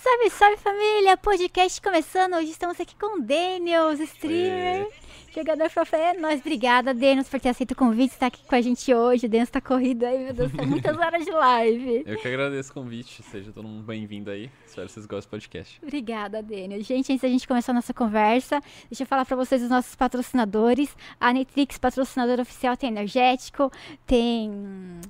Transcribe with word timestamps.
Salve, 0.00 0.30
salve 0.30 0.56
família! 0.58 1.16
Podcast 1.16 1.82
começando. 1.82 2.34
Hoje 2.34 2.52
estamos 2.52 2.80
aqui 2.80 2.94
com 2.94 3.18
o 3.18 3.20
Daniels, 3.20 3.98
streamer, 3.98 4.86
jogador 5.34 5.68
profissional. 5.70 6.14
É 6.14 6.14
nóis, 6.14 6.40
obrigada, 6.40 6.94
Daniels, 6.94 7.28
por 7.28 7.40
ter 7.40 7.48
aceito 7.48 7.72
o 7.72 7.74
convite, 7.74 8.12
estar 8.12 8.26
aqui 8.26 8.40
com 8.46 8.54
a 8.54 8.60
gente 8.60 8.94
hoje. 8.94 9.26
O 9.26 9.28
Daniels 9.28 9.50
tá 9.50 9.60
corrido 9.60 10.06
aí, 10.06 10.18
meu 10.22 10.32
Deus, 10.32 10.52
são 10.52 10.64
muitas 10.70 10.96
horas 10.96 11.24
de 11.24 11.32
live. 11.32 12.04
Eu 12.06 12.16
que 12.16 12.28
agradeço 12.28 12.70
o 12.70 12.74
convite, 12.74 13.24
seja 13.24 13.50
todo 13.50 13.66
mundo 13.66 13.82
bem-vindo 13.82 14.30
aí. 14.30 14.48
Espero 14.64 14.86
que 14.86 14.92
vocês 14.92 15.04
gostem 15.04 15.28
do 15.28 15.30
podcast. 15.30 15.80
Obrigada, 15.82 16.40
Daniels. 16.44 16.86
Gente, 16.86 17.12
antes 17.12 17.22
da 17.22 17.28
gente 17.28 17.48
começar 17.48 17.72
a 17.72 17.74
nossa 17.74 17.92
conversa, 17.92 18.60
deixa 18.88 19.02
eu 19.02 19.06
falar 19.06 19.24
pra 19.24 19.36
vocês 19.36 19.60
os 19.60 19.68
nossos 19.68 19.96
patrocinadores. 19.96 20.96
A 21.20 21.32
Netrix, 21.32 21.76
patrocinadora 21.76 22.42
oficial, 22.42 22.76
tem 22.76 22.88
energético, 22.88 23.68
tem 24.06 25.00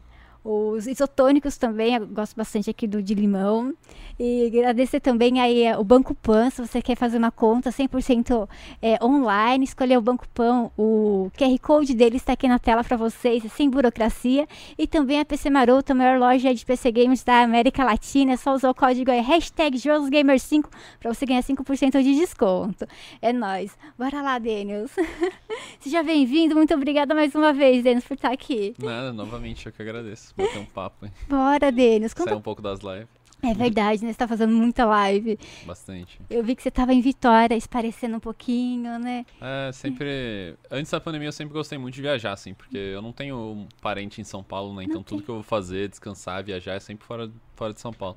os 0.50 0.86
isotônicos 0.86 1.58
também, 1.58 1.94
eu 1.94 2.06
gosto 2.06 2.34
bastante 2.34 2.70
aqui 2.70 2.86
do 2.86 3.02
de 3.02 3.12
limão. 3.12 3.74
E 4.18 4.46
agradecer 4.46 4.98
também 4.98 5.40
aí 5.40 5.62
eh, 5.62 5.76
o 5.76 5.84
Banco 5.84 6.14
Pan, 6.14 6.48
se 6.48 6.60
você 6.60 6.80
quer 6.80 6.96
fazer 6.96 7.18
uma 7.18 7.30
conta 7.30 7.70
100% 7.70 8.48
é, 8.80 8.98
online, 9.04 9.64
escolher 9.64 9.98
o 9.98 10.00
Banco 10.00 10.26
Pan, 10.30 10.70
o 10.76 11.30
QR 11.36 11.56
Code 11.60 11.94
dele 11.94 12.16
está 12.16 12.32
aqui 12.32 12.48
na 12.48 12.58
tela 12.58 12.82
para 12.82 12.96
vocês, 12.96 13.44
sem 13.52 13.68
burocracia. 13.68 14.48
E 14.78 14.86
também 14.86 15.20
a 15.20 15.24
PC 15.24 15.50
Maroto, 15.50 15.92
a 15.92 15.94
maior 15.94 16.18
loja 16.18 16.52
de 16.54 16.64
PC 16.64 16.90
Games 16.92 17.22
da 17.22 17.42
América 17.42 17.84
Latina, 17.84 18.32
é 18.32 18.36
só 18.36 18.54
usar 18.54 18.70
o 18.70 18.74
código 18.74 19.10
aí, 19.10 19.20
hashtag 19.20 19.76
JogosGamer5 19.76 20.64
para 20.98 21.12
você 21.12 21.26
ganhar 21.26 21.42
5% 21.42 22.02
de 22.02 22.14
desconto. 22.14 22.86
É 23.20 23.34
nóis. 23.34 23.76
Bora 23.98 24.22
lá, 24.22 24.38
Daniels. 24.38 24.92
Seja 25.78 26.02
bem-vindo, 26.02 26.56
muito 26.56 26.74
obrigada 26.74 27.14
mais 27.14 27.34
uma 27.34 27.52
vez, 27.52 27.84
Daniels, 27.84 28.06
por 28.06 28.14
estar 28.14 28.32
aqui. 28.32 28.74
Nada, 28.78 29.12
novamente 29.12 29.66
eu 29.66 29.72
que 29.72 29.82
agradeço. 29.82 30.37
Bater 30.38 30.58
um 30.58 30.66
papo, 30.66 31.06
hein? 31.06 31.12
Bora, 31.28 31.72
Daniels. 31.72 32.14
Conta... 32.14 32.30
Sair 32.30 32.38
um 32.38 32.42
pouco 32.42 32.62
das 32.62 32.80
lives. 32.80 33.08
É 33.40 33.54
verdade, 33.54 34.04
né? 34.04 34.12
Você 34.12 34.18
tá 34.18 34.26
fazendo 34.26 34.52
muita 34.52 34.84
live. 34.84 35.38
Bastante. 35.64 36.20
Eu 36.28 36.42
vi 36.42 36.56
que 36.56 36.62
você 36.62 36.70
tava 36.72 36.92
em 36.92 37.00
Vitória, 37.00 37.54
esparecendo 37.54 38.16
um 38.16 38.20
pouquinho, 38.20 38.98
né? 38.98 39.24
É, 39.40 39.70
sempre. 39.72 40.56
Antes 40.70 40.90
da 40.90 41.00
pandemia 41.00 41.28
eu 41.28 41.32
sempre 41.32 41.54
gostei 41.54 41.78
muito 41.78 41.94
de 41.94 42.02
viajar, 42.02 42.32
assim, 42.32 42.52
porque 42.52 42.76
eu 42.76 43.00
não 43.00 43.12
tenho 43.12 43.36
um 43.36 43.68
parente 43.80 44.20
em 44.20 44.24
São 44.24 44.42
Paulo, 44.42 44.74
né? 44.74 44.84
Então 44.84 45.04
tudo 45.04 45.22
que 45.22 45.28
eu 45.28 45.36
vou 45.36 45.44
fazer, 45.44 45.88
descansar, 45.88 46.42
viajar, 46.42 46.74
é 46.74 46.80
sempre 46.80 47.06
fora, 47.06 47.30
fora 47.54 47.72
de 47.72 47.80
São 47.80 47.92
Paulo. 47.92 48.16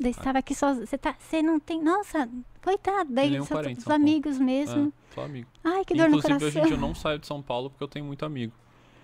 Daí 0.00 0.12
você 0.12 0.20
tava 0.20 0.38
aqui 0.38 0.54
só. 0.54 0.74
Você, 0.74 0.96
tá, 0.96 1.14
você 1.18 1.42
não 1.42 1.58
tem. 1.60 1.82
Nossa, 1.82 2.28
coitado. 2.62 3.12
Daí 3.12 3.30
Nenhum 3.30 3.46
parente 3.46 3.80
os 3.80 3.88
amigos 3.88 4.38
mesmo. 4.38 4.92
É, 5.10 5.14
só 5.14 5.24
amigo. 5.24 5.48
Ai, 5.64 5.84
que 5.84 5.94
dor 5.94 6.08
Inclusive, 6.08 6.32
no 6.34 6.38
coração. 6.38 6.48
hoje 6.48 6.58
em 6.58 6.62
dia 6.62 6.74
eu 6.76 6.80
não 6.80 6.94
saio 6.94 7.18
de 7.18 7.26
São 7.26 7.42
Paulo 7.42 7.70
porque 7.70 7.84
eu 7.84 7.88
tenho 7.88 8.04
muito 8.04 8.24
amigo. 8.24 8.52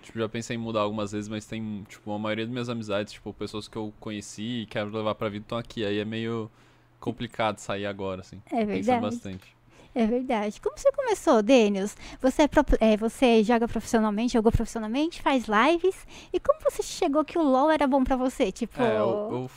Tipo, 0.03 0.19
já 0.19 0.27
pensei 0.27 0.55
em 0.55 0.59
mudar 0.59 0.81
algumas 0.81 1.11
vezes, 1.13 1.29
mas 1.29 1.45
tem, 1.45 1.83
tipo, 1.87 2.11
a 2.11 2.19
maioria 2.19 2.45
das 2.45 2.51
minhas 2.51 2.69
amizades, 2.69 3.13
tipo, 3.13 3.33
pessoas 3.33 3.67
que 3.67 3.77
eu 3.77 3.93
conheci 3.99 4.61
e 4.61 4.65
quero 4.65 4.89
levar 4.95 5.15
pra 5.15 5.29
vida 5.29 5.45
estão 5.45 5.57
aqui. 5.57 5.85
Aí 5.85 5.97
é 5.97 6.05
meio 6.05 6.51
complicado 6.99 7.57
sair 7.57 7.85
agora, 7.85 8.21
assim. 8.21 8.41
É 8.51 8.65
verdade. 8.65 9.01
Bastante. 9.01 9.55
É 9.95 10.05
verdade. 10.05 10.59
Como 10.59 10.77
você 10.77 10.91
começou, 10.91 11.41
Denius? 11.41 11.95
Você, 12.21 12.43
é, 12.43 12.47
pro, 12.47 12.63
é, 12.79 12.97
você 12.97 13.43
joga 13.43 13.67
profissionalmente, 13.67 14.33
jogou 14.33 14.51
profissionalmente, 14.51 15.21
faz 15.21 15.45
lives. 15.45 16.07
E 16.33 16.39
como 16.39 16.59
você 16.61 16.81
chegou 16.83 17.23
que 17.23 17.37
o 17.37 17.43
LoL 17.43 17.71
era 17.71 17.87
bom 17.87 18.03
pra 18.03 18.15
você? 18.15 18.51
Tipo. 18.51 18.81
É, 18.81 18.97
eu, 18.97 19.29
eu 19.31 19.51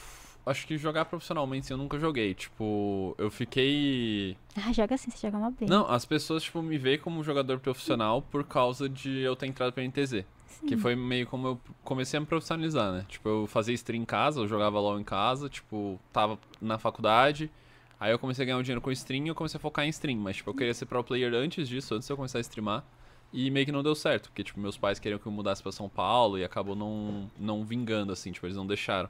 acho 0.44 0.66
que 0.66 0.76
jogar 0.76 1.06
profissionalmente 1.06 1.70
eu 1.70 1.76
nunca 1.76 1.98
joguei. 1.98 2.34
Tipo, 2.34 3.14
eu 3.18 3.30
fiquei. 3.30 4.36
Ah, 4.56 4.72
joga 4.72 4.94
assim, 4.94 5.10
você 5.10 5.26
joga 5.26 5.38
mal 5.38 5.50
bem. 5.50 5.68
Não, 5.68 5.90
as 5.90 6.04
pessoas, 6.04 6.42
tipo, 6.42 6.62
me 6.62 6.76
veem 6.76 6.98
como 6.98 7.24
jogador 7.24 7.58
profissional 7.58 8.20
por 8.22 8.44
causa 8.44 8.88
de 8.88 9.20
eu 9.20 9.34
ter 9.34 9.46
entrado 9.46 9.72
pra 9.72 9.82
NTZ. 9.82 10.24
Sim. 10.60 10.66
Que 10.66 10.76
foi 10.76 10.94
meio 10.96 11.26
como 11.26 11.46
eu 11.46 11.60
comecei 11.84 12.16
a 12.16 12.20
me 12.20 12.26
profissionalizar, 12.26 12.92
né? 12.92 13.04
Tipo, 13.08 13.28
eu 13.28 13.46
fazia 13.46 13.74
stream 13.74 14.02
em 14.02 14.04
casa, 14.04 14.40
eu 14.40 14.48
jogava 14.48 14.80
LOL 14.80 14.98
em 14.98 15.04
casa, 15.04 15.48
tipo, 15.48 16.00
tava 16.12 16.38
na 16.60 16.78
faculdade. 16.78 17.50
Aí 17.98 18.12
eu 18.12 18.18
comecei 18.18 18.42
a 18.42 18.46
ganhar 18.46 18.58
um 18.58 18.62
dinheiro 18.62 18.80
com 18.80 18.90
stream 18.90 19.24
e 19.24 19.28
eu 19.28 19.34
comecei 19.34 19.58
a 19.58 19.60
focar 19.60 19.84
em 19.86 19.88
stream. 19.88 20.18
Mas, 20.18 20.36
tipo, 20.36 20.50
eu 20.50 20.54
queria 20.54 20.74
ser 20.74 20.86
pro 20.86 21.02
player 21.02 21.32
antes 21.34 21.68
disso, 21.68 21.94
antes 21.94 22.06
de 22.06 22.12
eu 22.12 22.16
começar 22.16 22.38
a 22.38 22.40
streamar. 22.40 22.84
E 23.32 23.50
meio 23.50 23.66
que 23.66 23.72
não 23.72 23.82
deu 23.82 23.94
certo, 23.94 24.28
porque, 24.28 24.44
tipo, 24.44 24.60
meus 24.60 24.76
pais 24.76 24.98
queriam 24.98 25.18
que 25.18 25.26
eu 25.26 25.32
mudasse 25.32 25.62
pra 25.62 25.72
São 25.72 25.88
Paulo 25.88 26.38
e 26.38 26.44
acabou 26.44 26.76
não, 26.76 27.30
não 27.38 27.64
vingando, 27.64 28.12
assim, 28.12 28.32
tipo, 28.32 28.46
eles 28.46 28.56
não 28.56 28.66
deixaram. 28.66 29.08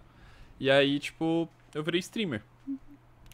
E 0.59 0.71
aí, 0.71 0.99
tipo, 0.99 1.49
eu 1.75 1.83
virei 1.83 2.01
streamer. 2.01 2.43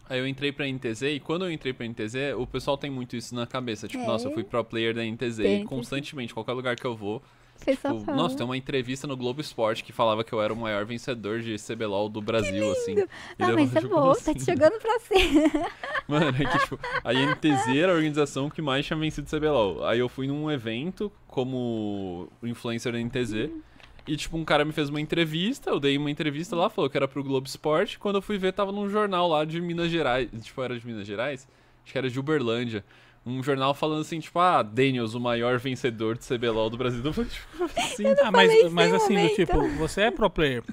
Aí 0.09 0.19
eu 0.19 0.27
entrei 0.27 0.51
pra 0.51 0.67
NTZ 0.67 1.01
e 1.03 1.19
quando 1.19 1.45
eu 1.45 1.51
entrei 1.51 1.71
pra 1.71 1.87
NTZ, 1.87 2.35
o 2.37 2.45
pessoal 2.45 2.77
tem 2.77 2.91
muito 2.91 3.15
isso 3.15 3.33
na 3.33 3.47
cabeça. 3.47 3.87
Tipo, 3.87 4.03
é. 4.03 4.07
nossa, 4.07 4.27
eu 4.27 4.33
fui 4.33 4.43
pro 4.43 4.63
player 4.63 4.93
da 4.93 5.01
NTZ 5.03 5.39
e 5.39 5.63
constantemente, 5.63 6.33
qualquer 6.33 6.51
lugar 6.51 6.75
que 6.75 6.85
eu 6.85 6.95
vou. 6.95 7.23
Tipo, 7.65 8.11
nossa, 8.11 8.35
tem 8.35 8.45
uma 8.45 8.57
entrevista 8.57 9.07
no 9.07 9.15
Globo 9.15 9.41
Esporte 9.41 9.83
que 9.83 9.91
falava 9.91 10.23
que 10.23 10.33
eu 10.33 10.41
era 10.41 10.53
o 10.53 10.55
maior 10.55 10.85
vencedor 10.85 11.39
de 11.39 11.55
CBLOL 11.57 12.09
do 12.09 12.21
Brasil, 12.21 12.71
assim. 12.71 12.95
Ah, 13.39 13.51
mas 13.53 13.75
é 13.75 13.81
bom, 13.81 14.11
assim? 14.11 14.33
tá 14.33 14.39
te 14.39 14.45
jogando 14.45 14.79
pra 14.79 14.99
cima. 14.99 15.67
Mano, 16.07 16.29
é 16.29 16.45
que, 16.45 16.59
tipo, 16.59 16.79
a 17.03 17.13
NTZ 17.13 17.75
era 17.75 17.91
a 17.91 17.95
organização 17.95 18.49
que 18.49 18.61
mais 18.61 18.85
tinha 18.85 18.97
vencido 18.97 19.29
CBLOL. 19.29 19.85
Aí 19.85 19.99
eu 19.99 20.09
fui 20.09 20.27
num 20.27 20.51
evento 20.51 21.11
como 21.27 22.29
influencer 22.41 22.91
da 22.91 22.99
NTZ. 22.99 23.49
Hum. 23.49 23.61
E, 24.05 24.17
tipo, 24.17 24.35
um 24.37 24.43
cara 24.43 24.65
me 24.65 24.73
fez 24.73 24.89
uma 24.89 24.99
entrevista, 24.99 25.69
eu 25.69 25.79
dei 25.79 25.97
uma 25.97 26.11
entrevista 26.11 26.55
lá, 26.55 26.69
falou 26.69 26.89
que 26.89 26.97
era 26.97 27.07
pro 27.07 27.23
Globo 27.23 27.47
Esporte. 27.47 27.97
Quando 27.97 28.15
eu 28.15 28.21
fui 28.21 28.37
ver, 28.37 28.51
tava 28.51 28.71
num 28.71 28.89
jornal 28.89 29.29
lá 29.29 29.45
de 29.45 29.61
Minas 29.61 29.89
Gerais. 29.89 30.29
Tipo, 30.41 30.61
era 30.61 30.77
de 30.77 30.85
Minas 30.85 31.07
Gerais? 31.07 31.47
Acho 31.83 31.91
que 31.91 31.97
era 31.97 32.09
de 32.09 32.19
Uberlândia. 32.19 32.83
Um 33.25 33.41
jornal 33.41 33.73
falando 33.73 34.01
assim, 34.01 34.19
tipo, 34.19 34.37
ah, 34.39 34.61
Daniels, 34.61 35.13
o 35.13 35.19
maior 35.19 35.57
vencedor 35.57 36.17
de 36.17 36.25
CBLOL 36.25 36.69
do 36.69 36.77
Brasil. 36.77 37.01
Eu 37.05 37.13
falei, 37.13 37.29
tipo, 37.29 37.63
assim. 37.63 38.05
ah, 38.21 38.31
mas, 38.31 38.71
mas 38.71 38.93
assim, 38.93 39.27
do, 39.27 39.35
tipo, 39.35 39.67
você 39.77 40.01
é 40.01 40.11
pro 40.11 40.29
player. 40.29 40.63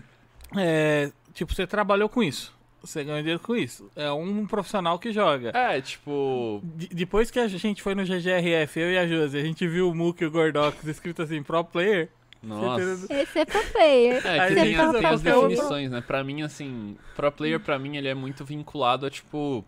É, 0.56 1.12
tipo, 1.32 1.54
você 1.54 1.66
trabalhou 1.66 2.08
com 2.08 2.22
isso. 2.22 2.52
Você 2.82 3.04
ganha 3.04 3.18
dinheiro 3.18 3.40
com 3.40 3.54
isso. 3.54 3.90
É 3.94 4.10
um 4.10 4.46
profissional 4.46 4.98
que 4.98 5.12
joga. 5.12 5.50
É, 5.54 5.80
tipo. 5.80 6.62
D 6.64 6.88
depois 6.92 7.30
que 7.30 7.38
a 7.38 7.46
gente 7.46 7.82
foi 7.82 7.94
no 7.94 8.04
GGRF, 8.04 8.80
eu 8.80 8.90
e 8.90 8.98
a 8.98 9.06
Josi, 9.06 9.36
a 9.36 9.42
gente 9.42 9.68
viu 9.68 9.90
o 9.90 9.94
Mook 9.94 10.22
e 10.22 10.26
o 10.26 10.30
Gordox 10.30 10.82
escrito 10.86 11.22
assim, 11.22 11.42
pro 11.42 11.62
player. 11.62 12.08
Nossa. 12.42 13.06
Esse 13.12 13.40
é 13.40 13.44
pro 13.44 13.62
player. 13.66 14.26
É, 14.26 14.48
que 14.48 14.54
tem, 14.54 14.74
é 14.74 14.92
tem 14.92 15.06
as 15.06 15.20
definições, 15.20 15.90
né? 15.90 16.00
Pra 16.00 16.24
mim, 16.24 16.40
assim, 16.42 16.96
pro 17.14 17.30
player, 17.30 17.60
pra 17.60 17.78
mim, 17.78 17.98
ele 17.98 18.08
é 18.08 18.14
muito 18.14 18.44
vinculado 18.44 19.04
a, 19.04 19.10
tipo. 19.10 19.64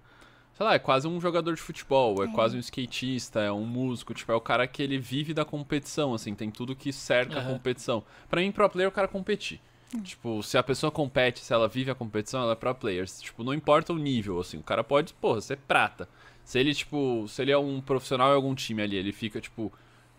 Sei 0.55 0.67
lá, 0.67 0.75
é 0.75 0.79
quase 0.79 1.09
um 1.09 1.21
jogador 1.21 1.55
de 1.55 1.61
futebol, 1.61 2.23
é, 2.23 2.27
é. 2.27 2.33
quase 2.33 2.57
um 2.57 2.61
skatista, 2.61 3.41
é 3.41 3.51
um 3.51 3.65
músico, 3.65 4.13
tipo, 4.13 4.31
é 4.31 4.35
o 4.35 4.41
cara 4.41 4.67
que 4.67 4.83
ele 4.83 4.99
vive 4.99 5.33
da 5.33 5.45
competição, 5.45 6.13
assim, 6.13 6.35
tem 6.35 6.51
tudo 6.51 6.77
que 6.77 6.93
cerca 6.93 7.39
uhum. 7.39 7.41
a 7.41 7.53
competição. 7.53 8.05
Pra 8.29 8.41
mim, 8.41 8.53
pro 8.53 8.69
player, 8.69 8.87
é 8.87 8.89
o 8.89 8.93
cara 8.93 9.09
competir. 9.09 9.61
Hum. 9.95 10.03
Tipo, 10.03 10.43
se 10.43 10.59
a 10.59 10.63
pessoa 10.63 10.91
compete, 10.91 11.41
se 11.41 11.53
ela 11.53 11.69
vive 11.69 11.91
a 11.91 11.95
competição, 11.95 12.43
ela 12.43 12.53
é 12.53 12.57
pro 12.57 12.75
player. 12.75 13.07
Tipo, 13.07 13.43
não 13.43 13.55
importa 13.55 13.93
o 13.93 13.99
nível, 13.99 14.39
assim, 14.41 14.59
o 14.59 14.63
cara 14.63 14.85
pode, 14.85 15.15
porra, 15.15 15.41
ser 15.41 15.57
prata. 15.57 16.09
Se 16.45 16.59
ele, 16.59 16.75
tipo, 16.75 17.27
se 17.29 17.41
ele 17.41 17.53
é 17.53 17.59
um 17.59 17.81
profissional 17.81 18.33
em 18.33 18.34
algum 18.34 18.55
time 18.55 18.83
ali, 18.83 18.97
ele 18.97 19.13
fica, 19.13 19.41
tipo, 19.41 19.73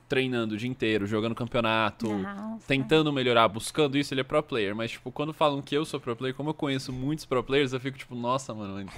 treinando 0.07 0.55
o 0.55 0.57
dia 0.57 0.69
inteiro, 0.69 1.05
jogando 1.05 1.35
campeonato, 1.35 2.07
Nossa. 2.07 2.67
tentando 2.67 3.11
melhorar, 3.11 3.47
buscando 3.47 3.97
isso, 3.97 4.13
ele 4.13 4.21
é 4.21 4.23
pro 4.23 4.41
player. 4.43 4.75
Mas, 4.75 4.91
tipo, 4.91 5.11
quando 5.11 5.33
falam 5.33 5.61
que 5.61 5.75
eu 5.75 5.85
sou 5.85 5.99
pro 5.99 6.15
player, 6.15 6.35
como 6.35 6.49
eu 6.49 6.53
conheço 6.53 6.91
muitos 6.93 7.25
pro 7.25 7.43
players, 7.43 7.73
eu 7.73 7.79
fico 7.79 7.97
tipo, 7.97 8.15
nossa, 8.15 8.53
mano. 8.53 8.89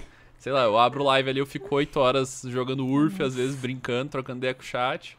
Sei 0.46 0.52
lá, 0.54 0.62
eu 0.62 0.78
abro 0.78 1.04
live 1.04 1.28
ali, 1.28 1.40
eu 1.40 1.46
fico 1.48 1.74
8 1.74 2.00
horas 2.00 2.44
jogando 2.46 2.86
URF, 2.86 3.24
às 3.24 3.34
vezes 3.34 3.56
brincando, 3.56 4.12
trocando 4.12 4.38
ideia 4.38 4.54
com 4.54 4.62
o 4.62 4.64
chat. 4.64 5.18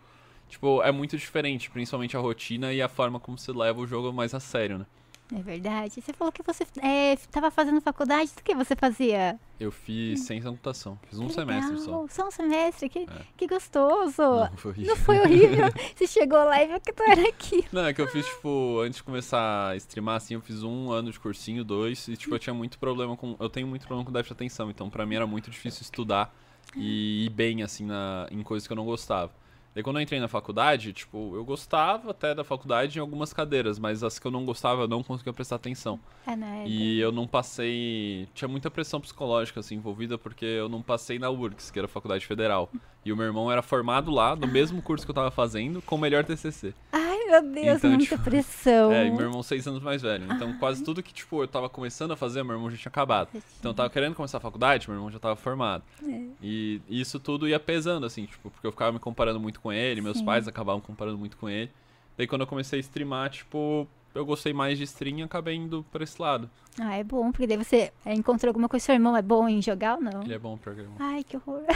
Tipo, 0.48 0.81
é 0.84 0.92
muito 0.92 1.19
diferente, 1.19 1.69
principalmente 1.69 2.16
a 2.16 2.20
rotina 2.20 2.72
e 2.72 2.81
a 2.81 2.88
forma 2.88 3.19
como 3.19 3.36
você 3.36 3.50
leva 3.50 3.81
o 3.81 3.88
jogo 3.88 4.12
mais 4.12 4.34
a 4.34 4.38
sério, 4.38 4.78
né? 4.78 4.86
É 5.34 5.42
verdade. 5.42 6.00
Você 6.00 6.12
falou 6.12 6.31
que 6.31 6.42
você 6.42 6.64
estava 6.64 7.48
é, 7.48 7.50
fazendo 7.50 7.81
faculdade. 7.81 8.31
O 8.38 8.42
que 8.42 8.54
você 8.54 8.76
fazia? 8.76 9.38
Eu 9.59 9.72
fiz 9.72 10.20
ciência 10.20 10.44
da 10.44 10.50
computação. 10.50 10.98
Fiz 11.09 11.19
um 11.19 11.28
semestre 11.28 11.78
só. 11.81 12.06
Só 12.09 12.28
um 12.28 12.31
semestre? 12.31 12.88
Que, 12.88 13.00
é. 13.00 13.22
que 13.36 13.47
gostoso. 13.47 14.22
Não, 14.22 14.56
foi 14.56 14.70
horrível. 14.70 14.94
Não 14.94 14.97
foi 14.97 15.20
horrível? 15.20 15.66
você 15.97 16.06
chegou 16.06 16.38
lá 16.44 16.62
e 16.62 16.69
viu 16.69 16.81
que 16.81 16.92
tu 16.92 17.03
era 17.03 17.28
aqui. 17.28 17.65
Não, 17.72 17.86
é 17.86 17.92
que 17.92 18.00
eu 18.00 18.06
fiz, 18.09 18.25
tipo, 18.26 18.81
antes 18.81 18.98
de 18.98 19.03
começar 19.03 19.70
a 19.70 19.76
streamar, 19.76 20.16
assim, 20.16 20.34
eu 20.34 20.41
fiz 20.41 20.62
um 20.62 20.92
ano 20.92 21.10
de 21.10 21.19
cursinho, 21.19 21.65
dois. 21.65 22.06
E, 22.06 22.16
tipo, 22.16 22.34
eu 22.34 22.38
tinha 22.38 22.54
muito 22.54 22.78
problema 22.78 23.16
com... 23.16 23.36
Eu 23.41 23.48
tenho 23.48 23.66
muito 23.66 23.86
problema 23.86 24.06
com 24.06 24.12
déficit 24.12 24.34
de 24.34 24.44
atenção. 24.44 24.70
Então, 24.70 24.88
pra 24.88 25.04
mim, 25.04 25.16
era 25.16 25.26
muito 25.26 25.50
difícil 25.50 25.83
estudar 25.83 26.33
e 26.77 27.27
ir 27.27 27.30
bem, 27.30 27.62
assim, 27.62 27.84
na, 27.84 28.28
em 28.30 28.42
coisas 28.42 28.66
que 28.66 28.72
eu 28.72 28.77
não 28.77 28.84
gostava. 28.84 29.33
Daí 29.76 29.82
quando 29.82 29.96
eu 29.96 30.02
entrei 30.02 30.18
na 30.18 30.26
faculdade, 30.26 30.90
tipo, 30.94 31.36
eu 31.36 31.44
gostava 31.44 32.10
até 32.10 32.34
da 32.34 32.42
faculdade 32.42 32.96
em 32.96 33.00
algumas 33.02 33.34
cadeiras, 33.34 33.78
mas 33.78 34.02
as 34.02 34.18
que 34.18 34.26
eu 34.26 34.30
não 34.30 34.42
gostava 34.42 34.84
eu 34.84 34.88
não 34.88 35.02
conseguia 35.02 35.34
prestar 35.34 35.56
atenção. 35.56 36.00
É, 36.26 36.34
né? 36.34 36.64
E 36.66 36.98
eu 36.98 37.12
não 37.12 37.26
passei. 37.26 38.26
Tinha 38.32 38.48
muita 38.48 38.70
pressão 38.70 39.02
psicológica 39.02 39.60
assim, 39.60 39.74
envolvida, 39.74 40.16
porque 40.16 40.46
eu 40.46 40.66
não 40.66 40.80
passei 40.80 41.18
na 41.18 41.28
URGS, 41.28 41.70
que 41.70 41.78
era 41.78 41.84
a 41.84 41.90
faculdade 41.90 42.26
federal. 42.26 42.70
E 43.04 43.12
o 43.12 43.16
meu 43.18 43.26
irmão 43.26 43.52
era 43.52 43.60
formado 43.60 44.10
lá, 44.10 44.34
no 44.34 44.46
mesmo 44.46 44.80
curso 44.80 45.04
que 45.04 45.10
eu 45.10 45.14
tava 45.14 45.30
fazendo, 45.30 45.82
com 45.82 45.96
o 45.96 45.98
melhor 45.98 46.24
TCC. 46.24 46.72
Ai, 46.90 47.16
meu 47.26 47.42
Deus, 47.42 47.78
então, 47.78 47.90
muita 47.90 48.04
tipo, 48.04 48.22
pressão. 48.22 48.92
É, 48.92 49.06
e 49.06 49.10
meu 49.10 49.22
irmão 49.22 49.42
seis 49.42 49.66
anos 49.66 49.82
mais 49.82 50.02
velho. 50.02 50.24
Então 50.32 50.48
Ai. 50.48 50.56
quase 50.58 50.82
tudo 50.84 51.02
que, 51.02 51.12
tipo, 51.12 51.42
eu 51.42 51.48
tava 51.48 51.68
começando 51.68 52.12
a 52.12 52.16
fazer, 52.16 52.42
meu 52.42 52.54
irmão 52.54 52.70
já 52.70 52.76
tinha 52.76 52.90
acabado. 52.90 53.28
Então 53.58 53.70
eu 53.70 53.74
tava 53.74 53.90
querendo 53.90 54.14
começar 54.14 54.38
a 54.38 54.40
faculdade, 54.40 54.88
meu 54.88 54.96
irmão 54.96 55.10
já 55.10 55.18
tava 55.18 55.36
formado. 55.36 55.82
É. 56.02 56.20
E 56.42 56.80
isso 56.88 57.18
tudo 57.18 57.48
ia 57.48 57.58
pesando, 57.60 58.06
assim, 58.06 58.26
tipo, 58.26 58.50
porque 58.50 58.66
eu 58.66 58.72
ficava 58.72 58.92
me 58.92 58.98
comparando 58.98 59.40
muito 59.40 59.60
com 59.60 59.72
ele, 59.72 60.00
meus 60.00 60.18
Sim. 60.18 60.24
pais 60.24 60.48
acabavam 60.48 60.80
comparando 60.80 61.18
muito 61.18 61.36
com 61.36 61.48
ele. 61.48 61.70
Daí 62.16 62.26
quando 62.26 62.42
eu 62.42 62.46
comecei 62.46 62.78
a 62.78 62.80
streamar, 62.80 63.30
tipo, 63.30 63.86
eu 64.16 64.27
gostei 64.27 64.53
mais 64.53 64.78
de 64.78 64.84
stream 64.84 65.18
e 65.18 65.22
acabei 65.22 65.54
indo 65.54 65.84
pra 65.92 66.03
esse 66.04 66.21
lado. 66.21 66.51
Ah, 66.78 66.97
é 66.97 67.03
bom, 67.04 67.30
porque 67.33 67.47
daí 67.47 67.57
você 67.57 67.91
é, 68.04 68.13
encontrou 68.13 68.51
alguma 68.51 68.68
coisa. 68.68 68.84
Seu 68.84 68.95
irmão 68.95 69.16
é 69.16 69.22
bom 69.22 69.48
em 69.48 69.63
jogar 69.63 69.97
ou 69.97 70.03
não? 70.03 70.22
Ele 70.22 70.34
é 70.34 70.39
bom 70.39 70.59
pra 70.59 70.72
irmão. 70.72 70.95
Ai, 70.98 71.24
que 71.24 71.36
horror. 71.36 71.63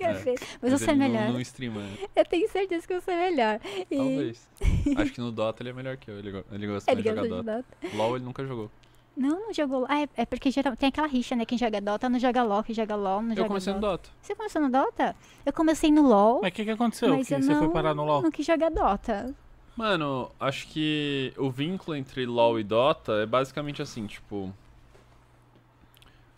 É, 0.00 0.34
Mas 0.60 0.72
você 0.72 0.86
é 0.86 0.92
ele 0.92 0.98
melhor. 0.98 1.26
Não, 1.26 1.32
não 1.34 1.40
streama, 1.40 1.80
né? 1.80 1.96
Eu 2.16 2.24
tenho 2.24 2.48
certeza 2.48 2.86
que 2.86 3.00
você 3.00 3.10
é 3.12 3.30
melhor. 3.30 3.60
E- 3.90 3.96
Talvez. 3.96 4.48
Acho 4.98 5.12
que 5.12 5.20
no 5.20 5.30
Dota 5.32 5.62
ele 5.62 5.70
é 5.70 5.72
melhor 5.72 5.96
que 5.96 6.10
eu. 6.10 6.18
Ele, 6.18 6.30
go- 6.32 6.44
ele 6.52 6.66
gosta 6.66 6.90
Ele 6.90 7.02
mais 7.02 7.04
de 7.04 7.08
jogar 7.10 7.22
de 7.22 7.28
Dota. 7.28 7.64
Dota. 7.80 7.96
LOL 7.96 8.16
ele 8.16 8.24
nunca 8.24 8.44
jogou. 8.46 8.70
Não, 9.16 9.28
não 9.46 9.52
jogou. 9.54 9.86
Ah, 9.88 10.02
é, 10.02 10.08
é 10.16 10.26
porque 10.26 10.50
geral, 10.50 10.74
tem 10.76 10.88
aquela 10.88 11.06
rixa, 11.06 11.36
né? 11.36 11.44
Quem 11.44 11.56
joga 11.56 11.80
Dota 11.80 12.08
não 12.08 12.18
joga 12.18 12.42
LOL, 12.42 12.64
quem 12.64 12.74
joga 12.74 12.96
LOL 12.96 13.22
não 13.22 13.30
Eu 13.30 13.36
joga 13.36 13.48
comecei 13.48 13.72
Dota. 13.72 13.86
no 13.86 13.92
Dota. 13.92 14.10
Você 14.20 14.34
começou 14.34 14.62
no 14.62 14.68
Dota? 14.70 15.16
Eu 15.46 15.52
comecei 15.52 15.92
no 15.92 16.02
LOL, 16.02 16.40
Mas 16.42 16.50
o 16.50 16.54
que, 16.54 16.64
que 16.64 16.70
aconteceu 16.72 17.08
mas 17.16 17.28
que 17.28 17.34
eu 17.34 17.42
você 17.42 17.52
não, 17.52 17.58
foi 17.60 17.68
parar 17.70 17.94
no 17.94 18.04
LoL? 18.04 18.22
não 18.22 18.30
quis 18.32 18.44
jogar 18.44 18.70
Dota. 18.70 19.32
Mano, 19.76 20.30
acho 20.38 20.68
que 20.68 21.32
o 21.36 21.50
vínculo 21.50 21.96
entre 21.96 22.24
LoL 22.26 22.60
e 22.60 22.64
Dota 22.64 23.12
é 23.22 23.26
basicamente 23.26 23.82
assim, 23.82 24.06
tipo. 24.06 24.54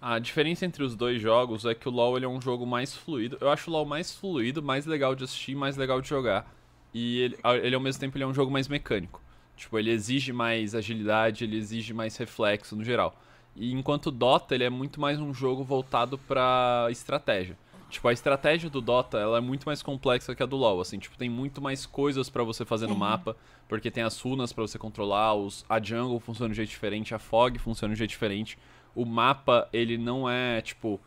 A 0.00 0.19
diferença 0.19 0.65
entre 0.65 0.83
os 0.83 0.94
dois 0.94 1.21
jogos 1.21 1.65
é 1.65 1.75
que 1.75 1.88
o 1.88 1.93
LoL 1.93 2.17
ele 2.17 2.25
é 2.25 2.29
um 2.29 2.41
jogo 2.41 2.67
mais 2.67 2.94
fluido. 2.94 3.37
Eu 3.41 3.50
acho 3.50 3.71
o 3.71 3.73
LoL 3.73 3.85
mais 3.85 4.12
fluido, 4.15 4.62
mais 4.62 4.87
legal 4.87 5.15
de 5.15 5.25
assistir, 5.25 5.55
mais 5.55 5.77
legal 5.77 6.00
de 6.00 6.09
jogar. 6.09 6.50
E 6.94 7.21
ele, 7.21 7.38
ele 7.62 7.75
ao 7.75 7.81
mesmo 7.81 8.00
tempo 8.00 8.17
ele 8.17 8.25
é 8.25 8.27
um 8.27 8.33
jogo 8.35 8.50
mais 8.50 8.69
mecânico. 8.69 9.21
Tipo, 9.56 9.79
ele 9.79 9.91
exige 9.91 10.32
mais 10.32 10.75
agilidade, 10.75 11.44
ele 11.44 11.56
exige 11.56 11.93
mais 11.93 12.17
reflexo 12.17 12.77
no 12.77 12.85
geral. 12.85 13.19
E 13.55 13.73
enquanto 13.73 14.06
o 14.06 14.11
Dota, 14.11 14.55
ele 14.55 14.65
é 14.65 14.71
muito 14.71 15.00
mais 15.00 15.19
um 15.19 15.32
jogo 15.35 15.65
voltado 15.65 16.19
pra 16.19 16.87
estratégia. 16.91 17.56
Tipo, 17.88 18.09
a 18.09 18.12
estratégia 18.12 18.69
do 18.69 18.81
Dota, 18.81 19.17
ela 19.19 19.38
é 19.38 19.41
muito 19.41 19.65
mais 19.65 19.81
complexa 19.83 20.35
que 20.35 20.43
a 20.43 20.47
do 20.47 20.56
LoL, 20.56 20.81
assim, 20.81 20.99
tipo, 20.99 21.17
tem 21.17 21.31
muito 21.31 21.62
mais 21.62 21.87
coisas 21.87 22.29
pra 22.29 22.43
você 22.43 22.65
fazer 22.65 22.87
no 22.88 22.94
É. 22.94 22.99
mapa, 22.99 23.37
porque 23.69 23.91
tem 23.91 24.03
as 24.03 24.21
runas 24.21 24.53
pra 24.53 24.62
você 24.62 24.77
controlar, 24.79 25.35
os, 25.35 25.65
a 25.69 25.81
jungle 25.81 26.19
funciona 26.19 26.49
de 26.49 26.53
um 26.53 26.56
jeito 26.56 26.71
diferente, 26.71 27.15
a 27.15 27.19
fog 27.19 27.59
funciona 27.59 27.93
de 27.94 27.97
um 27.97 27.99
jeito 27.99 28.11
diferente. 28.11 28.59
O 28.94 29.05
mapa, 29.05 29.69
ele 29.73 29.97
não 29.97 30.29
é, 30.29 30.61
tipo, 30.62 31.00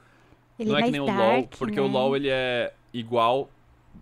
Ele 0.57 0.69
não 0.69 0.77
é 0.77 0.81
é 0.81 0.83
que 0.85 0.91
nem 0.91 1.01
o 1.01 1.05
dark, 1.05 1.19
LoL, 1.19 1.47
porque 1.57 1.79
o 1.79 1.87
né? 1.87 1.93
LoL 1.93 2.15
ele 2.15 2.29
é 2.29 2.73
igual 2.93 3.49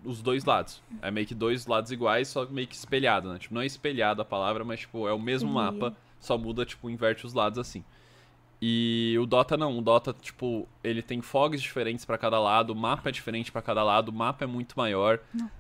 os 0.05 0.21
dois 0.21 0.45
lados. 0.45 0.81
É 1.01 1.09
meio 1.09 1.25
que 1.25 1.33
dois 1.33 1.65
lados 1.65 1.91
iguais, 1.91 2.27
só 2.27 2.45
meio 2.45 2.67
que 2.67 2.75
espelhado, 2.75 3.31
né? 3.33 3.39
Tipo, 3.39 3.55
não 3.55 3.61
é 3.61 3.65
espelhado 3.65 4.21
a 4.21 4.25
palavra, 4.25 4.63
mas 4.63 4.81
tipo, 4.81 5.07
é 5.07 5.13
o 5.13 5.19
mesmo 5.19 5.51
mapa, 5.51 5.95
só 6.19 6.37
muda, 6.37 6.63
tipo, 6.65 6.89
inverte 6.89 7.25
os 7.25 7.33
lados 7.33 7.57
assim. 7.57 7.83
E 8.61 9.15
o 9.21 9.25
Dota 9.25 9.55
não, 9.55 9.77
o 9.77 9.81
Dota, 9.81 10.15
tipo, 10.19 10.67
ele 10.83 11.01
tem 11.03 11.21
fogs 11.21 11.61
diferentes 11.61 12.05
pra 12.05 12.17
cada 12.17 12.39
lado, 12.39 12.71
o 12.71 12.75
mapa 12.75 13.09
é 13.09 13.11
diferente 13.11 13.51
pra 13.51 13.61
cada 13.61 13.83
lado, 13.83 14.09
o 14.09 14.13
mapa 14.13 14.45
é 14.45 14.47
muito 14.47 14.73
maior. 14.75 15.19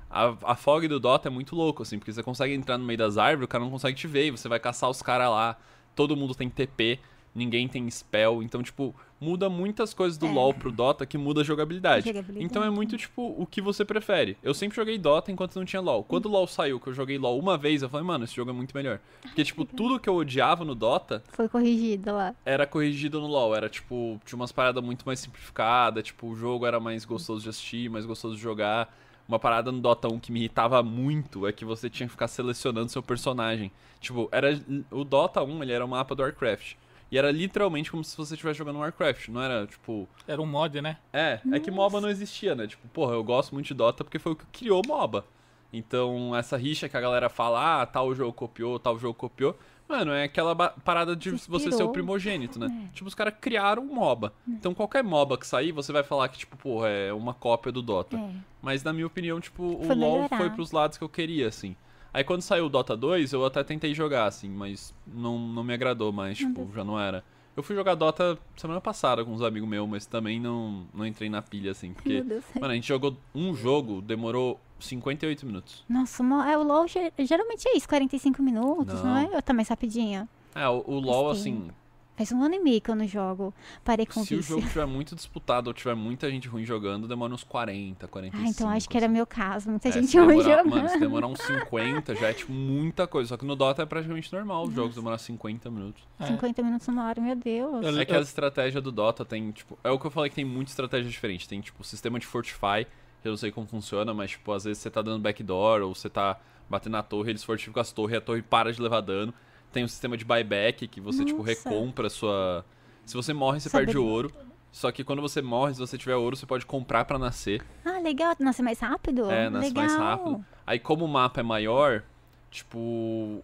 A, 0.09 0.33
a 0.43 0.55
fog 0.55 0.87
do 0.87 0.99
Dota 0.99 1.27
é 1.27 1.31
muito 1.31 1.55
louco, 1.55 1.83
assim, 1.83 1.99
porque 1.99 2.11
você 2.11 2.23
consegue 2.23 2.53
entrar 2.53 2.77
no 2.77 2.85
meio 2.85 2.97
das 2.97 3.17
árvores, 3.17 3.45
o 3.45 3.47
cara 3.47 3.63
não 3.63 3.71
consegue 3.71 3.95
te 3.95 4.07
ver, 4.07 4.27
e 4.27 4.31
você 4.31 4.47
vai 4.47 4.59
caçar 4.59 4.89
os 4.89 5.01
caras 5.01 5.29
lá, 5.29 5.57
todo 5.95 6.15
mundo 6.15 6.33
tem 6.33 6.49
TP, 6.49 6.99
ninguém 7.37 7.67
tem 7.67 7.89
spell, 7.89 8.41
então, 8.41 8.61
tipo, 8.63 8.93
muda 9.21 9.49
muitas 9.49 9.93
coisas 9.93 10.17
do 10.17 10.25
É. 10.25 10.31
LoL 10.31 10.53
pro 10.53 10.71
Dota 10.71 11.05
que 11.05 11.17
muda 11.17 11.41
a 11.41 11.43
jogabilidade. 11.43 12.05
Jogabilidade. 12.07 12.43
Então 12.45 12.63
é 12.63 12.69
muito, 12.69 12.97
tipo, 12.97 13.33
o 13.37 13.45
que 13.45 13.61
você 13.61 13.85
prefere. 13.85 14.35
Eu 14.43 14.53
sempre 14.53 14.75
joguei 14.75 14.97
Dota 14.97 15.31
enquanto 15.31 15.55
não 15.55 15.63
tinha 15.65 15.81
LoL. 15.81 16.03
Quando 16.03 16.25
o 16.25 16.29
LoL 16.29 16.47
saiu, 16.47 16.79
que 16.79 16.87
eu 16.87 16.93
joguei 16.93 17.17
LoL 17.17 17.39
uma 17.39 17.57
vez, 17.57 17.81
eu 17.81 17.89
falei, 17.89 18.05
mano, 18.05 18.23
esse 18.25 18.35
jogo 18.35 18.49
é 18.49 18.53
muito 18.53 18.75
melhor. 18.75 18.99
Porque, 19.21 19.43
tipo, 19.43 19.63
tudo 19.65 19.99
que 19.99 20.09
eu 20.09 20.15
odiava 20.15 20.65
no 20.65 20.75
Dota 20.75 21.23
Foi 21.29 21.47
corrigido 21.47 22.11
lá. 22.13 22.33
era 22.45 22.65
corrigido 22.65 23.21
no 23.21 23.27
LoL. 23.27 23.55
Era, 23.55 23.69
tipo, 23.69 24.19
tinha 24.25 24.35
umas 24.37 24.51
paradas 24.51 24.83
muito 24.83 25.03
mais 25.05 25.19
simplificadas, 25.19 26.03
tipo, 26.03 26.27
o 26.27 26.35
jogo 26.35 26.65
era 26.65 26.79
mais 26.79 27.05
gostoso 27.05 27.43
de 27.43 27.49
assistir, 27.49 27.89
mais 27.89 28.05
gostoso 28.05 28.35
de 28.35 28.41
jogar. 28.41 28.93
Uma 29.27 29.37
parada 29.39 29.71
no 29.73 29.79
Dota 29.81 30.07
1 30.07 30.19
que 30.19 30.31
me 30.31 30.39
irritava 30.39 30.81
muito 30.81 31.45
é 31.45 31.51
que 31.51 31.65
você 31.65 31.89
tinha 31.89 32.07
que 32.07 32.11
ficar 32.13 32.29
selecionando 32.29 32.89
seu 32.89 33.03
personagem. 33.03 33.71
Tipo, 33.99 34.29
era 34.31 34.57
o 34.89 35.03
Dota 35.03 35.43
1, 35.43 35.63
ele 35.63 35.73
era 35.73 35.83
um 35.83 35.89
mapa 35.89 36.15
do 36.15 36.21
Warcraft. 36.21 36.75
E 37.11 37.17
era 37.17 37.31
literalmente 37.31 37.89
como 37.89 38.03
se 38.03 38.15
você 38.17 38.33
estivesse 38.33 38.57
jogando 38.57 38.79
Warcraft, 38.79 39.29
não 39.29 39.41
era, 39.41 39.65
tipo, 39.65 40.07
Era 40.27 40.41
um 40.41 40.45
mod, 40.45 40.81
né? 40.81 40.97
é, 41.13 41.39
é 41.53 41.59
que 41.59 41.71
MOBA 41.71 42.01
não 42.01 42.09
existia, 42.09 42.53
né? 42.53 42.67
Tipo, 42.67 42.87
porra, 42.89 43.13
eu 43.13 43.23
gosto 43.23 43.53
muito 43.53 43.67
de 43.67 43.73
Dota 43.73 44.03
porque 44.03 44.19
foi 44.19 44.33
o 44.33 44.35
que 44.35 44.45
criou 44.47 44.81
MOBA. 44.85 45.25
Então, 45.71 46.35
essa 46.35 46.57
rixa 46.57 46.87
que 46.87 46.95
a 46.97 47.01
galera 47.01 47.29
fala, 47.29 47.81
ah, 47.81 47.85
tal 47.85 48.13
jogo 48.15 48.33
copiou, 48.33 48.79
tal 48.79 48.97
jogo 48.97 49.13
copiou. 49.13 49.57
Mano, 49.87 50.11
é 50.11 50.23
aquela 50.23 50.53
parada 50.55 51.15
de 51.15 51.37
Se 51.37 51.49
você 51.49 51.71
ser 51.71 51.83
o 51.83 51.89
primogênito, 51.89 52.59
né? 52.59 52.67
É. 52.89 52.93
Tipo, 52.93 53.07
os 53.07 53.15
caras 53.15 53.33
criaram 53.39 53.83
um 53.83 53.93
MOBA. 53.93 54.33
Então, 54.45 54.73
qualquer 54.73 55.01
MOBA 55.01 55.37
que 55.37 55.47
sair, 55.47 55.71
você 55.71 55.93
vai 55.93 56.03
falar 56.03 56.27
que, 56.27 56.39
tipo, 56.39 56.57
porra, 56.57 56.89
é 56.89 57.13
uma 57.13 57.33
cópia 57.33 57.71
do 57.71 57.81
Dota. 57.81 58.17
É. 58.17 58.29
Mas, 58.61 58.83
na 58.83 58.91
minha 58.91 59.07
opinião, 59.07 59.39
tipo, 59.39 59.63
o 59.63 59.83
Foi 59.85 59.95
LoL 59.95 60.13
melhorar. 60.23 60.37
foi 60.37 60.49
pros 60.49 60.71
lados 60.73 60.97
que 60.97 61.03
eu 61.05 61.09
queria, 61.09 61.47
assim. 61.47 61.73
Aí, 62.13 62.23
quando 62.23 62.41
saiu 62.41 62.65
o 62.65 62.69
Dota 62.69 62.95
2, 62.97 63.33
eu 63.33 63.45
até 63.45 63.63
tentei 63.63 63.93
jogar, 63.93 64.25
assim, 64.25 64.49
mas 64.49 64.93
não, 65.05 65.37
não 65.39 65.63
me 65.63 65.73
agradou 65.73 66.11
mais, 66.11 66.37
tipo, 66.37 66.65
deu 66.65 66.71
já 66.73 66.83
não 66.83 66.99
era. 66.99 67.23
Eu 67.55 67.63
fui 67.63 67.75
jogar 67.75 67.95
Dota 67.95 68.37
semana 68.55 68.79
passada 68.79 69.25
com 69.25 69.31
uns 69.31 69.41
amigos 69.41 69.67
meus, 69.67 69.89
mas 69.89 70.05
também 70.05 70.39
não, 70.39 70.85
não 70.93 71.05
entrei 71.05 71.27
na 71.29 71.41
pilha, 71.41 71.71
assim, 71.71 71.91
porque... 71.93 72.09
Meu 72.15 72.23
Deus. 72.23 72.43
Mano, 72.53 72.71
a 72.71 72.75
gente 72.75 72.87
jogou 72.87 73.17
um 73.33 73.53
jogo, 73.55 73.99
demorou 74.01 74.59
58 74.79 75.45
minutos. 75.45 75.83
Nossa, 75.89 76.23
é, 76.43 76.57
o 76.57 76.63
LOL 76.63 76.87
ge- 76.87 77.11
geralmente 77.19 77.67
é 77.67 77.75
isso, 77.75 77.87
45 77.89 78.41
minutos, 78.43 79.01
não, 79.01 79.05
Não. 79.05 79.17
é? 79.17 79.35
Ou 79.35 79.41
tá 79.41 79.53
mais 79.53 79.67
rapidinho? 79.69 80.29
É, 80.53 80.67
o, 80.69 80.83
o 80.85 80.99
LoL, 80.99 81.31
assim, 81.31 81.69
Faz 82.17 82.31
um 82.31 82.41
ano 82.43 82.55
e 82.55 82.59
meio 82.59 82.81
que 82.81 82.89
eu 82.91 82.95
não 82.95 83.07
jogo. 83.07 83.53
Parei 83.85 84.05
com 84.05 84.25
se 84.25 84.33
o 84.33 84.37
vício. 84.37 84.55
jogo 84.55 84.67
tiver 84.67 84.85
muito 84.87 85.15
disputado 85.15 85.67
ou 85.67 85.73
tiver 85.73 85.95
muita 85.95 86.29
gente 86.29 86.47
ruim 86.47 86.65
jogando, 86.65 87.07
demora 87.07 87.31
uns 87.33 87.43
40, 87.43 88.07
45. 88.07 88.43
Ah, 88.43 88.49
então 88.49 88.69
acho 88.69 88.89
que 88.89 88.97
era 88.97 89.05
assim. 89.05 89.13
meu 89.15 89.25
caso. 89.27 89.69
Muita 89.69 89.87
É, 89.87 89.91
gente 89.91 90.07
se 90.07 90.17
ruim 90.17 90.29
demorar- 90.39 90.57
jogando. 90.57 90.69
Mano, 90.75 90.89
se 90.89 90.99
demorar 90.99 91.27
uns 91.27 91.39
50 91.45 92.15
já 92.15 92.29
é 92.29 92.33
tipo 92.33 92.51
muita 92.51 93.05
coisa. 93.07 93.29
Só 93.29 93.37
que 93.37 93.45
no 93.45 93.55
Dota 93.55 93.83
é 93.83 93.85
praticamente 93.85 94.33
normal 94.33 94.63
os 94.65 94.73
jogos 94.73 94.95
demorar 94.95 95.19
50 95.19 95.69
minutos. 95.69 96.03
É. 96.19 96.25
50 96.25 96.63
minutos 96.63 96.87
uma 96.87 97.05
hora, 97.07 97.21
meu 97.21 97.35
Deus. 97.35 97.85
Eu- 97.85 97.99
É 97.99 98.03
que 98.03 98.13
a 98.15 98.19
estratégia 98.19 98.81
do 98.81 98.91
Dota 98.91 99.23
tem, 99.23 99.51
tipo. 99.51 99.77
É 99.83 99.91
o 99.91 99.99
que 99.99 100.07
eu 100.07 100.11
falei 100.11 100.29
que 100.31 100.35
tem 100.35 100.45
muita 100.45 100.71
estratégia 100.71 101.09
diferente. 101.09 101.47
Tem, 101.47 101.61
tipo, 101.61 101.81
o 101.81 101.85
sistema 101.85 102.19
de 102.19 102.25
Fortify, 102.25 102.85
que 103.21 103.27
eu 103.27 103.31
não 103.31 103.37
sei 103.37 103.51
como 103.51 103.67
funciona, 103.67 104.11
mas, 104.13 104.31
tipo, 104.31 104.51
às 104.51 104.63
vezes 104.63 104.81
você 104.81 104.89
tá 104.89 105.03
dando 105.03 105.21
backdoor 105.21 105.81
ou 105.83 105.93
você 105.93 106.09
tá 106.09 106.39
batendo 106.69 106.93
na 106.93 107.03
torre, 107.03 107.29
eles 107.29 107.43
fortificam 107.43 107.79
as 107.79 107.91
torres 107.91 108.15
e 108.15 108.17
a 108.17 108.21
torre 108.21 108.41
para 108.41 108.73
de 108.73 108.81
levar 108.81 109.01
dano. 109.01 109.31
Tem 109.77 109.83
o 109.83 109.87
sistema 109.87 110.17
de 110.17 110.25
buyback, 110.25 110.87
que 110.87 110.99
você, 110.99 111.23
tipo, 111.23 111.43
Nossa. 111.43 111.51
recompra 111.51 112.07
a 112.07 112.09
sua. 112.09 112.65
Se 113.05 113.13
você 113.13 113.31
morre, 113.31 113.59
você 113.59 113.69
Saberia. 113.69 113.93
perde 113.93 113.99
ouro. 113.99 114.33
Só 114.71 114.91
que 114.91 115.03
quando 115.03 115.21
você 115.21 115.39
morre, 115.39 115.75
se 115.75 115.79
você 115.79 115.99
tiver 115.99 116.15
ouro, 116.15 116.35
você 116.35 116.47
pode 116.47 116.65
comprar 116.65 117.05
pra 117.05 117.19
nascer. 117.19 117.63
Ah, 117.85 117.99
legal. 117.99 118.35
Nasce 118.39 118.63
mais 118.63 118.79
rápido? 118.79 119.29
É, 119.29 119.51
nasce 119.51 119.67
legal. 119.67 119.85
mais 119.85 119.95
rápido. 119.95 120.45
Aí, 120.65 120.79
como 120.79 121.05
o 121.05 121.07
mapa 121.07 121.41
é 121.41 121.43
maior, 121.43 122.01
tipo. 122.49 123.43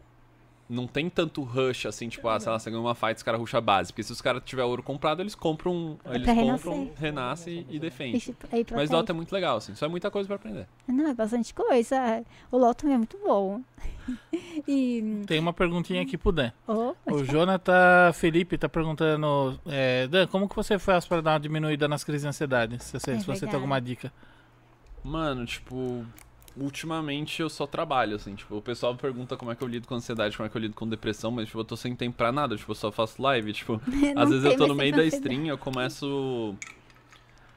Não 0.74 0.88
tem 0.88 1.10
tanto 1.10 1.44
rush 1.44 1.86
assim, 1.86 2.10
tipo, 2.10 2.28
ah, 2.28 2.40
sei 2.40 2.52
lá, 2.52 2.58
você 2.60 2.70
ganha 2.70 2.82
uma 2.82 2.96
fight, 2.96 3.16
os 3.16 3.24
caras 3.24 3.40
rusham 3.40 3.58
a 3.60 3.62
base. 3.62 3.92
Porque 3.94 4.04
se 4.04 4.12
os 4.12 4.22
caras 4.22 4.42
tiver 4.44 4.64
ouro 4.64 4.82
comprado, 4.84 5.22
eles 5.22 5.36
compram. 5.36 5.98
É 6.06 6.16
Eles 6.16 6.24
pra 6.26 6.36
compram, 6.36 6.74
renascer. 6.74 6.94
renasce 7.00 7.66
e 7.70 7.80
defende. 7.80 8.18
Esse- 8.18 8.36
aí 8.52 8.66
Mas. 8.72 8.90
Dota 8.90 9.12
é 9.12 9.16
muito 9.16 9.32
legal, 9.32 9.58
assim, 9.58 9.76
só 9.76 9.86
é 9.86 9.90
muita 9.90 10.10
coisa 10.12 10.28
pra 10.28 10.36
aprender. 10.36 10.68
Não, 10.88 11.08
é 11.08 11.14
bastante 11.14 11.54
coisa. 11.54 12.24
O 12.52 12.58
LOL 12.58 12.74
também 12.74 12.96
é 12.96 12.98
muito 12.98 13.18
bom. 13.24 13.62
e. 14.68 15.22
Tem 15.28 15.40
uma 15.40 15.54
perguntinha 15.54 16.02
aqui 16.02 16.18
pro 16.18 16.32
Dan. 16.32 16.52
Oh, 16.68 16.94
O 17.06 17.24
Jonathan 17.24 18.12
Felipe 18.14 18.58
tá 18.58 18.68
perguntando, 18.68 19.60
é, 19.66 20.08
Dan, 20.08 20.28
como 20.28 20.50
que 20.50 20.56
você 20.56 20.78
faz 20.80 21.06
pra 21.06 21.22
dar 21.22 21.32
uma 21.34 21.40
diminuída 21.40 21.88
nas 21.88 22.04
crises 22.04 22.24
de 22.24 22.28
ansiedade? 22.28 22.84
Se, 22.84 22.92
você- 23.00 23.12
É 23.12 23.20
se 23.20 23.26
você 23.26 23.46
tem 23.46 23.56
alguma 23.56 23.80
dica. 23.80 24.12
Mano, 25.04 25.46
tipo, 25.46 26.06
ultimamente 26.56 27.42
eu 27.42 27.50
só 27.50 27.66
trabalho, 27.66 28.16
assim, 28.16 28.36
tipo, 28.36 28.56
o 28.58 28.62
pessoal 28.62 28.96
pergunta 28.96 29.36
como 29.36 29.52
é 29.52 29.56
que 29.56 29.64
eu 29.64 29.68
lido 29.68 29.88
com 29.88 29.96
ansiedade, 29.96 30.36
como 30.38 30.46
é 30.48 30.50
que 30.50 30.56
eu 30.58 30.62
lido 30.62 30.76
com 30.76 30.88
depressão, 30.88 31.32
mas, 31.32 31.48
tipo, 31.48 31.60
eu 31.60 31.66
tô 31.66 31.76
sem 31.76 31.96
tempo 31.96 32.16
pra 32.18 32.32
nada, 32.32 32.56
tipo, 32.56 32.72
eu 32.72 32.76
só 32.76 32.92
faço 32.92 33.22
live, 33.22 33.54
tipo, 33.54 33.82
às 34.16 34.30
vezes 34.30 34.46
eu 34.46 34.56
tô 34.58 34.68
no 34.68 34.76
meio 34.76 34.92
da 34.96 35.04
stream, 35.06 35.48
eu 35.48 35.58
começo... 35.58 36.56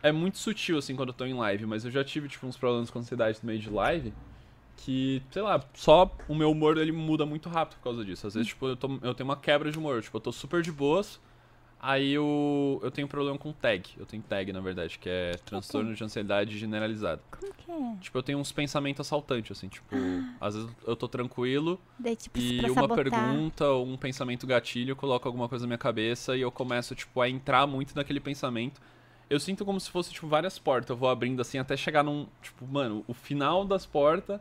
É 0.03 0.13
muito 0.13 0.39
sutil, 0.39 0.79
assim, 0.79 0.95
quando 0.95 1.09
eu 1.09 1.15
tô 1.15 1.25
em 1.25 1.35
live, 1.35 1.67
mas 1.67 1.85
eu 1.85 1.91
já 1.91 2.05
tive, 2.05 2.29
tipo, 2.29 2.47
uns 2.47 2.57
problemas 2.57 2.91
com 2.91 2.99
ansiedade 2.99 3.39
no 3.43 3.47
meio 3.49 3.59
de 3.59 3.69
live, 3.71 4.13
que, 4.77 5.23
sei 5.33 5.43
lá, 5.43 5.61
só 5.75 6.11
o 6.29 6.35
meu 6.35 6.51
humor, 6.51 6.77
ele 6.79 6.93
muda 6.93 7.27
muito 7.27 7.49
rápido 7.49 7.79
por 7.79 7.85
causa 7.85 8.05
disso. 8.05 8.27
Às 8.27 8.35
vezes, 8.35 8.49
tipo, 8.49 8.67
eu, 8.69 8.77
tô- 8.77 8.99
eu 9.03 9.15
tenho 9.15 9.29
uma 9.29 9.37
quebra 9.37 9.71
de 9.71 9.79
humor, 9.79 10.01
tipo, 10.03 10.17
eu 10.17 10.21
tô 10.21 10.31
super 10.31 10.63
de 10.63 10.71
boas, 10.71 11.21
aí 11.81 12.13
eu, 12.13 12.81
eu 12.83 12.91
tenho 12.91 13.07
problema 13.07 13.37
com 13.39 13.53
tag, 13.53 13.89
eu 13.99 14.07
tenho 14.07 14.23
tag, 14.23 14.53
na 14.53 14.61
verdade, 14.61 14.99
que 14.99 15.09
é 15.09 15.33
transtorno 15.45 15.95
de 15.95 16.03
ansiedade 16.03 16.59
generalizado. 16.59 17.21
Como 17.31 17.53
que 17.55 17.71
é? 17.71 17.97
Tipo, 18.01 18.19
eu 18.19 18.23
tenho 18.23 18.39
uns 18.39 18.53
pensamentos 18.53 19.07
assaltantes, 19.07 19.57
assim, 19.57 19.69
tipo, 19.69 19.95
às 20.41 20.55
vezes 20.55 20.71
eu 20.87 20.97
tô 20.97 21.09
tranquilo 21.09 21.81
Daí, 21.99 22.17
tipo, 22.17 22.39
e 22.39 22.61
uma 22.71 22.75
sabotar. 22.83 22.97
pergunta 23.05 23.67
ou 23.69 23.87
um 23.87 23.97
pensamento 23.97 24.47
gatilho 24.47 24.97
coloca 24.97 25.29
alguma 25.29 25.49
coisa 25.49 25.65
na 25.65 25.69
minha 25.69 25.79
cabeça 25.79 26.37
e 26.37 26.41
eu 26.41 26.51
começo, 26.51 26.95
tipo, 26.95 27.21
a 27.21 27.29
entrar 27.29 27.67
muito 27.67 27.95
naquele 27.95 28.21
pensamento. 28.21 28.81
Eu 29.29 29.41
sinto 29.41 29.65
como 29.65 29.81
se 29.81 29.91
fosse, 29.91 30.13
tipo, 30.13 30.29
várias 30.29 30.57
portas. 30.59 30.91
Eu 30.91 30.97
vou 30.97 31.09
abrindo 31.09 31.41
assim 31.41 31.59
até 31.59 31.77
chegar 31.77 32.05
num. 32.05 32.29
Tipo, 32.41 32.65
mano, 32.65 33.05
o 33.09 33.13
final 33.13 33.65
das 33.65 33.85
portas 33.85 34.41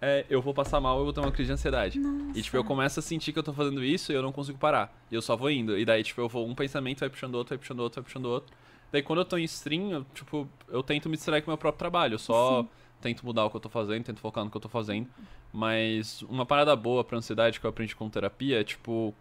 é 0.00 0.24
eu 0.30 0.40
vou 0.40 0.54
passar 0.54 0.80
mal, 0.80 0.98
eu 0.98 1.04
vou 1.04 1.12
ter 1.12 1.20
uma 1.20 1.30
crise 1.30 1.48
de 1.48 1.52
ansiedade. 1.52 1.98
Nossa. 1.98 2.38
E, 2.38 2.42
tipo, 2.42 2.56
eu 2.56 2.64
começo 2.64 2.98
a 3.00 3.02
sentir 3.02 3.32
que 3.32 3.38
eu 3.38 3.42
tô 3.42 3.52
fazendo 3.52 3.82
isso 3.82 4.12
e 4.12 4.14
eu 4.14 4.22
não 4.22 4.32
consigo 4.32 4.58
parar. 4.58 4.96
E 5.10 5.14
eu 5.14 5.22
só 5.22 5.36
vou 5.36 5.50
indo. 5.50 5.78
E 5.78 5.84
daí, 5.84 6.02
tipo, 6.02 6.20
eu 6.20 6.28
vou 6.28 6.46
um 6.46 6.54
pensamento, 6.54 7.00
vai 7.00 7.08
puxando 7.08 7.34
outro, 7.34 7.50
vai 7.50 7.58
puxando 7.58 7.80
outro, 7.80 8.00
vai 8.00 8.04
puxando 8.04 8.26
outro. 8.26 8.54
Daí, 8.92 9.02
quando 9.02 9.20
eu 9.20 9.24
tô 9.24 9.36
em 9.36 9.44
stream, 9.44 9.90
eu, 9.90 10.06
tipo, 10.14 10.48
eu 10.68 10.82
tento 10.82 11.08
me 11.08 11.16
distrair 11.16 11.42
com 11.42 11.50
o 11.50 11.52
meu 11.52 11.58
próprio 11.58 11.78
trabalho. 11.78 12.14
Eu 12.14 12.18
só 12.18 12.64
tento 13.00 13.24
mudar 13.24 13.44
o 13.44 13.50
que 13.50 13.56
eu 13.56 13.60
tô 13.60 13.68
fazendo, 13.68 14.04
tento 14.04 14.20
focar 14.20 14.44
no 14.44 14.50
que 14.50 14.56
eu 14.56 14.60
tô 14.60 14.68
fazendo. 14.68 15.08
Mas 15.52 16.22
uma 16.22 16.46
parada 16.46 16.74
boa 16.76 17.02
pra 17.02 17.18
ansiedade 17.18 17.58
que 17.58 17.66
eu 17.66 17.70
aprendi 17.70 17.94
com 17.94 18.08
terapia 18.08 18.60
é, 18.60 18.64
tipo, 18.64 19.14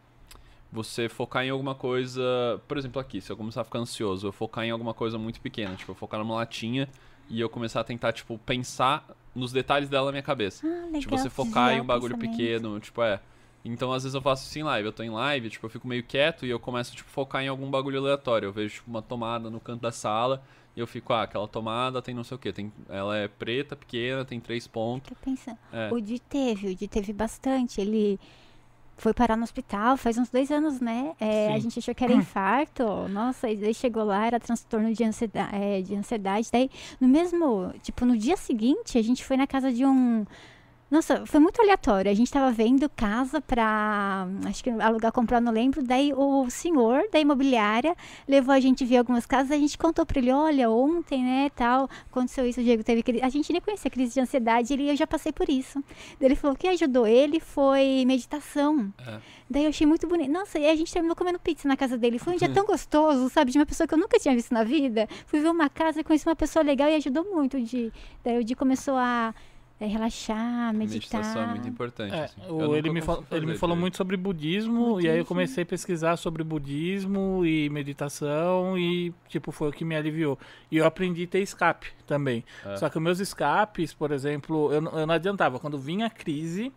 você 0.72 1.10
focar 1.10 1.44
em 1.44 1.50
alguma 1.50 1.74
coisa. 1.76 2.62
Por 2.68 2.78
exemplo, 2.78 3.02
aqui, 3.02 3.20
se 3.20 3.32
eu 3.32 3.38
começar 3.38 3.62
a 3.62 3.64
ficar 3.64 3.80
ansioso, 3.80 4.28
eu 4.28 4.32
focar 4.32 4.64
em 4.64 4.72
alguma 4.72 4.94
coisa 4.94 5.18
muito 5.18 5.42
pequena, 5.42 5.76
tipo, 5.76 5.92
eu 5.92 5.96
focar 5.96 6.20
numa 6.20 6.36
latinha 6.36 6.88
e 7.30 7.40
eu 7.40 7.50
começar 7.50 7.82
a 7.82 7.84
tentar, 7.84 8.14
tipo, 8.14 8.38
pensar 8.40 9.06
nos 9.36 9.52
detalhes 9.52 9.90
dela 9.90 10.08
na 10.08 10.12
minha 10.12 10.24
cabeça. 10.24 10.66
Ah, 10.66 10.86
legal. 10.86 11.02
Tipo, 11.02 11.18
você 11.18 11.30
focar 11.30 11.74
em 11.74 11.82
um 11.82 11.86
bagulho 11.86 12.18
pequeno, 12.18 12.80
tipo, 12.80 13.02
é. 13.02 13.20
Então, 13.64 13.92
às 13.92 14.04
vezes 14.04 14.16
eu 14.16 14.22
faço 14.22 14.46
isso 14.46 14.58
em 14.60 14.64
live. 14.64 14.88
Eu 14.88 14.94
tô 14.94 15.04
em 15.04 15.10
live, 15.10 15.50
tipo, 15.50 15.66
eu 15.66 15.70
fico 15.70 15.88
meio 15.88 16.04
quieto 16.04 16.46
e 16.46 16.50
eu 16.50 16.60
começo, 16.60 16.96
tipo, 16.96 17.10
focar 17.10 17.44
em 17.44 17.48
algum 17.48 17.70
bagulho 17.70 18.00
aleatório. 18.00 18.48
Eu 18.48 18.52
vejo, 18.52 18.76
tipo, 18.76 18.90
uma 18.90 19.02
tomada 19.02 19.50
no 19.50 19.60
canto 19.60 19.82
da 19.82 19.92
sala 19.92 20.42
e 20.76 20.80
eu 20.80 20.88
fico, 20.88 21.12
ah, 21.12 21.24
aquela 21.24 21.48
tomada 21.48 22.02
tem 22.02 22.16
não 22.16 22.24
sei 22.24 22.36
o 22.36 22.40
que. 22.40 22.54
Tem, 22.54 22.72
ela 22.88 23.18
é 23.18 23.28
preta, 23.28 23.76
pequena, 23.76 24.24
tem 24.24 24.40
três 24.40 24.68
pontos. 24.68 25.10
Fica 25.10 25.20
pensando. 25.24 25.58
É. 25.74 25.90
O 25.92 26.00
Di 26.00 26.20
teve, 26.20 26.70
o 26.70 26.76
Di 26.76 26.88
teve 26.88 27.12
bastante. 27.12 27.82
Ele 27.82 28.20
foi 28.98 29.14
parar 29.14 29.38
no 29.38 29.44
hospital 29.44 29.96
faz 29.96 30.18
uns 30.18 30.30
dois 30.30 30.52
anos, 30.52 30.82
né? 30.82 31.14
É, 31.20 31.54
a 31.54 31.60
gente 31.60 31.80
achou 31.80 31.94
que 31.94 32.04
era 32.04 32.14
infarto. 32.14 33.08
Nossa, 33.08 33.50
e 33.50 33.56
daí 33.56 33.74
chegou 33.74 34.04
lá, 34.04 34.26
era 34.26 34.40
transtorno 34.40 34.94
de 34.94 35.04
ansiedade, 35.04 35.56
é, 35.56 35.82
de 35.82 35.96
ansiedade. 35.96 36.50
Daí, 36.52 36.70
no 37.00 37.08
mesmo, 37.08 37.72
tipo, 37.82 38.06
no 38.06 38.18
dia 38.18 38.36
seguinte, 38.36 38.98
a 38.98 39.02
gente 39.02 39.24
foi 39.24 39.38
na 39.38 39.48
casa 39.48 39.72
de 39.72 39.86
um. 39.86 40.26
Nossa, 40.90 41.26
foi 41.26 41.40
muito 41.42 41.62
aleatório. 41.62 42.10
A 42.10 42.14
gente 42.14 42.32
tava 42.32 42.50
vendo 42.50 42.90
casa 42.90 43.42
pra. 43.42 44.26
Acho 44.46 44.64
que 44.64 44.70
alugar, 44.70 45.12
comprar, 45.12 45.42
não 45.42 45.52
lembro. 45.52 45.84
Daí 45.84 46.14
o 46.14 46.50
senhor 46.50 47.10
da 47.12 47.20
imobiliária 47.20 47.94
levou 48.26 48.54
a 48.54 48.60
gente 48.60 48.86
ver 48.86 48.98
algumas 48.98 49.26
casas. 49.26 49.52
A 49.52 49.58
gente 49.58 49.78
contou 49.78 50.06
pra 50.06 50.20
ele: 50.20 50.32
olha, 50.32 50.70
ontem, 50.70 51.22
né, 51.22 51.52
tal, 51.54 51.90
aconteceu 52.10 52.46
isso. 52.46 52.62
O 52.62 52.64
Diego 52.64 52.84
teve 52.86 53.04
crise. 53.04 53.22
A 53.22 53.28
gente 53.28 53.52
nem 53.52 53.62
conhecia 53.62 53.92
crise 53.92 54.14
de 54.14 54.22
ansiedade. 54.22 54.72
Ele, 54.72 54.90
eu 54.90 54.96
já 54.96 55.06
passei 55.06 55.34
por 55.34 55.50
isso. 55.50 55.84
Daí 56.20 56.30
ele 56.30 56.36
falou: 56.36 56.56
o 56.56 56.58
que 56.58 56.68
ajudou 56.70 57.06
ele 57.06 57.42
foi 57.42 58.06
meditação. 58.06 58.94
É. 59.06 59.20
Daí 59.50 59.64
eu 59.64 59.70
achei 59.70 59.86
muito 59.86 60.08
bonito. 60.08 60.32
Nossa, 60.32 60.58
e 60.58 60.70
a 60.70 60.76
gente 60.76 60.92
terminou 60.92 61.18
comendo 61.18 61.38
pizza 61.38 61.68
na 61.68 61.76
casa 61.76 61.98
dele. 61.98 62.18
Foi 62.18 62.34
um 62.34 62.38
dia 62.38 62.48
tão 62.54 62.66
gostoso, 62.66 63.30
sabe? 63.30 63.52
De 63.52 63.60
uma 63.60 63.66
pessoa 63.66 63.86
que 63.86 63.94
eu 63.94 63.98
nunca 63.98 64.18
tinha 64.20 64.34
visto 64.34 64.54
na 64.54 64.64
vida. 64.64 65.06
Fui 65.26 65.42
ver 65.42 65.50
uma 65.50 65.70
casa, 65.70 66.02
conheci 66.02 66.26
uma 66.26 66.36
pessoa 66.36 66.64
legal 66.64 66.88
e 66.88 66.96
ajudou 66.96 67.26
muito. 67.26 67.58
o 67.58 67.62
Di. 67.62 67.92
Daí 68.24 68.38
o 68.38 68.44
Di 68.44 68.56
começou 68.56 68.96
a 68.96 69.34
é, 69.80 69.86
relaxar, 69.86 70.74
meditar. 70.74 71.22
Meditação 71.22 71.42
é 71.44 71.48
muito 71.48 71.68
importante. 71.70 72.14
É, 72.14 72.24
assim. 72.26 72.42
O- 72.50 72.76
ele, 72.76 72.90
me 72.90 73.02
ele 73.32 73.46
me 73.46 73.58
falou 73.58 73.76
muito 73.76 73.96
sobre 73.98 74.18
budismo, 74.18 75.00
e 75.00 75.06
aí 75.06 75.06
eu 75.06 75.12
Budismo. 75.12 75.26
comecei 75.26 75.64
a 75.64 75.66
pesquisar 75.66 76.18
sobre 76.18 76.44
budismo 76.44 77.46
e 77.46 77.70
meditação 77.70 78.78
e, 78.78 79.14
tipo, 79.30 79.52
foi 79.52 79.70
o 79.70 79.72
que 79.72 79.86
me 79.86 79.96
aliviou. 79.96 80.38
E 80.72 80.78
eu 80.78 80.86
aprendi 80.86 81.24
a 81.24 81.28
ter 81.28 81.40
escape 81.42 81.88
também. 82.06 82.44
É. 82.66 82.78
Só 82.78 82.90
que 82.90 82.98
os 82.98 83.04
meus 83.04 83.20
escapes, 83.20 83.94
por 83.94 84.12
exemplo, 84.12 84.72
eu, 84.74 84.82
não- 84.82 85.00
eu 85.00 85.06
não 85.08 85.14
adiantava. 85.14 85.60
Quando 85.60 85.78
vinha 85.78 86.08
a 86.08 86.10
crise, 86.10 86.72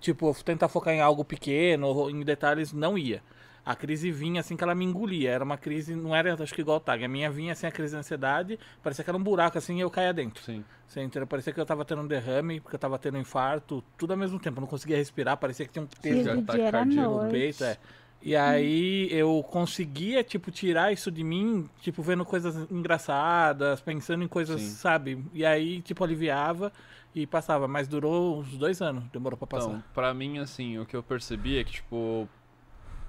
tipo, 0.00 0.32
tentar 0.44 0.68
focar 0.68 0.94
em 0.94 1.00
algo 1.00 1.24
pequeno, 1.24 1.86
ou 1.88 2.10
em 2.10 2.20
detalhes, 2.22 2.72
não 2.72 2.96
ia. 2.96 3.22
A 3.66 3.74
crise 3.74 4.12
vinha 4.12 4.40
assim 4.40 4.56
que 4.56 4.62
ela 4.62 4.76
me 4.76 4.84
engolia. 4.84 5.28
Era 5.28 5.42
uma 5.42 5.58
crise, 5.58 5.96
não 5.96 6.14
era 6.14 6.40
acho 6.40 6.54
que 6.54 6.60
igual 6.60 6.76
o 6.76 6.80
Tag. 6.80 7.04
A 7.04 7.08
minha 7.08 7.28
vinha 7.28 7.52
assim, 7.52 7.66
a 7.66 7.72
crise 7.72 7.94
de 7.94 7.98
ansiedade, 7.98 8.60
parecia 8.80 9.02
que 9.02 9.10
era 9.10 9.18
um 9.18 9.22
buraco 9.22 9.58
assim 9.58 9.78
e 9.78 9.80
eu 9.80 9.90
caía 9.90 10.14
dentro. 10.14 10.40
Sim. 10.44 10.64
Você 10.86 11.02
entendeu? 11.02 11.26
Parecia 11.26 11.52
que 11.52 11.60
eu 11.60 11.66
tava 11.66 11.84
tendo 11.84 12.02
um 12.02 12.06
derrame, 12.06 12.60
porque 12.60 12.76
eu 12.76 12.78
tava 12.78 12.96
tendo 12.96 13.18
um 13.18 13.20
infarto, 13.20 13.82
tudo 13.98 14.12
ao 14.12 14.16
mesmo 14.16 14.38
tempo. 14.38 14.58
Eu 14.58 14.60
não 14.60 14.68
conseguia 14.68 14.96
respirar, 14.96 15.36
parecia 15.36 15.66
que 15.66 15.72
tinha 15.72 15.82
um 15.82 15.88
peso 16.00 16.30
era 16.30 16.68
à 16.68 16.70
cardíaco 16.70 17.24
no 17.24 17.28
peito. 17.28 17.64
É. 17.64 17.76
E 18.22 18.36
aí 18.36 19.08
eu 19.10 19.44
conseguia, 19.50 20.22
tipo, 20.22 20.50
tirar 20.52 20.92
isso 20.92 21.10
de 21.10 21.24
mim, 21.24 21.68
tipo, 21.80 22.02
vendo 22.02 22.24
coisas 22.24 22.70
engraçadas, 22.70 23.80
pensando 23.80 24.22
em 24.22 24.28
coisas, 24.28 24.60
Sim. 24.60 24.70
sabe? 24.70 25.24
E 25.32 25.44
aí, 25.44 25.82
tipo, 25.82 26.04
aliviava 26.04 26.72
e 27.14 27.26
passava. 27.26 27.66
Mas 27.66 27.88
durou 27.88 28.38
uns 28.38 28.56
dois 28.56 28.80
anos, 28.80 29.04
demorou 29.12 29.36
pra 29.36 29.46
passar. 29.46 29.70
Então, 29.70 29.84
pra 29.92 30.14
mim, 30.14 30.38
assim, 30.38 30.78
o 30.78 30.86
que 30.86 30.96
eu 30.96 31.02
percebi 31.02 31.58
é 31.58 31.64
que, 31.64 31.72
tipo, 31.72 32.28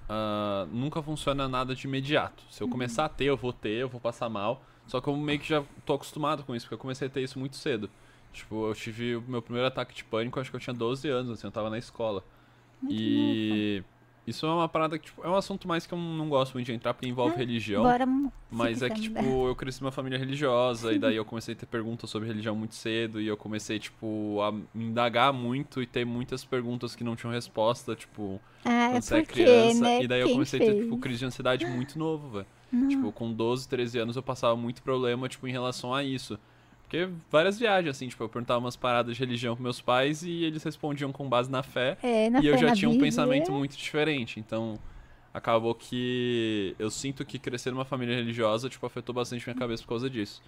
ah, 0.09 0.67
nunca 0.71 1.01
funciona 1.01 1.47
nada 1.47 1.75
de 1.75 1.87
imediato. 1.87 2.43
Se 2.49 2.61
eu 2.63 2.67
começar 2.67 3.05
a 3.05 3.09
ter, 3.09 3.25
eu 3.25 3.37
vou 3.37 3.51
ter, 3.53 3.81
eu 3.81 3.89
vou 3.89 3.99
passar 3.99 4.29
mal. 4.29 4.63
Só 4.87 5.01
que 5.01 5.07
eu 5.07 5.15
meio 5.17 5.39
que 5.39 5.49
já 5.49 5.63
tô 5.85 5.93
acostumado 5.93 6.43
com 6.43 6.55
isso, 6.55 6.65
porque 6.65 6.75
eu 6.75 6.79
comecei 6.79 7.07
a 7.07 7.11
ter 7.11 7.21
isso 7.21 7.37
muito 7.37 7.57
cedo. 7.57 7.89
Tipo, 8.31 8.67
eu 8.69 8.75
tive 8.75 9.15
o 9.17 9.21
meu 9.21 9.41
primeiro 9.41 9.67
ataque 9.67 9.93
de 9.93 10.03
pânico, 10.03 10.39
acho 10.39 10.49
que 10.49 10.55
eu 10.55 10.61
tinha 10.61 10.73
12 10.73 11.09
anos, 11.09 11.31
assim, 11.31 11.47
eu 11.47 11.51
tava 11.51 11.69
na 11.69 11.77
escola. 11.77 12.23
e 12.89 13.83
isso 14.27 14.45
é 14.45 14.49
uma 14.49 14.67
parada 14.67 14.99
que, 14.99 15.05
tipo, 15.05 15.23
é 15.23 15.29
um 15.29 15.35
assunto 15.35 15.67
mais 15.67 15.87
que 15.87 15.93
eu 15.93 15.97
não 15.97 16.27
gosto 16.27 16.53
muito 16.53 16.65
de 16.65 16.73
entrar, 16.73 16.93
porque 16.93 17.07
envolve 17.07 17.35
Ah, 17.35 17.37
religião. 17.39 17.81
Bora 17.83 18.05
Mas 18.51 18.81
é 18.81 18.89
que, 18.89 19.01
tipo, 19.01 19.47
eu 19.47 19.55
cresci 19.55 19.81
numa 19.81 19.91
família 19.91 20.19
religiosa, 20.19 20.93
e 20.93 20.99
daí 20.99 21.15
eu 21.17 21.25
comecei 21.25 21.53
a 21.53 21.57
ter 21.57 21.65
perguntas 21.65 22.09
sobre 22.09 22.27
religião 22.27 22.55
muito 22.55 22.75
cedo, 22.75 23.21
e 23.21 23.27
eu 23.27 23.37
comecei, 23.37 23.79
tipo, 23.79 24.41
a 24.41 24.51
me 24.51 24.65
indagar 24.75 25.31
muito 25.33 25.81
e 25.81 25.85
ter 25.87 26.05
muitas 26.05 26.43
perguntas 26.43 26.95
que 26.95 27.03
não 27.03 27.15
tinham 27.15 27.31
resposta, 27.33 27.95
tipo, 27.95 28.39
Ah, 28.65 28.87
é 28.87 28.91
quando 28.91 29.03
você 29.03 29.15
é 29.15 29.25
criança. 29.25 29.81
né? 29.85 30.01
E 30.01 30.07
daí 30.07 30.19
eu 30.21 30.27
Quem 30.27 30.35
comecei 30.35 30.59
a 30.59 30.63
ter, 30.65 30.71
fez? 30.73 30.83
tipo, 30.83 30.97
crise 30.97 31.19
de 31.19 31.25
ansiedade 31.25 31.65
muito 31.65 31.97
novo, 31.97 32.29
velho. 32.29 32.47
Tipo, 32.89 33.11
com 33.13 33.31
12, 33.31 33.67
13 33.67 33.97
anos 33.97 34.17
eu 34.17 34.23
passava 34.23 34.55
muito 34.57 34.81
problema, 34.83 35.29
tipo, 35.29 35.47
em 35.47 35.51
relação 35.51 35.93
a 35.93 36.03
isso. 36.03 36.37
Porque 36.87 37.09
várias 37.29 37.59
viagens, 37.59 37.95
assim, 37.97 38.07
tipo, 38.07 38.23
eu 38.23 38.29
perguntava 38.29 38.59
umas 38.61 38.77
paradas 38.77 39.13
de 39.15 39.19
religião 39.19 39.55
pros 39.55 39.63
meus 39.63 39.81
pais 39.81 40.23
e 40.23 40.43
eles 40.45 40.63
respondiam 40.63 41.11
com 41.11 41.27
base 41.27 41.51
na 41.51 41.61
fé. 41.61 41.97
É, 42.01 42.29
na 42.29 42.39
e 42.39 42.47
eu 42.47 42.53
fé, 42.53 42.59
já 42.61 42.67
na 42.67 42.75
tinha 42.75 42.87
um 42.87 42.93
Bíblia. 42.93 43.09
pensamento 43.11 43.51
muito 43.51 43.75
diferente. 43.75 44.39
Então, 44.39 44.79
acabou 45.33 45.75
que 45.75 46.73
eu 46.79 46.89
sinto 46.89 47.25
que 47.25 47.37
crescer 47.37 47.71
numa 47.71 47.83
família 47.83 48.15
religiosa, 48.15 48.69
tipo, 48.69 48.85
afetou 48.85 49.13
bastante 49.13 49.45
minha 49.45 49.55
cabeça 49.57 49.83
por 49.83 49.89
causa 49.89 50.09
disso. 50.09 50.41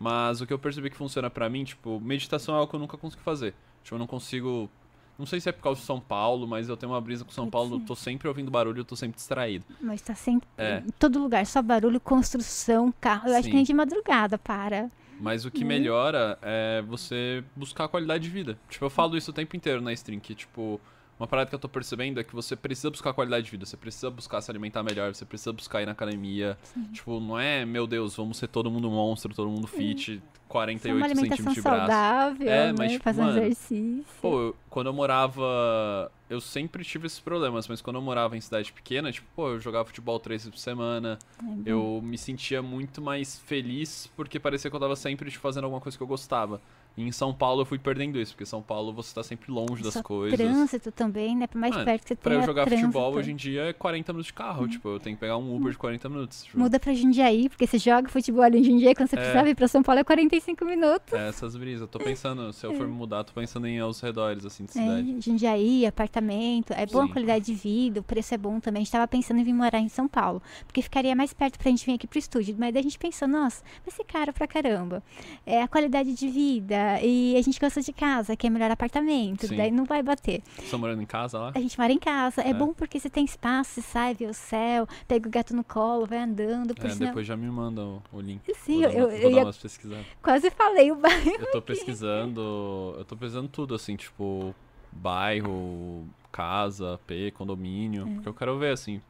Mas 0.00 0.40
o 0.40 0.46
que 0.46 0.52
eu 0.54 0.58
percebi 0.58 0.88
que 0.88 0.96
funciona 0.96 1.28
pra 1.28 1.50
mim, 1.50 1.64
tipo, 1.64 2.00
meditação 2.00 2.54
é 2.54 2.58
algo 2.58 2.70
que 2.70 2.76
eu 2.76 2.80
nunca 2.80 2.96
consegui 2.96 3.22
fazer. 3.22 3.54
Tipo, 3.82 3.96
eu 3.96 3.98
não 3.98 4.06
consigo. 4.06 4.70
Não 5.18 5.26
sei 5.26 5.38
se 5.38 5.50
é 5.50 5.52
por 5.52 5.62
causa 5.62 5.80
de 5.80 5.86
São 5.86 6.00
Paulo, 6.00 6.48
mas 6.48 6.68
eu 6.68 6.76
tenho 6.78 6.90
uma 6.92 7.00
brisa 7.00 7.24
com 7.26 7.30
São 7.30 7.48
Paulo, 7.48 7.76
eu 7.76 7.80
tô 7.80 7.94
sempre 7.94 8.26
ouvindo 8.26 8.50
barulho, 8.50 8.80
eu 8.80 8.84
tô 8.84 8.96
sempre 8.96 9.16
distraído. 9.16 9.64
Mas 9.80 10.00
tá 10.02 10.14
sempre 10.14 10.48
É. 10.58 10.78
em 10.84 10.90
todo 10.98 11.20
lugar, 11.22 11.44
só 11.46 11.60
barulho, 11.62 12.00
construção, 12.00 12.92
carro. 13.00 13.28
Eu 13.28 13.34
acho 13.34 13.42
que 13.42 13.50
Sim. 13.50 13.54
nem 13.56 13.64
de 13.64 13.74
madrugada, 13.74 14.36
para. 14.38 14.90
Mas 15.24 15.44
o 15.46 15.50
que 15.50 15.62
Uhum. 15.62 15.68
melhora 15.68 16.38
é 16.42 16.82
você 16.86 17.42
buscar 17.56 17.84
a 17.84 17.88
qualidade 17.88 18.24
de 18.24 18.30
vida. 18.30 18.58
Tipo, 18.68 18.84
eu 18.84 18.90
falo 18.90 19.16
isso 19.16 19.30
o 19.30 19.34
tempo 19.34 19.56
inteiro 19.56 19.80
na 19.80 19.92
stream, 19.94 20.20
que, 20.20 20.34
tipo, 20.34 20.78
uma 21.18 21.26
parada 21.26 21.48
que 21.48 21.54
eu 21.54 21.58
tô 21.58 21.68
percebendo 21.68 22.18
é 22.20 22.24
que 22.24 22.34
você 22.34 22.56
precisa 22.56 22.90
buscar 22.90 23.12
qualidade 23.12 23.44
de 23.44 23.50
vida, 23.50 23.64
você 23.66 23.76
precisa 23.76 24.10
buscar 24.10 24.40
se 24.40 24.50
alimentar 24.50 24.82
melhor, 24.82 25.14
você 25.14 25.24
precisa 25.24 25.52
buscar 25.52 25.82
ir 25.82 25.86
na 25.86 25.92
academia. 25.92 26.58
Tipo, 26.92 27.20
não 27.20 27.38
é, 27.38 27.64
meu 27.64 27.86
Deus, 27.86 28.16
vamos 28.16 28.36
ser 28.36 28.48
todo 28.48 28.70
mundo 28.70 28.90
monstro, 28.90 29.32
todo 29.34 29.48
mundo 29.50 29.66
fit, 29.66 30.16
Só 30.18 30.42
48 30.48 30.96
uma 30.96 31.06
alimentação 31.06 31.36
centímetros 31.36 31.54
de 31.54 31.62
braço. 31.62 31.78
saudável, 31.92 32.48
É, 32.48 32.66
né? 32.66 32.74
mas, 32.78 32.92
tipo, 32.92 33.04
Fazer 33.04 33.20
mano, 33.22 33.38
exercício. 33.38 34.04
Pô, 34.20 34.40
eu- 34.40 34.56
quando 34.70 34.86
eu 34.88 34.92
morava. 34.92 36.10
Eu 36.28 36.40
sempre 36.40 36.82
tive 36.84 37.06
esses 37.06 37.20
problemas, 37.20 37.68
mas 37.68 37.80
quando 37.82 37.96
eu 37.96 38.02
morava 38.02 38.36
em 38.36 38.40
cidade 38.40 38.72
pequena, 38.72 39.12
tipo, 39.12 39.26
pô, 39.36 39.50
eu 39.50 39.60
jogava 39.60 39.84
futebol 39.84 40.18
três 40.18 40.42
vezes 40.42 40.50
por 40.54 40.58
semana. 40.58 41.18
É 41.40 41.44
Eu 41.70 42.00
me 42.02 42.16
sentia 42.16 42.62
muito 42.62 43.00
mais 43.02 43.38
feliz 43.40 44.10
porque 44.16 44.40
parecia 44.40 44.70
que 44.70 44.74
eu 44.74 44.80
tava 44.80 44.96
sempre 44.96 45.30
tipo, 45.30 45.42
fazendo 45.42 45.64
alguma 45.64 45.80
coisa 45.80 45.96
que 45.98 46.02
eu 46.02 46.06
gostava. 46.06 46.60
E 46.96 47.02
em 47.02 47.10
São 47.10 47.34
Paulo 47.34 47.62
eu 47.62 47.66
fui 47.66 47.78
perdendo 47.78 48.20
isso, 48.20 48.32
porque 48.32 48.46
São 48.46 48.62
Paulo 48.62 48.92
você 48.92 49.12
tá 49.14 49.22
sempre 49.22 49.50
longe 49.50 49.82
das 49.82 49.94
Só 49.94 50.02
coisas. 50.02 50.38
Trânsito 50.38 50.92
também, 50.92 51.36
né? 51.36 51.46
Por 51.48 51.58
mais 51.58 51.72
Mano, 51.72 51.84
perto 51.84 52.02
que 52.02 52.08
você 52.08 52.14
Pra 52.16 52.34
eu 52.34 52.42
jogar 52.42 52.64
trânsito. 52.66 52.86
futebol 52.86 53.14
hoje 53.14 53.32
em 53.32 53.36
dia 53.36 53.62
é 53.64 53.72
40 53.72 54.12
minutos 54.12 54.26
de 54.28 54.32
carro, 54.32 54.68
tipo, 54.68 54.88
eu 54.88 55.00
tenho 55.00 55.16
que 55.16 55.20
pegar 55.20 55.36
um 55.36 55.56
Uber 55.56 55.72
de 55.72 55.78
40 55.78 56.08
minutos. 56.08 56.44
Tipo, 56.44 56.58
Muda 56.58 56.78
pra 56.78 56.94
Jundiaí, 56.94 57.48
porque 57.48 57.66
você 57.66 57.78
joga 57.78 58.08
futebol 58.08 58.42
ali 58.42 58.58
em 58.60 58.64
Jundiaí, 58.64 58.94
quando 58.94 59.08
você 59.08 59.16
É. 59.16 59.18
precisar 59.18 59.42
vir 59.42 59.56
pra 59.56 59.66
São 59.66 59.82
Paulo 59.82 60.00
é 60.00 60.04
45 60.04 60.64
minutos. 60.64 61.12
é 61.12 61.28
essas 61.28 61.56
brisas. 61.56 61.80
Eu 61.82 61.88
tô 61.88 61.98
pensando, 61.98 62.52
se 62.52 62.64
eu 62.64 62.72
for 62.74 62.86
me 62.86 62.92
mudar, 62.94 63.24
tô 63.24 63.32
pensando 63.32 63.66
em 63.66 63.80
aos 63.80 64.00
redores, 64.00 64.44
assim, 64.46 64.64
de 64.64 64.72
cidade. 64.72 65.16
É, 65.18 65.20
Jundiaí, 65.20 65.84
apartamento, 65.86 66.72
é 66.74 66.86
boa 66.86 67.06
Sim. 67.06 67.12
qualidade 67.12 67.44
de 67.46 67.54
vida, 67.54 68.00
o 68.00 68.02
preço 68.04 68.34
é 68.34 68.38
bom 68.38 68.60
também. 68.60 68.82
A 68.82 68.84
gente 68.84 68.92
tava 68.92 69.08
pensando 69.08 69.40
em 69.40 69.44
vir 69.44 69.52
morar 69.52 69.80
em 69.80 69.88
São 69.88 70.06
Paulo, 70.06 70.40
porque 70.66 70.80
ficaria 70.80 71.14
mais 71.16 71.32
perto 71.32 71.58
pra 71.58 71.70
gente 71.70 71.84
vir 71.84 71.94
aqui 71.94 72.06
pro 72.06 72.18
estúdio. 72.20 72.54
Mas 72.56 72.72
daí 72.72 72.80
a 72.80 72.84
gente 72.84 72.98
pensou, 72.98 73.26
nossa, 73.26 73.64
vai 73.84 73.92
ser 73.94 74.04
caro 74.04 74.32
pra 74.32 74.46
caramba. 74.46 75.02
É 75.44 75.60
a 75.60 75.66
qualidade 75.66 76.14
de 76.14 76.28
vida, 76.28 76.83
e 77.02 77.36
a 77.36 77.42
gente 77.42 77.58
gosta 77.60 77.80
de 77.80 77.92
casa, 77.92 78.36
que 78.36 78.46
é 78.46 78.50
melhor 78.50 78.70
apartamento, 78.70 79.46
Sim. 79.46 79.56
daí 79.56 79.70
não 79.70 79.84
vai 79.84 80.02
bater. 80.02 80.42
Estão 80.58 80.78
morando 80.78 81.02
em 81.02 81.06
casa 81.06 81.38
lá? 81.38 81.52
A 81.54 81.60
gente 81.60 81.78
mora 81.78 81.92
em 81.92 81.98
casa, 81.98 82.42
é, 82.42 82.50
É. 82.50 82.54
bom 82.54 82.72
porque 82.72 82.98
você 83.00 83.08
tem 83.10 83.24
espaço, 83.24 83.70
você 83.74 83.82
sai, 83.82 84.14
vê 84.14 84.26
o 84.26 84.34
céu, 84.34 84.86
pega 85.08 85.28
o 85.28 85.30
gato 85.30 85.54
no 85.54 85.62
colo, 85.64 86.06
vai 86.06 86.18
andando, 86.18 86.74
por 86.74 86.86
É, 86.86 86.90
sinal... 86.90 87.08
depois 87.08 87.26
já 87.26 87.36
me 87.36 87.46
manda 87.50 87.82
o, 87.82 88.02
o 88.12 88.20
link. 88.20 88.40
Sim, 88.54 88.82
vou 88.82 88.90
eu, 88.90 88.90
eu, 88.90 89.06
uma- 89.06 89.14
eu 89.14 89.20
vou 89.22 89.30
dar 89.30 89.36
ia- 89.38 89.44
umas 89.44 89.58
pesquisadas. 89.58 90.06
quase 90.22 90.50
falei 90.50 90.90
o 90.92 90.96
bairro. 90.96 91.30
Eu 91.40 91.50
tô 91.52 91.60
pesquisando. 91.62 92.94
Eu 92.98 93.04
tô 93.04 93.16
pesquisando 93.16 93.48
tudo, 93.48 93.74
assim, 93.74 93.96
tipo, 93.96 94.54
bairro, 94.92 96.06
casa, 96.32 96.98
P, 97.06 97.30
condomínio. 97.32 98.06
Porque 98.14 98.28
eu 98.28 98.34
quero 98.34 98.58
ver, 98.58 98.72
assim. 98.72 99.00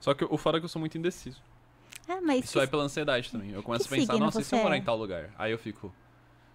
Só 0.00 0.12
que 0.14 0.24
o 0.24 0.36
fora 0.36 0.58
é 0.58 0.60
que 0.60 0.64
eu 0.66 0.68
sou 0.68 0.80
muito 0.80 0.98
indeciso. 0.98 1.40
Ah, 2.06 2.20
mas 2.22 2.44
Isso 2.44 2.60
é 2.60 2.66
pela 2.66 2.82
ansiedade 2.82 3.30
também. 3.30 3.50
Eu 3.52 3.62
começo 3.62 3.86
a 3.86 3.88
que 3.88 3.94
pensar, 3.96 4.18
nossa, 4.18 4.40
e 4.40 4.44
se 4.44 4.54
eu 4.54 4.62
morar 4.62 4.74
é? 4.74 4.78
em 4.78 4.82
tal 4.82 4.96
lugar? 4.96 5.30
Aí 5.38 5.52
eu 5.52 5.58
fico. 5.58 5.90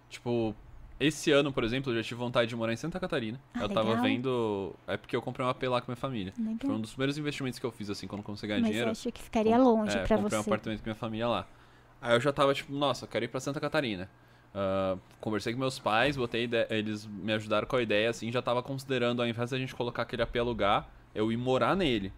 Tipo, 0.08 0.54
esse 1.00 1.32
ano, 1.32 1.52
por 1.52 1.64
exemplo, 1.64 1.90
eu 1.92 1.96
já 1.96 2.02
tive 2.02 2.18
vontade 2.20 2.48
de 2.48 2.54
morar 2.54 2.72
em 2.72 2.76
Santa 2.76 3.00
Catarina. 3.00 3.40
Ah, 3.54 3.62
eu 3.62 3.68
tava 3.70 3.88
legal. 3.88 4.04
vendo. 4.04 4.74
É 4.86 4.96
porque 4.96 5.16
eu 5.16 5.22
comprei 5.22 5.44
um 5.46 5.48
AP 5.48 5.62
lá 5.64 5.80
com 5.80 5.90
minha 5.90 5.96
família. 5.96 6.32
Foi 6.36 6.44
Legal. 6.44 6.72
um 6.76 6.80
dos 6.80 6.90
primeiros 6.90 7.16
investimentos 7.18 7.58
que 7.58 7.64
eu 7.66 7.72
fiz, 7.72 7.88
assim, 7.90 8.06
quando 8.06 8.20
eu 8.20 8.24
consegui 8.24 8.48
ganhar 8.48 8.60
Mas 8.60 8.68
eu 8.68 8.72
dinheiro. 8.72 8.90
acho 8.90 9.10
que 9.10 9.22
ficaria 9.22 9.56
Com- 9.56 9.62
longe 9.62 9.96
é, 9.96 10.02
pra 10.06 10.18
comprei 10.18 10.38
um 10.38 10.42
você. 10.42 10.48
apartamento 10.50 10.80
com 10.80 10.84
minha 10.86 10.94
família 10.94 11.26
lá. 11.26 11.46
Aí 12.02 12.14
eu 12.14 12.20
já 12.20 12.32
tava 12.32 12.52
tipo, 12.54 12.72
nossa, 12.72 13.04
eu 13.04 13.08
quero 13.08 13.24
ir 13.24 13.28
pra 13.28 13.40
Santa 13.40 13.58
Catarina. 13.60 14.08
Uh, 14.52 14.98
conversei 15.20 15.52
com 15.52 15.60
meus 15.60 15.78
pais, 15.78 16.16
botei 16.16 16.48
eles 16.70 17.06
me 17.06 17.32
ajudaram 17.32 17.66
com 17.68 17.76
a 17.76 17.82
ideia, 17.82 18.10
assim, 18.10 18.32
já 18.32 18.42
tava 18.42 18.62
considerando, 18.62 19.22
ao 19.22 19.28
invés 19.28 19.50
da 19.50 19.58
gente 19.58 19.74
colocar 19.76 20.02
aquele 20.02 20.22
AP 20.22 20.36
alugar, 20.38 20.88
eu 21.14 21.30
ir 21.30 21.36
morar 21.36 21.76
nele. 21.76 22.12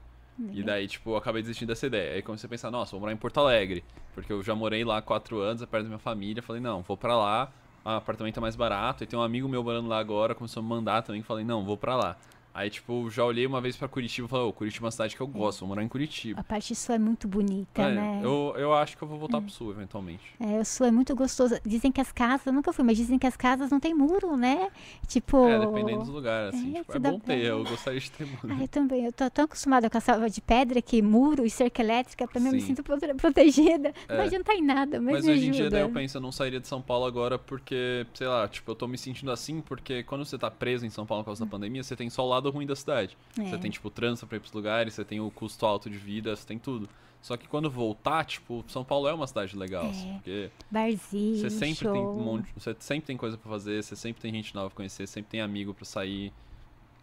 E 0.51 0.63
daí, 0.63 0.89
tipo, 0.89 1.11
eu 1.11 1.17
acabei 1.17 1.43
desistindo 1.43 1.69
dessa 1.69 1.87
ideia. 1.87 2.15
Aí 2.15 2.23
comecei 2.23 2.47
a 2.47 2.51
pensar, 2.51 2.71
nossa, 2.71 2.93
vou 2.93 3.01
morar 3.01 3.13
em 3.13 3.17
Porto 3.17 3.39
Alegre. 3.39 3.85
Porque 4.15 4.33
eu 4.33 4.43
já 4.43 4.55
morei 4.55 4.83
lá 4.83 5.01
quatro 5.03 5.39
anos, 5.41 5.63
é 5.63 5.67
perto 5.67 5.85
da 5.85 5.89
minha 5.91 5.99
família. 5.99 6.43
Falei, 6.43 6.61
não, 6.61 6.83
vou 6.83 6.97
pra 6.97 7.17
lá, 7.17 7.53
apartamento 7.85 8.39
é 8.39 8.41
mais 8.41 8.57
barato. 8.57 9.05
E 9.05 9.07
tem 9.07 9.19
um 9.19 9.23
amigo 9.23 9.49
meu 9.49 9.63
morando 9.63 9.89
lá 9.89 9.99
agora, 9.99 10.35
começou 10.35 10.61
a 10.61 10.63
me 10.63 10.69
mandar 10.69 11.03
também. 11.03 11.23
Falei, 11.23 11.45
não, 11.45 11.65
vou 11.65 11.77
pra 11.77 11.97
lá. 11.97 12.17
Aí, 12.55 12.69
tipo, 12.69 13.09
já 13.11 13.25
olhei 13.25 13.47
uma 13.47 13.61
vez 13.63 13.77
pra 13.77 13.89
Curitiba 13.89 14.27
e 14.27 14.31
falei, 14.31 14.45
ô, 14.47 14.53
Curitiba 14.53 14.85
é 14.85 14.87
uma 14.87 14.91
cidade 14.91 15.17
que 15.17 15.23
eu 15.23 15.27
gosto, 15.27 15.61
vou 15.61 15.69
morar 15.71 15.83
em 15.83 15.89
Curitiba. 15.89 16.39
A 16.39 16.45
parte 16.45 16.75
sul 16.75 16.95
é 16.95 16.99
muito 16.99 17.27
bonita, 17.27 17.81
É, 17.83 17.95
né? 17.95 18.21
eu, 18.23 18.55
eu 18.59 18.75
acho 18.75 18.95
que 18.97 19.03
eu 19.03 19.09
vou 19.09 19.19
voltar 19.19 19.41
pro 19.41 19.51
sul, 19.51 19.71
eventualmente. 19.71 20.23
É, 20.39 20.61
o 20.61 20.65
sul 20.65 20.87
é 20.87 20.91
muito 20.91 21.15
gostoso. 21.17 21.59
Dizem 21.65 21.91
que 21.91 22.01
as 22.01 22.13
casas, 22.13 22.47
eu 22.47 22.53
nunca 22.53 22.71
fui, 22.73 22.85
mas 22.85 22.99
dizem 22.99 23.19
que 23.19 23.27
as 23.27 23.37
casas 23.39 23.71
não 23.71 23.81
tem 23.81 23.95
muro, 23.95 24.37
né? 24.37 24.71
Tipo. 25.09 25.49
É, 25.49 25.59
dependendo 25.61 26.01
dos 26.01 26.09
lugares, 26.11 26.55
assim. 26.55 26.77
É, 26.77 26.81
tipo, 26.81 26.97
é 26.97 26.99
bom 26.99 27.19
pra- 27.19 27.35
ter, 27.35 27.45
eu 27.47 27.65
gostaria 27.65 28.01
de 28.01 28.11
ter 28.11 28.27
muito. 28.27 28.47
Ah, 28.51 28.59
eu 28.61 28.69
também. 28.69 29.05
Eu 29.07 29.13
tô 29.13 29.31
tão 29.31 29.47
acostumada 29.47 29.89
com 29.89 29.97
a 29.97 30.01
salva 30.01 30.29
de 30.29 30.41
pedra 30.43 30.83
que 30.83 31.01
muro 31.01 31.47
e 31.47 31.51
cerca 31.51 31.81
elétrica, 31.83 32.29
pra 32.29 32.39
mim 32.39 32.49
eu 32.49 32.53
me 32.53 32.61
Sim. 32.61 32.67
sinto 32.69 32.83
prote- 32.83 33.15
protegida. 33.15 33.95
Não 34.09 34.15
É. 34.15 34.17
vai 34.19 34.27
adiantar 34.27 34.55
em 34.57 34.63
nada, 34.63 35.01
mas, 35.01 35.15
Mas 35.25 35.27
hoje 35.29 35.47
em 35.47 35.51
dia 35.53 35.71
daí 35.71 35.81
eu 35.81 35.91
penso, 35.91 36.19
eu 36.19 36.21
não 36.21 36.31
sairia 36.31 36.61
de 36.61 36.69
São 36.69 36.83
Paulo 36.83 37.07
agora 37.07 37.39
porque, 37.39 38.07
sei 38.13 38.27
lá, 38.27 38.47
tipo, 38.47 38.71
eu 38.71 38.75
tô 38.75 38.87
me 38.87 38.99
sentindo 38.99 39.31
assim 39.31 39.63
porque 39.63 40.03
quando 40.03 40.25
você 40.25 40.37
tá 40.37 40.51
preso 40.51 40.85
em 40.85 40.91
São 40.91 41.07
Paulo 41.07 41.25
por 41.25 41.29
causa 41.29 41.45
da 41.45 41.51
pandemia, 41.51 41.83
você 41.83 41.97
tem 41.97 42.11
só 42.11 42.25
o 42.25 42.29
lado 42.29 42.42
ruim 42.51 42.67
da 42.67 42.75
cidade. 42.77 43.17
É. 43.39 43.45
Você 43.45 43.59
tem, 43.59 43.71
tipo, 43.71 43.91
trânsito 43.91 44.27
pra 44.27 44.37
ir 44.37 44.41
pros 44.41 44.53
lugares, 44.53 44.95
você 44.95 45.05
tem 45.05 45.21
o 45.21 45.31
custo 45.31 45.65
alto 45.67 45.89
de 45.91 45.97
vida, 45.99 46.35
você 46.35 46.47
tem 46.47 46.59
tudo. 46.59 46.89
Só 47.21 47.37
que 47.37 47.47
quando 47.47 47.71
voltar, 47.71 48.25
tipo, 48.25 48.65
São 48.67 48.83
Paulo 48.85 49.07
é 49.07 49.15
uma 49.15 49.27
cidade 49.29 49.57
legal, 49.57 49.87
assim, 49.89 50.11
É. 50.11 50.13
porque 50.15 50.51
Barzinho, 50.71 51.37
você 51.37 51.51
sempre 51.51 51.75
show. 51.77 51.93
tem 51.93 52.03
um 52.03 52.21
monte, 52.21 52.49
você 52.57 52.75
sempre 52.81 53.07
tem 53.07 53.17
coisa 53.17 53.37
pra 53.39 53.49
fazer, 53.49 53.83
você 53.83 53.95
sempre 53.95 54.21
tem 54.21 54.33
gente 54.33 54.53
nova 54.55 54.71
pra 54.71 54.77
conhecer, 54.77 55.07
sempre 55.07 55.31
tem 55.31 55.41
amigo 55.41 55.73
pra 55.73 55.85
sair. 55.85 56.33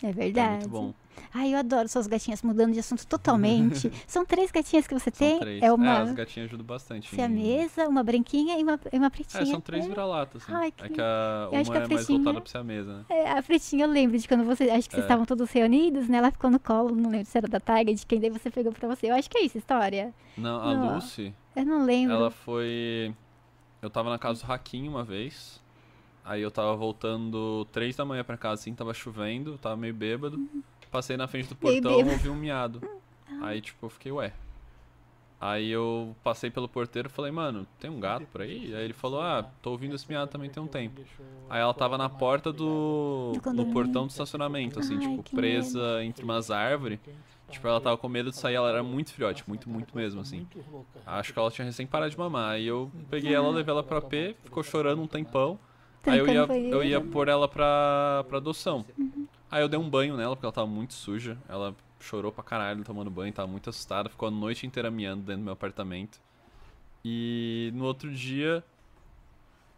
É 0.01 0.07
É 0.09 0.11
verdade. 0.13 0.51
muito 0.59 0.69
bom. 0.69 0.93
Ai, 1.33 1.53
eu 1.53 1.57
adoro 1.59 1.87
suas 1.89 2.07
gatinhas 2.07 2.41
mudando 2.41 2.71
de 2.71 2.79
assunto 2.79 3.05
totalmente. 3.05 3.91
São 4.07 4.25
três 4.25 4.49
gatinhas 4.51 4.87
que 4.87 4.93
você 4.93 5.11
São 5.11 5.27
tem? 5.27 5.39
três. 5.39 5.61
É 5.61 5.71
uma 5.73 5.99
as 5.99 6.13
gatinhas 6.13 6.47
ajudam 6.47 6.65
bastante. 6.65 7.13
em- 7.13 7.15
siamesa, 7.17 7.89
uma 7.89 8.01
branquinha 8.01 8.57
e 8.57 8.63
uma, 8.63 8.79
e 8.93 8.97
uma 8.97 9.11
pretinha. 9.11 9.43
É, 9.43 9.45
são 9.45 9.59
três 9.59 9.83
É. 9.83 9.87
vira-latas, 9.89 10.43
assim. 10.43 10.53
Ai, 10.53 10.71
que 10.71 10.85
é 10.85 10.89
que 10.89 11.01
a, 11.01 11.49
uma 11.51 11.63
que 11.63 11.71
a 11.71 11.75
é 11.75 11.79
mais 11.79 11.87
pretinha- 11.89 12.17
voltada 12.19 12.41
pra 12.41 12.49
siamesa, 12.49 12.93
né? 12.99 13.05
É, 13.09 13.31
a 13.31 13.43
pretinha 13.43 13.83
eu 13.85 13.89
lembro 13.91 14.17
de 14.17 14.25
quando 14.27 14.45
você. 14.45 14.69
Acho 14.69 14.87
que 14.87 14.95
vocês 14.95 15.03
É. 15.03 15.05
estavam 15.07 15.25
todos 15.25 15.51
reunidos, 15.51 16.07
né? 16.07 16.19
Ela 16.19 16.31
ficou 16.31 16.49
no 16.49 16.59
colo, 16.59 16.95
não 16.95 17.09
lembro 17.09 17.25
se 17.25 17.37
era 17.37 17.47
da 17.49 17.59
Tiger, 17.59 17.93
de 17.95 18.05
quem 18.05 18.19
daí 18.21 18.29
você 18.29 18.49
pegou 18.49 18.71
pra 18.71 18.87
você. 18.87 19.07
Eu 19.11 19.15
acho 19.15 19.29
que 19.29 19.37
é 19.37 19.41
isso 19.43 19.57
a 19.57 19.59
história. 19.59 20.13
Não, 20.37 20.61
a 20.61 20.73
Não. 20.73 20.95
Lucy, 20.95 21.33
Eu 21.53 21.65
não 21.65 21.83
lembro. 21.83 22.15
ela 22.15 22.31
foi. 22.31 23.13
Eu 23.81 23.89
tava 23.89 24.09
na 24.09 24.17
casa 24.17 24.41
do 24.41 24.47
Raquinho 24.47 24.89
uma 24.89 25.03
vez. 25.03 25.61
Aí 26.23 26.41
eu 26.41 26.51
tava 26.51 26.75
voltando 26.75 27.65
três 27.71 27.95
da 27.95 28.05
manhã 28.05 28.23
pra 28.23 28.37
casa, 28.37 28.61
assim, 28.61 28.73
tava 28.73 28.93
chovendo, 28.93 29.57
tava 29.57 29.75
meio 29.77 29.93
bêbado. 29.93 30.37
Passei 30.91 31.17
na 31.17 31.27
frente 31.27 31.49
do 31.49 31.55
portão, 31.55 31.91
ouvi 32.13 32.29
um 32.29 32.35
miado. 32.35 32.81
Aí, 33.41 33.61
tipo, 33.61 33.85
eu 33.85 33.89
fiquei, 33.89 34.11
ué. 34.11 34.33
Aí 35.41 35.69
eu 35.69 36.13
passei 36.21 36.49
pelo 36.51 36.67
porteiro 36.67 37.07
e 37.07 37.11
falei, 37.11 37.31
mano, 37.31 37.65
tem 37.79 37.89
um 37.89 37.97
gato 37.99 38.25
por 38.25 38.41
aí? 38.41 38.75
Aí 38.75 38.83
ele 38.83 38.93
falou, 38.93 39.21
ah, 39.21 39.49
tô 39.61 39.71
ouvindo 39.71 39.95
esse 39.95 40.05
miado 40.09 40.29
também 40.29 40.49
tem 40.49 40.61
um 40.61 40.67
tempo. 40.67 41.01
Aí 41.49 41.61
ela 41.61 41.73
tava 41.73 41.97
na 41.97 42.09
porta 42.09 42.51
do. 42.51 43.31
Do 43.65 43.71
portão 43.71 44.05
do 44.05 44.09
estacionamento, 44.09 44.79
assim, 44.79 44.99
tipo, 44.99 45.23
presa 45.35 46.03
entre 46.03 46.25
umas 46.25 46.51
árvores. 46.51 46.99
Tipo, 47.49 47.67
ela 47.67 47.79
tava 47.79 47.97
com 47.97 48.09
medo 48.09 48.29
de 48.31 48.35
sair, 48.35 48.55
ela 48.55 48.69
era 48.69 48.83
muito 48.83 49.13
filhote, 49.13 49.43
muito, 49.47 49.69
muito 49.69 49.95
mesmo, 49.95 50.21
assim. 50.21 50.45
Acho 51.05 51.31
que 51.31 51.39
ela 51.39 51.49
tinha 51.49 51.65
recém 51.65 51.87
parado 51.87 52.11
de 52.11 52.17
mamar. 52.17 52.51
Aí 52.51 52.67
eu 52.67 52.91
peguei 53.09 53.33
ela, 53.33 53.49
levei 53.49 53.71
ela 53.71 53.81
pra 53.81 54.01
P, 54.01 54.35
ficou 54.43 54.61
chorando 54.61 55.01
um 55.01 55.07
tempão. 55.07 55.57
Aí 56.05 56.19
eu 56.19 56.27
ia, 56.27 56.33
eu 56.33 56.39
ia 56.41 56.47
banheiro. 56.47 57.05
pôr 57.05 57.27
ela 57.27 57.47
pra, 57.47 58.23
pra 58.27 58.37
adoção. 58.37 58.85
Aí 59.51 59.61
eu 59.61 59.67
dei 59.67 59.79
um 59.79 59.89
banho 59.89 60.15
nela, 60.15 60.35
porque 60.35 60.45
ela 60.45 60.53
tava 60.53 60.67
muito 60.67 60.93
suja. 60.93 61.37
Ela 61.47 61.75
chorou 61.99 62.31
pra 62.31 62.43
caralho 62.43 62.83
tomando 62.83 63.09
banho, 63.09 63.33
tava 63.33 63.47
muito 63.47 63.69
assustada. 63.69 64.09
Ficou 64.09 64.27
a 64.27 64.31
noite 64.31 64.65
inteira 64.65 64.89
miando 64.89 65.23
dentro 65.23 65.41
do 65.41 65.45
meu 65.45 65.53
apartamento. 65.53 66.19
E 67.03 67.71
no 67.73 67.85
outro 67.85 68.11
dia, 68.11 68.63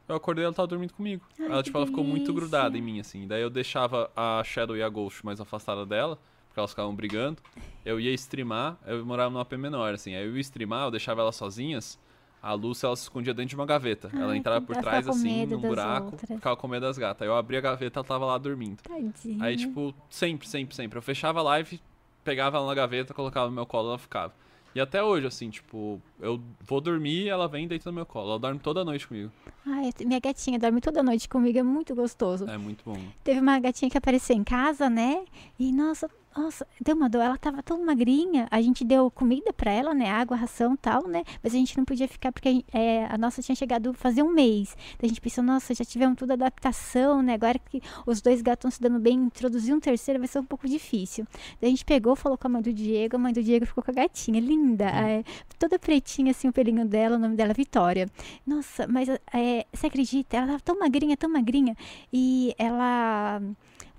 eu 0.08 0.16
acordei 0.16 0.44
e 0.44 0.46
ela 0.46 0.54
tava 0.54 0.68
dormindo 0.68 0.94
comigo. 0.94 1.24
Ai, 1.40 1.46
ela, 1.46 1.64
tipo, 1.64 1.78
ela 1.78 1.88
ficou 1.88 2.04
muito 2.04 2.34
grudada 2.34 2.78
em 2.78 2.82
mim, 2.82 3.00
assim. 3.00 3.28
Daí 3.28 3.42
eu 3.42 3.50
deixava 3.50 4.12
a 4.16 4.44
Shadow 4.44 4.76
e 4.76 4.84
a 4.84 4.90
Ghost 4.90 5.26
mais 5.26 5.40
afastada 5.40 5.86
dela, 5.86 6.18
porque 6.48 6.60
elas 6.60 6.72
ficavam 6.72 6.94
brigando. 6.94 7.42
Eu 7.86 8.00
ia 8.00 8.12
streamar, 8.14 8.78
eu 8.86 9.06
morava 9.06 9.30
num 9.30 9.40
AP 9.40 9.54
menor, 9.54 9.94
assim. 9.94 10.16
Aí 10.16 10.26
eu 10.26 10.36
ia 10.36 10.42
streamar, 10.42 10.86
eu 10.86 10.92
deixava 10.92 11.22
elas 11.22 11.36
sozinhas. 11.36 12.00
A 12.42 12.54
Lúcia, 12.54 12.88
ela 12.88 12.96
se 12.96 13.04
escondia 13.04 13.34
dentro 13.34 13.50
de 13.50 13.56
uma 13.56 13.66
gaveta. 13.66 14.10
ela 14.14 14.32
Ai, 14.32 14.38
entrava 14.38 14.62
que- 14.62 14.68
por 14.68 14.74
ela 14.74 14.82
trás, 14.82 15.08
assim, 15.08 15.46
num 15.46 15.60
buraco, 15.60 16.12
outras. 16.14 16.30
ficava 16.38 16.56
com 16.58 16.68
medo 16.68 16.82
das 16.86 16.98
gatas. 16.98 17.22
Aí 17.22 17.28
eu 17.28 17.36
abria 17.36 17.60
a 17.60 17.62
gaveta, 17.62 18.00
ela 18.00 18.04
tava 18.08 18.26
lá 18.26 18.38
dormindo. 18.38 18.82
Tadinha. 18.82 19.44
Aí, 19.44 19.56
tipo, 19.56 19.94
sempre, 20.10 20.48
sempre, 20.48 20.76
sempre. 20.76 20.98
Eu 20.98 21.02
fechava 21.04 21.40
a 21.40 21.44
live, 21.44 21.80
pegava 22.24 22.58
ela 22.58 22.66
na 22.68 22.74
gaveta, 22.74 23.14
colocava 23.14 23.48
no 23.48 23.54
meu 23.54 23.66
colo 23.66 23.90
ela 23.90 23.98
ficava. 24.00 24.34
E 24.74 24.80
até 24.80 25.04
hoje, 25.04 25.28
assim, 25.28 25.50
tipo, 25.50 26.02
eu 26.20 26.42
vou 26.62 26.80
dormir 26.80 27.28
ela 27.28 27.46
vem 27.48 27.66
e 27.66 27.68
deita 27.68 27.90
no 27.92 27.96
meu 27.96 28.06
colo. 28.06 28.30
Ela 28.32 28.40
dorme 28.40 28.58
toda 28.60 28.86
noite 28.86 29.06
comigo. 29.06 29.30
Ai, 29.66 29.90
minha 30.06 30.20
gatinha 30.20 30.58
dorme 30.58 30.80
toda 30.80 31.04
noite 31.04 31.28
comigo, 31.28 31.60
é 31.60 31.64
muito 31.64 31.94
gostoso. 31.94 32.50
É 32.50 32.58
muito 32.58 32.82
bom. 32.86 32.98
Teve 33.24 33.42
uma 33.42 33.60
gatinha 33.60 33.92
que 33.92 33.98
apareceu 33.98 34.34
em 34.36 34.44
casa, 34.46 34.90
né? 34.90 35.26
E 35.60 35.74
nossa, 35.74 36.10
nossa, 36.36 36.66
deu 36.80 36.96
uma 36.96 37.10
dor. 37.10 37.22
Ela 37.22 37.38
tava 37.38 37.62
tão 37.62 37.84
magrinha. 37.86 38.48
A 38.50 38.62
gente 38.62 38.86
deu 38.86 39.12
comida 39.12 39.52
pra 39.52 39.72
ela, 39.72 39.94
né? 39.94 40.10
Água, 40.10 40.38
ração 40.38 40.76
tal, 40.78 41.08
né? 41.08 41.24
Mas 41.44 41.54
a 41.54 41.58
gente 41.58 41.78
não 41.78 41.84
podia 41.84 42.08
ficar 42.08 42.32
porque 42.32 42.64
é, 42.74 43.06
a 43.06 43.18
nossa 43.18 43.42
tinha 43.42 43.56
chegado 43.56 43.94
fazer 43.94 44.24
um 44.24 44.32
mês. 44.32 44.76
Daí 45.00 45.06
a 45.06 45.08
gente 45.08 45.20
pensou, 45.22 45.44
nossa, 45.44 45.74
já 45.74 45.84
tivemos 45.84 46.18
toda 46.18 46.34
a 46.34 46.36
adaptação, 46.36 47.22
né? 47.22 47.34
Agora 47.34 47.60
que 47.60 47.82
os 48.06 48.22
dois 48.22 48.42
gatos 48.42 48.60
estão 48.60 48.72
se 48.72 48.82
dando 48.82 49.00
bem, 49.00 49.16
introduzir 49.16 49.76
um 49.76 49.80
terceiro 49.80 50.20
vai 50.20 50.28
ser 50.28 50.40
um 50.40 50.46
pouco 50.46 50.68
difícil. 50.68 51.26
Daí 51.60 51.68
a 51.68 51.72
gente 51.72 51.84
pegou, 51.86 52.16
falou 52.16 52.38
com 52.38 52.48
a 52.48 52.50
mãe 52.50 52.62
do 52.62 52.74
Diego. 52.74 53.16
A 53.18 53.20
mãe 53.20 53.34
do 53.34 53.44
Diego 53.44 53.66
ficou 53.66 53.84
com 53.84 53.92
a 53.92 53.94
gatinha, 53.94 54.40
linda. 54.40 54.86
é, 54.86 55.24
toda 55.60 55.78
pretinha, 55.78 56.32
assim, 56.32 56.48
o 56.48 56.54
pelinho 56.54 56.86
dela. 56.86 57.18
O 57.18 57.20
nome 57.20 57.36
dela 57.36 57.52
é 57.52 57.54
Vitória. 57.54 58.10
Nossa, 58.48 58.88
mas 58.88 59.10
é, 59.10 59.66
você 59.74 59.88
acredita? 59.88 60.38
Ela 60.38 60.48
tava 60.48 60.60
tão 60.62 60.80
magrinha, 60.80 61.18
tão 61.18 61.30
magrinha. 61.30 61.76
E 62.12 62.56
ela 62.58 63.42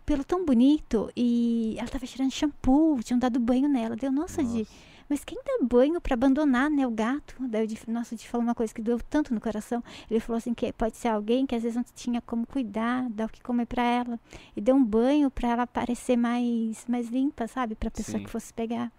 pelo 0.04 0.24
tão 0.24 0.44
bonito 0.44 1.10
e 1.16 1.76
ela 1.78 1.88
tava 1.88 2.06
tirando 2.06 2.30
shampoo, 2.30 3.02
tinham 3.02 3.18
dado 3.18 3.38
banho 3.38 3.68
nela. 3.68 3.96
Deu, 3.96 4.10
nossa, 4.12 4.42
Nossa. 4.42 4.66
Mas 5.08 5.24
quem 5.24 5.38
dá 5.44 5.64
banho 5.66 6.00
pra 6.00 6.14
abandonar, 6.14 6.70
né, 6.70 6.86
o 6.86 6.90
gato? 6.90 7.34
Daí 7.48 7.64
o 7.64 7.66
Di, 7.66 7.78
nossa, 7.88 8.14
o 8.14 8.18
Di 8.18 8.26
falou 8.26 8.44
uma 8.46 8.54
coisa 8.54 8.72
que 8.74 8.82
doeu 8.82 8.98
tanto 9.08 9.32
no 9.34 9.40
coração. 9.40 9.82
Ele 10.10 10.20
falou 10.20 10.38
assim 10.38 10.54
que 10.54 10.72
pode 10.72 10.96
ser 10.96 11.08
alguém 11.08 11.46
que 11.46 11.54
às 11.54 11.62
vezes 11.62 11.76
não 11.76 11.84
tinha 11.94 12.20
como 12.20 12.46
cuidar, 12.46 13.08
dar 13.10 13.26
o 13.26 13.28
que 13.28 13.42
comer 13.42 13.66
pra 13.66 13.82
ela 13.82 14.18
e 14.56 14.60
deu 14.60 14.74
um 14.74 14.84
banho 14.84 15.30
pra 15.30 15.48
ela 15.50 15.66
parecer 15.66 16.16
mais 16.16 16.84
mais 16.88 17.08
limpa, 17.08 17.46
sabe, 17.46 17.74
Pra 17.74 17.90
pessoa 17.90 18.18
Sim. 18.18 18.24
que 18.24 18.30
fosse 18.30 18.52
pegar. 18.52 18.92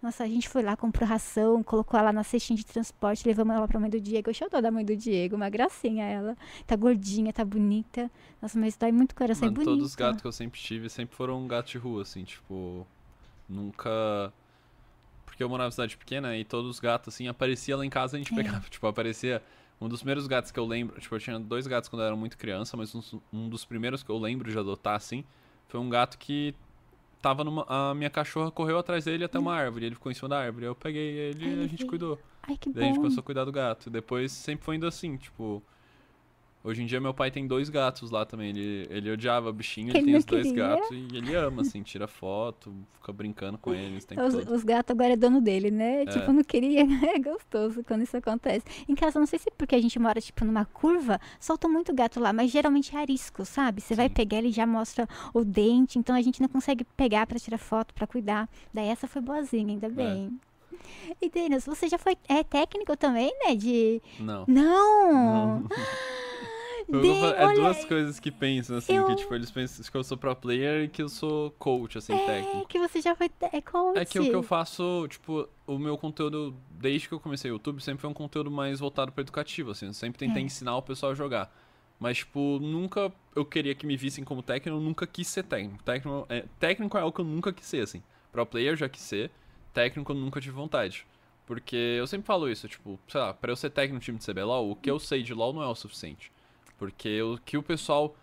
Nossa, 0.00 0.22
a 0.22 0.28
gente 0.28 0.48
foi 0.48 0.62
lá, 0.62 0.76
comprou 0.76 1.08
ração, 1.08 1.62
colocou 1.62 1.98
ela 1.98 2.12
na 2.12 2.22
cestinha 2.22 2.56
de 2.56 2.64
transporte, 2.64 3.26
levamos 3.26 3.54
ela 3.56 3.66
pra 3.66 3.80
mãe 3.80 3.90
do 3.90 4.00
Diego. 4.00 4.30
Eu 4.30 4.34
choro 4.34 4.50
da 4.62 4.70
mãe 4.70 4.84
do 4.84 4.94
Diego, 4.96 5.34
uma 5.34 5.50
gracinha 5.50 6.04
ela. 6.04 6.36
Tá 6.66 6.76
gordinha, 6.76 7.32
tá 7.32 7.44
bonita. 7.44 8.08
Nossa, 8.40 8.56
mas 8.58 8.76
dói 8.76 8.92
muito 8.92 9.12
o 9.12 9.14
coração, 9.16 9.48
é 9.48 9.50
Mano, 9.50 9.54
bonita. 9.56 9.70
todos 9.72 9.86
os 9.86 9.94
gatos 9.96 10.20
que 10.22 10.26
eu 10.28 10.32
sempre 10.32 10.60
tive 10.60 10.88
sempre 10.88 11.16
foram 11.16 11.44
gatos 11.48 11.72
de 11.72 11.78
rua, 11.78 12.02
assim, 12.02 12.22
tipo. 12.22 12.86
Nunca. 13.48 14.32
Porque 15.38 15.44
eu 15.44 15.48
morava 15.48 15.68
em 15.68 15.70
cidade 15.70 15.96
pequena 15.96 16.36
e 16.36 16.44
todos 16.44 16.68
os 16.68 16.80
gatos, 16.80 17.14
assim, 17.14 17.28
aparecia 17.28 17.76
lá 17.76 17.86
em 17.86 17.88
casa 17.88 18.16
a 18.16 18.18
gente 18.18 18.32
É. 18.32 18.36
pegava. 18.36 18.58
Tipo, 18.68 18.88
aparecia. 18.88 19.40
Um 19.80 19.88
dos 19.88 20.00
primeiros 20.00 20.26
gatos 20.26 20.50
que 20.50 20.58
eu 20.58 20.66
lembro. 20.66 21.00
Tipo, 21.00 21.14
eu 21.14 21.20
tinha 21.20 21.38
dois 21.38 21.64
gatos 21.68 21.88
quando 21.88 22.02
eu 22.02 22.06
era 22.08 22.16
muito 22.16 22.36
criança, 22.36 22.76
mas 22.76 22.92
um, 22.92 23.00
um 23.32 23.48
dos 23.48 23.64
primeiros 23.64 24.02
que 24.02 24.10
eu 24.10 24.18
lembro 24.18 24.50
de 24.50 24.58
adotar, 24.58 24.96
assim, 24.96 25.22
foi 25.68 25.78
um 25.78 25.88
gato 25.88 26.18
que 26.18 26.52
tava 27.22 27.44
numa. 27.44 27.64
A 27.68 27.94
minha 27.94 28.10
cachorra 28.10 28.50
correu 28.50 28.78
atrás 28.78 29.04
dele 29.04 29.22
até 29.22 29.38
uma 29.38 29.54
árvore. 29.54 29.86
Ele 29.86 29.94
ficou 29.94 30.10
em 30.10 30.14
cima 30.16 30.28
da 30.28 30.40
árvore. 30.40 30.66
Eu 30.66 30.74
peguei 30.74 31.08
ele 31.16 31.46
e 31.60 31.64
a 31.64 31.68
gente 31.68 31.86
cuidou. 31.86 32.18
Ai, 32.42 32.56
que 32.56 32.72
Daí 32.72 32.82
a 32.82 32.86
gente 32.88 32.96
bom. 32.96 33.02
começou 33.02 33.20
a 33.20 33.24
cuidar 33.24 33.44
do 33.44 33.52
gato. 33.52 33.88
Depois 33.88 34.32
sempre 34.32 34.64
foi 34.64 34.74
indo 34.74 34.88
assim, 34.88 35.16
tipo. 35.16 35.62
Hoje 36.68 36.82
em 36.82 36.86
dia 36.86 37.00
meu 37.00 37.14
pai 37.14 37.30
tem 37.30 37.46
dois 37.46 37.70
gatos 37.70 38.10
lá 38.10 38.26
também. 38.26 38.50
Ele, 38.50 38.86
ele 38.90 39.10
odiava 39.10 39.50
bichinho, 39.50 39.88
ele 39.88 39.98
Ele 39.98 40.04
tem 40.06 40.16
os 40.16 40.24
dois 40.26 40.46
queria. 40.48 40.68
gatos 40.68 40.90
e 40.90 41.16
ele 41.16 41.34
ama, 41.34 41.62
assim, 41.62 41.82
tira 41.82 42.06
foto, 42.06 42.74
fica 42.92 43.10
brincando 43.10 43.56
com 43.56 43.72
eles 43.72 44.06
Os, 44.26 44.34
os 44.50 44.64
gatos 44.64 44.90
agora 44.90 45.14
é 45.14 45.16
dono 45.16 45.40
dele, 45.40 45.70
né? 45.70 46.04
Tipo, 46.04 46.30
não 46.30 46.44
queria, 46.44 46.84
né? 46.86 47.12
É 47.14 47.18
gostoso 47.18 47.82
quando 47.84 48.02
isso 48.02 48.14
acontece. 48.18 48.66
Em 48.86 48.94
casa, 48.94 49.18
não 49.18 49.26
sei 49.26 49.38
se 49.38 49.48
é 49.48 49.52
porque 49.56 49.74
a 49.74 49.80
gente 49.80 49.98
mora, 49.98 50.20
tipo, 50.20 50.44
numa 50.44 50.66
curva, 50.66 51.18
solta 51.40 51.66
muito 51.66 51.94
gato 51.94 52.20
lá, 52.20 52.34
mas 52.34 52.50
geralmente 52.50 52.94
é 52.94 52.98
arisco, 52.98 53.46
sabe? 53.46 53.80
Você 53.80 53.94
vai 53.94 54.10
pegar, 54.10 54.36
ele 54.36 54.52
já 54.52 54.66
mostra 54.66 55.08
o 55.32 55.42
dente, 55.46 55.98
então 55.98 56.14
a 56.14 56.20
gente 56.20 56.42
não 56.42 56.50
consegue 56.50 56.84
pegar 56.84 57.26
pra 57.26 57.38
tirar 57.38 57.56
foto, 57.56 57.94
pra 57.94 58.06
cuidar. 58.06 58.46
Daí 58.74 58.88
essa 58.88 59.06
foi 59.06 59.22
boazinha, 59.22 59.68
É. 59.68 59.70
ainda 59.72 59.88
bem. 59.88 60.38
E 61.20 61.30
Denis, 61.30 61.64
você 61.64 61.88
já 61.88 61.96
foi 61.98 62.14
é, 62.28 62.44
técnico 62.44 62.94
também, 62.96 63.32
né? 63.44 63.54
De. 63.54 64.02
Não. 64.20 64.44
Não! 64.46 65.60
Não. 65.60 65.68
É 66.90 67.54
duas 67.54 67.84
coisas 67.84 68.18
que 68.18 68.30
pensam, 68.30 68.76
assim, 68.78 68.94
eu- 68.94 69.06
que 69.06 69.16
tipo, 69.16 69.34
eles 69.34 69.50
pensam 69.50 69.84
que 69.84 69.96
eu 69.96 70.02
sou 70.02 70.16
pro 70.16 70.34
player 70.34 70.84
e 70.84 70.88
que 70.88 71.02
eu 71.02 71.08
sou 71.08 71.50
coach, 71.52 71.98
assim, 71.98 72.14
É, 72.14 72.26
técnico. 72.26 72.66
que 72.68 72.78
você 72.78 73.00
já 73.02 73.14
foi 73.14 73.30
é, 73.52 73.60
coach. 73.60 73.98
É 73.98 74.04
que 74.04 74.18
o 74.18 74.24
que 74.24 74.34
eu 74.34 74.42
faço, 74.42 75.06
tipo, 75.08 75.46
o 75.66 75.78
meu 75.78 75.98
conteúdo, 75.98 76.54
desde 76.70 77.06
que 77.08 77.14
eu 77.14 77.20
comecei 77.20 77.50
o 77.50 77.54
YouTube, 77.54 77.80
sempre 77.82 78.00
foi 78.00 78.08
um 78.10 78.14
conteúdo 78.14 78.50
mais 78.50 78.80
voltado 78.80 79.12
para 79.12 79.20
educativo, 79.22 79.72
assim. 79.72 79.86
Eu 79.86 79.92
sempre 79.92 80.18
tentei 80.18 80.42
É. 80.42 80.46
ensinar 80.46 80.76
o 80.76 80.82
pessoal 80.82 81.12
a 81.12 81.14
jogar. 81.14 81.54
Mas, 82.00 82.18
tipo, 82.18 82.58
nunca 82.60 83.12
eu 83.34 83.44
queria 83.44 83.74
que 83.74 83.84
me 83.86 83.96
vissem 83.96 84.24
como 84.24 84.40
técnico, 84.42 84.78
eu 84.78 84.80
nunca 84.80 85.06
quis 85.06 85.26
ser 85.28 85.42
técnico. 85.42 85.82
Técnico 85.82 86.26
é, 86.28 86.44
técnico 86.58 86.96
é 86.96 87.00
algo 87.00 87.12
que 87.14 87.20
eu 87.20 87.24
nunca 87.24 87.52
quis 87.52 87.66
ser, 87.66 87.82
assim. 87.82 88.02
Pro 88.32 88.46
player 88.46 88.76
já 88.76 88.88
quis 88.88 89.02
ser, 89.02 89.30
técnico 89.74 90.12
eu 90.12 90.16
nunca 90.16 90.40
tive 90.40 90.54
vontade. 90.54 91.04
Porque 91.44 91.76
eu 91.76 92.06
sempre 92.06 92.26
falo 92.26 92.48
isso, 92.48 92.68
tipo, 92.68 92.98
sei 93.08 93.20
lá, 93.20 93.34
pra 93.34 93.50
eu 93.50 93.56
ser 93.56 93.70
técnico 93.70 93.94
no 93.96 94.00
time 94.00 94.18
de 94.18 94.24
CBLOL, 94.24 94.70
o 94.70 94.76
que 94.76 94.90
eu 94.90 94.98
sei 94.98 95.22
de 95.22 95.34
LoL 95.34 95.52
não 95.52 95.62
é 95.62 95.66
o 95.66 95.74
suficiente. 95.74 96.30
Porque 96.78 97.20
o 97.22 97.36
que 97.44 97.58
o 97.58 97.62
pessoal. 97.62 98.16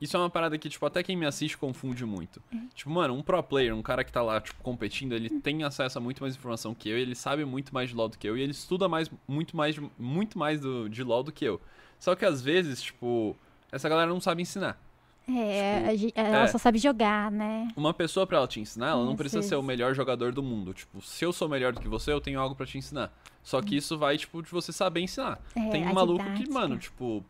Isso 0.00 0.16
é 0.16 0.20
uma 0.20 0.30
parada 0.30 0.56
que, 0.56 0.66
tipo, 0.70 0.84
até 0.86 1.02
quem 1.02 1.14
me 1.14 1.26
assiste 1.26 1.58
confunde 1.58 2.06
muito. 2.06 2.42
Tipo, 2.74 2.88
mano, 2.90 3.12
um 3.14 3.22
pro 3.22 3.42
player, 3.42 3.74
um 3.76 3.82
cara 3.82 4.02
que 4.02 4.10
tá 4.10 4.22
lá, 4.22 4.40
tipo, 4.40 4.62
competindo, 4.62 5.12
ele 5.12 5.28
tem 5.28 5.62
acesso 5.62 5.98
a 5.98 6.00
muito 6.00 6.22
mais 6.22 6.34
informação 6.34 6.74
que 6.74 6.88
eu, 6.88 6.96
ele 6.96 7.14
sabe 7.14 7.44
muito 7.44 7.74
mais 7.74 7.90
de 7.90 7.94
LoL 7.94 8.08
do 8.08 8.16
que 8.16 8.26
eu, 8.26 8.34
e 8.34 8.40
ele 8.40 8.52
estuda 8.52 8.88
mais, 8.88 9.10
muito 9.28 9.54
mais, 9.54 9.78
muito 9.98 10.38
mais 10.38 10.58
do, 10.58 10.88
de 10.88 11.02
LoL 11.04 11.22
do 11.22 11.30
que 11.30 11.44
eu. 11.44 11.60
Só 11.98 12.14
que 12.16 12.24
às 12.24 12.40
vezes, 12.40 12.80
tipo, 12.80 13.36
essa 13.70 13.90
galera 13.90 14.08
não 14.10 14.22
sabe 14.22 14.40
ensinar. 14.40 14.80
É, 15.28 15.76
Tipo, 15.80 15.90
a 15.90 15.94
gen- 15.96 16.12
ela 16.14 16.44
é. 16.44 16.46
só 16.46 16.56
sabe 16.56 16.78
jogar, 16.78 17.30
né? 17.30 17.68
Uma 17.76 17.92
pessoa 17.92 18.26
pra 18.26 18.38
ela 18.38 18.48
te 18.48 18.58
ensinar, 18.58 18.88
ela 18.92 19.04
não 19.04 19.14
precisa 19.14 19.42
ser 19.42 19.56
o 19.56 19.62
melhor 19.62 19.94
jogador 19.94 20.32
do 20.32 20.42
mundo. 20.42 20.72
Tipo, 20.72 21.02
se 21.02 21.22
eu 21.26 21.30
sou 21.32 21.46
melhor 21.46 21.74
do 21.74 21.80
que 21.80 21.88
você, 21.88 22.10
eu 22.10 22.22
tenho 22.22 22.40
algo 22.40 22.54
pra 22.54 22.64
te 22.64 22.78
ensinar. 22.78 23.12
Só 23.42 23.60
que 23.60 23.76
isso 23.76 23.98
vai, 23.98 24.16
tipo, 24.16 24.42
de 24.42 24.50
você 24.50 24.72
saber 24.72 25.00
ensinar. 25.02 25.38
É, 25.54 25.68
Tem 25.68 25.86
um 25.86 25.92
maluco 25.92 26.24
que, 26.24 26.30
didática. 26.30 26.52
mano, 26.54 26.78
tipo, 26.78 27.22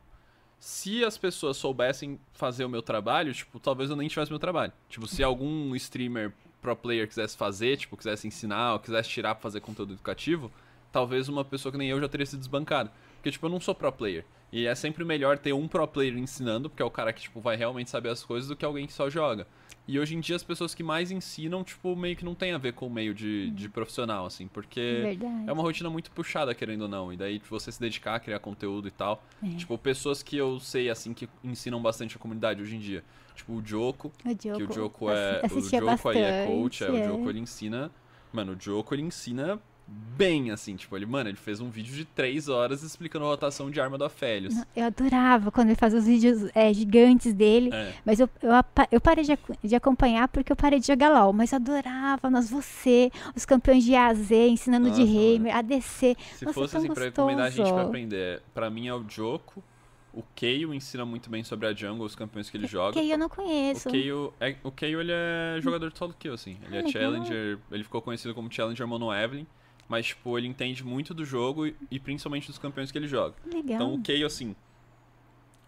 se 0.61 1.03
as 1.03 1.16
pessoas 1.16 1.57
soubessem 1.57 2.20
fazer 2.35 2.66
o 2.66 2.68
meu 2.68 2.83
trabalho, 2.83 3.33
tipo, 3.33 3.59
talvez 3.59 3.88
eu 3.88 3.96
nem 3.96 4.09
tivesse 4.09 4.31
meu 4.31 4.38
trabalho. 4.38 4.70
Tipo, 4.90 5.09
se 5.09 5.23
algum 5.25 5.75
streamer 5.75 6.33
pro 6.61 6.77
player 6.77 7.09
quisesse 7.09 7.35
fazer, 7.35 7.79
tipo, 7.79 7.96
quisesse 7.96 8.29
ensinar, 8.29 8.75
ou 8.75 8.79
quisesse 8.79 9.09
tirar 9.09 9.35
pra 9.35 9.42
fazer 9.42 9.61
conteúdo 9.61 9.94
educativo, 9.94 10.53
talvez 10.92 11.31
uma 11.31 11.42
pessoa 11.42 11.73
que 11.73 11.79
nem 11.79 11.88
eu 11.88 11.99
já 11.99 12.07
teria 12.07 12.27
sido 12.27 12.40
desbancado. 12.40 12.90
Porque, 13.16 13.31
tipo, 13.31 13.46
eu 13.46 13.51
não 13.51 13.59
sou 13.59 13.75
pro 13.75 13.90
player. 13.90 14.23
E 14.53 14.66
é 14.66 14.75
sempre 14.75 15.03
melhor 15.03 15.38
ter 15.38 15.55
um 15.55 15.66
pro 15.66 15.88
player 15.88 16.18
ensinando, 16.18 16.68
porque 16.68 16.83
é 16.83 16.87
o 16.87 16.90
cara 16.90 17.11
que, 17.11 17.23
tipo, 17.23 17.40
vai 17.40 17.57
realmente 17.57 17.88
saber 17.88 18.11
as 18.11 18.23
coisas, 18.23 18.46
do 18.46 18.55
que 18.55 18.64
alguém 18.64 18.87
que 18.87 18.92
só 18.92 19.09
joga. 19.09 19.46
E 19.88 19.99
hoje 19.99 20.14
em 20.14 20.21
dia 20.21 20.37
as 20.37 20.43
pessoas 20.43 20.75
que 20.75 20.83
mais 20.83 21.11
ensinam, 21.11 21.64
tipo, 21.64 21.97
meio 21.97 22.14
que 22.14 22.25
não 22.25 22.35
tem 22.35 22.53
a 22.53 22.59
ver 22.59 22.75
com 22.75 22.87
o 22.87 22.90
meio 22.90 23.12
de, 23.12 23.51
de 23.51 23.69
profissional, 23.69 24.25
assim, 24.25 24.47
porque 24.47 25.01
Verdade. 25.03 25.49
é 25.49 25.53
uma 25.53 25.62
rotina 25.62 25.90
muito 25.90 26.11
puxada, 26.12 26.55
querendo 26.55 26.83
ou 26.83 26.88
não. 26.88 27.12
E 27.12 27.16
daí 27.16 27.38
tipo, 27.38 27.51
você 27.51 27.73
se 27.73 27.81
dedicar 27.81 28.14
a 28.14 28.21
criar 28.21 28.38
conteúdo 28.38 28.87
e 28.87 28.90
tal. 28.90 29.23
É. 29.43 29.49
Tipo, 29.57 29.77
pessoas 29.77 30.23
que 30.23 30.37
eu 30.37 30.61
sei, 30.61 30.88
assim, 30.90 31.12
que 31.12 31.29
ensinam 31.43 31.83
bastante 31.83 32.16
a 32.16 32.19
comunidade 32.19 32.62
hoje 32.62 32.77
em 32.77 32.79
dia. 32.79 33.03
Tipo, 33.35 33.55
o 33.55 33.66
Joko, 33.66 34.12
O 34.25 34.37
que 34.37 34.51
o 34.51 34.73
Joko 34.73 35.11
é. 35.11 35.40
O 35.51 35.61
Joko 35.61 36.09
aí 36.09 36.19
é 36.19 36.47
coach, 36.47 36.85
é, 36.85 36.90
o 36.90 36.97
é. 36.97 37.05
Joko 37.07 37.31
ele 37.31 37.40
ensina. 37.40 37.90
Mano, 38.33 38.53
o 38.53 38.61
Joko 38.61 38.95
ele 38.95 39.03
ensina 39.03 39.59
bem, 39.90 40.50
assim, 40.50 40.76
tipo, 40.76 40.94
ele, 40.96 41.07
mano, 41.07 41.31
ele 41.31 41.37
fez 41.38 41.61
um 41.61 41.70
vídeo 41.70 41.94
de 41.94 42.05
três 42.05 42.46
horas 42.48 42.83
explicando 42.83 43.24
a 43.24 43.29
rotação 43.29 43.70
de 43.70 43.81
arma 43.81 43.96
do 43.96 44.05
Aphelios. 44.05 44.55
Eu 44.76 44.85
adorava 44.85 45.50
quando 45.50 45.68
ele 45.68 45.76
fazia 45.79 45.98
os 45.98 46.05
vídeos 46.05 46.50
é, 46.55 46.72
gigantes 46.74 47.33
dele. 47.33 47.70
É. 47.72 47.94
Mas 48.05 48.20
eu, 48.20 48.29
eu, 48.42 48.50
eu 48.92 49.00
parei 49.00 49.24
de, 49.24 49.38
de 49.64 49.74
acompanhar 49.74 50.29
porque 50.29 50.53
eu 50.53 50.57
parei 50.57 50.79
de 50.79 50.87
jogar 50.87 51.09
LOL. 51.09 51.33
Mas 51.33 51.53
eu 51.53 51.57
adorava, 51.57 52.29
nós, 52.29 52.50
você, 52.50 53.11
os 53.35 53.46
campeões 53.46 53.83
de 53.83 53.94
AZ, 53.94 54.31
ensinando 54.31 54.90
de 54.90 55.00
Nossa, 55.00 55.12
mano. 55.12 55.37
Hammer, 55.37 55.57
ADC. 55.57 56.16
Se 56.35 56.44
Nossa, 56.44 56.55
fosse 56.55 56.72
tão 56.72 56.83
assim, 56.83 56.92
pra 56.92 57.05
recomendar 57.05 57.46
a 57.46 57.50
gente 57.50 57.57
pra 57.62 57.64
gostoso. 57.70 57.88
aprender, 57.88 58.42
pra 58.53 58.68
mim 58.70 58.88
é 58.88 58.94
o 58.94 59.03
Joko. 59.09 59.64
O 60.12 60.22
Keio 60.35 60.74
ensina 60.74 61.05
muito 61.07 61.31
bem 61.31 61.42
sobre 61.44 61.66
a 61.68 61.72
jungle, 61.72 62.05
os 62.05 62.14
campeões 62.16 62.50
que 62.50 62.57
ele 62.59 62.66
joga. 62.66 62.92
Que 63.00 63.09
eu 63.11 63.16
não 63.16 63.29
conheço. 63.29 63.88
O 63.88 63.92
Keio, 63.92 64.35
é, 64.40 64.57
o 64.64 64.70
Keio 64.70 65.00
ele 65.00 65.12
é 65.14 65.59
jogador 65.62 65.90
de 65.90 65.96
solo 65.96 66.12
kill, 66.18 66.35
assim. 66.35 66.59
Ele 66.66 66.76
Ah, 66.76 66.81
é 66.81 66.83
legal. 66.83 66.90
challenger, 66.92 67.59
ele 67.70 67.85
ficou 67.85 68.03
conhecido 68.03 68.35
como 68.35 68.53
challenger 68.53 68.87
mono 68.88 69.14
Evelyn, 69.14 69.46
mas 69.90 70.07
tipo, 70.07 70.38
ele 70.38 70.46
entende 70.46 70.85
muito 70.85 71.12
do 71.12 71.24
jogo 71.24 71.66
e, 71.66 71.76
e 71.90 71.98
principalmente 71.98 72.46
dos 72.46 72.57
campeões 72.59 72.92
que 72.92 72.96
ele 72.96 73.09
joga. 73.09 73.35
Legal. 73.44 73.74
Então 73.74 73.94
o 73.94 74.00
Keio, 74.00 74.24
assim, 74.24 74.55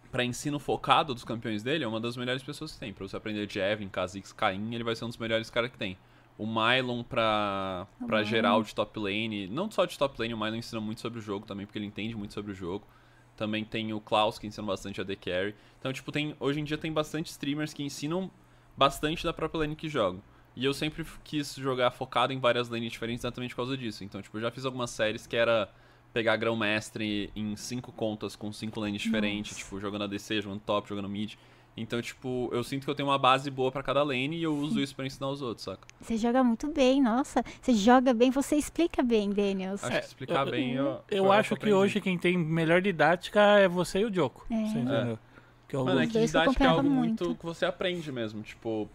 pra 0.09 0.23
ensino 0.23 0.59
focado 0.59 1.13
dos 1.13 1.25
campeões 1.25 1.61
dele, 1.61 1.83
é 1.83 1.87
uma 1.87 1.99
das 1.99 2.15
melhores 2.15 2.41
pessoas 2.41 2.71
que 2.73 2.79
tem. 2.79 2.93
Pra 2.93 3.05
você 3.05 3.17
aprender 3.17 3.45
de 3.45 3.59
Evelyn, 3.59 3.89
Kha'Zix, 3.89 4.31
Caim, 4.31 4.73
ele 4.73 4.83
vai 4.83 4.95
ser 4.95 5.03
um 5.03 5.09
dos 5.09 5.17
melhores 5.17 5.49
caras 5.49 5.69
que 5.69 5.77
tem. 5.77 5.97
O 6.37 6.47
Mylon 6.47 7.03
pra, 7.03 7.85
O 8.01 8.07
pra 8.07 8.19
Mylon. 8.19 8.29
geral 8.29 8.63
de 8.63 8.73
top 8.73 8.97
lane, 8.97 9.47
não 9.47 9.69
só 9.69 9.85
de 9.85 9.97
top 9.99 10.19
lane, 10.19 10.33
o 10.33 10.37
Mylon 10.37 10.55
ensina 10.55 10.79
muito 10.79 11.01
sobre 11.01 11.19
o 11.19 11.21
jogo 11.21 11.45
também, 11.45 11.65
porque 11.65 11.77
ele 11.77 11.85
entende 11.85 12.15
muito 12.15 12.33
sobre 12.33 12.53
o 12.53 12.55
jogo. 12.55 12.87
Também 13.35 13.65
tem 13.65 13.91
o 13.91 13.99
Klaus, 13.99 14.39
que 14.39 14.47
ensina 14.47 14.65
bastante 14.65 15.01
a 15.01 15.05
The 15.05 15.15
Carry. 15.15 15.53
Então, 15.79 15.91
tipo, 15.91 16.11
tem, 16.11 16.35
hoje 16.39 16.59
em 16.61 16.63
dia 16.63 16.77
tem 16.77 16.93
bastante 16.93 17.27
streamers 17.29 17.73
que 17.73 17.83
ensinam 17.83 18.31
bastante 18.77 19.23
da 19.23 19.33
própria 19.33 19.59
lane 19.59 19.75
que 19.75 19.89
jogam. 19.89 20.21
E 20.55 20.63
eu 20.65 20.73
sempre 20.73 21.05
quis 21.23 21.55
jogar 21.55 21.89
focado 21.91 22.31
em 22.31 22.39
várias 22.39 22.69
lanes 22.69 22.91
diferentes 22.91 23.23
exatamente 23.23 23.51
por 23.55 23.57
causa 23.63 23.75
disso. 23.77 24.03
Então, 24.03 24.21
tipo, 24.21 24.37
eu 24.37 24.41
já 24.41 24.51
fiz 24.51 24.65
algumas 24.65 24.89
séries 24.91 25.25
que 25.25 25.35
era 25.35 25.67
pegar 26.13 26.35
grão-mestre 26.37 27.31
em 27.35 27.55
cinco 27.55 27.91
contas 27.91 28.35
com 28.35 28.51
cinco 28.53 28.79
lanes 28.79 29.01
diferentes, 29.01 29.57
tipo, 29.57 29.79
jogando 29.79 30.03
ADC, 30.03 30.41
jogando 30.41 30.59
top, 30.61 30.87
jogando 30.89 31.09
mid. 31.09 31.33
Então, 31.75 31.99
tipo, 32.03 32.49
eu 32.53 32.63
sinto 32.63 32.83
que 32.83 32.89
eu 32.91 32.93
tenho 32.93 33.09
uma 33.09 33.17
base 33.17 33.49
boa 33.49 33.71
pra 33.71 33.81
cada 33.81 34.03
lane 34.03 34.37
e 34.37 34.43
eu 34.43 34.55
uso 34.55 34.79
isso 34.79 34.95
pra 34.95 35.07
ensinar 35.07 35.29
os 35.29 35.41
outros, 35.41 35.65
saca? 35.65 35.87
Você 35.99 36.17
joga 36.17 36.43
muito 36.43 36.67
bem, 36.71 37.01
nossa. 37.01 37.43
Você 37.59 37.73
joga 37.73 38.13
bem, 38.13 38.29
você 38.29 38.55
explica 38.55 39.01
bem, 39.01 39.31
Daniels. 39.31 39.83
Acho 39.83 39.99
que 40.01 40.05
explicar 40.05 40.45
eu- 40.45 40.51
bem 40.51 40.73
eu. 40.73 41.01
Eu 41.09 41.31
acho 41.31 41.55
que 41.55 41.73
hoje 41.73 41.99
quem 41.99 42.15
tem 42.15 42.37
melhor 42.37 42.79
didática 42.79 43.41
é 43.57 43.67
você 43.67 44.01
e 44.01 44.05
o 44.05 44.13
Joko. 44.13 44.45
É. 44.51 44.55
Você 44.67 44.77
entendeu? 44.77 45.19
Que 45.67 45.75
eu- 45.75 45.83
Mano, 45.83 46.01
é 46.01 46.05
que 46.05 46.19
didática 46.23 46.63
é 46.63 46.67
algo 46.67 46.87
muito. 46.87 47.33
que 47.33 47.43
você 47.43 47.65
aprende 47.65 48.11
mesmo. 48.11 48.43
Tipo, 48.43 48.87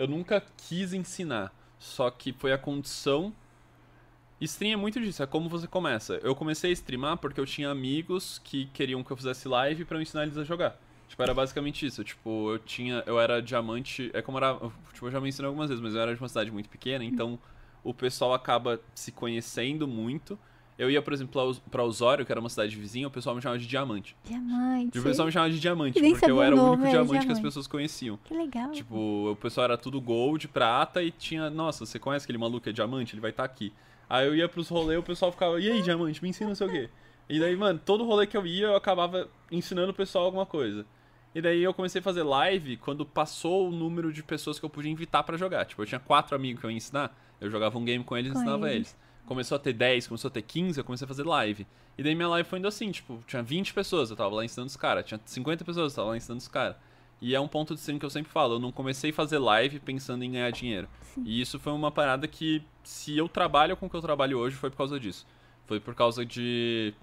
eu 0.00 0.08
nunca 0.08 0.42
quis 0.56 0.94
ensinar. 0.94 1.52
Só 1.78 2.10
que 2.10 2.32
foi 2.32 2.52
a 2.52 2.58
condição. 2.58 3.34
Stream 4.40 4.72
é 4.72 4.76
muito 4.76 4.98
disso, 4.98 5.22
é 5.22 5.26
como 5.26 5.46
você 5.48 5.66
começa. 5.66 6.14
Eu 6.22 6.34
comecei 6.34 6.70
a 6.70 6.72
streamar 6.72 7.18
porque 7.18 7.38
eu 7.38 7.44
tinha 7.44 7.70
amigos 7.70 8.40
que 8.42 8.64
queriam 8.72 9.04
que 9.04 9.10
eu 9.10 9.16
fizesse 9.16 9.46
live 9.46 9.84
pra 9.84 9.98
eu 9.98 10.02
ensinar 10.02 10.22
eles 10.22 10.38
a 10.38 10.44
jogar. 10.44 10.80
Tipo, 11.06 11.22
era 11.22 11.34
basicamente 11.34 11.84
isso. 11.84 12.02
Tipo, 12.02 12.52
eu 12.52 12.58
tinha. 12.58 13.02
Eu 13.06 13.20
era 13.20 13.42
diamante. 13.42 14.10
É 14.14 14.22
como 14.22 14.38
era. 14.38 14.58
Tipo, 14.94 15.08
eu 15.08 15.10
já 15.10 15.20
me 15.20 15.28
ensinei 15.28 15.46
algumas 15.46 15.68
vezes, 15.68 15.82
mas 15.82 15.94
eu 15.94 16.00
era 16.00 16.14
de 16.14 16.20
uma 16.20 16.28
cidade 16.28 16.50
muito 16.50 16.70
pequena, 16.70 17.04
então 17.04 17.38
o 17.84 17.92
pessoal 17.92 18.32
acaba 18.32 18.80
se 18.94 19.12
conhecendo 19.12 19.86
muito. 19.86 20.38
Eu 20.80 20.90
ia, 20.90 21.02
por 21.02 21.12
exemplo, 21.12 21.32
pra 21.32 21.42
Os- 21.44 21.58
pra 21.58 21.84
Osório, 21.84 22.24
que 22.24 22.32
era 22.32 22.40
uma 22.40 22.48
cidade 22.48 22.74
vizinha, 22.76 23.06
o 23.06 23.10
pessoal 23.10 23.36
me 23.36 23.42
chamava 23.42 23.58
de 23.58 23.66
diamante. 23.66 24.16
Diamante. 24.24 24.96
E 24.96 25.00
o 25.00 25.02
pessoal 25.02 25.26
me 25.26 25.32
chamava 25.32 25.52
de 25.52 25.60
diamante, 25.60 26.00
porque 26.00 26.30
eu 26.30 26.40
era 26.42 26.56
o 26.56 26.58
único 26.68 26.82
era 26.84 26.90
diamante 26.90 27.10
que 27.10 27.16
as 27.18 27.22
diamante. 27.24 27.42
pessoas 27.42 27.66
conheciam. 27.66 28.18
Que 28.24 28.34
legal. 28.34 28.70
Tipo, 28.72 29.30
o 29.32 29.36
pessoal 29.36 29.64
era 29.66 29.76
tudo 29.76 30.00
gold, 30.00 30.48
prata 30.48 31.02
e 31.02 31.10
tinha. 31.10 31.50
Nossa, 31.50 31.84
você 31.84 31.98
conhece 31.98 32.24
aquele 32.24 32.38
maluco 32.38 32.60
que 32.62 32.70
é 32.70 32.72
diamante? 32.72 33.14
Ele 33.14 33.20
vai 33.20 33.30
estar 33.30 33.44
aqui. 33.44 33.72
Aí 34.08 34.26
eu 34.26 34.34
ia 34.34 34.48
pros 34.48 34.68
rolês 34.68 34.98
o 34.98 35.02
pessoal 35.02 35.30
ficava, 35.30 35.60
e 35.60 35.70
aí, 35.70 35.82
diamante, 35.82 36.22
me 36.22 36.30
ensina 36.30 36.48
não 36.48 36.54
sei 36.56 36.66
o 36.66 36.70
quê. 36.70 36.88
E 37.28 37.38
daí, 37.38 37.54
mano, 37.54 37.78
todo 37.84 38.02
rolê 38.04 38.26
que 38.26 38.36
eu 38.36 38.44
ia, 38.46 38.66
eu 38.68 38.74
acabava 38.76 39.28
ensinando 39.52 39.90
o 39.92 39.94
pessoal 39.94 40.24
alguma 40.24 40.46
coisa. 40.46 40.84
E 41.34 41.40
daí 41.40 41.62
eu 41.62 41.72
comecei 41.72 42.00
a 42.00 42.02
fazer 42.02 42.24
live 42.24 42.76
quando 42.78 43.06
passou 43.06 43.68
o 43.68 43.70
número 43.70 44.12
de 44.12 44.20
pessoas 44.22 44.58
que 44.58 44.64
eu 44.64 44.70
podia 44.70 44.90
invitar 44.90 45.22
pra 45.22 45.36
jogar. 45.36 45.64
Tipo, 45.66 45.82
eu 45.82 45.86
tinha 45.86 46.00
quatro 46.00 46.34
amigos 46.34 46.58
que 46.60 46.66
eu 46.66 46.70
ia 46.70 46.76
ensinar, 46.76 47.16
eu 47.40 47.48
jogava 47.50 47.78
um 47.78 47.84
game 47.84 48.02
com 48.02 48.16
eles 48.16 48.32
e 48.32 48.34
ensinava 48.34 48.66
eles. 48.72 48.76
eles. 48.88 49.09
Começou 49.26 49.56
a 49.56 49.58
ter 49.58 49.72
10, 49.72 50.08
começou 50.08 50.28
a 50.28 50.32
ter 50.32 50.42
15, 50.42 50.80
eu 50.80 50.84
comecei 50.84 51.04
a 51.04 51.08
fazer 51.08 51.24
live. 51.24 51.66
E 51.96 52.02
daí 52.02 52.14
minha 52.14 52.28
live 52.28 52.48
foi 52.48 52.58
indo 52.58 52.68
assim, 52.68 52.90
tipo, 52.90 53.22
tinha 53.26 53.42
20 53.42 53.74
pessoas, 53.74 54.10
eu 54.10 54.16
tava 54.16 54.34
lá 54.34 54.44
ensinando 54.44 54.68
os 54.68 54.76
caras. 54.76 55.04
Tinha 55.04 55.20
50 55.24 55.64
pessoas, 55.64 55.92
eu 55.92 55.96
tava 55.96 56.08
lá 56.10 56.16
ensinando 56.16 56.40
os 56.40 56.48
caras. 56.48 56.76
E 57.20 57.34
é 57.34 57.40
um 57.40 57.46
ponto 57.46 57.74
de 57.74 57.80
stream 57.80 57.98
que 57.98 58.06
eu 58.06 58.10
sempre 58.10 58.32
falo, 58.32 58.54
eu 58.54 58.58
não 58.58 58.72
comecei 58.72 59.10
a 59.10 59.12
fazer 59.12 59.38
live 59.38 59.78
pensando 59.80 60.24
em 60.24 60.32
ganhar 60.32 60.50
dinheiro. 60.50 60.88
E 61.24 61.40
isso 61.40 61.58
foi 61.58 61.72
uma 61.72 61.90
parada 61.90 62.26
que, 62.26 62.62
se 62.82 63.16
eu 63.16 63.28
trabalho 63.28 63.76
com 63.76 63.86
o 63.86 63.90
que 63.90 63.96
eu 63.96 64.00
trabalho 64.00 64.38
hoje, 64.38 64.56
foi 64.56 64.70
por 64.70 64.78
causa 64.78 64.98
disso. 64.98 65.26
Foi 65.66 65.78
por 65.78 65.94
causa 65.94 66.24
de. 66.24 66.94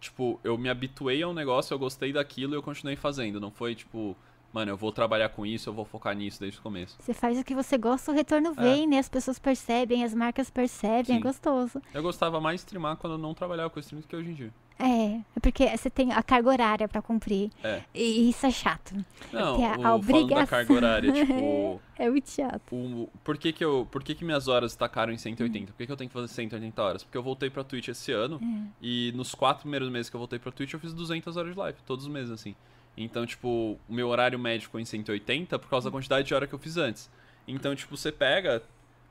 Tipo, 0.00 0.38
eu 0.42 0.58
me 0.58 0.68
habituei 0.68 1.22
ao 1.22 1.32
negócio, 1.32 1.72
eu 1.72 1.78
gostei 1.78 2.12
daquilo 2.12 2.54
e 2.54 2.56
eu 2.56 2.62
continuei 2.62 2.96
fazendo. 2.96 3.40
Não 3.40 3.50
foi 3.50 3.74
tipo, 3.74 4.16
mano, 4.54 4.70
eu 4.70 4.76
vou 4.76 4.92
trabalhar 4.92 5.28
com 5.30 5.44
isso, 5.44 5.68
eu 5.68 5.74
vou 5.74 5.84
focar 5.84 6.14
nisso 6.14 6.38
desde 6.38 6.60
o 6.60 6.62
começo. 6.62 6.96
Você 7.00 7.12
faz 7.12 7.36
o 7.38 7.42
que 7.44 7.56
você 7.56 7.76
gosta, 7.76 8.12
o 8.12 8.14
retorno 8.14 8.54
vem, 8.54 8.86
né? 8.86 8.98
As 8.98 9.08
pessoas 9.08 9.36
percebem, 9.36 10.04
as 10.04 10.14
marcas 10.14 10.48
percebem, 10.48 11.16
é 11.16 11.18
Sim. 11.18 11.20
gostoso. 11.20 11.82
Eu 11.92 12.02
gostava 12.02 12.40
mais 12.40 12.60
de 12.60 12.66
streamar 12.66 12.96
quando 12.96 13.14
eu 13.14 13.18
não 13.18 13.34
trabalhava 13.34 13.68
com 13.68 13.80
stream 13.80 14.00
do 14.00 14.06
que 14.06 14.14
hoje 14.14 14.30
em 14.30 14.34
dia. 14.34 14.54
É, 14.78 15.16
é 15.36 15.40
porque 15.40 15.68
você 15.76 15.90
tem 15.90 16.12
a 16.12 16.22
carga 16.22 16.48
horária 16.48 16.88
pra 16.88 17.00
cumprir. 17.02 17.50
É. 17.62 17.82
E 17.92 18.28
isso 18.30 18.46
é 18.46 18.50
chato. 18.50 18.94
Não, 19.32 19.56
Tem 19.56 19.66
a 19.66 19.74
o, 19.74 19.82
da 19.82 19.94
obrigação. 19.94 20.46
carga 20.46 20.72
horária, 20.72 21.10
tipo. 21.14 21.80
É 21.96 22.10
muito 22.10 22.28
chato. 22.30 22.62
o, 22.72 23.08
por 23.22 23.36
que 23.38 23.52
que, 23.52 23.64
eu, 23.64 23.86
por 23.90 24.02
que 24.02 24.14
que 24.16 24.24
minhas 24.24 24.48
horas 24.48 24.74
tacaram 24.74 25.12
em 25.12 25.18
180? 25.18 25.72
Por 25.72 25.78
que, 25.78 25.86
que 25.86 25.92
eu 25.92 25.96
tenho 25.96 26.08
que 26.10 26.14
fazer 26.14 26.28
180 26.28 26.82
horas? 26.82 27.04
Porque 27.04 27.16
eu 27.16 27.22
voltei 27.22 27.50
pra 27.50 27.62
Twitch 27.62 27.88
esse 27.88 28.10
ano 28.10 28.40
e 28.82 29.12
nos 29.14 29.32
quatro 29.34 29.62
primeiros 29.62 29.88
meses 29.88 30.10
que 30.10 30.16
eu 30.16 30.18
voltei 30.20 30.38
pra 30.40 30.50
Twitch 30.50 30.72
eu 30.72 30.80
fiz 30.80 30.92
200 30.92 31.36
horas 31.36 31.52
de 31.52 31.58
live, 31.58 31.78
todos 31.86 32.04
os 32.06 32.12
meses, 32.12 32.32
assim. 32.32 32.54
Então, 32.96 33.26
tipo, 33.26 33.78
o 33.88 33.92
meu 33.92 34.08
horário 34.08 34.38
médio 34.38 34.66
ficou 34.66 34.80
em 34.80 34.84
180 34.84 35.58
por 35.58 35.68
causa 35.68 35.88
da 35.88 35.92
quantidade 35.92 36.26
de 36.26 36.34
hora 36.34 36.46
que 36.46 36.54
eu 36.54 36.58
fiz 36.58 36.76
antes. 36.76 37.10
Então, 37.46 37.74
tipo, 37.74 37.96
você 37.96 38.12
pega. 38.12 38.62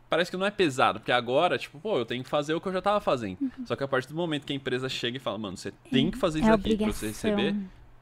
Parece 0.09 0.29
que 0.29 0.37
não 0.37 0.45
é 0.45 0.51
pesado, 0.51 0.99
porque 0.99 1.11
agora, 1.11 1.57
tipo, 1.57 1.79
pô, 1.79 1.97
eu 1.97 2.05
tenho 2.05 2.23
que 2.23 2.29
fazer 2.29 2.53
o 2.53 2.61
que 2.61 2.67
eu 2.67 2.73
já 2.73 2.81
tava 2.81 3.01
fazendo. 3.01 3.37
Só 3.65 3.75
que 3.75 3.83
a 3.83 3.87
partir 3.87 4.09
do 4.09 4.15
momento 4.15 4.45
que 4.45 4.53
a 4.53 4.55
empresa 4.55 4.87
chega 4.87 5.17
e 5.17 5.19
fala, 5.19 5.39
mano, 5.39 5.57
você 5.57 5.71
tem 5.89 6.11
que 6.11 6.17
fazer 6.17 6.39
é 6.39 6.43
isso 6.43 6.51
aqui 6.51 6.77
pra 6.77 6.85
você 6.87 7.07
receber, 7.07 7.55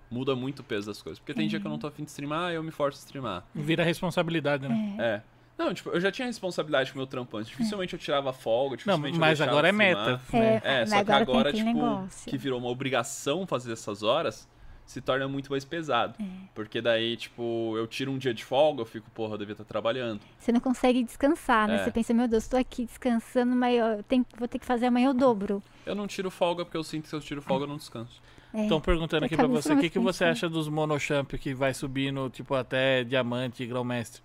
muda 0.09 0.35
muito 0.35 0.59
o 0.59 0.63
peso 0.63 0.87
das 0.87 1.01
coisas. 1.01 1.19
Porque 1.19 1.33
tem 1.33 1.47
dia 1.47 1.59
que 1.59 1.65
eu 1.65 1.71
não 1.71 1.79
tô 1.79 1.87
afim 1.87 2.03
de 2.03 2.09
streamar, 2.09 2.51
eu 2.51 2.61
me 2.61 2.71
forço 2.71 2.99
a 2.99 3.03
streamar. 3.05 3.45
Vira 3.55 3.83
responsabilidade, 3.83 4.67
né? 4.67 4.95
É. 4.99 5.21
Não, 5.57 5.73
tipo, 5.73 5.89
eu 5.91 6.01
já 6.01 6.11
tinha 6.11 6.25
responsabilidade 6.25 6.91
com 6.91 6.97
o 6.97 6.99
meu 6.99 7.07
trampo 7.07 7.37
antes. 7.37 7.49
Dificilmente 7.49 7.93
eu 7.93 7.99
tirava 7.99 8.33
folga, 8.33 8.71
Não, 8.71 8.95
dificilmente 8.95 9.15
eu 9.15 9.19
mas 9.19 9.39
agora 9.39 9.69
é 9.69 9.71
meta. 9.71 10.19
né? 10.33 10.61
É, 10.63 10.85
só 10.85 11.03
que 11.03 11.11
agora 11.11 11.53
tipo, 11.53 11.65
negócio. 11.65 12.29
que 12.29 12.37
virou 12.37 12.59
uma 12.59 12.67
obrigação 12.67 13.45
fazer 13.45 13.71
essas 13.71 14.01
horas, 14.03 14.49
se 14.85 15.01
torna 15.01 15.27
muito 15.27 15.49
mais 15.51 15.63
pesado. 15.63 16.15
É. 16.19 16.25
Porque 16.53 16.81
daí, 16.81 17.15
tipo, 17.15 17.75
eu 17.77 17.87
tiro 17.87 18.11
um 18.11 18.17
dia 18.17 18.33
de 18.33 18.43
folga, 18.43 18.81
eu 18.81 18.85
fico, 18.85 19.09
porra, 19.11 19.35
eu 19.35 19.37
devia 19.37 19.53
estar 19.53 19.63
trabalhando. 19.63 20.21
Você 20.37 20.51
não 20.51 20.59
consegue 20.59 21.03
descansar, 21.03 21.67
né? 21.67 21.75
É. 21.75 21.83
Você 21.83 21.91
pensa, 21.91 22.13
meu 22.13 22.27
Deus, 22.27 22.47
tô 22.47 22.57
aqui 22.57 22.85
descansando, 22.85 23.55
mas 23.55 23.77
eu 23.77 24.03
tenho, 24.03 24.25
vou 24.37 24.47
ter 24.47 24.59
que 24.59 24.65
fazer 24.65 24.87
amanhã 24.87 25.11
o 25.11 25.13
dobro. 25.13 25.63
Eu 25.85 25.95
não 25.95 26.07
tiro 26.07 26.29
folga 26.29 26.65
porque 26.65 26.77
eu 26.77 26.83
sinto 26.83 27.03
que 27.03 27.09
se 27.09 27.15
eu 27.15 27.21
tiro 27.21 27.41
folga 27.41 27.63
eu 27.65 27.69
não 27.69 27.77
descanso. 27.77 28.21
É. 28.53 28.63
Estão 28.63 28.81
perguntando 28.81 29.25
aqui 29.25 29.35
pra 29.35 29.45
Acaba 29.45 29.61
você, 29.61 29.73
o 29.73 29.79
que, 29.79 29.89
que 29.89 29.99
você 29.99 30.25
acha 30.25 30.49
dos 30.49 30.67
monochamp 30.67 31.31
que 31.33 31.53
vai 31.53 31.73
subindo, 31.73 32.29
tipo, 32.29 32.53
até 32.53 33.03
diamante 33.03 33.63
e 33.63 33.65
grão-mestre? 33.65 34.21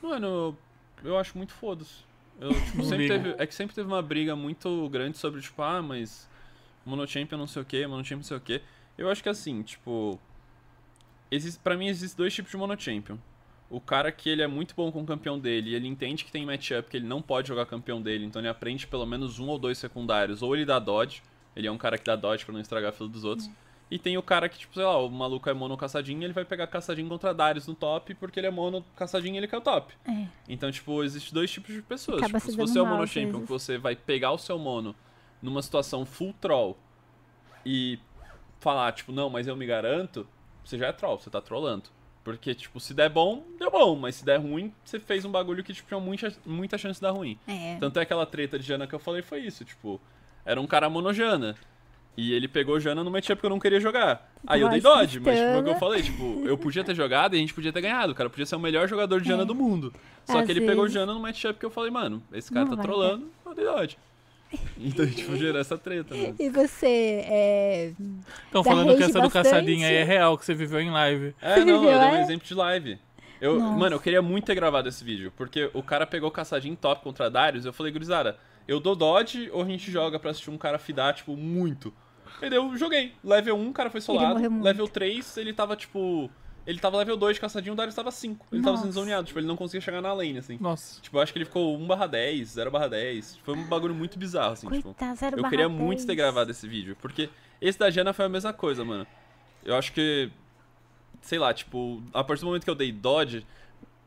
Mano, 0.00 0.26
eu, 0.26 0.56
eu 1.10 1.18
acho 1.18 1.36
muito 1.36 1.52
foda-se. 1.52 2.04
Eu, 2.40 2.50
tipo, 2.66 2.84
sempre 2.84 3.08
teve, 3.08 3.34
é 3.36 3.46
que 3.46 3.54
sempre 3.54 3.74
teve 3.74 3.88
uma 3.88 4.02
briga 4.02 4.36
muito 4.36 4.88
grande 4.90 5.18
sobre, 5.18 5.40
tipo, 5.40 5.60
ah, 5.60 5.82
mas 5.82 6.28
monochampion 6.84 7.36
não 7.36 7.48
sei 7.48 7.62
o 7.62 7.64
que, 7.64 7.84
monochampion 7.84 8.18
não 8.18 8.22
sei 8.22 8.36
o 8.36 8.40
que. 8.40 8.62
Eu 8.96 9.10
acho 9.10 9.22
que 9.22 9.28
assim, 9.28 9.62
tipo, 9.62 10.18
existe, 11.30 11.60
pra 11.60 11.76
mim 11.76 11.88
existem 11.88 12.16
dois 12.16 12.34
tipos 12.34 12.50
de 12.50 12.56
monochampion. 12.56 13.16
O 13.68 13.80
cara 13.80 14.12
que 14.12 14.28
ele 14.28 14.42
é 14.42 14.46
muito 14.46 14.74
bom 14.76 14.92
com 14.92 15.02
o 15.02 15.06
campeão 15.06 15.38
dele 15.38 15.74
ele 15.74 15.88
entende 15.88 16.24
que 16.24 16.30
tem 16.30 16.46
matchup 16.46 16.88
que 16.88 16.96
ele 16.96 17.06
não 17.06 17.20
pode 17.20 17.48
jogar 17.48 17.66
campeão 17.66 18.00
dele, 18.00 18.24
então 18.24 18.40
ele 18.40 18.48
aprende 18.48 18.86
pelo 18.86 19.04
menos 19.04 19.38
um 19.40 19.48
ou 19.48 19.58
dois 19.58 19.76
secundários, 19.76 20.40
ou 20.40 20.54
ele 20.54 20.64
dá 20.64 20.78
dodge, 20.78 21.22
ele 21.54 21.66
é 21.66 21.72
um 21.72 21.78
cara 21.78 21.98
que 21.98 22.04
dá 22.04 22.14
dodge 22.14 22.44
pra 22.44 22.52
não 22.52 22.60
estragar 22.60 22.90
a 22.90 22.92
fila 22.92 23.08
dos 23.08 23.24
outros. 23.24 23.50
E 23.88 23.98
tem 23.98 24.18
o 24.18 24.22
cara 24.22 24.48
que, 24.48 24.58
tipo, 24.58 24.74
sei 24.74 24.82
lá, 24.82 24.98
o 24.98 25.08
maluco 25.08 25.48
é 25.48 25.54
mono 25.54 25.76
caçadinho, 25.76 26.22
ele 26.24 26.32
vai 26.32 26.44
pegar 26.44 26.66
caçadinho 26.66 27.08
contra 27.08 27.32
Darius 27.32 27.68
no 27.68 27.74
top, 27.74 28.14
porque 28.14 28.40
ele 28.40 28.48
é 28.48 28.50
mono 28.50 28.84
caçadinho 28.96 29.36
e 29.36 29.38
ele 29.38 29.46
quer 29.46 29.58
o 29.58 29.60
top. 29.60 29.94
É. 30.04 30.26
Então, 30.48 30.70
tipo, 30.72 31.04
existe 31.04 31.32
dois 31.32 31.50
tipos 31.50 31.72
de 31.72 31.82
pessoas. 31.82 32.20
Tipo, 32.20 32.40
se 32.40 32.50
se 32.50 32.56
você 32.56 32.78
é 32.80 32.82
o 32.82 32.86
mono 32.86 33.06
champion, 33.06 33.42
que 33.42 33.48
você 33.48 33.78
vai 33.78 33.94
pegar 33.94 34.32
o 34.32 34.38
seu 34.38 34.58
mono 34.58 34.94
numa 35.40 35.62
situação 35.62 36.04
full 36.04 36.34
troll 36.40 36.76
e 37.64 38.00
falar, 38.60 38.92
tipo, 38.92 39.12
não, 39.12 39.28
mas 39.30 39.46
eu 39.46 39.56
me 39.56 39.66
garanto, 39.66 40.26
você 40.64 40.78
já 40.78 40.88
é 40.88 40.92
troll, 40.92 41.18
você 41.18 41.30
tá 41.30 41.40
trollando. 41.40 41.84
Porque, 42.24 42.54
tipo, 42.54 42.80
se 42.80 42.92
der 42.92 43.08
bom, 43.08 43.44
deu 43.56 43.70
bom, 43.70 43.94
mas 43.94 44.16
se 44.16 44.24
der 44.24 44.38
ruim, 44.38 44.72
você 44.84 44.98
fez 44.98 45.24
um 45.24 45.30
bagulho 45.30 45.62
que, 45.62 45.72
tipo, 45.72 45.86
tinha 45.86 46.00
muita, 46.00 46.32
muita 46.44 46.76
chance 46.76 46.98
de 46.98 47.02
dar 47.02 47.12
ruim. 47.12 47.38
É. 47.46 47.76
Tanto 47.78 48.00
é 48.00 48.02
aquela 48.02 48.26
treta 48.26 48.58
de 48.58 48.66
Jana 48.66 48.86
que 48.86 48.94
eu 48.94 48.98
falei 48.98 49.22
foi 49.22 49.40
isso, 49.42 49.64
tipo, 49.64 50.00
era 50.44 50.60
um 50.60 50.66
cara 50.66 50.90
monojana. 50.90 51.54
E 52.16 52.32
ele 52.32 52.48
pegou 52.48 52.80
Jana 52.80 53.04
no 53.04 53.10
matchup 53.10 53.38
que 53.38 53.46
eu 53.46 53.50
não 53.50 53.60
queria 53.60 53.78
jogar. 53.78 54.32
Aí 54.46 54.60
eu 54.62 54.68
dei 54.70 54.80
Nossa, 54.80 55.00
dodge, 55.00 55.20
mas 55.20 55.38
tipo, 55.38 55.48
é 55.48 55.58
o 55.58 55.62
que 55.62 55.70
eu 55.70 55.76
falei, 55.76 56.02
tipo, 56.02 56.42
eu 56.46 56.56
podia 56.56 56.82
ter 56.82 56.94
jogado 56.96 57.34
e 57.34 57.36
a 57.36 57.40
gente 57.40 57.52
podia 57.52 57.72
ter 57.72 57.82
ganhado. 57.82 58.12
O 58.12 58.14
cara 58.14 58.30
podia 58.30 58.46
ser 58.46 58.56
o 58.56 58.60
melhor 58.60 58.88
jogador 58.88 59.20
de 59.20 59.28
Jana 59.28 59.44
do 59.44 59.54
mundo. 59.54 59.92
Só 60.24 60.38
Às 60.38 60.46
que 60.46 60.52
ele 60.52 60.62
pegou 60.62 60.84
vezes. 60.84 60.94
Jana 60.94 61.12
no 61.12 61.20
matchup 61.20 61.60
que 61.60 61.66
eu 61.66 61.70
falei, 61.70 61.90
mano, 61.90 62.22
esse 62.32 62.50
cara 62.50 62.64
Não 62.64 62.76
tá 62.76 62.82
trollando, 62.82 63.30
eu 63.44 63.54
dei 63.54 63.66
dodge. 63.66 63.98
Então, 64.78 65.06
tipo, 65.06 65.36
gerou 65.36 65.60
essa 65.60 65.76
treta, 65.76 66.14
mano. 66.14 66.36
E 66.38 66.48
você, 66.48 67.24
é... 67.26 67.92
Estão 68.44 68.62
falando 68.62 68.96
que 68.96 69.02
essa 69.02 69.20
do 69.20 69.30
caçadinha 69.30 69.88
aí 69.88 69.96
é 69.96 70.04
real, 70.04 70.38
que 70.38 70.44
você 70.44 70.54
viveu 70.54 70.80
em 70.80 70.90
live. 70.90 71.34
É, 71.40 71.64
não, 71.64 71.68
eu 71.68 71.80
viveu, 71.80 71.98
dei 71.98 72.08
um 72.08 72.14
é? 72.14 72.22
exemplo 72.22 72.46
de 72.46 72.54
live. 72.54 72.98
Eu, 73.40 73.58
Nossa. 73.58 73.76
mano, 73.76 73.96
eu 73.96 74.00
queria 74.00 74.22
muito 74.22 74.44
ter 74.44 74.54
gravado 74.54 74.88
esse 74.88 75.02
vídeo, 75.04 75.32
porque 75.36 75.70
o 75.74 75.82
cara 75.82 76.06
pegou 76.06 76.30
caçadinho 76.30 76.76
top 76.76 77.02
contra 77.02 77.30
Darius, 77.30 77.64
eu 77.64 77.72
falei, 77.72 77.92
gurizada, 77.92 78.38
eu 78.66 78.80
dou 78.80 78.96
dodge 78.96 79.50
ou 79.52 79.62
a 79.62 79.66
gente 79.66 79.90
joga 79.90 80.18
pra 80.18 80.30
assistir 80.30 80.50
um 80.50 80.58
cara 80.58 80.78
fidar, 80.78 81.14
tipo, 81.14 81.36
muito? 81.36 81.92
Aí 82.40 82.50
daí 82.50 82.58
eu 82.58 82.76
joguei. 82.76 83.12
Level 83.22 83.56
1, 83.56 83.68
o 83.68 83.72
cara 83.72 83.90
foi 83.90 84.00
solado. 84.00 84.40
Level 84.62 84.88
3, 84.88 85.36
ele 85.38 85.52
tava, 85.52 85.76
tipo... 85.76 86.30
Ele 86.66 86.78
tava 86.80 86.96
level 86.96 87.16
2 87.16 87.36
de 87.36 87.40
caçadinho, 87.40 87.74
o 87.74 87.76
Darius 87.76 87.94
tava 87.94 88.10
5. 88.10 88.46
Ele 88.52 88.60
tava 88.62 88.76
sendo 88.76 88.86
Nossa. 88.86 88.98
zoneado, 89.00 89.26
tipo, 89.26 89.38
ele 89.38 89.46
não 89.46 89.56
conseguia 89.56 89.80
chegar 89.80 90.00
na 90.02 90.12
lane, 90.12 90.38
assim. 90.38 90.58
Nossa. 90.60 91.00
Tipo, 91.00 91.16
eu 91.18 91.22
acho 91.22 91.32
que 91.32 91.38
ele 91.38 91.44
ficou 91.44 91.76
1 91.78 91.86
barra 91.86 92.06
10, 92.08 92.48
0 92.48 92.70
barra 92.72 92.88
10. 92.88 93.36
Foi 93.44 93.54
um 93.54 93.64
bagulho 93.68 93.94
muito 93.94 94.18
bizarro, 94.18 94.52
assim, 94.54 94.68
tipo... 94.68 94.82
Coitado, 94.82 95.16
zero 95.16 95.36
Eu 95.36 95.42
barra 95.42 95.50
queria 95.50 95.68
muito 95.68 95.98
10. 95.98 96.04
ter 96.06 96.14
gravado 96.16 96.50
esse 96.50 96.66
vídeo, 96.66 96.96
porque 97.00 97.30
esse 97.60 97.78
da 97.78 97.88
Jana 97.88 98.12
foi 98.12 98.24
a 98.24 98.28
mesma 98.28 98.52
coisa, 98.52 98.84
mano. 98.84 99.06
Eu 99.64 99.76
acho 99.76 99.92
que. 99.92 100.28
Sei 101.22 101.38
lá, 101.38 101.52
tipo, 101.54 102.02
a 102.12 102.22
partir 102.22 102.40
do 102.42 102.46
momento 102.46 102.64
que 102.64 102.70
eu 102.70 102.74
dei 102.74 102.90
Dodge. 102.92 103.44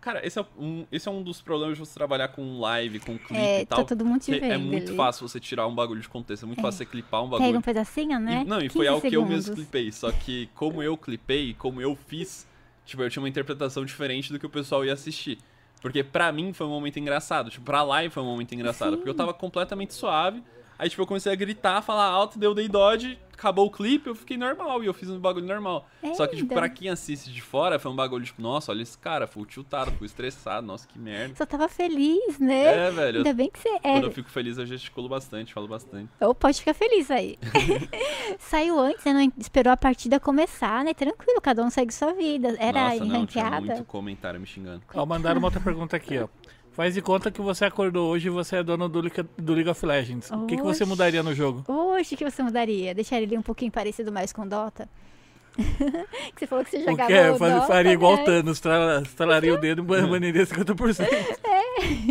Cara, 0.02 0.26
esse 0.26 0.40
é 0.40 0.46
um, 0.58 0.86
esse 0.90 1.10
é 1.10 1.12
um 1.12 1.22
dos 1.22 1.42
problemas 1.42 1.78
de 1.78 1.86
você 1.86 1.94
trabalhar 1.94 2.30
com 2.30 2.58
live, 2.62 3.02
com 3.02 3.18
clipe 3.18 3.36
É, 3.36 3.62
e 3.64 3.66
tal. 3.66 3.80
tá 3.80 3.84
todo 3.84 4.06
mundo 4.06 4.22
te 4.22 4.32
vendo 4.32 4.54
é 4.54 4.58
muito 4.58 4.88
ali. 4.90 4.96
fácil 4.96 5.28
você 5.28 5.42
tirar 5.42 5.68
um 5.68 5.76
bagulho 5.76 6.00
de 6.00 6.08
contexto, 6.08 6.44
é 6.44 6.46
muito 6.48 6.62
fácil 6.62 6.78
você 6.78 6.86
clipar 6.86 7.22
um 7.22 7.30
Pega 7.30 7.40
bagulho. 7.42 7.60
um 7.60 7.62
pedacinho, 7.62 8.18
né? 8.18 8.44
E- 8.46 8.48
não, 8.48 8.60
e 8.62 8.70
foi 8.70 8.86
15 8.86 8.88
algo 8.88 9.10
que 9.10 9.16
eu 9.18 9.26
mesmo 9.26 9.42
segundos. 9.42 9.64
clipei. 9.66 9.92
Só 9.92 10.10
que 10.14 10.48
como 10.56 10.82
eu 10.82 10.96
clipei, 10.96 11.54
como 11.54 11.82
eu 11.82 11.98
fiz, 12.08 12.48
tipo, 12.90 13.04
eu 13.04 13.10
tinha 13.10 13.22
uma 13.22 13.30
interpretação 13.30 13.86
diferente 13.86 14.32
do 14.34 14.40
que 14.40 14.46
o 14.46 14.50
pessoal 14.50 14.84
ia 14.84 14.94
assistir. 14.94 15.38
Porque 15.82 16.04
pra 16.04 16.32
mim 16.32 16.52
foi 16.52 16.68
um 16.68 16.70
momento 16.72 17.00
engraçado. 17.00 17.50
Tipo, 17.50 17.66
pra 17.66 17.84
live 17.84 18.14
foi 18.14 18.22
um 18.24 18.26
momento 18.26 18.54
engraçado. 18.54 18.92
Sim. 18.92 18.96
Porque 18.98 19.10
eu 19.10 19.16
tava 19.16 19.34
completamente 19.34 19.94
suave. 19.94 20.44
Aí, 20.78 20.90
tipo, 20.90 21.02
eu 21.02 21.08
comecei 21.08 21.32
a 21.32 21.36
gritar, 21.36 21.82
falar 21.82 22.06
alto, 22.06 22.38
deu 22.38 22.54
dei 22.54 22.68
dodge, 22.68 23.18
acabou 23.40 23.66
o 23.68 23.72
clipe, 23.72 24.08
eu 24.08 24.16
fiquei 24.16 24.38
normal. 24.38 24.84
E 24.84 24.88
eu 24.88 24.94
fiz 24.94 25.10
um 25.10 25.20
bagulho 25.20 25.46
normal. 25.46 25.88
Só 26.16 26.28
que, 26.28 26.36
tipo, 26.36 26.54
pra 26.54 26.70
quem 26.70 26.90
assiste 26.90 27.32
de 27.32 27.42
fora, 27.42 27.80
foi 27.80 27.92
um 27.92 27.96
bagulho, 27.96 28.24
tipo, 28.26 28.42
nossa, 28.42 28.72
olha 28.72 28.82
esse 28.84 28.98
cara, 28.98 29.26
fui 29.26 29.46
tiltado, 29.46 29.92
fui 29.94 30.06
estressado, 30.06 30.66
nossa, 30.68 30.88
que 30.88 31.00
merda. 31.00 31.36
Só 31.36 31.46
tava 31.46 31.68
feliz, 31.70 32.38
né? 32.40 32.88
É, 32.88 32.92
velho. 32.92 33.16
eu- 33.18 33.20
Ainda 33.20 33.34
bem 33.34 33.50
que 33.50 33.60
você 33.60 33.70
Quando 33.80 34.04
é. 34.04 34.08
eu 34.08 34.12
fico 34.12 34.30
feliz, 34.30 34.58
eu 34.58 34.66
gesticulo 34.66 35.08
bastante, 35.10 35.54
falo 35.54 35.68
bastante. 35.68 36.10
Ou 36.22 36.36
pode 36.36 36.60
ficar 36.60 36.74
feliz 36.74 37.10
aí. 37.10 37.38
Saiu 38.40 38.80
antes, 38.80 39.04
né? 39.06 39.14
Não 39.14 39.32
esperou 39.38 39.72
a 39.74 39.78
partida 39.78 40.20
começar, 40.20 40.84
né? 40.84 40.94
Tranquilo, 40.94 41.42
cada 41.42 41.64
um 41.64 41.70
segue 41.70 41.94
sua 41.94 42.14
vida. 42.14 42.56
Era 42.60 42.90
nossa, 42.90 43.06
não, 43.06 43.26
tinha 43.26 43.44
ranqueada. 43.46 43.66
muito 43.74 43.86
comentário 43.86 44.40
me 44.40 44.46
xingando. 44.46 44.82
Ó, 44.94 45.06
mandaram 45.06 45.40
uma 45.40 45.48
outra 45.48 45.60
pergunta 45.62 45.96
aqui, 45.96 46.18
ó. 46.20 46.28
Faz 46.72 46.94
de 46.94 47.02
conta 47.02 47.30
que 47.30 47.42
você 47.42 47.66
acordou 47.66 48.10
hoje 48.10 48.28
e 48.28 48.30
você 48.30 48.58
é 48.58 48.64
dono 48.64 48.88
do, 48.88 49.02
Liga- 49.02 49.28
do 49.38 49.54
League 49.54 49.70
of 49.70 49.86
Legends. 49.86 50.32
O 50.32 50.46
que, 50.46 50.56
que 50.56 50.62
você 50.64 50.84
Oxi. 50.84 50.90
mudaria 50.90 51.22
no 51.22 51.34
jogo? 51.34 51.64
Oxe, 51.68 52.16
o 52.16 52.18
que 52.18 52.30
você 52.30 52.42
mudaria? 52.42 52.94
Deixar 52.96 53.20
ele 53.22 53.38
um 53.38 53.42
pouquinho 53.42 53.72
parecido 53.72 54.12
mais 54.12 54.32
com 54.32 54.48
Dota? 54.48 54.88
que 55.58 56.40
você 56.40 56.48
falou 56.48 56.64
que 56.64 56.72
você 56.72 56.78
O 56.78 56.86
jogava 56.86 57.08
que 57.08 57.14
é? 57.14 57.32
o 57.32 57.38
Faz- 57.38 57.54
Dota, 57.54 57.68
faria 57.68 57.92
igual 57.92 58.16
né? 58.16 58.22
o 58.22 58.26
Thanos, 58.26 58.60
tra- 58.62 59.02
estralaria 59.02 59.54
o 59.54 59.58
dedo 59.60 59.82
e 59.82 60.08
baniria 60.08 60.46
50%. 60.46 61.06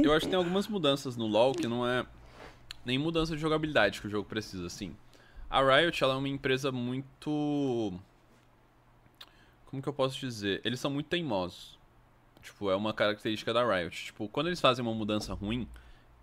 Eu 0.04 0.12
acho 0.12 0.26
que 0.26 0.30
tem 0.30 0.38
algumas 0.38 0.68
mudanças 0.68 1.16
no 1.16 1.26
LoL 1.26 1.52
que 1.52 1.66
não 1.66 1.86
é 1.86 2.04
nem 2.84 2.98
mudança 2.98 3.34
de 3.34 3.40
jogabilidade 3.40 4.00
que 4.02 4.06
o 4.06 4.10
jogo 4.10 4.28
precisa, 4.28 4.66
assim. 4.66 4.94
A 5.48 5.62
Riot, 5.62 6.02
ela 6.04 6.12
é 6.14 6.16
uma 6.16 6.28
empresa 6.28 6.70
muito... 6.70 7.92
Como 9.66 9.82
que 9.82 9.88
eu 9.88 9.92
posso 9.94 10.18
dizer? 10.18 10.60
Eles 10.64 10.78
são 10.80 10.90
muito 10.90 11.06
teimosos. 11.06 11.77
Tipo, 12.48 12.70
é 12.70 12.74
uma 12.76 12.94
característica 12.94 13.52
da 13.52 13.62
Riot. 13.62 14.06
Tipo, 14.06 14.26
quando 14.28 14.46
eles 14.46 14.58
fazem 14.60 14.82
uma 14.82 14.94
mudança 14.94 15.34
ruim, 15.34 15.68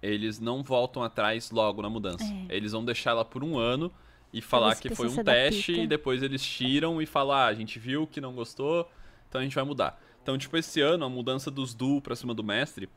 eles 0.02 0.40
não 0.40 0.64
voltam 0.64 1.04
atrás 1.04 1.52
logo 1.52 1.82
na 1.84 1.90
mudança. 1.90 2.26
É. 2.50 2.56
Eles 2.56 2.72
vão 2.72 2.84
deixar 2.84 3.12
ela 3.12 3.24
por 3.24 3.44
um 3.44 3.60
ano 3.60 3.92
e 4.34 4.42
falar 4.42 4.76
que 4.76 4.90
foi 4.96 5.08
um 5.08 5.24
teste 5.24 5.72
e 5.82 5.88
depois 5.88 6.24
eles 6.24 6.44
tiram 6.44 7.00
e 7.00 7.06
falam, 7.06 7.36
ah, 7.36 7.46
a 7.46 7.54
gente 7.54 7.78
viu 7.78 8.08
que 8.08 8.20
não 8.20 8.34
gostou, 8.34 8.90
então 9.30 9.40
a 9.40 9.44
gente 9.44 9.54
vai 9.56 9.64
mudar. 9.64 10.02
Então, 10.24 10.36
tipo, 10.36 10.58
esse 10.58 10.82
ano, 10.82 11.06
a 11.06 11.10
mudança 11.10 11.52
dos 11.52 11.76
duo 11.76 12.02
pra 12.02 12.16
cima 12.16 12.34
do 12.34 12.44
mestre 12.44 12.90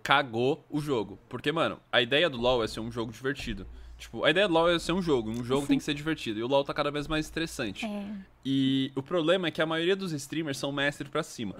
cagou 0.00 0.64
o 0.70 0.80
jogo. 0.80 1.18
Porque, 1.28 1.50
mano, 1.50 1.80
a 1.90 2.00
ideia 2.00 2.30
do 2.30 2.38
LoL 2.38 2.62
é 2.62 2.68
ser 2.68 2.78
um 2.78 2.90
jogo 2.92 3.10
divertido. 3.10 3.66
Tipo, 3.98 4.24
a 4.24 4.30
ideia 4.30 4.46
do 4.46 4.54
LoL 4.54 4.70
é 4.70 4.78
ser 4.78 4.92
um 4.92 5.02
jogo. 5.02 5.30
Um 5.30 5.44
jogo 5.44 5.66
tem 5.66 5.78
que 5.78 5.84
ser 5.84 5.94
divertido. 5.94 6.38
E 6.38 6.42
o 6.42 6.46
LoL 6.46 6.62
tá 6.64 6.72
cada 6.72 6.90
vez 6.90 7.08
mais 7.08 7.26
estressante. 7.26 7.84
É, 7.84 8.14
E 8.44 8.92
o 8.94 9.02
problema 9.02 9.48
é 9.48 9.50
que 9.50 9.60
a 9.60 9.66
maioria 9.66 9.96
dos 9.96 10.12
streamers 10.12 10.58
são 10.58 10.70
mestre 10.70 11.08
pra 11.08 11.22
cima. 11.22 11.56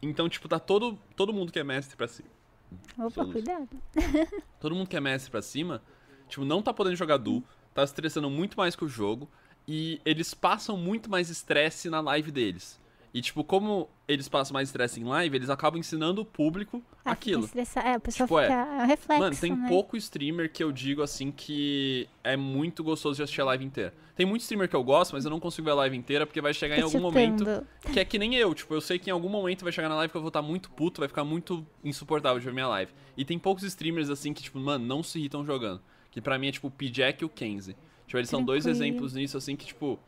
Então, 0.00 0.28
tipo, 0.28 0.48
tá 0.48 0.58
todo, 0.58 0.98
todo 1.16 1.32
mundo 1.32 1.52
que 1.52 1.58
é 1.58 1.64
mestre 1.64 1.96
pra 1.96 2.08
cima. 2.08 2.28
opa, 2.98 3.24
cuidado. 3.26 3.68
Todo 4.60 4.74
mundo 4.74 4.88
que 4.88 4.96
é 4.96 5.00
mestre 5.00 5.30
pra 5.30 5.42
cima, 5.42 5.82
tipo, 6.28 6.44
não 6.44 6.62
tá 6.62 6.72
podendo 6.72 6.96
jogar 6.96 7.16
duo, 7.16 7.42
tá 7.74 7.82
estressando 7.82 8.30
muito 8.30 8.56
mais 8.56 8.76
que 8.76 8.84
o 8.84 8.88
jogo. 8.88 9.28
E 9.66 10.00
eles 10.04 10.32
passam 10.32 10.76
muito 10.76 11.10
mais 11.10 11.28
estresse 11.28 11.90
na 11.90 12.00
live 12.00 12.30
deles. 12.30 12.80
E, 13.14 13.22
tipo, 13.22 13.42
como 13.42 13.88
eles 14.06 14.28
passam 14.28 14.52
mais 14.52 14.68
estresse 14.68 15.00
em 15.00 15.04
live, 15.04 15.34
eles 15.36 15.48
acabam 15.50 15.78
ensinando 15.80 16.20
o 16.20 16.24
público 16.24 16.82
Ah, 17.04 17.12
aquilo. 17.12 17.48
É, 17.84 17.96
o 17.96 18.00
pessoal 18.00 18.26
Tipo, 18.28 18.38
é. 18.38 18.42
fica. 18.44 18.54
É 18.54 18.82
um 18.82 18.86
reflexo. 18.86 19.22
Mano, 19.24 19.36
tem 19.36 19.56
né? 19.56 19.68
pouco 19.68 19.96
streamer 19.96 20.52
que 20.52 20.62
eu 20.62 20.70
digo 20.70 21.02
assim 21.02 21.30
que 21.30 22.06
é 22.22 22.36
muito 22.36 22.84
gostoso 22.84 23.16
de 23.16 23.22
assistir 23.22 23.40
a 23.40 23.44
live 23.46 23.64
inteira. 23.64 23.94
Tem 24.14 24.26
muito 24.26 24.42
streamer 24.42 24.68
que 24.68 24.76
eu 24.76 24.84
gosto, 24.84 25.12
mas 25.12 25.24
eu 25.24 25.30
não 25.30 25.40
consigo 25.40 25.64
ver 25.64 25.70
a 25.70 25.74
live 25.74 25.96
inteira 25.96 26.26
porque 26.26 26.40
vai 26.40 26.52
chegar 26.52 26.76
em 26.76 26.80
Tá 26.80 26.84
algum 26.84 26.98
chutando. 26.98 27.12
momento 27.44 27.66
que 27.92 27.98
é 28.00 28.04
que 28.04 28.18
nem 28.18 28.34
eu. 28.34 28.54
Tipo, 28.54 28.74
eu 28.74 28.80
sei 28.80 28.98
que 28.98 29.08
em 29.08 29.12
algum 29.12 29.28
momento 29.28 29.62
vai 29.62 29.72
chegar 29.72 29.88
na 29.88 29.94
live 29.96 30.10
que 30.10 30.16
eu 30.16 30.20
vou 30.22 30.28
estar 30.28 30.42
muito 30.42 30.70
puto, 30.70 31.00
vai 31.00 31.08
ficar 31.08 31.24
muito 31.24 31.66
insuportável 31.82 32.38
de 32.38 32.44
ver 32.44 32.52
minha 32.52 32.68
live. 32.68 32.92
E 33.16 33.24
tem 33.24 33.38
poucos 33.38 33.64
streamers 33.64 34.10
assim 34.10 34.34
que, 34.34 34.42
tipo, 34.42 34.58
mano, 34.58 34.84
não 34.84 35.02
se 35.02 35.18
irritam 35.18 35.44
jogando. 35.44 35.80
Que 36.10 36.20
pra 36.20 36.38
mim 36.38 36.48
é 36.48 36.52
tipo 36.52 36.66
o 36.68 36.70
P-Jack 36.70 37.22
e 37.22 37.24
o 37.24 37.28
Kenzie. 37.28 37.74
Tipo, 38.06 38.18
eles 38.18 38.28
são 38.30 38.42
dois 38.42 38.64
Tranquilo. 38.64 38.84
exemplos 38.84 39.14
nisso, 39.14 39.36
assim, 39.36 39.54
que, 39.56 39.66
tipo. 39.66 39.98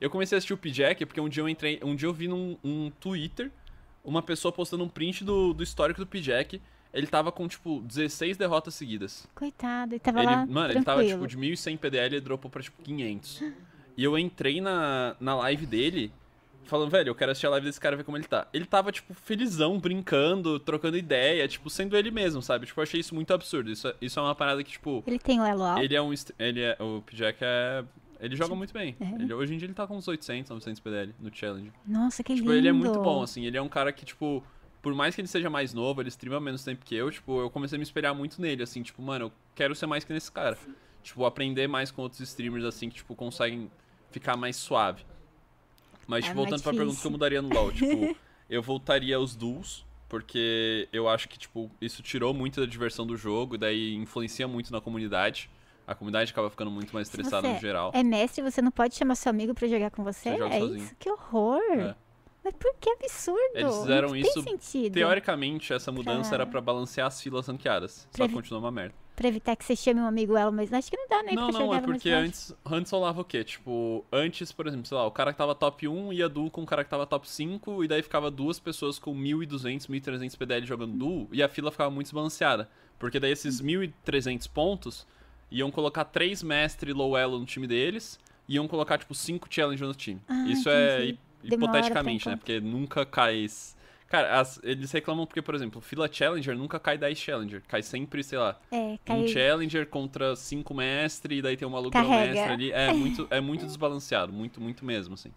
Eu 0.00 0.08
comecei 0.10 0.36
a 0.36 0.38
assistir 0.38 0.52
o 0.54 0.58
P-Jack 0.58 1.04
porque 1.06 1.20
um 1.20 1.28
dia 1.28 1.42
eu 1.42 1.48
entrei. 1.48 1.80
Um 1.82 1.94
dia 1.96 2.08
eu 2.08 2.12
vi 2.12 2.28
num 2.28 2.56
um 2.62 2.90
Twitter 3.00 3.50
uma 4.04 4.22
pessoa 4.22 4.52
postando 4.52 4.84
um 4.84 4.88
print 4.88 5.24
do, 5.24 5.52
do 5.52 5.62
histórico 5.62 6.00
do 6.00 6.06
P-Jack. 6.06 6.60
Ele 6.94 7.06
tava 7.06 7.30
com, 7.30 7.46
tipo, 7.46 7.80
16 7.82 8.36
derrotas 8.36 8.74
seguidas. 8.74 9.26
Coitado, 9.34 9.92
ele 9.94 9.98
tava 10.00 10.20
Ele, 10.20 10.26
lá. 10.26 10.46
mano, 10.46 10.72
ele 10.72 10.82
tava 10.82 11.00
tranquilo. 11.00 11.18
tipo 11.20 11.26
de 11.28 11.36
1100 11.36 11.76
PDL 11.76 12.16
e 12.16 12.20
dropou 12.20 12.50
pra 12.50 12.62
tipo 12.62 12.80
500. 12.82 13.42
E 13.96 14.02
eu 14.04 14.18
entrei 14.18 14.60
na, 14.60 15.14
na 15.20 15.34
live 15.36 15.66
dele 15.66 16.10
falando, 16.64 16.90
velho, 16.90 17.08
eu 17.10 17.14
quero 17.14 17.32
assistir 17.32 17.46
a 17.46 17.50
live 17.50 17.66
desse 17.66 17.80
cara 17.80 17.94
e 17.94 17.98
ver 17.98 18.04
como 18.04 18.16
ele 18.16 18.24
tá. 18.24 18.46
Ele 18.54 18.64
tava, 18.64 18.90
tipo, 18.92 19.12
felizão, 19.14 19.78
brincando, 19.78 20.58
trocando 20.58 20.96
ideia, 20.96 21.46
tipo, 21.48 21.68
sendo 21.68 21.96
ele 21.96 22.10
mesmo, 22.10 22.40
sabe? 22.42 22.66
Tipo, 22.66 22.80
eu 22.80 22.82
achei 22.82 23.00
isso 23.00 23.14
muito 23.14 23.32
absurdo. 23.34 23.70
Isso, 23.70 23.88
é- 23.88 23.94
isso 24.00 24.18
é 24.18 24.22
uma 24.22 24.34
parada 24.34 24.62
que, 24.64 24.70
tipo, 24.72 25.02
Ele 25.06 25.18
tem 25.18 25.40
o 25.40 25.44
elo 25.44 25.62
alto. 25.64 25.82
ele 25.82 25.94
é 25.94 26.00
um. 26.02 26.12
Ele 26.38 26.60
é, 26.62 26.76
o 26.80 27.02
P-Jack 27.02 27.38
é, 27.42 27.84
Ele 28.20 28.34
joga 28.36 28.54
muito 28.54 28.72
bem. 28.72 28.96
É. 29.00 29.22
Ele, 29.22 29.32
hoje 29.32 29.54
em 29.54 29.58
dia 29.58 29.66
ele 29.66 29.74
tá 29.74 29.86
com 29.86 29.96
uns 29.96 30.08
800, 30.08 30.50
900 30.50 30.80
PDL 30.80 31.14
no 31.20 31.34
Challenge. 31.34 31.72
Nossa, 31.86 32.22
que 32.24 32.34
Tipo, 32.34 32.48
lindo. 32.48 32.58
ele 32.58 32.68
é 32.68 32.72
muito 32.72 33.00
bom, 33.00 33.22
assim. 33.22 33.44
Ele 33.46 33.56
é 33.56 33.62
um 33.62 33.68
cara 33.68 33.92
que, 33.92 34.04
tipo, 34.04 34.42
por 34.82 34.94
mais 34.94 35.14
que 35.14 35.20
ele 35.20 35.28
seja 35.28 35.48
mais 35.48 35.72
novo, 35.72 36.00
ele 36.02 36.08
streama 36.08 36.40
menos 36.40 36.64
tempo 36.64 36.84
que 36.84 36.94
eu, 36.94 37.10
tipo, 37.10 37.40
eu 37.40 37.50
comecei 37.50 37.76
a 37.76 37.78
me 37.78 37.84
espelhar 37.84 38.14
muito 38.14 38.40
nele, 38.42 38.62
assim, 38.62 38.82
tipo, 38.82 39.00
mano, 39.02 39.26
eu 39.26 39.32
quero 39.54 39.74
ser 39.74 39.86
mais 39.86 40.02
que 40.04 40.12
nesse 40.12 40.30
cara. 40.32 40.58
Tipo, 41.02 41.24
aprender 41.24 41.68
mais 41.68 41.90
com 41.90 42.02
outros 42.02 42.20
streamers, 42.20 42.64
assim, 42.64 42.88
que, 42.88 42.96
tipo, 42.96 43.14
conseguem 43.14 43.70
ficar 44.10 44.36
mais 44.36 44.56
suave. 44.56 45.04
Mas, 46.06 46.24
É 46.24 46.28
tipo, 46.28 46.36
voltando 46.36 46.62
pra 46.62 46.72
pergunta 46.72 47.00
que 47.00 47.06
eu 47.06 47.10
mudaria 47.10 47.40
no 47.42 47.48
LoL, 47.52 47.70
tipo, 47.72 48.16
eu 48.50 48.62
voltaria 48.62 49.16
aos 49.16 49.36
duels, 49.36 49.84
porque 50.08 50.88
eu 50.92 51.08
acho 51.08 51.28
que, 51.28 51.38
tipo, 51.38 51.70
isso 51.80 52.02
tirou 52.02 52.32
muito 52.34 52.60
da 52.60 52.66
diversão 52.66 53.06
do 53.06 53.16
jogo, 53.16 53.54
e 53.54 53.58
daí 53.58 53.94
influencia 53.94 54.48
muito 54.48 54.72
na 54.72 54.80
comunidade. 54.80 55.50
A 55.88 55.94
comunidade 55.94 56.30
acaba 56.30 56.50
ficando 56.50 56.70
muito 56.70 56.92
mais 56.92 57.08
estressada 57.08 57.48
no 57.48 57.58
geral. 57.58 57.90
É 57.94 58.02
mestre, 58.02 58.42
você 58.42 58.60
não 58.60 58.70
pode 58.70 58.94
chamar 58.94 59.14
seu 59.14 59.30
amigo 59.30 59.54
pra 59.54 59.66
jogar 59.66 59.90
com 59.90 60.04
você? 60.04 60.28
É 60.28 60.36
sozinho. 60.36 60.76
isso? 60.76 60.94
Que 60.98 61.10
horror. 61.10 61.60
É. 61.72 61.94
Mas 62.44 62.54
por 62.54 62.74
que 62.78 62.90
absurdo? 62.90 63.40
Eles 63.54 63.74
fizeram 63.78 64.08
não 64.08 64.16
isso 64.16 64.42
Tem 64.44 64.58
sentido. 64.58 64.92
Teoricamente, 64.94 65.72
essa 65.72 65.90
mudança 65.90 66.28
Pra- 66.30 66.36
era 66.36 66.46
pra 66.46 66.60
balancear 66.60 67.06
as 67.06 67.20
filas 67.20 67.46
ranqueadas. 67.48 67.92
Só 67.92 68.08
Pra 68.12 68.18
que 68.18 68.22
evi- 68.24 68.34
continuou 68.34 68.62
uma 68.62 68.70
merda. 68.70 68.94
Pra 69.16 69.26
evitar 69.26 69.56
que 69.56 69.64
você 69.64 69.74
chame 69.74 69.98
um 70.00 70.06
amigo 70.06 70.36
ela, 70.36 70.50
mas 70.52 70.72
acho 70.72 70.88
que 70.90 70.96
não 70.96 71.08
dá 71.08 71.22
nem 71.24 71.34
não, 71.34 71.48
não, 71.48 71.74
é 71.74 71.80
porque 71.80 72.08
antes, 72.10 72.54
antes 72.64 72.92
rolava 72.92 73.20
o 73.20 73.24
quê? 73.24 73.42
Tipo, 73.42 74.04
antes, 74.12 74.52
por 74.52 74.68
exemplo, 74.68 74.86
sei 74.86 74.96
lá, 74.96 75.04
o 75.06 75.10
cara 75.10 75.32
que 75.32 75.38
tava 75.38 75.56
top 75.56 75.88
1 75.88 76.12
ia 76.12 76.28
duo 76.28 76.48
com 76.50 76.62
o 76.62 76.66
cara 76.66 76.84
que 76.84 76.90
tava 76.90 77.04
top 77.04 77.28
5, 77.28 77.82
e 77.82 77.88
daí 77.88 78.00
ficava 78.00 78.30
duas 78.30 78.60
pessoas 78.60 78.96
com 78.98 79.12
1.200, 79.12 79.88
1.300 79.88 80.36
PDL 80.36 80.64
jogando 80.64 80.96
duo, 80.96 81.28
e 81.32 81.42
a 81.42 81.48
fila 81.48 81.72
ficava 81.72 81.90
muito 81.90 82.06
desbalanceada. 82.06 82.70
Porque 82.96 83.18
daí 83.18 83.32
esses 83.32 83.60
1.300 83.60 84.46
pontos 84.46 85.04
iam 85.50 85.70
colocar 85.70 86.04
três 86.04 86.42
mestre 86.42 86.92
low 86.92 87.16
elo 87.16 87.38
no 87.38 87.46
time 87.46 87.66
deles, 87.66 88.18
e 88.48 88.54
iam 88.56 88.66
colocar, 88.68 88.98
tipo, 88.98 89.14
cinco 89.14 89.46
challenge 89.50 89.82
no 89.82 89.94
time. 89.94 90.20
Ah, 90.28 90.44
Isso 90.46 90.68
é 90.70 91.04
entendi. 91.08 91.18
pra 91.46 91.54
hipoteticamente, 91.56 92.28
né? 92.28 92.36
Porque 92.36 92.60
nunca 92.60 93.04
cai. 93.06 93.46
Cara, 94.08 94.40
as- 94.40 94.58
eles 94.62 94.90
reclamam 94.90 95.26
porque, 95.26 95.42
por 95.42 95.54
exemplo, 95.54 95.82
fila 95.82 96.08
Challenger 96.10 96.56
nunca 96.56 96.80
cai 96.80 96.96
10 96.96 97.18
Challenger. 97.18 97.62
Cai 97.68 97.82
sempre, 97.82 98.24
sei 98.24 98.38
lá, 98.38 98.58
É, 98.72 98.98
cai... 99.04 99.18
um 99.18 99.28
Challenger 99.28 99.86
contra 99.86 100.34
cinco 100.34 100.72
mestre 100.72 101.36
e 101.36 101.42
daí 101.42 101.58
tem 101.58 101.68
um 101.68 101.70
maluco 101.72 101.90
Carrega. 101.92 102.32
mestre 102.32 102.52
ali. 102.54 102.72
É 102.72 102.90
muito, 102.94 103.26
é 103.30 103.38
muito 103.40 103.66
desbalanceado, 103.66 104.32
muito, 104.32 104.60
muito 104.62 104.82
mesmo, 104.82 105.12
assim. 105.12 105.30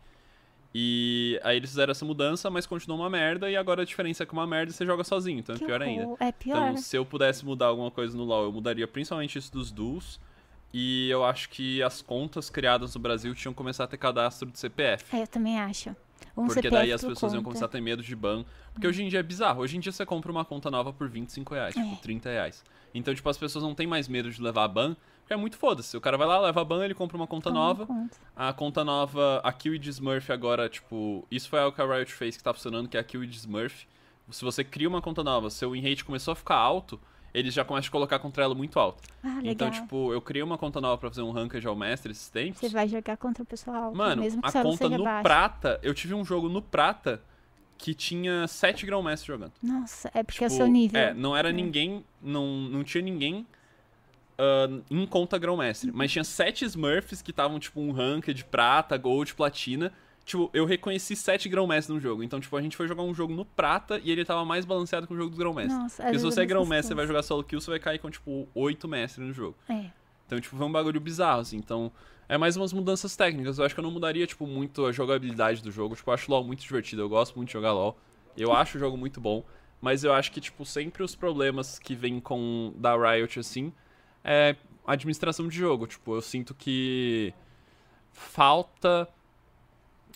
E 0.74 1.40
aí 1.44 1.58
eles 1.58 1.70
fizeram 1.70 1.92
essa 1.92 2.06
mudança, 2.06 2.50
mas 2.50 2.66
continuou 2.66 3.00
uma 3.02 3.10
merda, 3.10 3.50
e 3.52 3.58
agora 3.58 3.82
a 3.82 3.86
diferença 3.86 4.24
é 4.24 4.26
que 4.26 4.32
uma 4.34 4.48
merda 4.48 4.72
você 4.72 4.86
joga 4.86 5.04
sozinho, 5.04 5.40
então 5.40 5.56
é 5.56 5.60
que 5.60 5.66
pior 5.66 5.82
ainda. 5.82 6.04
horror. 6.06 6.18
É 6.20 6.32
pior. 6.32 6.56
Então, 6.70 6.78
se 6.78 6.98
eu 6.98 7.06
pudesse 7.06 7.46
mudar 7.46 7.66
alguma 7.68 7.92
coisa 7.92 8.16
no 8.16 8.24
LoL, 8.24 8.46
eu 8.46 8.52
mudaria 8.54 8.88
principalmente 8.88 9.38
isso 9.38 9.52
dos 9.52 9.70
duels. 9.72 10.20
E 10.74 11.10
eu 11.10 11.26
acho 11.26 11.50
que 11.50 11.84
as 11.84 12.02
contas 12.02 12.50
criadas 12.50 12.96
no 12.96 13.02
Brasil 13.02 13.36
tinham 13.36 13.52
que 13.52 13.58
começar 13.58 13.84
a 13.84 13.88
ter 13.88 13.98
cadastro 13.98 14.50
de 14.50 14.58
CPF. 14.58 15.14
É, 15.14 15.24
eu 15.24 15.28
também 15.28 15.60
acho. 15.60 15.90
Um 16.38 16.46
Porque 16.46 16.62
CPF 16.62 16.70
daí 16.76 16.94
as 16.94 17.04
pessoas 17.04 17.34
iam 17.34 17.42
conta. 17.42 17.50
começar 17.50 17.66
a 17.66 17.68
ter 17.68 17.82
medo 17.82 18.02
de 18.02 18.16
ban. 18.16 18.46
Porque 18.72 18.88
hoje 18.88 19.04
em 19.04 19.10
dia 19.10 19.20
é 19.20 19.24
bizarro. 19.24 19.62
Hoje 19.64 19.76
em 19.76 19.82
dia 19.82 19.92
você 19.92 20.06
compra 20.06 20.32
uma 20.32 20.46
conta 20.46 20.72
nova 20.72 20.94
por 20.94 21.10
25 21.10 21.54
reais, 21.54 21.76
É. 21.76 21.84
tipo, 21.84 21.98
30 22.02 22.30
reais. 22.30 22.64
Então, 22.94 23.14
tipo, 23.14 23.28
as 23.28 23.38
pessoas 23.38 23.66
não 23.66 23.76
têm 23.76 23.86
mais 23.86 24.08
medo 24.08 24.32
de 24.32 24.42
levar 24.42 24.70
ban, 24.70 24.96
é 25.34 25.38
muito 25.38 25.58
foda-se. 25.58 25.96
O 25.98 26.02
cara 26.02 26.18
vai 26.18 26.28
lá, 26.28 26.40
leva 26.40 26.64
ban, 26.64 26.84
ele 26.86 26.94
compra 26.94 27.18
uma 27.18 27.28
conta 27.28 27.50
Toma 27.50 27.60
nova. 27.60 27.86
conta. 27.86 28.18
A 28.36 28.54
conta 28.54 28.84
nova, 28.84 29.40
a 29.44 29.52
Kill 29.54 29.78
de 29.78 29.90
Smurf 29.90 30.32
agora, 30.32 30.68
tipo, 30.70 31.26
isso 31.32 31.50
foi 31.50 31.60
algo 31.60 31.76
que 31.76 31.82
a 31.82 31.86
Riot 31.86 32.12
fez 32.14 32.38
que 32.38 32.44
tá 32.44 32.54
funcionando, 32.54 32.88
que 32.88 32.98
é 32.98 33.00
a 33.00 33.04
Kill 33.04 33.26
de 33.26 33.38
Smurf. 33.38 33.88
Se 34.30 34.44
você 34.46 34.64
cria 34.64 34.88
uma 34.88 35.02
conta 35.02 35.24
nova, 35.24 35.50
seu 35.50 35.72
win 35.72 35.82
rate 35.82 36.06
começou 36.06 36.32
a 36.32 36.36
ficar 36.36 36.56
alto, 36.56 37.00
eles 37.34 37.54
já 37.54 37.64
começam 37.66 37.90
a 37.90 37.92
colocar 37.92 38.20
contra 38.20 38.44
ela 38.44 38.54
muito 38.56 38.80
alto. 38.80 39.02
Ah, 39.24 39.36
legal. 39.42 39.52
Então, 39.52 39.72
tipo, 39.72 40.14
eu 40.14 40.22
criei 40.22 40.44
uma 40.44 40.58
conta 40.58 40.80
nova 40.80 40.98
pra 40.98 41.10
fazer 41.10 41.22
um 41.22 41.32
ranked 41.32 41.66
ao 41.68 41.76
mestre 41.76 42.12
esses 42.12 42.30
tempos. 42.30 42.60
Você 42.62 42.70
vai 42.70 42.88
jogar 42.88 43.18
contra 43.18 43.44
o 43.44 43.46
pessoal. 43.46 43.94
Mano, 43.94 44.22
mesmo 44.22 44.42
que 44.42 44.48
a 44.58 44.64
conta 44.64 44.90
no 44.90 45.04
baixo. 45.04 45.24
prata, 45.24 45.80
eu 45.84 45.94
tive 45.94 46.14
um 46.14 46.24
jogo 46.24 46.48
no 46.50 46.62
prata 46.62 47.22
que 47.78 47.94
tinha 47.96 48.48
7 48.48 48.86
grão-mestre 48.86 49.28
jogando. 49.28 49.54
Nossa, 49.64 50.12
é 50.14 50.22
porque 50.24 50.44
é 50.44 50.48
o 50.48 50.50
Tipo, 50.50 50.58
seu 50.64 50.68
nível. 50.68 51.00
É, 51.02 51.14
não 51.14 51.36
era 51.36 51.52
ninguém, 51.52 52.06
não, 52.22 52.46
não 52.46 52.84
tinha 52.84 53.02
ninguém 53.02 53.46
ah, 54.42 54.82
em 54.90 55.06
conta 55.06 55.38
grão-mestre. 55.38 55.92
Mas 55.94 56.12
tinha 56.12 56.24
sete 56.24 56.66
Smurfs 56.66 57.22
que 57.22 57.30
estavam, 57.30 57.60
tipo, 57.60 57.80
um 57.80 57.92
rank 57.92 58.30
de 58.34 58.44
prata, 58.44 58.98
gold, 58.98 59.36
platina. 59.36 59.94
Tipo, 60.26 60.50
eu 60.52 60.66
reconheci 60.66 61.16
sete 61.16 61.48
grão-mestre 61.48 61.94
no 61.94 62.02
jogo. 62.02 62.24
Então, 62.24 62.40
tipo, 62.40 62.58
a 62.58 62.62
gente 62.62 62.76
foi 62.76 62.88
jogar 62.88 63.04
um 63.04 63.14
jogo 63.14 63.34
no 63.34 63.46
prata 63.46 64.02
e 64.04 64.10
ele 64.10 64.26
tava 64.26 64.44
mais 64.44 64.66
balanceado 64.66 65.06
que 65.06 65.14
o 65.14 65.16
jogo 65.16 65.30
dos 65.30 65.38
grão-mestre. 65.38 65.78
Nossa, 65.78 66.04
Porque 66.04 66.18
se 66.18 66.26
você 66.26 66.42
é 66.42 66.46
grão-mestre, 66.46 66.88
você 66.88 66.96
vai 66.96 67.06
jogar 67.06 67.22
solo 67.22 67.44
kill, 67.44 67.62
você 67.62 67.70
vai 67.70 67.80
cair 67.80 68.00
com, 68.00 68.10
tipo, 68.10 68.48
oito 68.56 68.88
mestres 68.88 69.28
no 69.28 69.34
jogo. 69.34 69.56
É. 69.70 69.86
Então, 70.26 70.40
tipo, 70.40 70.58
foi 70.58 70.66
um 70.66 70.72
bagulho 70.72 71.00
bizarro, 71.00 71.42
assim. 71.42 71.58
Então, 71.58 71.92
é 72.28 72.38
mais 72.38 72.58
umas 72.58 72.74
mudanças 72.74 73.16
técnicas. 73.16 73.60
Eu 73.60 73.66
acho 73.66 73.76
que 73.76 73.80
eu 73.80 73.84
não 73.84 73.92
mudaria, 73.92 74.26
tipo, 74.26 74.48
muito 74.48 74.86
a 74.86 74.92
jogabilidade 74.92 75.62
do 75.62 75.70
jogo. 75.70 75.96
Tipo, 75.96 76.10
eu 76.10 76.14
acho 76.16 76.32
LoL 76.32 76.44
muito 76.44 76.62
divertido. 76.62 77.04
Eu 77.04 77.10
gosto 77.10 77.36
muito 77.36 77.50
de 77.50 77.54
jogar 77.54 77.74
LoL. 77.74 77.96
Eu 78.36 78.54
acho 78.54 78.78
o 78.78 78.80
jogo 78.80 78.98
muito 78.98 79.22
bom. 79.22 79.44
Mas 79.82 80.04
eu 80.04 80.14
acho 80.14 80.32
que, 80.32 80.40
tipo, 80.40 80.66
sempre 80.66 81.04
os 81.04 81.16
problemas 81.16 81.78
que 81.78 81.94
vêm 81.94 82.20
com 82.20 82.74
da 82.76 82.96
Riot, 82.96 83.40
assim, 83.40 83.74
é 84.24 84.56
administração 84.86 85.48
de 85.48 85.56
jogo. 85.58 85.88
Tipo, 85.88 86.16
eu 86.16 86.22
sinto 86.22 86.54
que 86.54 87.34
falta. 88.12 89.08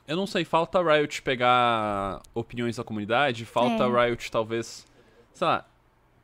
Eu 0.07 0.15
não 0.15 0.27
sei, 0.27 0.45
falta 0.45 0.79
a 0.79 0.97
Riot 0.97 1.21
pegar 1.23 2.21
opiniões 2.33 2.75
da 2.75 2.83
comunidade, 2.83 3.45
falta 3.45 3.83
É. 3.83 3.87
a 3.87 4.05
Riot 4.05 4.29
talvez. 4.31 4.85
Sei 5.33 5.47
lá, 5.47 5.65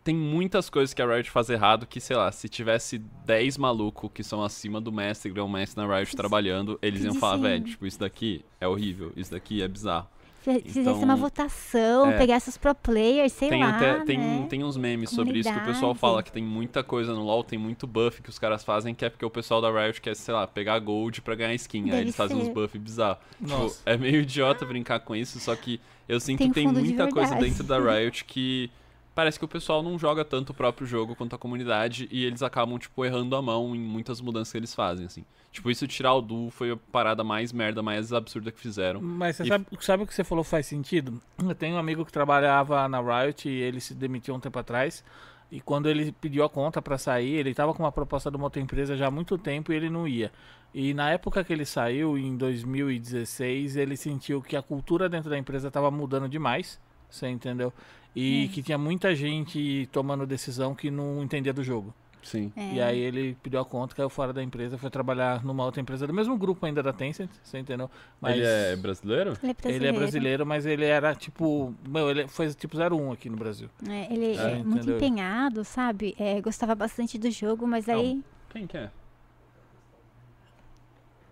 tem 0.03 0.15
muitas 0.15 0.69
coisas 0.69 0.93
que 0.93 1.01
a 1.01 1.05
Riot 1.05 1.29
faz 1.31 1.49
errado 1.49 1.85
que, 1.87 1.99
sei 1.99 2.15
lá, 2.15 2.31
se 2.31 2.47
tivesse 2.47 2.99
10 3.25 3.57
malucos 3.57 4.09
que 4.13 4.23
são 4.23 4.43
acima 4.43 4.79
do 4.79 4.91
mestre, 4.91 5.31
grão-mestre 5.31 5.83
na 5.83 5.95
Riot 5.97 6.15
trabalhando, 6.15 6.77
eles 6.81 7.03
iam 7.03 7.15
falar, 7.15 7.37
velho, 7.37 7.63
tipo, 7.65 7.85
isso 7.85 7.99
daqui 7.99 8.45
é 8.59 8.67
horrível, 8.67 9.11
isso 9.15 9.31
daqui 9.31 9.61
é 9.61 9.67
bizarro. 9.67 10.07
Se 10.43 10.60
fizesse 10.62 10.80
Então, 10.80 11.04
uma 11.04 11.15
votação, 11.15 12.10
é. 12.12 12.17
pegasse 12.17 12.49
os 12.49 12.58
pro 12.58 12.73
players, 12.73 13.32
sei 13.32 13.49
tem 13.49 13.63
lá, 13.63 13.75
até 13.75 13.99
tem, 13.99 14.17
né? 14.17 14.47
tem 14.49 14.63
uns 14.63 14.75
memes 14.75 15.12
sobre 15.12 15.38
isso 15.39 15.51
que 15.51 15.60
o 15.60 15.63
pessoal 15.65 15.93
fala 15.93 16.23
que 16.23 16.32
tem 16.32 16.43
muita 16.43 16.84
coisa 16.84 17.13
no 17.13 17.23
LoL, 17.23 17.43
tem 17.43 17.60
muito 17.60 17.86
buff 17.86 18.21
que 18.23 18.30
os 18.30 18.39
caras 18.39 18.63
fazem, 18.63 18.95
que 18.95 19.06
é 19.06 19.10
porque 19.10 19.23
o 19.25 19.30
pessoal 19.30 19.62
da 19.62 19.69
Riot 19.69 20.01
quer, 20.01 20.15
sei 20.15 20.34
lá, 20.34 20.47
pegar 20.47 20.80
gold 20.80 21.21
pra 21.21 21.36
ganhar 21.36 21.54
skin. 21.54 21.84
Aí 21.84 21.89
Deve 21.91 22.01
eles 22.04 22.15
fazem 22.15 22.38
uns 22.38 22.45
ser. 22.45 22.54
buffs 22.54 22.82
bizarros. 22.82 23.19
Tipo, 23.38 23.49
Nossa. 23.49 23.82
é 23.86 23.95
meio 23.97 24.21
idiota 24.21 24.65
brincar 24.65 24.99
com 25.01 25.15
isso, 25.15 25.39
só 25.39 25.56
que 25.56 25.80
eu 26.10 26.19
sinto 26.19 26.39
Tem 26.39 26.47
que 26.49 26.54
tem 26.56 26.67
muita 26.67 27.08
coisa 27.10 27.36
dentro 27.36 27.63
da 27.63 27.77
Riot 27.99 28.25
que 28.25 28.71
parece 29.13 29.38
que 29.39 29.45
o 29.45 29.47
pessoal 29.47 29.82
não 29.84 29.97
joga 30.00 30.24
tanto 30.26 30.52
o 30.52 30.54
próprio 30.54 30.86
jogo 30.88 31.15
quanto 31.15 31.36
a 31.36 31.38
comunidade 31.38 32.08
e 32.12 32.24
eles 32.26 32.41
acabam, 32.41 32.78
tipo, 32.78 33.04
errando 33.06 33.36
a 33.36 33.41
mão 33.41 33.76
em 33.76 33.80
muitas 33.80 34.21
mudanças 34.21 34.52
que 34.52 34.58
eles 34.58 34.74
fazem, 34.74 35.06
assim. 35.06 35.26
Tipo, 35.52 35.69
isso 35.69 35.86
tirar 35.88 36.13
o 36.13 36.21
duo 36.21 36.50
foi 36.50 36.71
a 36.71 36.78
parada 36.78 37.24
mais 37.24 37.52
merda, 37.52 37.82
mais 37.84 38.13
absurda 38.13 38.52
que 38.52 38.60
fizeram. 38.60 39.02
Mas 39.02 39.36
você 39.36 39.43
E- 39.43 39.47
sabe, 39.47 39.65
sabe 39.82 40.04
o 40.04 40.08
que 40.08 40.13
você 40.15 40.24
falou 40.24 40.43
faz 40.43 40.65
sentido? 40.65 41.21
Eu 41.38 41.54
tenho 41.54 41.76
um 41.76 41.80
amigo 41.80 42.06
que 42.06 42.12
trabalhava 42.12 42.88
na 42.88 43.00
Riot 43.02 43.50
e 43.50 43.52
ele 43.52 43.82
se 43.82 43.93
demitiu 43.93 44.34
um 44.34 44.39
tempo 44.39 44.58
atrás. 44.58 45.04
E 45.52 45.60
quando 45.60 45.89
ele 45.89 46.13
pediu 46.13 46.45
a 46.45 46.50
conta 46.50 46.82
pra 46.82 46.97
sair, 46.97 47.34
ele 47.34 47.54
tava 47.54 47.74
com 47.74 47.84
uma 47.84 47.91
proposta 47.91 48.32
de 48.32 48.38
uma 48.38 48.45
outra 48.45 48.62
empresa 48.62 48.95
já 48.95 49.08
há 49.08 49.12
muito 49.12 49.38
tempo 49.38 49.74
e 49.74 49.76
ele 49.76 49.89
não 49.89 50.08
ia. 50.08 50.32
E 50.74 50.93
na 50.93 51.12
época 51.12 51.43
que 51.43 51.52
ele 51.52 51.65
saiu, 51.65 52.17
em 52.17 52.38
2016, 52.38 53.76
ele 53.76 53.97
sentiu 53.97 54.41
que 54.41 54.56
a 54.56 54.62
cultura 54.62 55.10
dentro 55.10 55.30
da 55.30 55.38
empresa 55.38 55.69
tava 55.69 55.91
mudando 55.91 56.30
demais, 56.30 56.80
você 57.10 57.28
entendeu? 57.28 57.74
E 58.15 58.50
que 58.54 58.62
tinha 58.62 58.78
muita 58.78 59.15
gente 59.15 59.88
tomando 59.91 60.26
decisão 60.26 60.76
que 60.76 60.91
não 60.91 61.24
entendia 61.24 61.54
do 61.54 61.63
jogo. 61.63 61.93
Sim. 62.24 62.52
É. 62.56 62.74
E 62.74 62.82
aí 62.82 63.00
ele 63.00 63.36
pediu 63.41 63.60
a 63.60 63.65
conta, 63.65 63.95
caiu 63.95 64.10
fora 64.10 64.32
da 64.32 64.43
empresa, 64.43 64.78
foi 64.78 64.89
trabalhar 64.89 65.43
numa 65.43 65.65
outra 65.65 65.82
empresa 65.82 66.06
do 66.06 66.13
mesmo 66.13 66.38
grupo 66.38 66.65
ainda 66.65 66.84
da 66.84 66.93
Tencent, 66.93 67.30
você 67.43 67.58
entendeu? 67.58 67.89
Mas 68.19 68.36
Ele 68.36 68.45
é 68.45 68.76
brasileiro? 68.76 69.34
Ele 69.41 69.52
é 69.52 69.54
brasileiro. 69.54 69.84
ele 69.84 69.88
é 69.88 69.91
brasileiro, 70.00 70.45
mas 70.45 70.65
ele 70.65 70.86
era 70.86 71.15
tipo. 71.15 71.74
Meu, 71.88 72.12
ele 72.12 72.28
foi 72.28 72.54
tipo 72.54 72.78
01 72.78 73.12
aqui 73.12 73.30
no 73.30 73.38
Brasil. 73.38 73.69
É, 73.89 74.13
ele 74.13 74.38
É, 74.38 74.52
é, 74.52 74.56
muito 74.58 74.78
entendeu? 74.78 74.97
empenhado, 74.97 75.63
sabe? 75.63 76.15
É, 76.19 76.39
gostava 76.41 76.76
bastante 76.76 77.17
do 77.17 77.32
jogo, 77.32 77.65
mas 77.65 77.89
aí 77.89 78.21
Quem 78.50 78.67
que 78.67 78.78
é? 78.78 78.91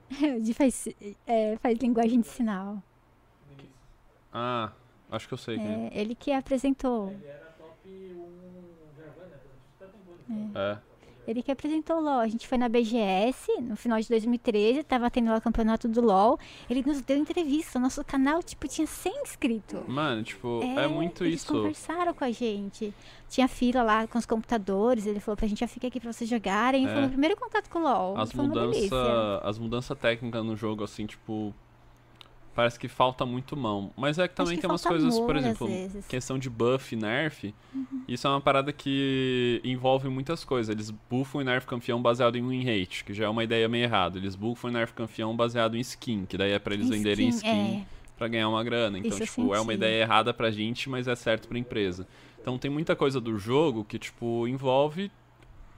de 0.42 0.54
faz, 0.56 0.88
é, 1.28 1.56
faz 1.58 1.78
linguagem 1.78 2.20
de 2.22 2.28
sinal. 2.28 2.82
Ah, 4.34 4.72
acho 5.12 5.28
que 5.28 5.34
eu 5.34 5.38
sei 5.38 5.58
é. 5.58 5.62
É, 5.94 6.02
ele 6.02 6.16
que 6.16 6.32
apresentou. 6.32 7.14
É. 10.56 10.78
Ele 11.30 11.44
que 11.44 11.52
apresentou 11.52 11.98
o 11.98 12.00
LoL. 12.00 12.22
A 12.22 12.28
gente 12.28 12.48
foi 12.48 12.58
na 12.58 12.68
BGS 12.68 13.62
no 13.62 13.76
final 13.76 14.00
de 14.00 14.10
2013, 14.10 14.82
tava 14.84 15.12
tendo 15.12 15.30
lá 15.30 15.38
o 15.38 15.42
campeonato 15.42 15.88
do 15.88 16.02
LoL. 16.02 16.40
Ele 16.68 16.82
nos 16.84 17.02
deu 17.02 17.18
entrevista. 17.18 17.78
O 17.78 17.82
nosso 17.82 18.04
canal, 18.04 18.42
tipo, 18.42 18.68
tinha 18.68 18.88
100 18.88 19.22
inscritos. 19.22 19.88
Mano, 19.88 20.24
tipo, 20.24 20.60
é, 20.64 20.88
muito 20.88 21.24
eles 21.24 21.42
isso. 21.42 21.54
conversaram 21.54 22.16
com 22.16 22.24
a 22.24 22.32
gente. 22.32 22.92
Tinha 23.30 23.48
fila 23.48 23.84
lá 23.84 24.08
com 24.08 24.18
os 24.18 24.26
computadores. 24.26 25.06
Ele 25.06 25.20
falou 25.20 25.38
pra 25.38 25.48
gente, 25.48 25.60
já 25.60 25.68
fica 25.68 25.86
aqui 25.86 26.00
pra 26.00 26.12
vocês 26.12 26.28
jogarem. 26.28 26.88
É. 26.88 26.94
Foi 26.96 27.06
o 27.06 27.10
primeiro 27.10 27.38
contato 27.38 27.70
com 27.70 27.78
o 27.78 27.84
LoL. 27.84 28.18
As 28.18 28.34
mudanças 28.34 29.60
mudanças 29.60 30.00
técnicas 30.00 30.44
no 30.44 30.56
jogo, 30.56 30.84
assim, 30.84 31.06
tipo. 31.06 31.54
Parece 32.60 32.78
que 32.78 32.90
falta 32.90 33.26
muito 33.26 33.56
mão. 33.56 33.90
Mas 33.96 34.20
é 34.20 34.28
que 34.28 34.36
também 34.36 34.56
que 34.56 34.62
tem 34.62 34.70
umas 34.70 34.84
coisas, 34.84 35.18
por 35.18 35.34
exemplo, 35.34 35.70
questão 36.10 36.38
de 36.38 36.50
buff 36.50 36.94
e 36.94 36.98
nerf. 36.98 37.56
Uhum. 37.74 38.04
Isso 38.06 38.28
é 38.28 38.30
uma 38.30 38.42
parada 38.42 38.74
que 38.74 39.62
envolve 39.64 40.10
muitas 40.10 40.44
coisas. 40.44 40.70
Eles 40.70 40.92
buffam 41.10 41.40
e 41.40 41.46
nerf 41.46 41.66
campeão 41.66 42.02
baseado 42.02 42.36
em 42.36 42.46
win 42.46 42.66
rate, 42.66 43.06
que 43.06 43.14
já 43.14 43.28
é 43.28 43.30
uma 43.30 43.46
ideia 43.46 43.70
meio 43.70 43.86
errada. 43.86 44.18
Eles 44.18 44.36
buffam 44.36 44.70
e 44.70 44.74
nerf 44.74 44.92
campeão 44.94 45.34
baseado 45.38 45.78
em 45.78 45.80
skin, 45.80 46.26
que 46.26 46.38
daí 46.38 46.52
é 46.52 46.60
pra 46.60 46.74
eles 46.74 46.90
venderem 46.90 47.30
skin 47.30 47.48
é. 47.48 47.86
pra 48.18 48.28
ganhar 48.28 48.50
uma 48.50 48.62
grana. 48.62 49.00
Então, 49.00 49.12
Isso 49.12 49.24
tipo, 49.24 49.56
é 49.56 49.62
uma 49.62 49.74
ideia 49.74 50.02
errada 50.02 50.34
pra 50.34 50.52
gente, 50.52 50.90
mas 50.90 51.08
é 51.08 51.16
certo 51.16 51.48
pra 51.48 51.58
empresa. 51.58 52.06
Então 52.42 52.58
tem 52.58 52.70
muita 52.70 52.94
coisa 52.94 53.22
do 53.22 53.38
jogo 53.38 53.86
que, 53.86 53.98
tipo, 53.98 54.46
envolve 54.50 55.10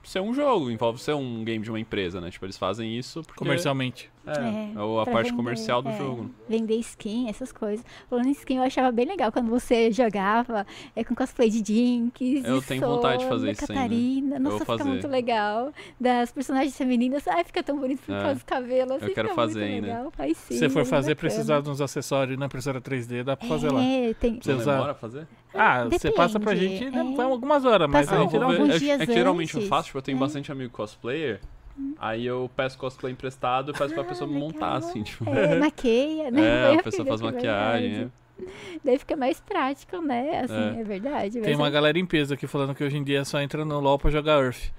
ser 0.02 0.20
um 0.20 0.34
jogo, 0.34 0.68
envolve 0.68 1.00
ser 1.00 1.14
um 1.14 1.44
game 1.44 1.62
de 1.62 1.70
uma 1.70 1.78
empresa, 1.78 2.20
né? 2.20 2.28
Tipo, 2.28 2.44
eles 2.44 2.58
fazem 2.58 2.98
isso 2.98 3.22
porque... 3.22 3.38
Comercialmente. 3.38 4.10
É, 4.26 4.30
É, 4.30 4.72
é 4.76 4.78
o- 4.80 5.00
a 5.00 5.04
parte 5.06 5.30
vender, 5.30 5.36
comercial 5.36 5.82
do 5.82 5.88
é, 5.88 5.98
jogo. 5.98 6.30
Vender 6.48 6.76
skin, 6.76 7.28
essas 7.28 7.50
coisas. 7.50 7.84
Falando 8.08 8.26
em 8.28 8.30
skin, 8.32 8.56
eu 8.58 8.62
achava 8.62 8.92
bem 8.92 9.04
legal 9.04 9.32
quando 9.32 9.50
você 9.50 9.90
jogava 9.90 10.64
é, 10.94 11.02
com 11.02 11.14
cosplay 11.14 11.50
de 11.50 11.58
Jinx. 11.64 12.20
Eu 12.44 12.60
de 12.60 12.66
tenho 12.66 12.82
vontade 12.82 13.22
de 13.24 13.28
fazer 13.28 13.50
isso 13.50 13.62
ainda. 13.62 13.74
Catarina. 13.74 14.30
Vou 14.34 14.40
Nossa, 14.40 14.58
fica 14.60 14.78
fazer. 14.78 14.88
muito 14.88 15.08
legal. 15.08 15.72
Das 16.00 16.30
personagens 16.30 16.76
femininas. 16.76 17.26
Ai, 17.26 17.42
fica 17.44 17.62
tão 17.62 17.76
bonito 17.78 18.00
por 18.06 18.14
É. 18.14 18.18
causa 18.20 18.34
dos 18.34 18.42
cabelos. 18.44 18.92
assim, 18.92 19.06
Eu 19.06 19.14
quero 19.14 19.34
fazer 19.34 19.58
muito 19.60 19.72
ainda. 19.86 19.86
Legal. 19.86 20.12
Sim, 20.34 20.34
Se 20.34 20.58
você 20.58 20.68
for 20.70 20.84
fazer, 20.84 21.14
precisar 21.16 21.60
de 21.60 21.68
uns 21.70 21.80
acessórios 21.80 22.38
na 22.38 22.46
impressora 22.46 22.80
3D, 22.80 23.24
dá 23.24 23.36
pra 23.36 23.48
fazer 23.48 23.72
lá. 23.72 23.82
É, 23.82 24.14
tem. 24.14 24.38
Você 24.40 24.52
Não 24.52 24.58
usa- 24.60 24.72
demora 24.72 24.92
a 24.92 24.94
fazer? 24.94 25.26
Ah, 25.54 25.84
você 25.84 26.10
passa 26.12 26.38
pra 26.40 26.54
Depende, 26.54 26.78
gente, 26.78 26.96
é. 26.96 27.16
vai 27.16 27.26
algumas 27.26 27.64
horas, 27.64 27.88
mas 27.90 28.06
Passa 28.06 28.18
a 28.18 28.22
gente 28.24 28.36
um 28.38 28.42
alguns 28.42 28.70
É- 28.82 28.88
é, 29.02 29.06
que 29.06 29.12
geralmente 29.12 29.54
eu 29.54 29.62
faço, 29.62 29.86
tipo, 29.86 29.98
eu 29.98 30.02
tenho 30.02 30.16
É. 30.16 30.20
bastante 30.20 30.50
amigo 30.50 30.72
cosplayer, 30.72 31.40
aí 31.98 32.26
eu 32.26 32.50
peço 32.56 32.76
cosplay 32.78 33.12
emprestado 33.12 33.70
e 33.72 33.74
peço 33.74 33.94
pra 33.94 34.02
Ah, 34.02 34.06
pessoa 34.06 34.28
me 34.28 34.38
montar, 34.38 34.74
legal. 34.74 34.88
assim, 34.90 35.02
tipo... 35.02 35.28
É, 35.28 35.54
maqueia, 35.60 36.30
né? 36.30 36.72
É, 36.74 36.74
a 36.78 36.82
pessoa 36.82 37.06
faz 37.06 37.20
maquiagem, 37.20 37.94
é. 37.94 38.08
Daí 38.84 38.98
fica 38.98 39.14
mais 39.16 39.38
prático, 39.40 40.00
né? 40.00 40.40
Assim, 40.44 40.78
É. 40.78 40.80
é, 40.80 40.84
verdade. 40.84 41.40
Tem 41.40 41.54
uma 41.54 41.68
é- 41.68 41.70
galera 41.70 41.98
em 41.98 42.06
peso 42.06 42.34
aqui 42.34 42.46
falando 42.46 42.74
que 42.74 42.82
hoje 42.82 42.96
em 42.96 43.04
dia 43.04 43.24
só 43.24 43.40
entra 43.40 43.64
no 43.64 43.78
LoL 43.78 43.98
pra 43.98 44.10
jogar 44.10 44.42
Earth. 44.42 44.72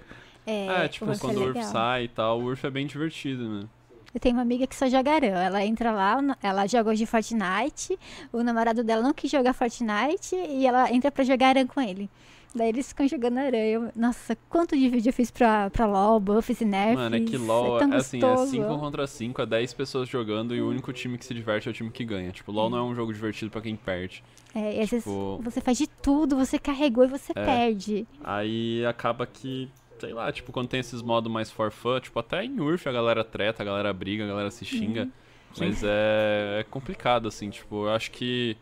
É, 0.45 0.83
É, 0.85 0.87
tipo, 0.89 1.05
Urf 1.05 1.17
é 1.17 1.21
quando 1.21 1.37
o 1.37 1.41
Urf 1.43 1.53
legal. 1.55 1.71
sai 1.71 2.03
e 2.03 2.07
tal, 2.09 2.39
o 2.41 2.43
Urf 2.45 2.65
é 2.65 2.69
bem 2.69 2.85
divertido, 2.85 3.47
né? 3.47 3.65
Eu 4.13 4.19
tenho 4.19 4.35
uma 4.35 4.41
amiga 4.43 4.67
que 4.67 4.75
só 4.75 4.87
joga 4.87 5.11
Aran. 5.11 5.39
Ela 5.41 5.65
entra 5.65 5.91
lá, 5.91 6.17
o 6.19 6.45
ela 6.45 6.67
joga 6.67 6.91
hoje 6.91 7.03
Fortnite. 7.05 7.97
O 8.31 8.43
namorado 8.43 8.83
dela 8.83 9.01
não 9.01 9.13
quis 9.13 9.31
jogar 9.31 9.53
Fortnite 9.53 10.35
e 10.35 10.67
ela 10.67 10.91
entra 10.91 11.09
pra 11.11 11.23
jogar 11.23 11.49
Aran 11.49 11.65
com 11.65 11.81
ele. 11.81 12.07
Daí 12.55 12.69
eles 12.69 12.87
ficam 12.89 13.07
jogando 13.07 13.39
Aran. 13.39 13.57
Eu, 13.57 13.91
nossa, 13.95 14.37
quanto 14.49 14.77
de 14.77 14.87
vídeo 14.87 15.09
eu 15.09 15.13
fiz 15.13 15.31
pra, 15.31 15.69
pra 15.71 15.85
LOL, 15.87 16.19
buffs 16.19 16.61
e 16.61 16.65
nerfs. 16.65 16.95
Mano, 16.95 17.15
é 17.15 17.19
que 17.21 17.35
LoL, 17.35 17.77
é, 17.77 17.79
tão 17.79 17.93
é 17.93 17.97
assim, 17.97 18.17
é 18.17 18.21
gostoso. 18.21 18.51
5 18.51 18.79
contra 18.79 19.07
5, 19.07 19.41
é 19.41 19.45
10 19.45 19.73
pessoas 19.73 20.07
jogando 20.07 20.55
e 20.55 20.61
Hum. 20.61 20.65
o 20.65 20.69
único 20.69 20.93
time 20.93 21.17
que 21.17 21.25
se 21.25 21.33
diverte 21.33 21.67
é 21.67 21.71
o 21.71 21.73
time 21.73 21.89
que 21.89 22.05
ganha. 22.05 22.31
Tipo, 22.31 22.51
LoL 22.51 22.69
não 22.69 22.77
é 22.77 22.83
um 22.83 22.93
jogo 22.93 23.11
divertido 23.11 23.49
pra 23.49 23.59
quem 23.61 23.75
perde. 23.75 24.23
É, 24.53 24.77
e 24.77 24.81
às 24.81 24.89
vezes 24.89 25.03
Tipo- 25.05 25.41
você 25.43 25.59
faz 25.61 25.77
de 25.79 25.87
tudo, 25.87 26.35
você 26.35 26.59
carregou 26.59 27.03
e 27.05 27.07
você 27.07 27.31
É. 27.35 27.43
perde. 27.43 28.05
Aí 28.23 28.85
acaba 28.85 29.25
que, 29.25 29.67
sei 29.97 30.13
lá, 30.13 30.31
tipo, 30.31 30.51
quando 30.51 30.67
tem 30.67 30.79
esses 30.79 31.01
modos 31.01 31.31
mais 31.31 31.49
for 31.49 31.71
fun, 31.71 31.99
tipo, 31.99 32.19
até 32.19 32.45
em 32.45 32.59
Urf 32.59 32.87
a 32.87 32.91
galera 32.91 33.23
treta, 33.23 33.63
a 33.63 33.65
galera 33.65 33.91
briga, 33.91 34.25
a 34.25 34.27
galera 34.27 34.51
se 34.51 34.63
xinga. 34.63 35.03
Uhum. 35.05 35.11
Mas 35.57 35.83
é, 35.83 36.59
é 36.59 36.63
complicado, 36.69 37.27
assim, 37.27 37.49
tipo, 37.49 37.85
eu 37.87 37.91
acho 37.91 38.11
que 38.11 38.55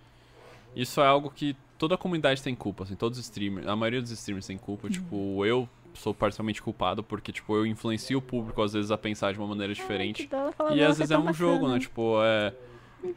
isso 0.76 1.02
é 1.02 1.06
algo 1.08 1.30
que 1.30 1.56
toda 1.82 1.96
a 1.96 1.98
comunidade 1.98 2.44
tem 2.44 2.54
culpa, 2.54 2.84
assim, 2.84 2.96
todos 2.96 3.18
os 3.18 3.26
streamers, 3.26 3.68
a 3.68 3.76
maioria 3.76 4.00
dos 4.00 4.12
streamers 4.12 4.46
tem 4.46 4.56
culpa, 4.56 4.86
Uhum. 4.86 4.94
tipo, 4.94 5.44
eu 5.48 5.68
sou 5.96 6.14
parcialmente 6.14 6.62
culpado 6.62 7.02
porque, 7.04 7.32
tipo, 7.32 7.56
eu 7.56 7.66
influencio 7.66 8.20
o 8.20 8.22
público 8.22 8.62
às 8.62 8.74
vezes 8.74 8.92
a 8.92 8.98
pensar 9.00 9.34
de 9.34 9.40
uma 9.40 9.48
maneira 9.48 9.74
diferente. 9.74 10.30
Ai, 10.32 10.78
E 10.78 10.82
às 10.84 10.90
"Nossa, 10.90 11.00
vezes 11.00 11.12
é 11.12 11.16
tão 11.16 11.26
um 11.26 11.34
jogo, 11.34 11.54
bacana." 11.56 11.74
né? 11.74 11.80
Tipo, 11.80 12.22
é. 12.24 12.54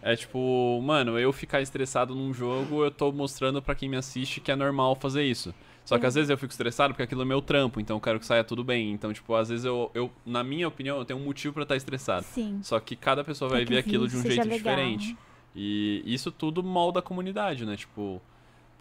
É 0.01 0.17
tipo, 0.17 0.81
mano, 0.83 1.19
eu 1.19 1.31
ficar 1.31 1.61
estressado 1.61 2.15
num 2.15 2.33
jogo, 2.33 2.83
eu 2.85 2.91
tô 2.91 3.13
mostrando 3.13 3.61
pra 3.61 3.75
quem 3.75 3.87
me 3.87 3.99
assiste 3.99 4.41
que 4.41 4.51
é 4.51 4.57
normal 4.57 4.95
fazer 4.97 5.25
isso. 5.25 5.55
Só 5.85 5.99
que 5.99 6.07
às 6.07 6.15
vezes 6.15 6.31
eu 6.31 6.39
fico 6.39 6.51
estressado 6.51 6.95
porque 6.95 7.03
aquilo 7.03 7.21
é 7.21 7.25
meu 7.27 7.43
trampo, 7.43 7.79
então 7.79 7.99
eu 7.99 8.01
quero 8.01 8.19
que 8.19 8.25
saia 8.25 8.43
tudo 8.43 8.65
bem. 8.65 8.91
Então, 8.93 9.13
tipo, 9.13 9.35
às 9.35 9.51
vezes 9.51 9.67
eu, 9.67 9.91
eu 9.93 10.11
na 10.25 10.43
minha 10.43 10.67
opinião, 10.67 10.97
eu 10.97 11.05
tenho 11.05 11.19
um 11.21 11.23
motivo 11.23 11.53
pra 11.53 11.65
estar 11.65 11.77
estressado. 11.77 12.25
Sim. 12.25 12.61
Só 12.63 12.81
que 12.81 12.97
cada 12.97 13.23
pessoa 13.23 13.51
vai 13.51 13.59
Tem 13.59 13.67
que 13.67 13.73
ver 13.75 13.81
aquilo 13.81 14.09
de 14.09 14.17
um 14.17 14.23
jeito 14.23 14.49
legal. 14.49 14.57
diferente. 14.57 15.15
E 15.55 16.03
isso 16.07 16.33
tudo 16.33 16.63
molda 16.63 17.01
a 17.01 17.03
comunidade, 17.03 17.67
né? 17.67 17.77
Tipo, 17.77 18.23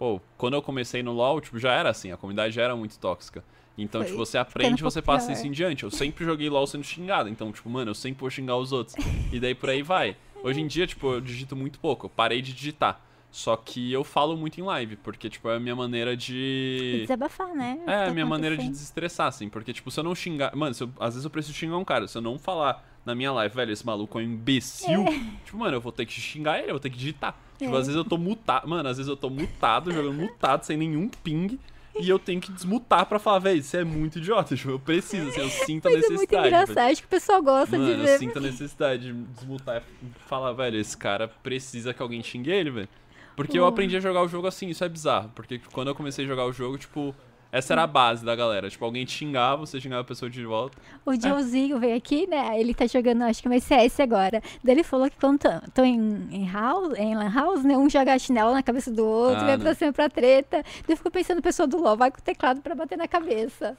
pô, 0.03 0.19
quando 0.37 0.55
eu 0.55 0.61
comecei 0.61 1.01
no 1.01 1.13
LoL, 1.13 1.39
tipo, 1.39 1.57
já 1.57 1.71
era 1.71 1.89
assim, 1.89 2.11
a 2.11 2.17
comunidade 2.17 2.53
já 2.53 2.61
era 2.61 2.75
muito 2.75 2.99
tóxica. 2.99 3.41
Então, 3.77 4.01
Foi 4.01 4.07
tipo, 4.11 4.17
você 4.25 4.37
aprende, 4.37 4.83
você 4.83 5.01
passa 5.01 5.27
pior. 5.27 5.37
isso 5.37 5.47
em 5.47 5.51
diante. 5.51 5.83
Eu 5.85 5.89
sempre 5.91 6.25
joguei 6.25 6.49
LoL 6.49 6.67
sendo 6.67 6.83
xingado, 6.83 7.29
então, 7.29 7.53
tipo, 7.53 7.69
mano, 7.69 7.91
eu 7.91 7.95
sempre 7.95 8.19
vou 8.19 8.29
xingar 8.29 8.57
os 8.57 8.73
outros. 8.73 8.97
E 9.31 9.39
daí 9.39 9.55
por 9.55 9.69
aí 9.69 9.81
vai. 9.81 10.17
Hoje 10.43 10.59
em 10.59 10.67
dia, 10.67 10.85
tipo, 10.85 11.13
eu 11.13 11.21
digito 11.21 11.55
muito 11.55 11.79
pouco, 11.79 12.07
eu 12.07 12.09
parei 12.09 12.41
de 12.41 12.51
digitar. 12.51 12.99
Só 13.31 13.55
que 13.55 13.93
eu 13.93 14.03
falo 14.03 14.35
muito 14.35 14.59
em 14.59 14.63
live, 14.63 14.97
porque, 14.97 15.29
tipo, 15.29 15.49
é 15.49 15.55
a 15.55 15.59
minha 15.59 15.75
maneira 15.75 16.17
de. 16.17 16.97
desabafar, 17.03 17.55
né? 17.55 17.79
É, 17.87 18.03
tá 18.03 18.05
a 18.07 18.13
minha 18.13 18.25
maneira 18.25 18.57
de 18.57 18.67
desestressar, 18.69 19.27
assim. 19.27 19.47
Porque, 19.47 19.71
tipo, 19.71 19.89
se 19.89 19.99
eu 20.01 20.03
não 20.03 20.13
xingar. 20.13 20.53
Mano, 20.53 20.75
eu- 20.79 20.89
às 20.99 21.13
vezes 21.13 21.23
eu 21.23 21.31
preciso 21.31 21.55
xingar 21.57 21.77
um 21.77 21.85
cara. 21.85 22.07
Se 22.09 22.17
eu 22.17 22.21
não 22.21 22.37
falar 22.37 22.85
na 23.05 23.15
minha 23.15 23.31
live, 23.31 23.55
velho, 23.55 23.71
esse 23.71 23.85
maluco 23.85 24.19
é 24.19 24.21
um 24.21 24.25
imbecil. 24.25 25.05
Tipo, 25.45 25.57
mano, 25.57 25.77
eu 25.77 25.81
vou 25.81 25.91
ter 25.93 26.05
que 26.05 26.13
xingar 26.13 26.59
ele, 26.59 26.67
eu 26.69 26.73
vou 26.73 26.79
ter 26.79 26.89
que 26.91 26.97
digitar. 26.97 27.35
Tipo, 27.57 27.75
É. 27.75 27.79
às 27.79 27.87
vezes 27.87 27.95
eu 27.95 28.03
tô 28.05 28.17
mutado. 28.17 28.67
Mano, 28.67 28.87
às 28.89 28.97
vezes 28.97 29.09
eu 29.09 29.15
tô 29.17 29.29
mutado, 29.29 29.91
jogando 29.91 30.13
mutado, 30.13 30.63
sem 30.63 30.77
nenhum 30.77 31.07
ping. 31.09 31.59
E 31.99 32.09
eu 32.09 32.17
tenho 32.17 32.41
que 32.41 32.51
desmutar 32.51 33.05
pra 33.05 33.19
falar, 33.19 33.37
velho, 33.37 33.59
isso 33.59 33.77
é 33.77 33.83
muito 33.83 34.17
idiota. 34.17 34.55
Tipo, 34.55 34.71
eu 34.71 34.79
preciso, 34.79 35.29
assim, 35.29 35.41
eu 35.41 35.49
sinto 35.65 35.87
a 35.87 35.91
Mas 35.91 35.99
é 36.03 36.07
muito 36.07 36.11
necessidade. 36.21 36.47
engraçado, 36.47 36.77
acho 36.91 37.01
que 37.01 37.05
o 37.05 37.09
pessoal 37.09 37.43
gosta 37.43 37.77
Mano, 37.77 37.93
de 37.93 37.99
eu 37.99 38.05
ver. 38.05 38.17
sinto 38.17 38.37
a 38.39 38.41
necessidade 38.41 39.13
de 39.13 39.13
desmutar 39.13 39.83
e 40.01 40.07
falar, 40.27 40.53
velho, 40.53 40.79
esse 40.79 40.97
cara 40.97 41.27
precisa 41.27 41.93
que 41.93 42.01
alguém 42.01 42.23
xingue 42.23 42.49
ele, 42.49 42.71
velho. 42.71 42.89
Porque 43.35 43.57
eu 43.59 43.63
Pô. 43.63 43.69
aprendi 43.69 43.95
a 43.95 43.99
jogar 43.99 44.23
o 44.23 44.27
jogo 44.27 44.47
assim, 44.47 44.69
isso 44.69 44.83
é 44.83 44.89
bizarro. 44.89 45.31
Porque 45.35 45.59
quando 45.71 45.89
eu 45.89 45.95
comecei 45.95 46.25
a 46.25 46.27
jogar 46.27 46.45
o 46.45 46.51
jogo, 46.51 46.77
tipo, 46.79 47.15
essa 47.53 47.73
era 47.73 47.83
a 47.83 47.87
base 47.87 48.25
da 48.25 48.35
galera. 48.35 48.69
Tipo, 48.69 48.83
alguém 48.83 49.05
te 49.05 49.11
xingava, 49.11 49.57
você 49.65 49.79
xingava 49.79 50.01
a 50.01 50.03
pessoa 50.05 50.29
de 50.29 50.43
volta. 50.43 50.75
O 51.05 51.13
Joãozinho 51.15 51.79
veio 51.79 51.95
aqui, 51.95 52.25
né? 52.27 52.59
Ele 52.59 52.73
tá 52.73 52.87
jogando, 52.87 53.21
acho 53.21 53.41
que 53.41 53.47
mais 53.47 53.63
CS 53.63 53.99
agora. 53.99 54.41
Daí 54.63 54.73
ele 54.75 54.83
falou 54.83 55.09
que 55.09 55.17
quando 55.17 55.39
estão 55.65 55.85
em, 55.85 56.27
em, 56.31 56.49
house, 56.51 56.97
em 56.97 57.15
lan 57.15 57.29
house, 57.31 57.63
né? 57.63 57.77
Um 57.77 57.87
joga 57.89 58.17
chinelo 58.17 58.51
na 58.53 58.63
cabeça 58.63 58.91
do 58.91 59.05
outro, 59.05 59.41
Ah, 59.43 59.45
vai 59.45 59.57
né. 59.57 59.63
pra 59.63 59.75
cima 59.75 59.93
pra 59.93 60.09
treta. 60.09 60.63
Daí 60.63 60.83
eu 60.89 60.97
fico 60.97 61.11
pensando, 61.11 61.41
pessoa 61.41 61.67
do 61.67 61.77
LOL, 61.77 61.95
vai 61.95 62.09
com 62.09 62.17
o 62.19 62.23
teclado 62.23 62.59
pra 62.61 62.73
bater 62.73 62.97
na 62.97 63.07
cabeça. 63.07 63.77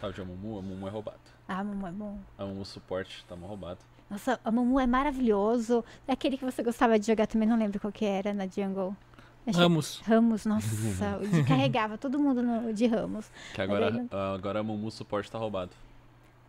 Tá, 0.00 0.08
o 0.08 0.12
de 0.12 0.20
Amumu, 0.20 0.58
a 0.58 0.62
Mumu 0.62 0.86
é 0.86 0.90
roubado. 0.90 1.18
Ah, 1.48 1.64
Mumu 1.64 1.86
é 1.86 1.92
bom. 1.92 2.18
A 2.38 2.44
Mumu 2.44 2.64
suporte 2.64 3.24
tá 3.28 3.34
mal 3.34 3.48
roubado. 3.48 3.80
Nossa, 4.10 4.40
a 4.44 4.50
Mumu 4.50 4.78
é 4.80 4.86
maravilhoso. 4.86 5.84
É 6.06 6.12
aquele 6.12 6.36
que 6.36 6.44
você 6.44 6.62
gostava 6.62 6.98
de 6.98 7.06
jogar 7.06 7.26
também, 7.26 7.48
não 7.48 7.56
lembro 7.58 7.78
qual 7.80 7.92
que 7.92 8.04
era 8.04 8.34
na 8.34 8.46
Jungle. 8.46 8.94
Acho 9.46 9.56
que- 9.56 9.62
Ramos. 9.62 10.00
Ramos, 10.04 10.46
nossa, 10.46 10.68
carregava 11.48 11.96
todo 11.98 12.18
mundo 12.18 12.42
no, 12.42 12.72
de 12.72 12.86
Ramos. 12.86 13.30
Que 13.54 13.62
agora, 13.62 13.90
daí 13.90 14.06
ah, 14.10 14.34
agora 14.34 14.60
a 14.60 14.62
Mumu 14.62 14.90
suporte 14.90 15.30
tá 15.30 15.38
roubado. 15.38 15.70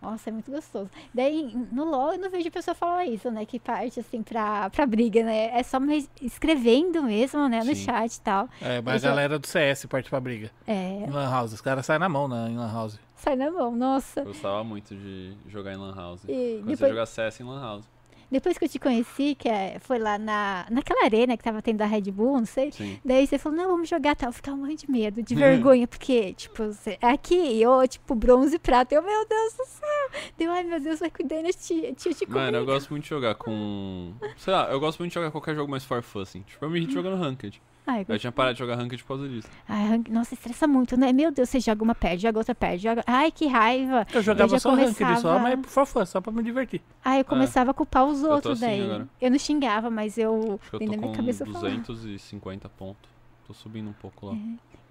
Nossa, 0.02 0.32
é 0.32 0.34
muito 0.34 0.50
gostoso. 0.52 0.90
Daí, 1.14 1.56
no 1.72 1.86
LoL, 1.86 2.14
eu 2.14 2.20
não 2.20 2.28
vejo 2.32 2.50
pessoa 2.50 2.74
falar 2.74 3.06
isso, 3.06 3.30
né? 3.30 3.46
Que 3.46 3.60
parte, 3.60 4.00
assim, 4.00 4.24
pra, 4.24 4.68
pra 4.72 4.84
briga, 4.88 5.24
né? 5.24 5.52
É 5.58 5.62
só 5.62 5.80
mais 5.80 6.10
escrevendo 6.20 7.04
mesmo, 7.04 7.48
né? 7.48 7.60
No 7.60 7.76
Sim. 7.76 7.86
chat 7.86 8.16
e 8.16 8.22
tal. 8.22 8.50
É, 8.60 8.82
mas 8.82 8.94
Eu 8.96 8.96
a 8.96 8.98
já- 8.98 9.10
galera 9.10 9.38
do 9.38 9.46
CS 9.46 9.86
parte 9.86 10.10
pra 10.10 10.20
briga. 10.20 10.50
É, 10.66 11.06
Em 11.06 11.10
Lan 11.12 11.30
House. 11.30 11.54
Os 11.54 11.62
caras 11.62 11.86
saem 11.86 12.00
na 12.00 12.10
mão 12.10 12.28
na, 12.28 12.50
em 12.50 12.58
Lan 12.58 12.72
House. 12.74 13.00
sai 13.16 13.36
na 13.36 13.52
mão, 13.52 13.76
nossa. 13.76 14.22
Eu 14.22 14.26
gostava 14.26 14.64
muito 14.64 14.96
de 14.96 15.34
jogar 15.48 15.72
em 15.72 15.78
Lan 15.78 15.94
House. 15.96 16.24
E 16.24 16.28
Comecei 16.28 16.58
a 16.62 16.66
depois, 16.66 16.90
jogar 16.90 17.06
CS 17.06 17.40
em 17.40 17.44
Lan 17.44 17.62
House. 17.62 17.86
Depois 18.32 18.58
que 18.58 18.66
eu 18.66 18.70
te 18.70 18.80
conheci, 18.80 19.36
que 19.36 19.50
é- 19.50 19.78
foi 19.80 20.00
lá 20.00 20.18
na, 20.18 20.66
naquela 20.72 21.04
arena 21.04 21.36
que 21.38 21.44
tava 21.44 21.62
tendo 21.62 21.78
da 21.78 21.86
Red 21.86 22.04
Bull, 22.12 22.38
não 22.40 22.46
sei. 22.46 22.72
Sim. 22.72 22.98
Daí 23.04 23.28
você 23.28 23.38
falou, 23.38 23.58
não, 23.58 23.68
vamos 23.70 23.90
jogar 23.90 24.16
tal. 24.16 24.30
Eu 24.30 24.34
ficava 24.34 24.56
morrendo 24.58 24.78
de 24.80 24.90
medo, 24.92 25.22
de 25.22 25.36
vergonha, 25.36 25.88
porque, 25.88 26.34
tipo, 26.34 26.66
você, 26.68 26.98
aqui, 27.02 27.62
eu, 27.62 27.88
tipo, 27.88 28.16
bronze 28.16 28.56
e 28.56 28.60
prata. 28.60 28.96
Eu, 28.96 29.04
meu 29.04 29.28
Deus 29.28 29.54
do 29.54 29.66
céu. 29.66 30.22
Deu, 30.38 30.52
ai, 30.52 30.64
meu 30.64 30.80
Deus, 30.80 31.00
vai 31.00 31.10
cuidando, 31.12 31.46
eu 31.48 31.54
te, 31.54 31.94
te, 31.94 32.14
te 32.14 32.26
Mano, 32.30 32.46
eu 32.48 32.52
comunico." 32.52 32.66
gosto 32.72 32.90
muito 32.90 33.04
de 33.04 33.10
jogar 33.10 33.36
com. 33.36 34.14
Sei 34.38 34.54
lá, 34.54 34.72
eu 34.72 34.80
gosto 34.80 35.00
muito 35.00 35.12
de 35.12 35.16
jogar 35.16 35.32
qualquer 35.32 35.54
jogo 35.56 35.70
mais 35.70 35.84
for 35.84 36.02
fun, 36.02 36.22
assim. 36.22 36.42
Tipo, 36.42 36.64
eu 36.66 36.70
me 36.70 36.78
irrito 36.80 36.94
jogando 36.94 37.20
Ranked. 37.22 37.62
Ai, 37.86 38.06
Eu 38.08 38.20
tinha 38.20 38.32
parado 38.32 38.54
de 38.54 38.60
jogar 38.60 38.76
Ranked 38.76 39.02
por 39.04 39.08
causa 39.18 39.28
disso. 39.28 39.48
Ai, 39.68 39.88
rank- 39.88 40.08
nossa, 40.10 40.34
estressa 40.36 40.68
muito, 40.68 40.96
né? 40.96 41.12
Meu 41.12 41.32
Deus, 41.32 41.50
você 41.50 41.60
joga 41.60 41.84
uma, 41.84 41.96
perde, 41.96 42.22
joga 42.24 42.38
outra, 42.38 42.54
perde, 42.54 42.84
joga... 42.84 43.04
Ai, 43.08 43.32
que 43.32 43.48
raiva. 43.48 44.06
Eu 44.14 44.22
jogava 44.22 44.52
já 44.52 44.60
só 44.60 44.70
ranked 44.76 44.94
só, 44.98 45.06
começava- 45.06 45.40
mas 45.40 45.60
por 45.60 45.70
favor, 45.70 46.06
só 46.06 46.22
pra 46.22 46.32
me 46.32 46.44
divertir. 46.44 46.82
Ai, 47.04 47.22
eu 47.22 47.26
começava 47.26 47.72
a 47.72 47.74
culpar 47.74 48.06
os 48.06 48.24
É. 48.24 48.28
outros 48.30 48.62
assim 48.62 48.72
daí. 48.72 48.84
agora. 48.86 49.08
Eu 49.20 49.32
não 49.32 49.40
xingava, 49.40 49.90
mas 49.90 50.18
eu... 50.18 50.60
Acho 50.62 50.70
que 50.70 50.76
eu 50.76 50.80
tô 50.80 50.86
minha 50.86 51.00
com 51.00 51.12
cabeça 51.12 51.46
falar. 51.46 51.70
250 51.70 52.70
pontos. 52.70 53.10
Tô 53.48 53.54
subindo 53.54 53.90
um 53.90 53.94
pouco 53.94 54.28
lá. 54.28 54.38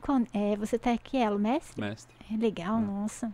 Qual- 0.00 0.22
é, 0.34 0.56
você 0.56 0.78
tá 0.78 0.92
aqui, 0.92 1.16
elo, 1.16 1.38
mestre? 1.38 1.80
Mestre. 1.80 2.14
É 2.32 2.36
legal, 2.36 2.78
É. 2.78 2.80
nossa. 2.80 3.32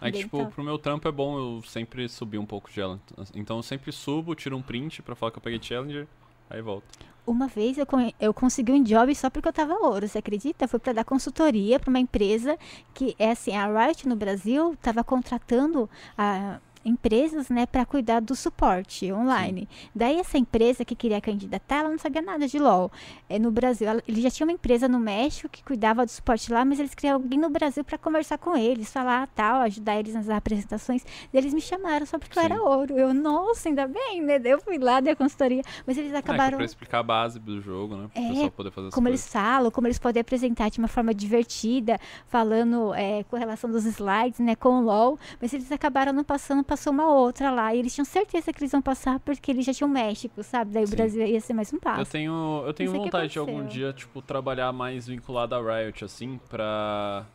Aí, 0.00 0.12
Bem 0.12 0.22
tipo, 0.22 0.44
pro 0.48 0.62
meu 0.62 0.76
trampo 0.78 1.08
é 1.08 1.12
bom 1.12 1.38
eu 1.38 1.62
sempre 1.62 2.06
subir 2.08 2.36
um 2.38 2.44
pouco 2.44 2.70
de 2.70 2.80
ela. 2.80 3.00
Então 3.34 3.56
eu 3.56 3.62
sempre 3.62 3.90
subo, 3.92 4.34
tiro 4.34 4.54
um 4.56 4.60
print 4.60 5.00
pra 5.00 5.14
falar 5.14 5.30
que 5.32 5.38
eu 5.38 5.42
peguei 5.42 5.58
Challenger, 5.62 6.06
aí 6.50 6.60
volto. 6.62 6.86
Uma 7.26 7.48
vez 7.48 7.76
eu, 7.76 7.86
eu 8.20 8.32
consegui 8.32 8.70
um 8.70 8.82
job 8.82 9.12
só 9.14 9.28
porque 9.28 9.48
eu 9.48 9.52
tava 9.52 9.74
ouro, 9.74 10.06
você 10.06 10.18
acredita? 10.18 10.68
Foi 10.68 10.78
pra 10.78 10.92
dar 10.92 11.04
consultoria 11.04 11.80
pra 11.80 11.90
uma 11.90 11.98
empresa 11.98 12.56
que 12.94 13.16
é 13.18 13.32
assim, 13.32 13.56
a 13.56 13.66
Riot 13.66 14.08
no 14.08 14.14
Brasil 14.14 14.76
tava 14.80 15.02
contratando 15.02 15.90
a 16.16 16.60
empresas, 16.86 17.48
né, 17.48 17.66
para 17.66 17.84
cuidar 17.84 18.20
do 18.20 18.34
suporte 18.34 19.12
online. 19.12 19.68
Sim. 19.70 19.88
Daí 19.94 20.18
essa 20.18 20.38
empresa 20.38 20.84
que 20.84 20.94
queria 20.94 21.20
candidatar, 21.20 21.76
ela 21.76 21.90
não 21.90 21.98
sabia 21.98 22.22
nada 22.22 22.46
de 22.46 22.58
LoL. 22.58 22.90
É, 23.28 23.38
no 23.38 23.50
Brasil, 23.50 23.88
ela, 23.88 24.02
ele 24.06 24.20
já 24.20 24.30
tinha 24.30 24.46
uma 24.46 24.52
empresa 24.52 24.88
no 24.88 24.98
México 24.98 25.48
que 25.48 25.62
cuidava 25.62 26.04
do 26.04 26.10
suporte 26.10 26.52
lá, 26.52 26.64
mas 26.64 26.78
eles 26.78 26.94
queriam 26.94 27.16
alguém 27.16 27.38
no 27.38 27.50
Brasil 27.50 27.84
para 27.84 27.98
conversar 27.98 28.38
com 28.38 28.56
eles, 28.56 28.92
falar 28.92 29.26
tal, 29.28 29.60
ajudar 29.62 29.98
eles 29.98 30.14
nas 30.14 30.28
apresentações. 30.28 31.04
E 31.32 31.36
eles 31.36 31.52
me 31.52 31.60
chamaram 31.60 32.06
só 32.06 32.18
porque 32.18 32.38
Sim. 32.38 32.46
eu 32.46 32.52
era 32.52 32.62
ouro. 32.62 32.98
Eu, 32.98 33.12
nossa, 33.12 33.68
ainda 33.68 33.86
bem, 33.86 34.22
né? 34.22 34.40
Eu 34.44 34.60
fui 34.60 34.78
lá, 34.78 35.00
dei 35.00 35.12
a 35.12 35.16
consultoria, 35.16 35.62
mas 35.86 35.98
eles 35.98 36.14
acabaram... 36.14 36.54
É, 36.54 36.56
pra 36.56 36.64
explicar 36.64 37.00
a 37.00 37.02
base 37.02 37.38
do 37.38 37.60
jogo, 37.60 37.96
né? 37.96 38.08
Pra 38.12 38.22
é, 38.22 38.50
poder 38.50 38.70
fazer 38.70 38.90
como 38.90 39.06
coisas. 39.06 39.24
eles 39.24 39.32
falam, 39.32 39.70
como 39.70 39.86
eles 39.86 39.98
podem 39.98 40.20
apresentar 40.20 40.70
de 40.70 40.78
uma 40.78 40.88
forma 40.88 41.12
divertida, 41.12 41.98
falando 42.26 42.94
é, 42.94 43.24
com 43.24 43.36
relação 43.36 43.70
dos 43.70 43.84
slides, 43.84 44.40
né, 44.40 44.54
com 44.54 44.80
o 44.80 44.82
LoL, 44.82 45.18
mas 45.40 45.52
eles 45.52 45.70
acabaram 45.72 46.12
não 46.12 46.24
passando, 46.24 46.62
passou 46.76 46.92
uma 46.92 47.10
outra 47.10 47.50
lá, 47.50 47.74
e 47.74 47.78
eles 47.78 47.94
tinham 47.94 48.04
certeza 48.04 48.52
que 48.52 48.60
eles 48.62 48.72
iam 48.72 48.82
passar 48.82 49.18
porque 49.20 49.50
eles 49.50 49.64
já 49.64 49.72
tinham 49.72 49.88
México, 49.88 50.42
sabe? 50.42 50.72
Daí 50.72 50.86
Sim. 50.86 50.92
o 50.92 50.96
Brasil 50.96 51.26
ia 51.26 51.40
ser 51.40 51.54
mais 51.54 51.72
um 51.72 51.78
passo. 51.78 52.02
Eu 52.02 52.06
tenho, 52.06 52.62
eu 52.66 52.74
tenho 52.74 52.92
vontade 52.92 53.32
de 53.32 53.38
algum 53.38 53.64
dia, 53.64 53.92
tipo, 53.94 54.20
trabalhar 54.20 54.70
mais 54.72 55.06
vinculado 55.08 55.54
a 55.54 55.58
Riot, 55.58 56.04
assim, 56.04 56.38
pra 56.50 57.26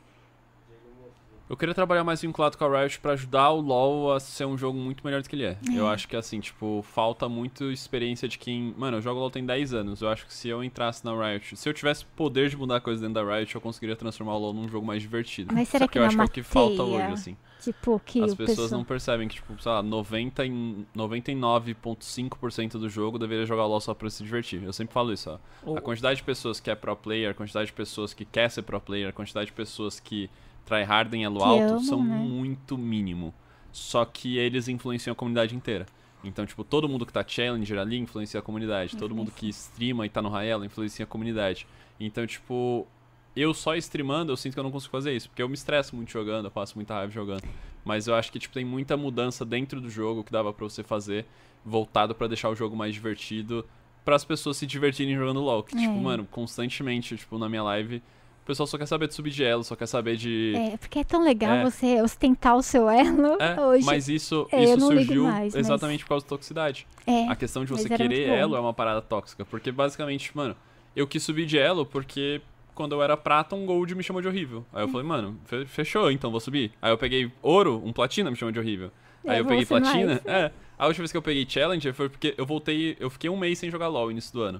eu 1.51 1.57
queria 1.57 1.75
trabalhar 1.75 2.05
mais 2.05 2.21
vinculado 2.21 2.57
com 2.57 2.63
a 2.63 2.79
Riot 2.79 2.97
para 3.01 3.11
ajudar 3.11 3.49
o 3.49 3.59
LoL 3.59 4.13
a 4.13 4.21
ser 4.21 4.45
um 4.45 4.57
jogo 4.57 4.79
muito 4.79 5.03
melhor 5.03 5.21
do 5.21 5.27
que 5.27 5.35
ele 5.35 5.43
é. 5.43 5.57
é. 5.69 5.77
Eu 5.77 5.85
acho 5.85 6.07
que, 6.07 6.15
assim, 6.15 6.39
tipo, 6.39 6.81
falta 6.81 7.27
muito 7.27 7.69
experiência 7.69 8.25
de 8.25 8.37
quem... 8.37 8.73
Mano, 8.77 8.97
eu 8.97 9.01
jogo 9.01 9.19
LoL 9.19 9.29
tem 9.29 9.45
10 9.45 9.73
anos. 9.73 10.01
Eu 10.01 10.07
acho 10.07 10.25
que 10.25 10.33
se 10.33 10.47
eu 10.47 10.63
entrasse 10.63 11.03
na 11.03 11.11
Riot... 11.13 11.57
Se 11.57 11.67
eu 11.67 11.73
tivesse 11.73 12.05
poder 12.05 12.49
de 12.49 12.55
mudar 12.55 12.79
coisa 12.79 13.01
dentro 13.01 13.21
da 13.21 13.35
Riot, 13.35 13.53
eu 13.53 13.59
conseguiria 13.59 13.97
transformar 13.97 14.35
o 14.35 14.39
LoL 14.39 14.53
num 14.53 14.69
jogo 14.69 14.87
mais 14.87 15.01
divertido. 15.01 15.53
Mas 15.53 15.67
será 15.67 15.83
Só 15.83 15.91
que, 15.91 15.99
eu 15.99 16.05
acho 16.05 16.15
que 16.15 16.21
é 16.21 16.25
o 16.25 16.29
que 16.29 16.41
falta 16.41 16.83
hoje, 16.83 17.11
assim. 17.11 17.37
Tipo, 17.61 17.99
que 17.99 18.23
As 18.23 18.33
pessoas 18.33 18.57
pessoa... 18.57 18.77
não 18.77 18.85
percebem 18.85 19.27
que, 19.27 19.35
tipo, 19.35 19.61
sei 19.61 19.71
lá, 19.73 19.83
90 19.83 20.45
em 20.45 20.87
99,5% 20.95 22.71
do 22.79 22.87
jogo 22.87 23.19
deveria 23.19 23.45
jogar 23.45 23.65
LoL 23.65 23.81
só 23.81 23.93
pra 23.93 24.09
se 24.09 24.23
divertir. 24.23 24.63
Eu 24.63 24.71
sempre 24.71 24.93
falo 24.93 25.11
isso, 25.11 25.29
ó. 25.65 25.75
A 25.75 25.81
quantidade 25.81 26.15
de 26.15 26.23
pessoas 26.23 26.61
que 26.61 26.71
é 26.71 26.75
pro 26.75 26.95
player, 26.95 27.31
a 27.31 27.33
quantidade 27.33 27.65
de 27.65 27.73
pessoas 27.73 28.13
que 28.13 28.23
quer 28.23 28.49
ser 28.49 28.61
pro 28.61 28.79
player, 28.79 29.09
a 29.09 29.11
quantidade 29.11 29.47
de 29.47 29.51
pessoas 29.53 29.99
que 29.99 30.29
tryhard 30.65 31.13
em 31.15 31.23
elo 31.23 31.43
alto 31.43 31.81
são 31.81 32.03
né? 32.03 32.15
muito 32.15 32.77
mínimo. 32.77 33.33
Só 33.71 34.03
que 34.05 34.37
eles 34.37 34.67
influenciam 34.67 35.13
a 35.13 35.15
comunidade 35.15 35.55
inteira. 35.55 35.85
Então, 36.23 36.45
tipo, 36.45 36.63
todo 36.63 36.87
mundo 36.87 37.05
que 37.05 37.13
tá 37.13 37.23
challenger 37.25 37.79
ali 37.79 37.97
influencia 37.97 38.39
a 38.39 38.43
comunidade. 38.43 38.95
Todo 38.95 39.15
mundo 39.15 39.31
que 39.31 39.49
streama 39.49 40.05
e 40.05 40.09
tá 40.09 40.21
no 40.21 40.29
Raela 40.29 40.65
influencia 40.65 41.03
a 41.03 41.07
comunidade. 41.07 41.65
Então, 41.99 42.25
tipo, 42.27 42.87
eu 43.35 43.53
só 43.53 43.75
streamando, 43.75 44.31
eu 44.31 44.37
sinto 44.37 44.53
que 44.53 44.59
eu 44.59 44.63
não 44.63 44.71
consigo 44.71 44.91
fazer 44.91 45.15
isso. 45.15 45.29
Porque 45.29 45.41
eu 45.41 45.47
me 45.47 45.55
estresso 45.55 45.95
muito 45.95 46.11
jogando, 46.11 46.45
eu 46.45 46.51
passo 46.51 46.75
muita 46.75 46.93
raiva 46.93 47.11
jogando. 47.11 47.43
Mas 47.83 48.07
eu 48.07 48.13
acho 48.13 48.31
que, 48.31 48.39
tipo, 48.39 48.53
tem 48.53 48.65
muita 48.65 48.95
mudança 48.95 49.43
dentro 49.43 49.81
do 49.81 49.89
jogo 49.89 50.23
que 50.23 50.31
dava 50.31 50.53
pra 50.53 50.63
você 50.63 50.83
fazer, 50.83 51.25
voltado 51.65 52.13
para 52.13 52.27
deixar 52.27 52.49
o 52.49 52.55
jogo 52.55 52.75
mais 52.75 52.93
divertido, 52.93 53.65
para 54.05 54.15
as 54.15 54.25
pessoas 54.25 54.57
se 54.57 54.67
divertirem 54.67 55.15
jogando 55.15 55.41
LoL. 55.41 55.63
Que, 55.63 55.71
tipo, 55.71 55.81
é. 55.81 55.87
tipo, 55.87 55.99
mano, 55.99 56.27
constantemente, 56.29 57.17
tipo, 57.17 57.37
na 57.39 57.49
minha 57.49 57.63
live 57.63 58.01
o 58.43 58.45
pessoal 58.45 58.65
só 58.65 58.77
quer 58.77 58.87
saber 58.87 59.07
de 59.07 59.13
subir 59.13 59.29
de 59.29 59.43
elo, 59.43 59.63
só 59.63 59.75
quer 59.75 59.85
saber 59.85 60.17
de. 60.17 60.53
É, 60.55 60.77
porque 60.77 60.99
é 60.99 61.03
tão 61.03 61.23
legal 61.23 61.57
é. 61.57 61.63
você 61.63 62.01
ostentar 62.01 62.55
o 62.55 62.63
seu 62.63 62.89
elo 62.89 63.37
é, 63.39 63.59
hoje. 63.61 63.85
Mas 63.85 64.09
isso, 64.09 64.47
é, 64.51 64.63
isso 64.63 64.79
surgiu 64.79 65.23
mais, 65.25 65.55
exatamente 65.55 65.99
mas... 65.99 66.03
por 66.03 66.09
causa 66.09 66.25
da 66.25 66.29
toxicidade. 66.29 66.87
É, 67.05 67.27
a 67.27 67.35
questão 67.35 67.63
de 67.63 67.71
você 67.71 67.87
querer 67.87 68.29
elo 68.29 68.55
é 68.55 68.59
uma 68.59 68.73
parada 68.73 69.01
tóxica. 69.01 69.45
Porque 69.45 69.71
basicamente, 69.71 70.35
mano, 70.35 70.55
eu 70.95 71.07
quis 71.07 71.21
subir 71.21 71.45
de 71.45 71.57
elo 71.57 71.85
porque 71.85 72.41
quando 72.73 72.93
eu 72.93 73.03
era 73.03 73.15
prata, 73.15 73.55
um 73.55 73.65
gold 73.65 73.93
me 73.93 74.01
chamou 74.01 74.21
de 74.21 74.27
horrível. 74.27 74.65
Aí 74.73 74.83
eu 74.83 74.87
falei, 74.87 75.05
mano, 75.05 75.39
fechou, 75.67 76.11
então 76.11 76.31
vou 76.31 76.39
subir. 76.39 76.71
Aí 76.81 76.91
eu 76.91 76.97
peguei 76.97 77.31
ouro, 77.43 77.79
um 77.85 77.93
platina 77.93 78.31
me 78.31 78.35
chamou 78.35 78.51
de 78.51 78.59
horrível. 78.59 78.91
Aí 79.27 79.37
eu 79.37 79.45
peguei 79.45 79.65
platina. 79.67 80.19
Mais. 80.25 80.25
É. 80.25 80.51
A 80.79 80.87
última 80.87 81.03
vez 81.03 81.11
que 81.11 81.17
eu 81.17 81.21
peguei 81.21 81.45
challenger 81.47 81.93
foi 81.93 82.09
porque 82.09 82.33
eu 82.35 82.45
voltei. 82.45 82.97
Eu 82.99 83.11
fiquei 83.11 83.29
um 83.29 83.37
mês 83.37 83.59
sem 83.59 83.69
jogar 83.69 83.87
LOL 83.87 84.05
no 84.05 84.11
início 84.11 84.33
do 84.33 84.41
ano. 84.41 84.59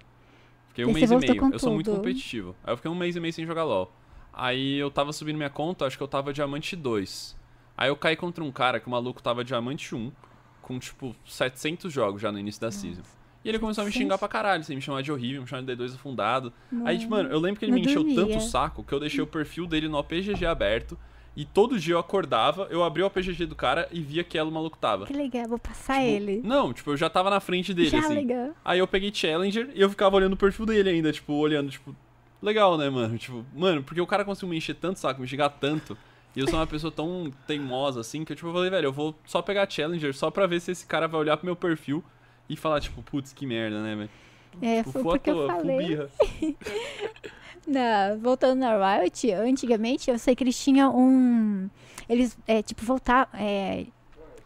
Fiquei 0.72 0.86
um 0.86 0.94
mês 0.94 1.12
e 1.12 1.16
meio. 1.18 1.36
Eu 1.36 1.42
tudo. 1.52 1.60
sou 1.60 1.74
muito 1.74 1.92
competitivo. 1.92 2.56
Aí 2.64 2.72
eu 2.72 2.78
fiquei 2.78 2.90
um 2.90 2.96
mês 2.96 3.16
e 3.16 3.20
meio 3.20 3.34
sem 3.34 3.46
jogar 3.46 3.64
LOL. 3.66 3.92
Aí 4.34 4.78
eu 4.78 4.90
tava 4.90 5.12
subindo 5.12 5.36
minha 5.36 5.50
conta, 5.50 5.86
acho 5.86 5.98
que 5.98 6.04
eu 6.04 6.08
tava 6.08 6.32
diamante 6.32 6.76
2. 6.76 7.38
Aí 7.78 7.90
eu 7.90 7.96
caí 7.98 8.16
contra 8.16 8.44
um 8.44 8.52
cara 8.52 8.80
que 8.80 8.88
o 8.88 8.90
maluco 8.90 9.22
tava 9.22 9.44
diamante 9.44 9.94
1, 9.94 10.12
com 10.62 10.80
tipo 10.80 11.16
700 11.26 11.92
jogos 11.92 12.22
já 12.22 12.32
no 12.32 12.40
início 12.40 12.62
da 12.62 12.68
Nossa. 12.68 12.80
season. 12.80 13.02
E 13.44 13.50
ele 13.50 13.58
começou 13.60 13.82
a 13.82 13.86
me 13.86 13.92
xingar 13.92 14.18
pra 14.20 14.28
caralho, 14.28 14.62
assim, 14.62 14.76
me 14.76 14.82
chamar 14.82 15.02
de 15.02 15.12
horrível, 15.12 15.42
me 15.42 15.48
chamar 15.48 15.64
de 15.64 15.76
D2 15.76 15.96
afundado. 15.96 16.54
Não, 16.72 16.86
Aí, 16.86 17.00
tipo, 17.00 17.10
mano, 17.10 17.28
eu 17.30 17.40
lembro 17.40 17.60
que 17.60 17.66
ele 17.66 17.72
me 17.72 17.82
encheu 17.82 18.04
dormia. 18.04 18.16
tanto 18.16 18.38
o 18.38 18.42
saco 18.42 18.84
que 18.84 18.94
eu 18.94 19.00
deixei 19.00 19.22
o 19.22 19.28
perfil 19.28 19.66
dele 19.66 19.88
no 19.88 19.98
OPGG 19.98 20.46
aberto. 20.46 20.98
E 21.36 21.46
todo 21.46 21.80
dia 21.80 21.94
eu 21.94 22.00
acordava, 22.00 22.68
eu 22.70 22.84
abria 22.84 23.06
o 23.06 23.08
APGG 23.08 23.46
do 23.46 23.56
cara 23.56 23.88
e 23.90 24.02
via 24.02 24.24
que 24.24 24.38
ela 24.38 24.50
o 24.50 24.52
maluco 24.52 24.78
tava. 24.78 25.06
Que 25.06 25.14
legal, 25.14 25.48
vou 25.48 25.58
passar 25.58 26.00
tipo, 26.00 26.08
ele. 26.08 26.42
Não, 26.44 26.74
tipo, 26.74 26.92
eu 26.92 26.98
já 26.98 27.10
tava 27.10 27.30
na 27.30 27.40
frente 27.40 27.74
dele, 27.74 27.90
já, 27.90 28.00
assim. 28.00 28.16
Legal. 28.16 28.50
Aí 28.66 28.80
eu 28.80 28.88
peguei 28.88 29.14
Challenger 29.14 29.70
e 29.74 29.82
eu 29.82 29.90
ficava 29.90 30.18
olhando 30.18 30.34
o 30.34 30.38
perfil 30.38 30.66
dele 30.66 30.90
ainda, 30.90 31.12
tipo, 31.12 31.34
olhando, 31.34 31.72
tipo, 31.72 31.96
legal, 32.42 32.78
né, 32.78 32.90
mano? 32.90 33.18
Tipo, 33.18 33.46
mano, 33.56 33.82
porque 33.82 34.02
o 34.02 34.08
cara 34.08 34.26
conseguiu 34.26 34.50
me 34.50 34.58
encher 34.58 34.76
tanto 34.76 35.00
saco, 35.00 35.22
me 35.22 35.28
xingar 35.28 35.50
tanto. 35.50 35.98
E 36.36 36.40
eu 36.40 36.48
sou 36.48 36.60
uma 36.60 36.68
pessoa 36.68 36.92
tão 36.92 37.32
teimosa 37.48 38.02
assim 38.02 38.26
que 38.26 38.34
eu, 38.34 38.36
tipo, 38.36 38.50
eu 38.50 38.54
falei, 38.54 38.70
velho, 38.70 38.88
eu 38.88 38.94
vou 38.94 39.16
só 39.26 39.42
pegar 39.42 39.70
Challenger 39.70 40.14
só 40.14 40.30
pra 40.30 40.48
ver 40.48 40.60
se 40.60 40.72
esse 40.72 40.86
cara 40.86 41.08
vai 41.08 41.20
olhar 41.20 41.38
pro 41.38 41.46
meu 41.46 41.56
perfil 41.56 42.04
e 42.50 42.58
falar, 42.58 42.82
tipo, 42.82 43.02
putz, 43.02 43.32
que 43.32 43.46
merda, 43.46 43.82
né, 43.82 43.96
velho? 43.96 44.10
É, 44.62 44.84
tipo, 44.84 44.92
foi 44.92 45.04
porque 45.04 45.30
eu 45.30 45.48
falei. 45.48 45.98
Na, 47.68 48.16
voltando 48.16 48.60
na 48.60 49.00
Riot, 49.00 49.32
antigamente 49.32 50.10
eu 50.10 50.18
sei 50.18 50.36
que 50.36 50.44
eles 50.44 50.58
tinham 50.62 50.98
um. 50.98 51.70
Eles, 52.10 52.38
é, 52.48 52.62
tipo, 52.62 52.84
voltar. 52.84 53.30
É, 53.34 53.86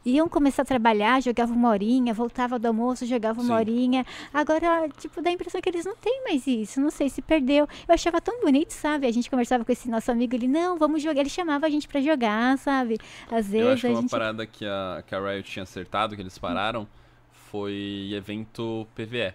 iam 0.06 0.30
começar 0.30 0.62
a 0.62 0.66
trabalhar, 0.66 1.22
jogavam 1.22 1.56
uma 1.56 1.70
horinha, 1.70 2.14
voltava 2.14 2.60
do 2.60 2.68
almoço, 2.68 3.06
jogavam 3.06 3.44
uma 3.44 3.56
horinha. 3.56 4.06
Agora, 4.32 4.88
tipo, 4.98 5.22
dá 5.22 5.32
a 5.32 5.34
impressão 5.34 5.60
que 5.60 5.70
eles 5.70 5.84
não 5.84 5.96
têm 5.96 6.24
mais 6.24 6.46
isso. 6.46 6.80
Não 6.80 6.92
sei 6.92 7.10
se 7.10 7.22
perdeu. 7.22 7.68
Eu 7.88 7.94
achava 7.94 8.22
tão 8.22 8.40
bonito, 8.40 8.72
sabe? 8.72 9.08
A 9.08 9.12
gente 9.12 9.30
conversava 9.30 9.66
com 9.66 9.72
esse 9.72 9.90
nosso 9.90 10.12
amigo, 10.12 10.36
ele, 10.36 10.48
não, 10.48 10.78
vamos 10.78 11.02
jogar. 11.02 11.22
Ele 11.22 11.30
chamava 11.30 11.66
a 11.66 11.70
gente 11.70 11.88
para 11.88 12.00
jogar, 12.02 12.58
sabe? 12.60 13.00
Às 13.32 13.48
vezes. 13.48 13.66
Eu 13.66 13.72
acho 13.72 13.82
que 13.82 13.88
uma 13.88 14.02
gente... 14.02 14.12
parada 14.12 14.46
que 14.46 14.66
a, 14.66 15.04
que 15.06 15.16
a 15.16 15.20
Riot 15.20 15.50
tinha 15.50 15.64
acertado, 15.64 16.16
que 16.16 16.22
eles 16.22 16.38
pararam, 16.38 16.88
foi 17.32 18.12
evento 18.14 18.86
PVE. 18.94 19.34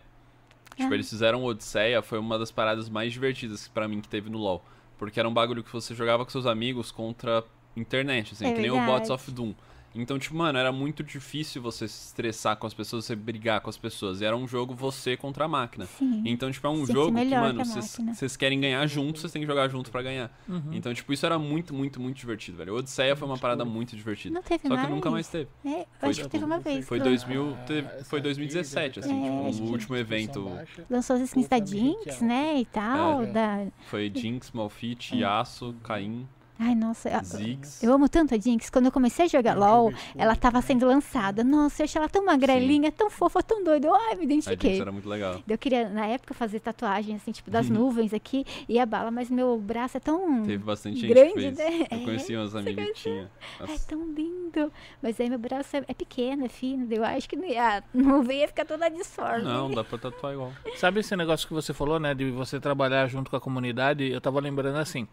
Tipo, 0.80 0.92
ah. 0.92 0.96
eles 0.96 1.08
fizeram 1.10 1.44
Odisseia, 1.44 2.00
foi 2.02 2.18
uma 2.18 2.38
das 2.38 2.50
paradas 2.50 2.88
mais 2.88 3.12
divertidas 3.12 3.68
para 3.68 3.86
mim 3.86 4.00
que 4.00 4.08
teve 4.08 4.30
no 4.30 4.38
LoL. 4.38 4.64
Porque 4.98 5.20
era 5.20 5.28
um 5.28 5.32
bagulho 5.32 5.62
que 5.62 5.72
você 5.72 5.94
jogava 5.94 6.24
com 6.24 6.30
seus 6.30 6.46
amigos 6.46 6.90
contra 6.90 7.44
internet, 7.76 8.32
assim, 8.32 8.46
é 8.46 8.52
que 8.52 8.60
nem 8.60 8.70
o 8.70 8.86
Bots 8.86 9.10
of 9.10 9.30
Doom. 9.30 9.54
Então, 9.94 10.18
tipo, 10.18 10.36
mano, 10.36 10.58
era 10.58 10.70
muito 10.70 11.02
difícil 11.02 11.60
você 11.60 11.88
se 11.88 12.06
estressar 12.06 12.56
com 12.56 12.66
as 12.66 12.74
pessoas, 12.74 13.04
você 13.04 13.16
brigar 13.16 13.60
com 13.60 13.68
as 13.68 13.76
pessoas. 13.76 14.20
E 14.20 14.24
era 14.24 14.36
um 14.36 14.46
jogo 14.46 14.74
você 14.74 15.16
contra 15.16 15.44
a 15.46 15.48
máquina. 15.48 15.86
Sim. 15.86 16.22
Então, 16.24 16.50
tipo, 16.50 16.66
é 16.66 16.70
um 16.70 16.86
jogo 16.86 17.16
que, 17.16 17.24
mano, 17.24 17.62
vocês 17.64 18.36
querem 18.36 18.60
ganhar 18.60 18.86
juntos, 18.86 19.20
vocês 19.20 19.32
têm 19.32 19.42
que 19.42 19.48
jogar 19.48 19.68
junto 19.68 19.90
para 19.90 20.02
ganhar. 20.02 20.30
Uhum. 20.48 20.72
Então, 20.72 20.94
tipo, 20.94 21.12
isso 21.12 21.26
era 21.26 21.38
muito, 21.38 21.74
muito, 21.74 22.00
muito 22.00 22.16
divertido, 22.16 22.58
velho. 22.58 22.76
Odisseia 22.76 23.16
foi 23.16 23.26
uma 23.26 23.38
parada 23.38 23.64
muito 23.64 23.96
divertida. 23.96 24.34
Não 24.34 24.42
teve 24.42 24.68
Só 24.68 24.74
mais? 24.74 24.86
que 24.86 24.92
nunca 24.92 25.10
mais 25.10 25.28
teve. 25.28 25.48
É, 25.64 25.86
foi, 25.98 26.08
acho 26.10 26.22
que 26.22 26.28
teve 26.28 26.44
uma 26.44 26.58
vez. 26.58 26.86
Foi, 26.86 27.00
2000, 27.00 27.56
teve, 27.66 28.04
foi 28.04 28.20
2017, 28.20 29.00
assim, 29.00 29.46
é, 29.46 29.50
tipo, 29.50 29.64
o 29.64 29.70
último 29.70 29.96
evento. 29.96 30.50
Lançou 30.88 31.16
as 31.16 31.22
skins 31.22 31.48
da 31.48 31.58
Jinx, 31.58 32.20
né, 32.20 32.60
e 32.60 32.64
tal. 32.64 33.24
É. 33.24 33.26
Da... 33.26 33.66
Foi 33.86 34.10
Jinx, 34.14 34.52
Malfit, 34.52 35.16
Yasuo, 35.16 35.74
Caim. 35.82 36.28
Ai, 36.62 36.74
nossa, 36.74 37.08
Ziggs. 37.24 37.82
eu 37.82 37.90
amo 37.90 38.06
tanto 38.06 38.34
a 38.34 38.38
Jinx. 38.38 38.68
Quando 38.68 38.84
eu 38.84 38.92
comecei 38.92 39.24
a 39.24 39.28
jogar 39.28 39.56
LOL, 39.56 39.94
ela 40.14 40.36
tava 40.36 40.60
sendo 40.60 40.86
lançada. 40.86 41.42
Nossa, 41.42 41.80
eu 41.80 41.84
achei 41.84 41.98
ela 41.98 42.08
tão 42.08 42.22
magrelinha, 42.22 42.90
Sim. 42.90 42.96
tão 42.98 43.08
fofa, 43.08 43.42
tão 43.42 43.64
doida. 43.64 43.86
Eu, 43.86 43.94
ai, 43.94 44.16
me 44.16 44.24
identifiquei. 44.24 44.70
A 44.70 44.72
Jinx 44.74 44.82
era 44.82 44.92
muito 44.92 45.08
legal. 45.08 45.42
Eu 45.48 45.56
queria, 45.56 45.88
na 45.88 46.04
época, 46.06 46.34
fazer 46.34 46.60
tatuagem, 46.60 47.16
assim, 47.16 47.32
tipo, 47.32 47.50
das 47.50 47.70
nuvens 47.70 48.12
aqui 48.12 48.44
e 48.68 48.78
a 48.78 48.84
bala, 48.84 49.10
mas 49.10 49.30
meu 49.30 49.56
braço 49.58 49.96
é 49.96 50.00
tão 50.00 50.42
Teve 50.42 50.62
bastante 50.62 51.06
grande, 51.06 51.40
gente 51.40 51.56
né? 51.56 51.86
Eu 51.90 52.04
conheci 52.04 52.36
umas 52.36 52.54
amigas 52.54 52.86
que 52.88 52.94
tinha. 52.94 53.30
É 53.60 53.78
tão 53.88 54.12
lindo. 54.12 54.70
Mas 55.02 55.18
aí 55.18 55.30
meu 55.30 55.38
braço 55.38 55.74
é, 55.78 55.84
é 55.88 55.94
pequeno, 55.94 56.44
é 56.44 56.48
fino. 56.50 56.86
Eu 56.90 57.04
acho 57.04 57.26
que 57.26 57.36
não 57.36 57.46
ia, 57.46 57.82
não 57.94 58.22
ia 58.30 58.46
ficar 58.46 58.66
toda 58.66 58.90
disforme. 58.90 59.44
Não, 59.44 59.70
dá 59.70 59.82
pra 59.82 59.96
tatuar 59.96 60.34
igual. 60.34 60.52
Sabe 60.76 61.00
esse 61.00 61.16
negócio 61.16 61.48
que 61.48 61.54
você 61.54 61.72
falou, 61.72 61.98
né, 61.98 62.12
de 62.12 62.30
você 62.30 62.60
trabalhar 62.60 63.06
junto 63.06 63.30
com 63.30 63.36
a 63.36 63.40
comunidade? 63.40 64.10
Eu 64.10 64.20
tava 64.20 64.40
lembrando 64.40 64.76
assim, 64.76 65.08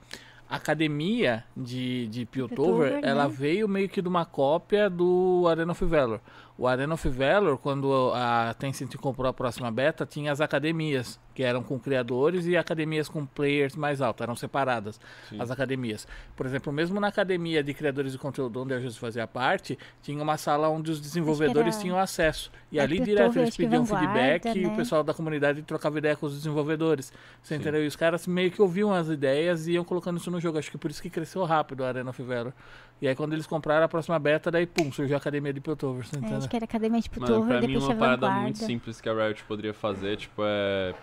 academia 0.50 1.44
de, 1.56 2.08
de 2.08 2.26
Piltover, 2.26 3.00
ela 3.04 3.28
né? 3.28 3.34
veio 3.36 3.68
meio 3.68 3.90
que 3.90 4.02
de 4.02 4.08
uma 4.08 4.26
cópia 4.26 4.90
do 4.90 5.46
Arena 5.50 5.72
of 5.72 5.86
Valor. 5.86 6.22
O 6.58 6.68
Arena 6.68 6.94
of 6.94 7.10
Valor, 7.10 7.58
quando 7.58 8.12
a 8.16 8.56
Tencent 8.58 8.96
comprou 8.96 9.30
a 9.30 9.34
próxima 9.34 9.72
beta, 9.72 10.06
tinha 10.06 10.32
as 10.32 10.42
academias, 10.42 11.20
que 11.38 11.44
eram 11.44 11.62
com 11.62 11.78
criadores 11.80 12.48
e 12.48 12.58
academias 12.58 13.08
com 13.08 13.24
players 13.24 13.76
mais 13.76 14.02
altos, 14.02 14.24
eram 14.24 14.36
separadas 14.36 15.00
Sim. 15.30 15.40
as 15.40 15.52
academias. 15.52 16.08
Por 16.36 16.48
exemplo, 16.48 16.74
mesmo 16.74 17.00
na 17.00 17.10
academia 17.10 17.64
de 17.64 17.76
criadores 17.76 18.12
de 18.14 18.18
conteúdo 18.18 18.64
onde 18.64 18.74
a 18.74 18.80
Jesus 18.80 18.98
fazia 18.98 19.28
parte, 19.28 19.78
tinha 20.02 20.20
uma 20.24 20.36
sala 20.36 20.68
onde 20.68 20.90
os 20.90 21.00
desenvolvedores 21.00 21.76
era- 21.76 21.82
tinham 21.84 22.00
acesso. 22.00 22.52
E 22.72 22.80
É, 22.80 22.82
ali 22.82 23.00
direto 23.00 23.38
eles 23.38 23.56
pediam 23.56 23.86
feedback 23.86 24.46
e 24.58 24.66
o 24.66 24.70
né? 24.72 24.76
pessoal 24.78 25.04
da 25.04 25.14
comunidade 25.14 25.62
trocava 25.62 26.00
ideia 26.00 26.16
com 26.16 26.26
os 26.26 26.34
desenvolvedores. 26.34 27.14
Você 27.44 27.54
Sim. 27.54 27.62
entendeu? 27.62 27.84
E 27.84 27.88
os 27.88 27.96
caras 27.96 28.26
meio 28.26 28.50
que 28.50 28.60
ouviam 28.60 28.92
as 28.92 29.08
ideias 29.08 29.68
e 29.68 29.74
iam 29.74 29.84
colocando 29.84 30.18
isso 30.18 30.32
no 30.32 30.40
jogo. 30.40 30.58
Acho 30.58 30.72
que 30.72 30.78
por 30.80 30.90
isso 30.90 31.04
que 31.04 31.10
cresceu 31.12 31.44
rápido 31.44 31.84
a 31.84 31.90
Arena 31.90 32.12
Valor. 32.12 32.52
E 33.00 33.08
aí 33.08 33.14
quando 33.14 33.34
eles 33.34 33.46
compraram 33.46 33.86
a 33.86 33.88
próxima 33.88 34.18
beta, 34.18 34.50
daí 34.50 34.66
pum, 34.66 34.92
surgiu 34.92 35.16
a 35.16 35.20
academia 35.20 35.54
de 35.54 35.62
Piltover, 35.62 36.04
você 36.04 36.16
É, 36.16 36.20
entendeu? 36.20 36.40
acho 36.40 36.50
que 36.50 36.56
era 36.56 36.66
academia 36.66 37.00
de 37.00 37.12
Mano, 37.12 37.28
Piltover, 37.28 37.60
pra 37.60 37.68
mim 37.68 37.78
uma 37.78 37.96
parada 37.96 38.28
muito 38.32 38.58
simples 38.58 39.00
que 39.00 39.08
a 39.08 39.14
Riot 39.14 39.44
poderia 39.44 39.72
fazer, 39.72 40.18
tipo, 40.18 40.42
é... 40.44 40.96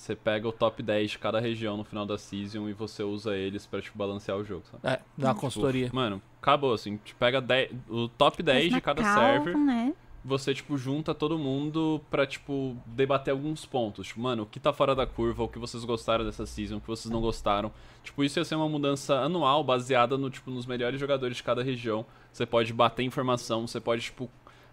Você 0.00 0.16
pega 0.16 0.48
o 0.48 0.52
top 0.52 0.82
10 0.82 1.10
de 1.10 1.18
cada 1.18 1.38
região 1.38 1.76
no 1.76 1.84
final 1.84 2.06
da 2.06 2.16
season 2.16 2.66
e 2.70 2.72
você 2.72 3.02
usa 3.02 3.36
eles 3.36 3.66
pra, 3.66 3.82
tipo, 3.82 3.98
balancear 3.98 4.38
o 4.38 4.42
jogo, 4.42 4.62
sabe? 4.70 4.80
É, 4.82 4.98
dá 5.14 5.28
uma 5.28 5.34
Tipo, 5.34 5.40
consultoria. 5.42 5.90
Mano, 5.92 6.22
acabou, 6.40 6.72
assim, 6.72 6.96
tipo, 7.04 7.20
pega 7.20 7.38
10 7.38 7.70
o 7.86 8.08
top 8.08 8.42
10 8.42 8.64
Mas 8.64 8.74
de 8.74 8.80
cada 8.80 9.02
Calvin, 9.02 9.44
server, 9.44 9.58
né? 9.58 9.92
você, 10.24 10.54
tipo, 10.54 10.78
junta 10.78 11.14
todo 11.14 11.38
mundo 11.38 12.00
pra, 12.10 12.26
tipo, 12.26 12.74
debater 12.86 13.30
alguns 13.32 13.66
pontos. 13.66 14.06
Tipo, 14.06 14.22
mano, 14.22 14.44
o 14.44 14.46
que 14.46 14.58
tá 14.58 14.72
fora 14.72 14.94
da 14.94 15.06
curva, 15.06 15.42
o 15.42 15.48
que 15.48 15.58
vocês 15.58 15.84
gostaram 15.84 16.24
dessa 16.24 16.46
season, 16.46 16.78
o 16.78 16.80
que 16.80 16.88
vocês 16.88 17.12
não 17.12 17.20
gostaram. 17.20 17.70
Tipo, 18.02 18.24
isso 18.24 18.38
ia 18.38 18.44
ser 18.46 18.54
uma 18.54 18.70
mudança 18.70 19.16
anual, 19.20 19.62
baseada 19.62 20.16
no, 20.16 20.30
tipo, 20.30 20.50
nos 20.50 20.64
melhores 20.64 20.98
jogadores 20.98 21.36
de 21.36 21.42
cada 21.42 21.62
região. 21.62 22.06
Você 22.32 22.46
pode 22.46 22.72
bater 22.72 23.02
informação, 23.02 23.66
você 23.66 23.78
pode, 23.78 24.00
tipo... 24.02 24.30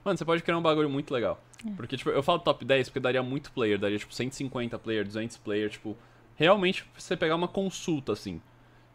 Mano, 0.07 0.17
você 0.17 0.23
pode 0.23 0.41
criar 0.41 0.57
um 0.57 0.61
bagulho 0.61 0.89
muito 0.89 1.13
legal. 1.13 1.37
Porque, 1.75 1.97
tipo, 1.97 2.09
eu 2.09 2.23
falo 2.23 2.39
top 2.39 2.63
10 2.63 2.87
porque 2.87 2.99
daria 3.01 3.21
muito 3.21 3.51
player, 3.51 3.77
daria, 3.77 3.97
tipo, 3.97 4.13
150 4.15 4.79
player, 4.79 5.03
200 5.05 5.35
player, 5.35 5.69
tipo... 5.69 5.97
Realmente, 6.37 6.85
você 6.97 7.17
pegar 7.17 7.35
uma 7.35 7.47
consulta, 7.49 8.13
assim. 8.13 8.39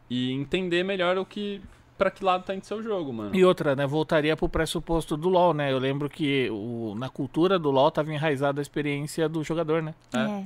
E 0.08 0.32
entender 0.32 0.82
melhor 0.82 1.18
o 1.18 1.26
que... 1.26 1.60
Pra 1.98 2.10
que 2.10 2.24
lado 2.24 2.44
tá 2.44 2.54
indo 2.54 2.64
seu 2.64 2.82
jogo, 2.82 3.12
mano. 3.12 3.36
E 3.36 3.44
outra, 3.44 3.76
né? 3.76 3.86
Voltaria 3.86 4.34
pro 4.34 4.48
pressuposto 4.48 5.18
do 5.18 5.28
LoL, 5.28 5.52
né? 5.52 5.70
Eu 5.70 5.78
lembro 5.78 6.08
que 6.08 6.48
o, 6.50 6.94
na 6.96 7.10
cultura 7.10 7.58
do 7.58 7.70
LoL 7.70 7.90
tava 7.90 8.10
enraizada 8.10 8.58
a 8.60 8.62
experiência 8.62 9.28
do 9.28 9.44
jogador, 9.44 9.82
né? 9.82 9.94
É. 10.14 10.18
É. 10.18 10.44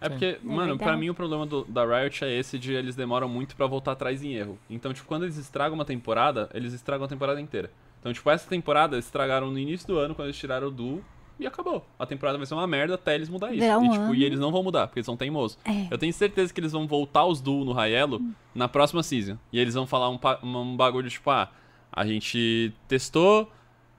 É 0.00 0.08
porque, 0.08 0.38
mano, 0.44 0.76
pra 0.76 0.86
verdade. 0.86 1.00
mim 1.00 1.10
o 1.10 1.14
problema 1.14 1.44
do- 1.44 1.64
da 1.64 1.84
Riot 1.84 2.24
é 2.24 2.32
esse 2.38 2.56
de 2.56 2.72
eles 2.72 2.94
demoram 2.94 3.28
muito 3.28 3.56
pra 3.56 3.66
voltar 3.66 3.92
atrás 3.92 4.22
em 4.22 4.32
erro. 4.34 4.56
Então, 4.70 4.92
tipo, 4.94 5.08
quando 5.08 5.24
eles 5.24 5.36
estragam 5.36 5.74
uma 5.74 5.84
temporada, 5.84 6.48
eles 6.54 6.72
estragam 6.72 7.04
a 7.04 7.08
temporada 7.08 7.40
inteira. 7.40 7.68
Então, 8.00 8.12
tipo, 8.12 8.28
essa 8.30 8.48
temporada 8.48 8.96
eles 8.96 9.06
estragaram 9.06 9.50
no 9.50 9.58
início 9.58 9.86
do 9.86 9.98
ano, 9.98 10.14
quando 10.14 10.26
eles 10.26 10.36
tiraram 10.36 10.68
o 10.68 10.70
Du, 10.70 11.02
e 11.38 11.46
acabou. 11.46 11.86
A 11.98 12.04
temporada 12.04 12.36
vai 12.36 12.46
ser 12.46 12.54
uma 12.54 12.66
merda 12.66 12.94
até 12.94 13.14
eles 13.14 13.28
mudar 13.28 13.52
isso. 13.52 13.64
Um 13.64 13.84
e, 13.84 13.90
tipo, 13.90 14.02
ano. 14.02 14.14
e 14.14 14.24
eles 14.24 14.40
não 14.40 14.50
vão 14.50 14.62
mudar, 14.62 14.88
porque 14.88 14.98
eles 14.98 15.06
são 15.06 15.16
teimosos. 15.16 15.58
É. 15.64 15.86
Eu 15.90 15.98
tenho 15.98 16.12
certeza 16.12 16.52
que 16.52 16.58
eles 16.58 16.72
vão 16.72 16.86
voltar 16.86 17.24
os 17.26 17.40
Du 17.40 17.64
no 17.64 17.72
Raelo 17.72 18.20
na 18.54 18.66
próxima 18.66 19.02
season. 19.02 19.38
E 19.52 19.58
eles 19.58 19.74
vão 19.74 19.86
falar 19.86 20.10
um, 20.10 20.18
um 20.42 20.76
bagulho 20.76 21.08
tipo, 21.08 21.30
ah, 21.30 21.48
a 21.92 22.04
gente 22.04 22.72
testou 22.88 23.50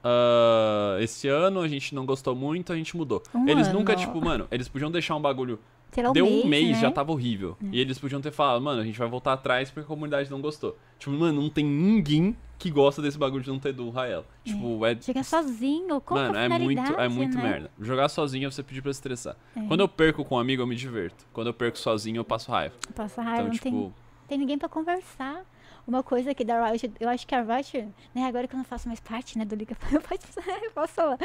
ah, 0.02 0.96
esse 1.00 1.28
ano, 1.28 1.60
a 1.60 1.68
gente 1.68 1.94
não 1.94 2.04
gostou 2.04 2.34
muito, 2.34 2.72
a 2.72 2.76
gente 2.76 2.96
mudou. 2.96 3.22
Um 3.34 3.48
eles 3.48 3.68
ano. 3.68 3.78
nunca, 3.78 3.94
tipo, 3.96 4.20
mano, 4.22 4.46
eles 4.50 4.68
podiam 4.68 4.90
deixar 4.90 5.16
um 5.16 5.20
bagulho 5.20 5.58
Sei 5.92 6.02
lá, 6.02 6.12
Deu 6.12 6.26
um 6.26 6.46
mês, 6.46 6.76
né? 6.76 6.80
já 6.80 6.90
tava 6.90 7.12
horrível. 7.12 7.56
E 7.72 7.80
eles 7.80 7.98
podiam 7.98 8.20
ter 8.20 8.30
falado, 8.30 8.62
mano, 8.62 8.80
a 8.80 8.84
gente 8.84 8.98
vai 8.98 9.08
voltar 9.08 9.32
atrás 9.32 9.70
porque 9.70 9.84
a 9.84 9.88
comunidade 9.88 10.30
não 10.30 10.40
gostou. 10.40 10.76
Tipo, 10.98 11.12
mano, 11.12 11.40
não 11.42 11.50
tem 11.50 11.64
ninguém 11.64 12.36
que 12.58 12.70
gosta 12.70 13.00
desse 13.00 13.16
bagulho 13.18 13.42
de 13.42 13.48
não 13.48 13.58
ter 13.58 13.72
do 13.72 13.88
Rael. 13.90 14.24
Tipo, 14.44 14.84
é. 14.84 14.96
Chega 15.00 15.22
sozinho, 15.24 16.00
qual 16.00 16.20
Mano, 16.20 16.36
é 16.36 16.44
é 16.44 16.58
muito, 16.58 16.80
é 16.82 17.08
muito 17.08 17.36
né? 17.36 17.42
merda. 17.42 17.70
Jogar 17.80 18.08
sozinho 18.08 18.46
é 18.46 18.50
você 18.50 18.62
pedir 18.62 18.82
pra 18.82 18.90
estressar. 18.90 19.34
É. 19.56 19.62
Quando 19.62 19.80
eu 19.80 19.88
perco 19.88 20.24
com 20.24 20.34
um 20.34 20.38
amigo, 20.38 20.62
eu 20.62 20.66
me 20.66 20.76
diverto. 20.76 21.26
Quando 21.32 21.46
eu 21.46 21.54
perco 21.54 21.78
sozinho, 21.78 22.18
eu 22.18 22.24
passo 22.24 22.50
raiva. 22.50 22.74
Passa 22.94 23.22
raiva, 23.22 23.42
então, 23.42 23.46
não 23.46 23.52
tipo, 23.52 23.70
tem, 23.70 23.94
tem 24.28 24.38
ninguém 24.38 24.58
pra 24.58 24.68
conversar. 24.68 25.42
Uma 25.86 26.02
coisa 26.02 26.34
que 26.34 26.44
da 26.44 26.66
Riot, 26.66 26.92
eu 27.00 27.08
acho 27.08 27.26
que 27.26 27.34
a 27.34 27.42
Riot, 27.42 27.88
né, 28.14 28.26
agora 28.26 28.46
que 28.46 28.54
eu 28.54 28.58
não 28.58 28.64
faço 28.64 28.86
mais 28.88 29.00
parte, 29.00 29.36
né, 29.38 29.44
do 29.44 29.54
Liga, 29.56 29.76
eu 29.92 30.00
posso, 30.02 30.40
eu 30.64 30.70
posso 30.72 30.92
falar. 30.94 31.18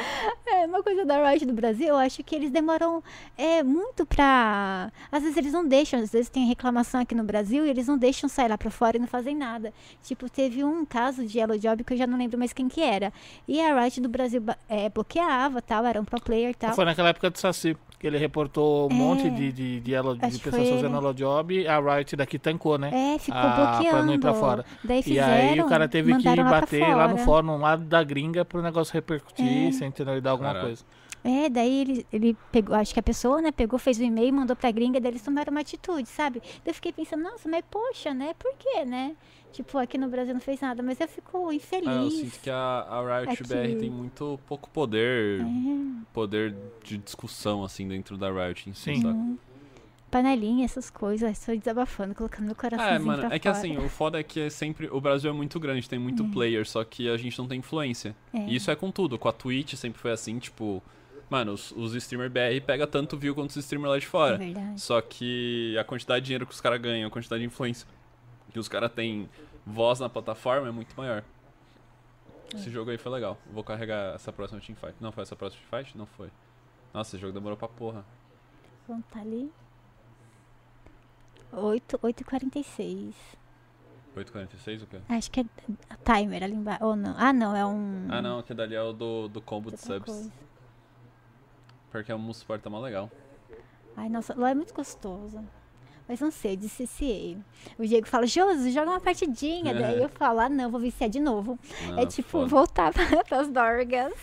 É, 0.47 0.65
uma 0.65 0.81
coisa 0.81 1.05
da 1.05 1.29
Riot 1.29 1.45
do 1.45 1.53
Brasil, 1.53 1.87
eu 1.89 1.97
acho 1.97 2.23
que 2.23 2.35
eles 2.35 2.49
demoram 2.51 3.03
é, 3.37 3.61
muito 3.63 4.05
pra... 4.05 4.91
Às 5.11 5.21
vezes 5.23 5.37
eles 5.37 5.53
não 5.53 5.67
deixam, 5.67 5.99
às 6.01 6.11
vezes 6.11 6.29
tem 6.29 6.45
reclamação 6.47 7.01
aqui 7.01 7.13
no 7.13 7.23
Brasil 7.23 7.65
e 7.65 7.69
eles 7.69 7.87
não 7.87 7.97
deixam 7.97 8.27
sair 8.29 8.47
lá 8.47 8.57
pra 8.57 8.71
fora 8.71 8.97
e 8.97 8.99
não 8.99 9.07
fazem 9.07 9.35
nada. 9.35 9.73
Tipo, 10.03 10.29
teve 10.29 10.63
um 10.63 10.85
caso 10.85 11.25
de 11.25 11.37
Yellow 11.37 11.57
Job 11.57 11.83
que 11.83 11.93
eu 11.93 11.97
já 11.97 12.07
não 12.07 12.17
lembro 12.17 12.37
mais 12.37 12.53
quem 12.53 12.67
que 12.67 12.81
era. 12.81 13.11
E 13.47 13.61
a 13.61 13.79
Riot 13.81 14.01
do 14.01 14.09
Brasil 14.09 14.41
é, 14.67 14.89
bloqueava, 14.89 15.61
tal, 15.61 15.85
era 15.85 15.99
um 16.01 16.05
pro 16.05 16.19
player 16.21 16.51
e 16.51 16.55
tal. 16.55 16.73
Foi 16.73 16.85
naquela 16.85 17.09
época 17.09 17.29
do 17.29 17.37
Saci, 17.37 17.75
que 17.99 18.07
ele 18.07 18.17
reportou 18.17 18.87
um 18.91 18.91
É. 18.91 18.95
monte 18.95 19.29
de, 19.29 19.51
de, 19.51 19.79
de, 19.79 19.91
de 19.91 20.39
pessoas 20.39 20.69
fazendo. 20.69 20.95
Hello 20.95 21.13
Job, 21.13 21.67
a 21.67 21.79
Riot 21.79 22.15
daqui 22.15 22.37
tancou, 22.39 22.77
né? 22.77 23.15
É, 23.15 23.19
ficou 23.19 23.39
Ah, 23.39 23.55
bloqueando. 23.73 23.89
pra 23.97 24.03
não 24.05 24.13
ir 24.13 24.19
pra 24.19 24.33
fora. 24.33 24.54
Daí 24.83 24.99
E 24.99 25.03
fizeram, 25.03 25.33
aí 25.33 25.59
o 25.61 25.65
cara 25.67 25.87
teve 25.87 26.15
que 26.17 26.35
bater 26.43 26.95
lá 26.95 27.07
no 27.07 27.17
fórum 27.17 27.57
lá 27.57 27.75
da 27.75 28.03
gringa 28.03 28.45
pro 28.45 28.61
negócio 28.61 28.93
repercutir, 28.93 29.67
É. 29.67 29.71
você 29.71 29.85
entendeu? 29.85 30.17
E 30.17 30.21
dar 30.21 30.31
alguma 30.31 30.49
Caraca. 30.49 30.67
coisa. 30.67 30.83
É, 31.23 31.49
daí 31.49 31.81
ele, 31.81 32.05
ele 32.13 32.37
pegou, 32.51 32.75
acho 32.75 32.93
que 32.93 32.99
a 32.99 33.03
pessoa, 33.03 33.41
né, 33.41 33.51
pegou, 33.51 33.79
fez 33.79 33.97
o 33.97 34.03
e-mail, 34.03 34.31
mandou 34.31 34.55
pra 34.55 34.69
gringa, 34.69 34.99
daí 35.01 35.11
eles 35.11 35.23
tomaram 35.23 35.49
uma 35.49 35.61
atitude, 35.61 36.07
sabe? 36.07 36.39
Daí 36.39 36.67
eu 36.67 36.73
fiquei 36.75 36.91
pensando, 36.93 37.23
nossa, 37.23 37.49
mas 37.49 37.63
poxa, 37.69 38.13
né, 38.13 38.35
por 38.37 38.53
quê, 38.59 38.85
né? 38.85 39.15
Tipo, 39.51 39.77
aqui 39.79 39.97
no 39.97 40.07
Brasil 40.07 40.33
não 40.35 40.41
fez 40.41 40.59
nada, 40.61 40.83
mas 40.83 40.99
eu 40.99 41.07
fico 41.07 41.51
infeliz. 41.51 41.87
é, 41.87 41.97
eu 41.97 42.11
sinto 42.11 42.39
que 42.41 42.49
a, 42.49 42.85
a 42.89 43.19
Riot 43.21 43.33
Aqui. 43.33 43.43
BR 43.43 43.79
tem 43.79 43.89
muito 43.89 44.39
pouco 44.45 44.69
poder. 44.69 45.41
É, 45.41 46.05
Poder 46.13 46.53
de 46.83 46.97
discussão, 46.97 47.63
assim, 47.63 47.87
dentro 47.87 48.17
da 48.17 48.29
Riot 48.31 48.69
em 48.69 48.73
si, 48.73 48.93
Sim. 48.95 49.01
sabe? 49.01 49.37
Panelinha, 50.15 50.63
essas 50.63 50.89
coisas, 50.89 51.29
estou 51.29 51.57
desabafando, 51.57 52.15
colocando 52.15 52.45
meu 52.45 52.55
coraçãozinho 52.55 52.95
É, 52.95 52.99
mano, 52.99 53.33
é 53.33 53.37
que 53.37 53.49
fora. 53.49 53.57
assim, 53.57 53.77
o 53.77 53.89
foda 53.89 54.17
é 54.17 54.23
que 54.23 54.39
é 54.39 54.49
sempre. 54.49 54.87
O 54.89 55.01
Brasil 55.01 55.29
é 55.29 55.33
muito 55.33 55.59
grande, 55.59 55.89
tem 55.89 55.99
muito 55.99 56.23
player, 56.31 56.65
só 56.65 56.85
que 56.85 57.09
a 57.09 57.17
gente 57.17 57.37
não 57.37 57.47
tem 57.49 57.59
influência. 57.59 58.15
É. 58.33 58.39
E 58.47 58.55
isso 58.55 58.71
é 58.71 58.75
com 58.77 58.89
tudo. 58.91 59.19
Com 59.19 59.27
a 59.27 59.33
Twitch 59.33 59.73
sempre 59.73 59.99
foi 59.99 60.11
assim, 60.11 60.39
tipo. 60.39 60.81
Mano, 61.29 61.51
os, 61.51 61.71
os 61.71 61.93
streamer 61.95 62.29
BR 62.29 62.63
pega 62.65 62.87
tanto 62.87 63.17
view 63.17 63.35
quanto 63.35 63.49
os 63.49 63.57
streamer 63.57 63.89
lá 63.89 63.97
de 63.99 64.05
É 64.05 64.07
fora. 64.07 64.37
verdade. 64.37 64.79
Só 64.79 65.01
que 65.01 65.75
a 65.77 65.83
quantidade 65.83 66.21
de 66.21 66.27
dinheiro 66.27 66.45
que 66.47 66.53
os 66.53 66.61
caras 66.61 66.79
ganham, 66.79 67.07
a 67.07 67.11
quantidade 67.11 67.41
de 67.41 67.47
influência 67.47 67.85
que 68.53 68.59
os 68.59 68.69
caras 68.69 68.91
têm 68.93 69.27
voz 69.65 69.99
na 69.99 70.07
plataforma 70.07 70.69
é 70.69 70.71
muito 70.71 70.95
maior. 70.95 71.23
Esse 72.53 72.69
jogo 72.71 72.89
aí 72.91 72.97
foi 72.97 73.11
legal. 73.11 73.37
Vou 73.51 73.63
carregar 73.65 74.15
essa 74.15 74.31
próxima 74.31 74.61
teamfight. 74.61 74.95
Não 75.01 75.11
foi 75.11 75.23
essa 75.23 75.35
próxima 75.35 75.61
teamfight? 75.69 75.97
Não 75.97 76.05
foi. 76.05 76.29
Nossa, 76.93 77.15
esse 77.15 77.21
jogo 77.21 77.33
demorou 77.33 77.57
pra 77.57 77.67
porra. 77.67 78.05
Vamos 78.87 79.03
tá 79.11 79.19
ali. 79.19 79.51
8, 81.55 81.99
8 82.01 82.21
e 82.21 82.23
46 82.23 83.15
846 84.15 84.83
o 84.83 84.87
quê? 84.87 84.97
Acho 85.09 85.29
que 85.29 85.41
é 85.41 85.45
timer 86.05 86.43
ali 86.43 86.53
embaixo. 86.53 86.85
Ou 86.85 86.95
não? 86.95 87.13
Ah, 87.17 87.33
não, 87.33 87.55
é 87.55 87.65
um. 87.65 88.07
Ah 88.09 88.21
não, 88.21 88.39
aquele 88.39 88.57
dali 88.57 88.75
é 88.75 88.81
o 88.81 88.93
do, 88.93 89.27
do 89.27 89.41
combo 89.41 89.71
de 89.71 89.77
subs. 89.77 90.05
coisa. 90.05 90.31
Porque 91.91 92.13
o 92.13 92.19
multiplayer 92.19 92.61
tá 92.61 92.69
mó 92.69 92.79
legal. 92.79 93.11
Ai, 93.95 94.09
nossa, 94.09 94.33
lá 94.37 94.49
é 94.49 94.55
muito 94.55 94.73
gostoso. 94.73 95.43
Mas 96.07 96.19
não 96.19 96.29
sei, 96.29 96.53
eu 96.53 96.57
dissociei. 96.57 97.37
O 97.79 97.85
Diego 97.85 98.07
fala, 98.07 98.27
Josi, 98.27 98.71
joga 98.71 98.91
uma 98.91 98.99
partidinha. 98.99 99.73
Daí 99.73 99.99
eu 100.03 100.09
falo, 100.09 100.39
ah, 100.39 100.49
não, 100.49 100.69
vou 100.69 100.79
viciar 100.79 101.09
de 101.09 101.19
novo. 101.19 101.57
Não, 101.87 101.99
é 101.99 102.05
tipo, 102.05 102.29
foda. 102.29 102.45
voltar 102.45 102.93
para 103.27 103.39
as 103.39 103.49
dorgas. 103.49 104.13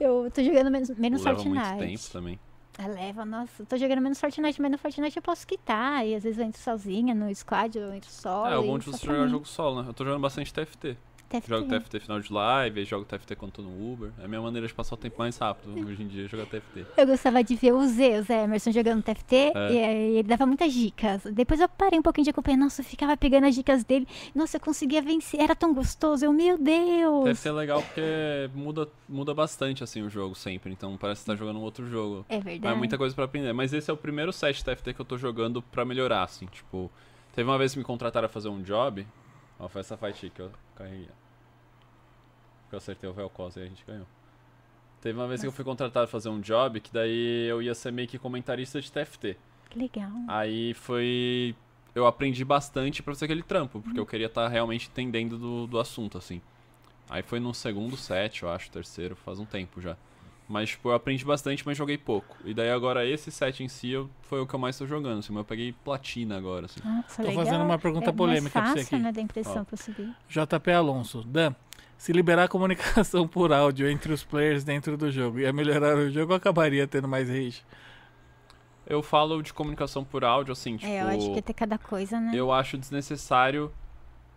Eu 0.00 0.30
tô 0.32 0.42
jogando 0.42 0.70
menos, 0.70 0.88
menos 0.90 1.22
Leva 1.22 1.42
muito 1.42 1.54
Fortnite. 1.54 1.86
tempo 1.86 2.12
também. 2.12 2.40
Leva, 2.78 3.24
nossa, 3.24 3.62
eu 3.62 3.66
tô 3.66 3.76
jogando 3.76 4.00
menos 4.00 4.20
Fortnite, 4.20 4.60
mas 4.60 4.70
no 4.70 4.78
Fortnite 4.78 5.16
eu 5.16 5.22
posso 5.22 5.46
quitar. 5.46 6.04
E 6.06 6.14
às 6.14 6.24
vezes 6.24 6.38
eu 6.38 6.44
entro 6.44 6.60
sozinha 6.60 7.14
no 7.14 7.32
squad, 7.34 7.78
eu 7.78 7.94
entro 7.94 8.10
solo. 8.10 8.48
é, 8.48 8.58
o 8.58 8.62
bom 8.64 8.78
de 8.78 8.86
você 8.86 9.06
jogar 9.06 9.28
jogo 9.28 9.46
solo, 9.46 9.82
né? 9.82 9.88
Eu 9.88 9.94
tô 9.94 10.04
jogando 10.04 10.20
bastante 10.20 10.52
TFT. 10.52 10.96
TFT. 11.28 11.48
Jogo 11.48 11.68
TFT 11.68 12.00
final 12.00 12.20
de 12.20 12.32
live, 12.32 12.84
jogo 12.84 13.04
TFT 13.04 13.34
quando 13.36 13.52
tô 13.52 13.62
no 13.62 13.92
Uber. 13.92 14.10
É 14.20 14.24
a 14.24 14.28
minha 14.28 14.40
maneira 14.40 14.66
de 14.66 14.74
passar 14.74 14.94
o 14.94 14.98
tempo 14.98 15.16
mais 15.18 15.36
rápido 15.36 15.72
hoje 15.88 16.02
em 16.02 16.06
dia, 16.08 16.28
jogar 16.28 16.46
TFT. 16.46 16.86
Eu 16.96 17.06
gostava 17.06 17.42
de 17.42 17.54
ver 17.56 17.72
o 17.72 17.86
Zé, 17.86 18.20
o 18.20 18.22
Zé 18.22 18.44
Emerson 18.44 18.70
jogando 18.72 19.02
TFT 19.02 19.52
É. 19.54 19.72
e 19.72 19.76
ele 20.18 20.28
dava 20.28 20.46
muitas 20.46 20.72
dicas. 20.72 21.22
Depois 21.32 21.60
eu 21.60 21.68
parei 21.68 21.98
um 21.98 22.02
pouquinho 22.02 22.24
de 22.24 22.30
acompanhar. 22.30 22.56
Nossa, 22.56 22.80
eu 22.82 22.84
ficava 22.84 23.16
pegando 23.16 23.46
as 23.46 23.54
dicas 23.54 23.84
dele. 23.84 24.06
Nossa, 24.34 24.56
eu 24.56 24.60
conseguia 24.60 25.02
vencer. 25.02 25.40
Era 25.40 25.54
tão 25.56 25.72
gostoso. 25.74 26.24
Eu, 26.24 26.32
meu 26.32 26.56
Deus. 26.58 27.24
TFT 27.24 27.48
é 27.48 27.52
legal 27.52 27.82
porque 27.82 28.50
muda, 28.54 28.88
muda 29.08 29.34
bastante 29.34 29.82
assim 29.82 30.02
o 30.02 30.10
jogo 30.10 30.34
sempre, 30.34 30.72
então 30.72 30.96
parece 30.96 31.20
que 31.20 31.24
você 31.26 31.32
tá 31.32 31.36
jogando 31.36 31.58
um 31.58 31.62
outro 31.62 31.86
jogo. 31.88 32.24
É 32.28 32.36
Mas 32.36 32.44
verdade. 32.44 32.74
é 32.74 32.76
muita 32.78 32.98
coisa 32.98 33.14
pra 33.14 33.24
aprender. 33.24 33.52
Mas 33.52 33.72
esse 33.72 33.90
é 33.90 33.94
o 33.94 33.96
primeiro 33.96 34.32
set 34.32 34.64
TFT 34.64 34.94
que 34.94 35.00
eu 35.00 35.04
tô 35.04 35.16
jogando 35.18 35.60
pra 35.62 35.84
melhorar, 35.84 36.22
assim. 36.24 36.46
Tipo, 36.46 36.90
teve 37.34 37.48
uma 37.48 37.58
vez 37.58 37.72
que 37.72 37.78
me 37.78 37.84
contrataram 37.84 38.26
a 38.26 38.28
fazer 38.28 38.48
um 38.48 38.62
job. 38.62 39.06
Ó, 39.58 39.68
foi 39.68 39.80
essa 39.80 39.96
fight 39.96 40.30
que 40.30 40.40
eu 40.40 40.50
carreguei. 40.74 41.08
Que 42.68 42.74
eu 42.74 42.78
acertei 42.78 43.08
o 43.08 43.12
Velcos 43.12 43.56
e 43.56 43.60
a 43.60 43.66
gente 43.66 43.84
ganhou. 43.84 44.06
Teve 45.00 45.18
uma 45.18 45.28
vez 45.28 45.40
que 45.40 45.46
eu 45.46 45.52
fui 45.52 45.64
contratado 45.64 46.08
fazer 46.08 46.30
um 46.30 46.40
job 46.40 46.80
que 46.80 46.92
daí 46.92 47.46
eu 47.46 47.60
ia 47.60 47.74
ser 47.74 47.92
meio 47.92 48.08
que 48.08 48.18
comentarista 48.18 48.80
de 48.80 48.90
TFT. 48.90 49.36
Que 49.68 49.78
legal. 49.78 50.10
Aí 50.28 50.72
foi. 50.74 51.54
Eu 51.94 52.06
aprendi 52.06 52.44
bastante 52.44 53.02
pra 53.02 53.12
fazer 53.14 53.26
aquele 53.26 53.42
trampo, 53.42 53.80
porque 53.80 54.00
eu 54.00 54.06
queria 54.06 54.26
estar 54.26 54.48
realmente 54.48 54.88
entendendo 54.88 55.38
do, 55.38 55.66
do 55.66 55.78
assunto, 55.78 56.18
assim. 56.18 56.40
Aí 57.08 57.22
foi 57.22 57.38
no 57.38 57.52
segundo 57.52 57.96
set, 57.96 58.42
eu 58.42 58.50
acho, 58.50 58.70
terceiro, 58.70 59.14
faz 59.14 59.38
um 59.38 59.44
tempo 59.44 59.80
já. 59.80 59.96
Mas, 60.46 60.70
tipo, 60.70 60.90
eu 60.90 60.94
aprendi 60.94 61.24
bastante, 61.24 61.64
mas 61.64 61.76
joguei 61.76 61.96
pouco. 61.96 62.36
E 62.44 62.52
daí 62.52 62.70
agora 62.70 63.06
esse 63.06 63.30
set 63.30 63.62
em 63.62 63.68
si 63.68 63.90
eu, 63.90 64.10
foi 64.22 64.40
o 64.40 64.46
que 64.46 64.54
eu 64.54 64.58
mais 64.58 64.76
tô 64.76 64.86
jogando, 64.86 65.20
assim, 65.20 65.32
mas 65.32 65.40
eu 65.40 65.44
peguei 65.44 65.72
platina 65.72 66.36
agora, 66.36 66.66
assim. 66.66 66.80
Nossa, 66.84 67.22
Tô 67.22 67.28
legal. 67.28 67.44
fazendo 67.44 67.64
uma 67.64 67.78
pergunta 67.78 68.10
é 68.10 68.12
polêmica 68.12 68.50
pra 68.50 68.60
mais 68.62 68.72
você 68.72 68.80
fácil, 68.80 68.96
aqui. 68.96 69.04
né, 69.04 69.12
da 69.12 69.20
impressão 69.22 69.64
pra 69.64 69.76
subir. 69.76 70.14
JP 70.28 70.70
Alonso. 70.70 71.22
Dan, 71.24 71.54
se 71.96 72.12
liberar 72.12 72.44
a 72.44 72.48
comunicação 72.48 73.26
por 73.28 73.52
áudio 73.52 73.88
entre 73.88 74.12
os 74.12 74.22
players 74.22 74.62
dentro 74.64 74.98
do 74.98 75.10
jogo, 75.10 75.38
ia 75.38 75.52
melhorar 75.52 75.96
o 75.96 76.10
jogo 76.10 76.32
ou 76.32 76.36
acabaria 76.36 76.86
tendo 76.86 77.08
mais 77.08 77.28
rage? 77.28 77.64
Eu 78.86 79.02
falo 79.02 79.42
de 79.42 79.54
comunicação 79.54 80.04
por 80.04 80.24
áudio, 80.24 80.52
assim, 80.52 80.76
tipo. 80.76 80.92
É, 80.92 81.02
eu 81.02 81.08
acho 81.08 81.32
que 81.32 81.40
tem 81.40 81.54
cada 81.54 81.78
coisa, 81.78 82.20
né? 82.20 82.32
Eu 82.34 82.52
acho 82.52 82.76
desnecessário 82.76 83.72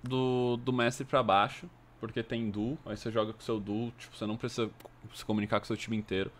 do, 0.01 0.55
do 0.57 0.71
mestre 0.71 1.05
pra 1.05 1.21
baixo, 1.21 1.69
porque 1.99 2.23
tem 2.23 2.49
duo, 2.49 2.77
aí 2.85 2.95
você 2.95 3.11
joga 3.11 3.33
com 3.33 3.41
seu 3.41 3.59
duo, 3.59 3.91
tipo, 3.97 4.15
você 4.15 4.25
não 4.25 4.37
precisa 4.37 4.69
se 5.13 5.25
comunicar 5.25 5.59
com 5.59 5.65
seu 5.65 5.77
time 5.77 5.97
inteiro. 5.97 6.31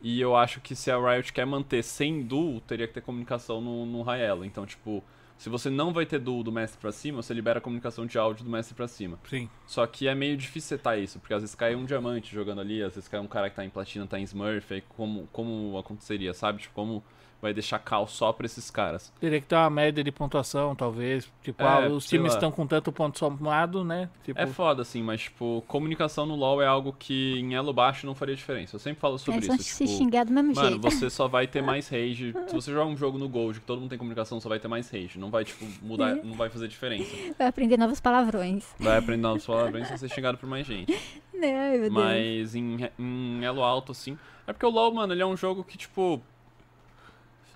E 0.00 0.20
eu 0.20 0.36
acho 0.36 0.60
que 0.60 0.76
se 0.76 0.90
a 0.90 0.96
Riot 0.96 1.32
quer 1.32 1.44
manter 1.44 1.82
sem 1.82 2.22
duo, 2.22 2.60
teria 2.60 2.86
que 2.86 2.94
ter 2.94 3.00
comunicação 3.00 3.60
no, 3.60 3.84
no 3.84 4.08
elo. 4.10 4.44
Então, 4.44 4.64
tipo, 4.64 5.02
se 5.36 5.48
você 5.48 5.70
não 5.70 5.92
vai 5.92 6.06
ter 6.06 6.18
duo 6.18 6.42
do 6.42 6.52
mestre 6.52 6.80
pra 6.80 6.92
cima, 6.92 7.22
você 7.22 7.34
libera 7.34 7.58
a 7.58 7.62
comunicação 7.62 8.06
de 8.06 8.18
áudio 8.18 8.44
do 8.44 8.50
mestre 8.50 8.74
pra 8.74 8.88
cima. 8.88 9.18
Sim. 9.28 9.48
Só 9.66 9.86
que 9.86 10.08
é 10.08 10.14
meio 10.14 10.36
difícil 10.36 10.76
setar 10.76 10.98
isso, 10.98 11.18
porque 11.18 11.34
às 11.34 11.42
vezes 11.42 11.54
cai 11.54 11.74
um 11.74 11.84
diamante 11.84 12.34
jogando 12.34 12.60
ali, 12.60 12.82
às 12.82 12.94
vezes 12.94 13.08
cai 13.08 13.20
um 13.20 13.26
cara 13.26 13.50
que 13.50 13.56
tá 13.56 13.64
em 13.64 13.70
platina, 13.70 14.06
tá 14.06 14.18
em 14.18 14.24
Smurf, 14.24 14.74
aí 14.74 14.82
como, 14.96 15.28
como 15.32 15.78
aconteceria, 15.78 16.32
sabe? 16.34 16.62
Tipo, 16.62 16.74
como 16.74 17.04
vai 17.40 17.54
deixar 17.54 17.78
cal 17.78 18.06
só 18.06 18.32
pra 18.32 18.46
esses 18.46 18.70
caras. 18.70 19.12
Teria 19.20 19.40
que 19.40 19.46
ter 19.46 19.54
uma 19.54 19.70
média 19.70 20.02
de 20.02 20.10
pontuação, 20.10 20.74
talvez. 20.74 21.30
Tipo, 21.42 21.62
É, 21.62 21.66
ah, 21.66 21.88
os 21.88 22.06
times 22.06 22.32
lá. 22.32 22.34
estão 22.36 22.50
com 22.50 22.66
tanto 22.66 22.90
ponto 22.90 23.18
somado, 23.18 23.84
né? 23.84 24.08
Tipo, 24.24 24.40
É 24.40 24.46
foda, 24.46 24.82
assim, 24.82 25.02
mas, 25.02 25.22
tipo, 25.22 25.62
comunicação 25.68 26.26
no 26.26 26.34
LoL 26.34 26.60
é 26.62 26.66
algo 26.66 26.94
que 26.98 27.38
em 27.38 27.54
elo 27.54 27.72
baixo 27.72 28.06
não 28.06 28.14
faria 28.14 28.34
diferença. 28.34 28.76
Eu 28.76 28.80
sempre 28.80 29.00
falo 29.00 29.18
sobre 29.18 29.36
Eles 29.38 29.46
vão 29.46 29.56
isso. 29.56 29.64
se 29.74 29.84
Tipo, 29.86 29.98
xingar 29.98 30.24
do 30.24 30.32
mesmo 30.32 30.54
mano, 30.54 30.68
jeito. 30.70 30.82
você 30.82 31.08
só 31.08 31.28
vai 31.28 31.46
ter 31.46 31.62
mais 31.62 31.88
rage. 31.88 32.34
Se 32.48 32.54
você 32.54 32.72
jogar 32.72 32.86
um 32.86 32.96
jogo 32.96 33.18
no 33.18 33.28
Gold 33.28 33.60
que 33.60 33.66
todo 33.66 33.80
mundo 33.80 33.90
tem 33.90 33.98
comunicação, 33.98 34.40
só 34.40 34.48
vai 34.48 34.58
ter 34.58 34.68
mais 34.68 34.90
rage. 34.90 35.18
Não 35.18 35.30
vai, 35.30 35.44
tipo, 35.44 35.64
mudar, 35.82 36.16
não 36.16 36.34
vai 36.34 36.50
fazer 36.50 36.66
diferença. 36.68 37.14
Vai 37.38 37.46
aprender 37.46 37.76
novos 37.76 38.00
palavrões. 38.00 38.66
Vai 38.80 38.98
aprender 38.98 39.22
novos 39.22 39.46
palavrões 39.46 39.90
e 39.90 39.98
ser 39.98 40.08
xingado 40.08 40.38
por 40.38 40.48
mais 40.48 40.66
gente. 40.66 40.92
Ai, 41.40 41.70
meu 41.78 41.80
Deus. 41.82 41.92
Mas 41.92 42.54
em, 42.56 42.90
em 42.98 43.44
elo 43.44 43.62
alto, 43.62 43.92
assim. 43.92 44.18
É 44.44 44.52
porque 44.52 44.66
o 44.66 44.70
LoL, 44.70 44.92
mano, 44.92 45.12
ele 45.12 45.22
é 45.22 45.26
um 45.26 45.36
jogo 45.36 45.62
que, 45.62 45.78
tipo. 45.78 46.20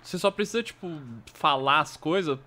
Você 0.03 0.19
só 0.19 0.29
precisa, 0.29 0.61
tipo, 0.61 0.91
falar 1.33 1.79
as 1.79 1.95
coisas 1.97 2.37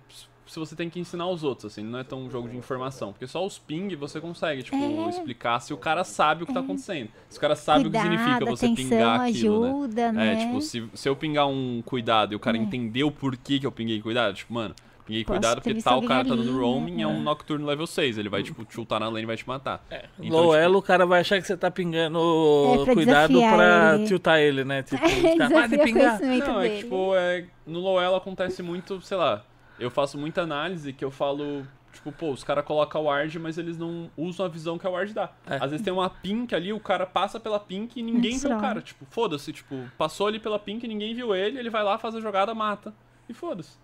se 0.45 0.57
você 0.59 0.77
tem 0.77 0.89
que 0.89 0.97
ensinar 0.97 1.27
os 1.27 1.43
outros, 1.43 1.73
assim. 1.73 1.83
Não 1.83 1.99
é 1.99 2.05
tão 2.05 2.21
um 2.23 2.29
jogo 2.31 2.47
de 2.47 2.55
informação. 2.55 3.11
Porque 3.11 3.27
só 3.27 3.45
os 3.45 3.59
ping 3.59 3.93
você 3.97 4.21
consegue, 4.21 4.63
tipo, 4.63 4.77
É. 4.77 5.09
explicar 5.09 5.59
se 5.59 5.73
o 5.73 5.77
cara 5.77 6.05
sabe 6.05 6.43
o 6.43 6.47
que 6.47 6.53
tá 6.53 6.61
acontecendo. 6.61 7.09
Se 7.29 7.37
o 7.37 7.41
cara 7.41 7.53
sabe 7.55 7.83
Cuidado, 7.83 8.05
o 8.05 8.09
que 8.09 8.15
significa 8.17 8.45
você 8.45 8.65
atenção, 8.67 8.85
pingar 8.89 9.21
aquilo, 9.21 9.61
né? 9.63 9.69
ajuda, 9.69 10.11
né? 10.13 10.33
É, 10.33 10.35
tipo, 10.45 10.61
se, 10.61 10.89
se 10.93 11.09
eu 11.09 11.15
pingar 11.17 11.47
um 11.49 11.81
cuidado 11.85 12.31
e 12.31 12.35
o 12.37 12.39
cara 12.39 12.55
É. 12.57 12.61
entendeu 12.61 13.11
por 13.11 13.35
que, 13.35 13.59
que 13.59 13.65
eu 13.67 13.71
pinguei 13.73 14.01
cuidado, 14.01 14.35
tipo, 14.35 14.53
mano, 14.53 14.73
pinguei 15.07 15.23
Posso 15.25 15.39
cuidado 15.39 15.61
ter 15.61 15.69
porque 15.73 15.83
tal 15.83 16.01
cara 16.03 16.23
tá 16.25 16.35
dando 16.35 16.59
roaming, 16.59 17.01
é 17.01 17.07
um 17.07 17.17
É. 17.17 17.19
Nocturne 17.19 17.65
level 17.65 17.87
6. 17.87 18.17
Ele 18.17 18.29
vai, 18.29 18.43
tipo, 18.43 18.63
te 18.65 18.79
ultar 18.79 18.99
na 18.99 19.07
lane 19.07 19.23
e 19.23 19.25
vai 19.25 19.37
te 19.37 19.47
matar. 19.47 19.83
Então, 20.19 20.29
Low 20.29 20.43
tipo, 20.51 20.55
elo, 20.55 20.77
o 20.79 20.81
cara 20.81 21.05
vai 21.05 21.21
achar 21.21 21.39
que 21.41 21.47
você 21.47 21.57
tá 21.57 21.71
pingando 21.71 22.19
É, 22.81 22.83
pra 22.85 22.93
cuidado 22.93 23.33
pra 23.39 23.95
ele. 23.95 24.07
tiltar 24.07 24.39
ele, 24.39 24.63
né? 24.63 24.83
Tipo, 24.83 25.03
É, 25.03 25.07
os 25.07 25.37
caras, 25.37 25.51
para 25.53 25.67
de 25.67 25.77
pingar. 25.79 26.19
Não, 26.21 26.31
é 26.33 26.39
que, 26.39 26.69
dele. 26.69 26.77
tipo, 26.83 27.15
é, 27.15 27.45
no 27.65 27.79
low 27.79 27.99
elo 28.01 28.15
acontece 28.15 28.61
muito, 28.61 29.01
sei 29.01 29.17
lá, 29.17 29.43
eu 29.79 29.89
faço 29.89 30.17
muita 30.17 30.41
análise 30.41 30.91
que 30.93 31.03
eu 31.05 31.11
falo, 31.11 31.65
tipo, 31.93 32.11
pô, 32.11 32.31
os 32.31 32.43
caras 32.43 32.65
colocam 32.65 33.01
o 33.01 33.05
ward, 33.05 33.37
mas 33.39 33.57
eles 33.57 33.77
não 33.77 34.09
usam 34.17 34.45
a 34.45 34.49
visão 34.49 34.77
que 34.77 34.85
a 34.85 34.89
ward 34.89 35.13
dá. 35.13 35.29
É. 35.47 35.55
Às 35.55 35.71
vezes 35.71 35.83
tem 35.83 35.93
uma 35.93 36.09
pink 36.09 36.53
ali, 36.55 36.73
o 36.73 36.79
cara 36.79 37.05
passa 37.05 37.39
pela 37.39 37.59
pink 37.59 37.99
e 37.99 38.03
ninguém 38.03 38.37
vê 38.37 38.47
o 38.53 38.57
cara. 38.59 38.81
Tipo, 38.81 39.05
foda-se, 39.09 39.53
tipo, 39.53 39.75
passou 39.97 40.27
ali 40.27 40.39
pela 40.39 40.57
pink, 40.59 40.87
ninguém 40.87 41.13
viu 41.15 41.35
ele, 41.35 41.59
ele 41.59 41.69
vai 41.69 41.83
lá, 41.83 41.97
faz 41.97 42.15
a 42.15 42.19
jogada, 42.19 42.53
mata. 42.55 42.93
E 43.29 43.33
foda-se. 43.33 43.77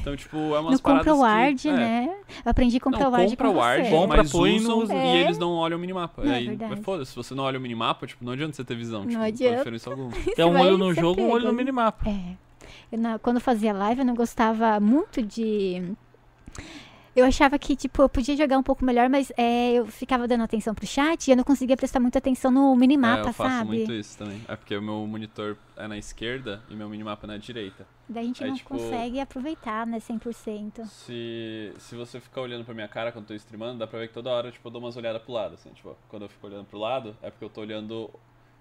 Então, 0.00 0.14
tipo, 0.16 0.36
é 0.36 0.60
umas 0.60 0.72
Não 0.74 0.78
compra 0.78 1.04
paradas 1.04 1.14
o 1.18 1.20
ward, 1.22 1.62
que, 1.62 1.68
é, 1.68 1.72
né? 1.72 2.14
Eu 2.44 2.50
aprendi 2.50 2.76
a 2.76 2.80
comprar 2.80 3.00
Não, 3.00 3.08
o 3.08 3.12
ward 3.12 3.30
compra 3.36 3.48
com 3.48 3.54
o 3.54 3.58
ward, 3.58 3.84
você. 3.84 3.90
Compra, 3.90 4.16
mas 4.18 4.32
põe 4.32 4.56
usam 4.56 4.78
no- 4.78 4.92
e 4.92 4.96
É. 4.96 5.20
eles 5.22 5.38
não 5.38 5.50
olham 5.52 5.76
o 5.76 5.80
minimapa. 5.80 6.22
Não, 6.24 6.32
é 6.32 6.36
Aí, 6.36 6.46
verdade. 6.46 6.70
mas 6.76 6.84
foda-se, 6.84 7.10
se 7.10 7.16
você 7.16 7.34
não 7.34 7.42
olha 7.44 7.58
o 7.58 7.62
minimapa, 7.62 8.06
tipo, 8.06 8.24
não 8.24 8.32
adianta 8.32 8.52
você 8.54 8.62
ter 8.64 8.76
visão. 8.76 9.00
Não 9.00 9.06
tipo, 9.08 9.18
Não 9.18 9.26
adianta. 9.26 9.50
faz 9.54 9.58
diferença 9.64 9.90
alguma. 9.90 10.10
É 10.38 10.46
um 10.46 10.60
olho 10.60 10.78
no 10.78 10.94
jogo, 10.94 11.20
um 11.20 11.30
olho 11.30 11.46
no 11.46 11.52
minimapa. 11.52 12.08
É. 12.08 12.36
Eu 12.92 12.98
na- 12.98 13.18
quando 13.18 13.36
eu 13.36 13.40
fazia 13.42 13.72
live, 13.72 14.00
eu 14.02 14.06
não 14.06 14.14
gostava 14.14 14.78
muito 14.78 15.20
de. 15.20 15.82
Eu 17.14 17.26
achava 17.26 17.58
que, 17.58 17.76
tipo, 17.76 18.02
eu 18.02 18.08
podia 18.08 18.34
jogar 18.34 18.56
um 18.56 18.62
pouco 18.62 18.84
melhor, 18.84 19.08
mas 19.08 19.30
é, 19.36 19.72
eu 19.74 19.86
ficava 19.86 20.26
dando 20.26 20.44
atenção 20.44 20.74
pro 20.74 20.86
chat 20.86 21.28
e 21.28 21.30
eu 21.30 21.36
não 21.36 21.44
conseguia 21.44 21.76
prestar 21.76 22.00
muita 22.00 22.18
atenção 22.18 22.50
no 22.50 22.72
é, 22.72 22.76
minimapa, 22.76 23.28
eu 23.28 23.32
faço 23.34 23.56
sabe? 23.56 23.68
muito 23.68 23.92
isso 23.92 24.16
também. 24.16 24.40
É 24.48 24.56
porque 24.56 24.74
o 24.74 24.80
meu 24.80 25.06
monitor 25.06 25.58
é 25.76 25.86
na 25.86 25.98
esquerda 25.98 26.62
e 26.70 26.74
meu 26.74 26.88
minimapa 26.88 27.26
é 27.26 27.28
na 27.28 27.36
direita. 27.36 27.86
Daí 28.08 28.24
a 28.24 28.26
gente 28.26 28.42
Aí, 28.42 28.50
não 28.50 28.56
tipo, 28.56 28.70
consegue 28.70 29.20
aproveitar, 29.20 29.86
né, 29.86 29.98
100%. 29.98 30.86
Se, 30.86 31.72
se 31.78 31.94
você 31.94 32.18
ficar 32.18 32.40
olhando 32.40 32.64
pra 32.64 32.72
minha 32.72 32.88
cara 32.88 33.12
quando 33.12 33.24
eu 33.24 33.28
tô 33.28 33.34
streamando, 33.34 33.78
dá 33.78 33.86
pra 33.86 33.98
ver 33.98 34.08
que 34.08 34.14
toda 34.14 34.30
hora 34.30 34.50
tipo, 34.50 34.66
eu 34.66 34.72
dou 34.72 34.80
umas 34.80 34.96
olhadas 34.96 35.20
pro 35.22 35.32
lado. 35.32 35.54
Assim, 35.54 35.70
tipo, 35.70 35.94
quando 36.08 36.22
eu 36.22 36.28
fico 36.30 36.46
olhando 36.46 36.64
pro 36.64 36.78
lado, 36.78 37.16
é 37.20 37.30
porque 37.30 37.44
eu 37.44 37.50
tô 37.50 37.60
olhando. 37.60 38.10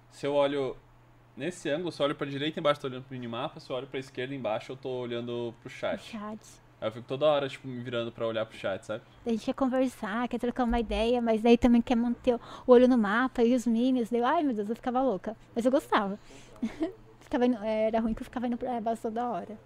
Se 0.09 0.25
eu 0.25 0.33
olho 0.33 0.75
nesse 1.37 1.69
ângulo, 1.69 1.91
se 1.91 2.01
eu 2.01 2.05
olho 2.05 2.15
pra 2.15 2.27
direita 2.27 2.59
embaixo, 2.59 2.79
eu 2.79 2.81
tô 2.81 2.87
olhando 2.87 3.03
pro 3.03 3.13
minimapa. 3.13 3.59
Se 3.61 3.69
eu 3.69 3.75
olho 3.77 3.87
pra 3.87 3.99
esquerda 3.99 4.35
embaixo, 4.35 4.73
eu 4.73 4.77
tô 4.77 4.89
olhando 4.89 5.53
pro 5.61 5.67
O 5.67 5.71
chat. 5.71 6.17
Aí 6.81 6.87
eu 6.87 6.91
fico 6.91 7.07
toda 7.07 7.27
hora, 7.27 7.47
tipo, 7.47 7.67
me 7.67 7.79
virando 7.83 8.11
pra 8.11 8.25
olhar 8.25 8.43
pro 8.43 8.57
chat, 8.57 8.83
sabe? 8.83 9.03
A 9.23 9.29
gente 9.29 9.45
quer 9.45 9.53
conversar, 9.53 10.27
quer 10.27 10.39
trocar 10.39 10.63
uma 10.63 10.79
ideia, 10.79 11.21
mas 11.21 11.39
daí 11.39 11.55
também 11.55 11.79
quer 11.79 11.95
manter 11.95 12.33
o 12.35 12.39
olho 12.65 12.87
no 12.87 12.97
mapa 12.97 13.43
e 13.43 13.53
os 13.53 13.67
minions. 13.67 14.09
Daí, 14.09 14.19
eu, 14.19 14.25
ai 14.25 14.41
meu 14.41 14.55
Deus, 14.55 14.67
eu 14.67 14.75
ficava 14.75 14.99
louca. 14.99 15.37
Mas 15.55 15.63
eu 15.63 15.71
gostava. 15.71 16.17
ficava 17.21 17.45
indo- 17.45 17.63
era 17.63 17.99
ruim 17.99 18.15
que 18.15 18.21
eu 18.21 18.25
ficava 18.25 18.47
indo 18.47 18.57
pra 18.57 18.81
base 18.81 18.99
toda 19.01 19.29
hora. 19.29 19.57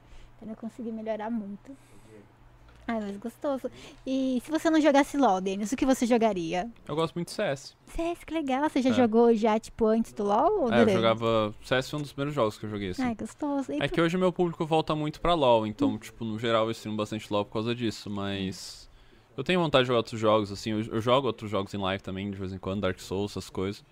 Eu 0.41 0.47
não 0.49 0.55
consegui 0.55 0.91
melhorar 0.91 1.29
muito. 1.31 1.75
Ai, 2.87 2.99
mas 3.01 3.17
gostoso. 3.17 3.69
E 4.05 4.39
se 4.45 4.51
você 4.51 4.69
não 4.69 4.79
jogasse 4.79 5.17
LOL, 5.17 5.41
Denis, 5.41 5.71
o 5.71 5.75
que 5.75 5.85
você 5.85 6.05
jogaria? 6.05 6.69
Eu 6.87 6.95
gosto 6.95 7.15
muito 7.15 7.29
de 7.29 7.33
CS. 7.33 7.75
CS, 7.87 8.23
que 8.23 8.33
legal. 8.33 8.61
Você 8.69 8.81
já 8.81 8.91
É. 8.91 8.93
jogou 8.93 9.33
já, 9.33 9.57
tipo, 9.59 9.87
antes 9.87 10.13
do 10.13 10.23
LOL 10.23 10.61
ou 10.65 10.71
É, 10.71 10.83
eu 10.83 10.89
jogava. 10.89 11.53
CS 11.63 11.89
foi 11.89 11.99
um 11.99 12.01
dos 12.03 12.11
primeiros 12.13 12.35
jogos 12.35 12.57
que 12.59 12.65
eu 12.65 12.69
joguei, 12.69 12.89
assim. 12.89 13.01
Ai, 13.03 13.15
gostoso. 13.15 13.71
E 13.71 13.81
É 13.81 13.87
que 13.89 13.99
hoje 13.99 14.17
meu 14.17 14.31
público 14.31 14.65
volta 14.67 14.95
muito 14.95 15.19
pra 15.19 15.33
LoL, 15.33 15.65
então, 15.65 15.97
tipo, 15.97 16.23
no 16.23 16.37
geral 16.37 16.65
eu 16.65 16.71
streamo 16.71 16.95
bastante 16.97 17.31
LoL 17.31 17.43
por 17.45 17.53
causa 17.53 17.73
disso, 17.73 18.09
mas. 18.09 18.85
Eu 19.35 19.43
tenho 19.43 19.59
vontade 19.59 19.83
de 19.83 19.87
jogar 19.87 19.97
outros 19.97 20.19
jogos, 20.21 20.51
assim, 20.51 20.71
eu, 20.71 20.81
eu 20.81 21.01
jogo 21.01 21.27
outros 21.27 21.49
jogos 21.51 21.73
em 21.73 21.77
live 21.77 22.01
também, 22.01 22.31
de 22.31 22.37
vez 22.37 22.53
em 22.53 22.57
quando, 22.57 22.81
Dark 22.81 22.99
Souls, 22.99 23.31
essas 23.31 23.49
coisas. 23.49 23.83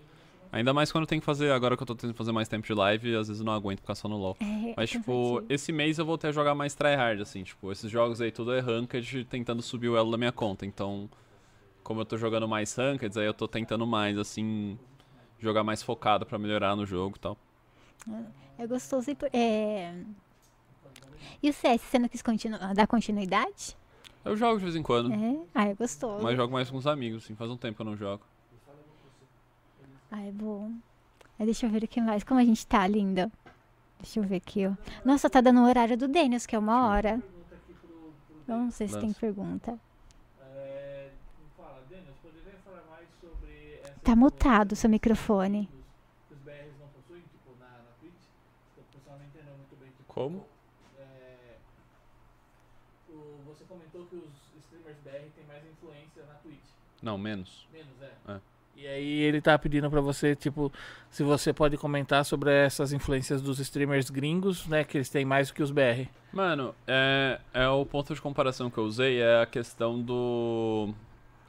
Ainda 0.54 0.72
mais 0.72 0.92
quando 0.92 1.02
eu 1.02 1.08
tenho 1.08 1.20
que 1.20 1.26
fazer, 1.26 1.50
agora 1.50 1.76
que 1.76 1.82
eu 1.82 1.86
tô 1.86 1.96
tentando 1.96 2.14
fazer 2.14 2.30
mais 2.30 2.46
tempo 2.46 2.64
de 2.64 2.72
live, 2.72 3.16
às 3.16 3.26
vezes 3.26 3.40
eu 3.40 3.44
não 3.44 3.52
aguento 3.52 3.80
ficar 3.80 3.96
só 3.96 4.06
no 4.06 4.16
LoL. 4.16 4.36
É, 4.38 4.70
é 4.70 4.74
Mas, 4.76 4.88
tipo, 4.88 5.34
cansativo. 5.34 5.52
esse 5.52 5.72
mês 5.72 5.98
eu 5.98 6.06
voltei 6.06 6.30
a 6.30 6.32
jogar 6.32 6.54
mais 6.54 6.76
tryhard, 6.76 7.20
assim, 7.20 7.42
tipo, 7.42 7.72
esses 7.72 7.90
jogos 7.90 8.20
aí 8.20 8.30
tudo 8.30 8.54
é 8.54 8.60
ranked, 8.60 9.24
tentando 9.24 9.60
subir 9.60 9.88
o 9.88 9.96
elo 9.96 10.12
da 10.12 10.16
minha 10.16 10.30
conta, 10.30 10.64
então, 10.64 11.10
como 11.82 12.02
eu 12.02 12.04
tô 12.04 12.16
jogando 12.16 12.46
mais 12.46 12.72
ranked, 12.72 13.18
aí 13.18 13.26
eu 13.26 13.34
tô 13.34 13.48
tentando 13.48 13.84
mais, 13.84 14.16
assim, 14.16 14.78
jogar 15.40 15.64
mais 15.64 15.82
focado 15.82 16.24
pra 16.24 16.38
melhorar 16.38 16.76
no 16.76 16.86
jogo 16.86 17.16
e 17.16 17.18
tal. 17.18 17.36
É 18.56 18.64
gostoso 18.64 19.10
e... 19.10 19.16
É... 19.32 19.92
E 21.42 21.50
o 21.50 21.52
CS, 21.52 21.80
você 21.82 21.98
não 21.98 22.06
quis 22.08 22.22
continu... 22.22 22.56
dar 22.76 22.86
continuidade? 22.86 23.76
Eu 24.24 24.36
jogo 24.36 24.58
de 24.58 24.62
vez 24.62 24.76
em 24.76 24.84
quando, 24.84 25.12
É? 25.12 25.36
Ah, 25.52 25.66
é 25.66 25.74
gostoso. 25.74 26.22
mas 26.22 26.36
jogo 26.36 26.52
mais 26.52 26.70
com 26.70 26.76
os 26.76 26.86
amigos, 26.86 27.24
assim, 27.24 27.34
faz 27.34 27.50
um 27.50 27.56
tempo 27.56 27.74
que 27.74 27.82
eu 27.82 27.86
não 27.86 27.96
jogo. 27.96 28.22
Ah, 30.16 30.22
é 30.22 30.30
bom. 30.30 30.70
Aí 31.36 31.44
deixa 31.44 31.66
eu 31.66 31.70
ver 31.70 31.82
o 31.82 31.88
que 31.88 32.00
mais. 32.00 32.22
Como 32.22 32.38
a 32.38 32.44
gente 32.44 32.64
tá, 32.64 32.86
linda. 32.86 33.32
Deixa 33.98 34.20
eu 34.20 34.22
ver 34.22 34.36
aqui, 34.36 34.64
ó. 34.64 34.72
Nossa, 35.04 35.28
tá 35.28 35.40
dando 35.40 35.60
o 35.60 35.64
horário 35.66 35.96
do 35.96 36.06
Denis, 36.06 36.46
que 36.46 36.54
é 36.54 36.58
uma 36.58 36.86
hora. 36.86 37.20
Eu 38.46 38.56
não 38.56 38.70
sei 38.70 38.86
se 38.86 38.96
tem 39.00 39.12
pergunta. 39.12 39.76
É, 40.40 41.10
fala, 41.56 41.82
Denis, 41.88 42.14
poderia 42.22 42.52
falar 42.64 42.84
mais 42.88 43.08
sobre 43.20 43.80
essa 43.82 43.94
Tá 44.04 44.14
mutado 44.14 44.76
seu 44.76 44.88
microfone. 44.88 45.68
que 46.28 46.34
os 46.34 46.40
BRs 46.42 46.78
não 46.78 46.86
possuem, 46.88 47.22
tipo, 47.22 47.50
na, 47.58 47.66
na 47.66 47.90
Twitch? 47.98 48.14
O 48.78 48.82
pessoal 48.96 49.18
não 49.18 49.26
entendeu 49.26 49.56
muito 49.56 49.74
bem. 49.80 49.88
Tipo, 49.90 50.04
Como? 50.14 50.46
é, 50.96 51.56
você 53.46 53.64
comentou 53.64 54.06
que 54.06 54.14
os 54.14 54.30
streamers 54.64 54.98
BR 55.02 55.28
têm 55.34 55.44
mais 55.48 55.64
influência 55.66 56.24
na 56.26 56.34
Twitch. 56.34 56.70
Não, 57.02 57.18
menos. 57.18 57.66
Menos, 57.72 58.00
é. 58.00 58.12
É. 58.34 58.40
E 58.84 58.86
aí 58.86 59.20
ele 59.22 59.40
tá 59.40 59.58
pedindo 59.58 59.88
pra 59.88 60.02
você, 60.02 60.36
tipo, 60.36 60.70
se 61.10 61.22
você 61.22 61.54
pode 61.54 61.74
comentar 61.78 62.22
sobre 62.22 62.50
essas 62.52 62.92
influências 62.92 63.40
dos 63.40 63.58
streamers 63.58 64.10
gringos, 64.10 64.66
né? 64.66 64.84
Que 64.84 64.98
eles 64.98 65.08
têm 65.08 65.24
mais 65.24 65.48
do 65.48 65.54
que 65.54 65.62
os 65.62 65.70
BR. 65.70 66.06
Mano, 66.30 66.74
é, 66.86 67.40
é 67.54 67.66
o 67.66 67.86
ponto 67.86 68.14
de 68.14 68.20
comparação 68.20 68.68
que 68.68 68.76
eu 68.76 68.84
usei, 68.84 69.22
é 69.22 69.40
a 69.40 69.46
questão 69.46 69.98
do. 70.02 70.92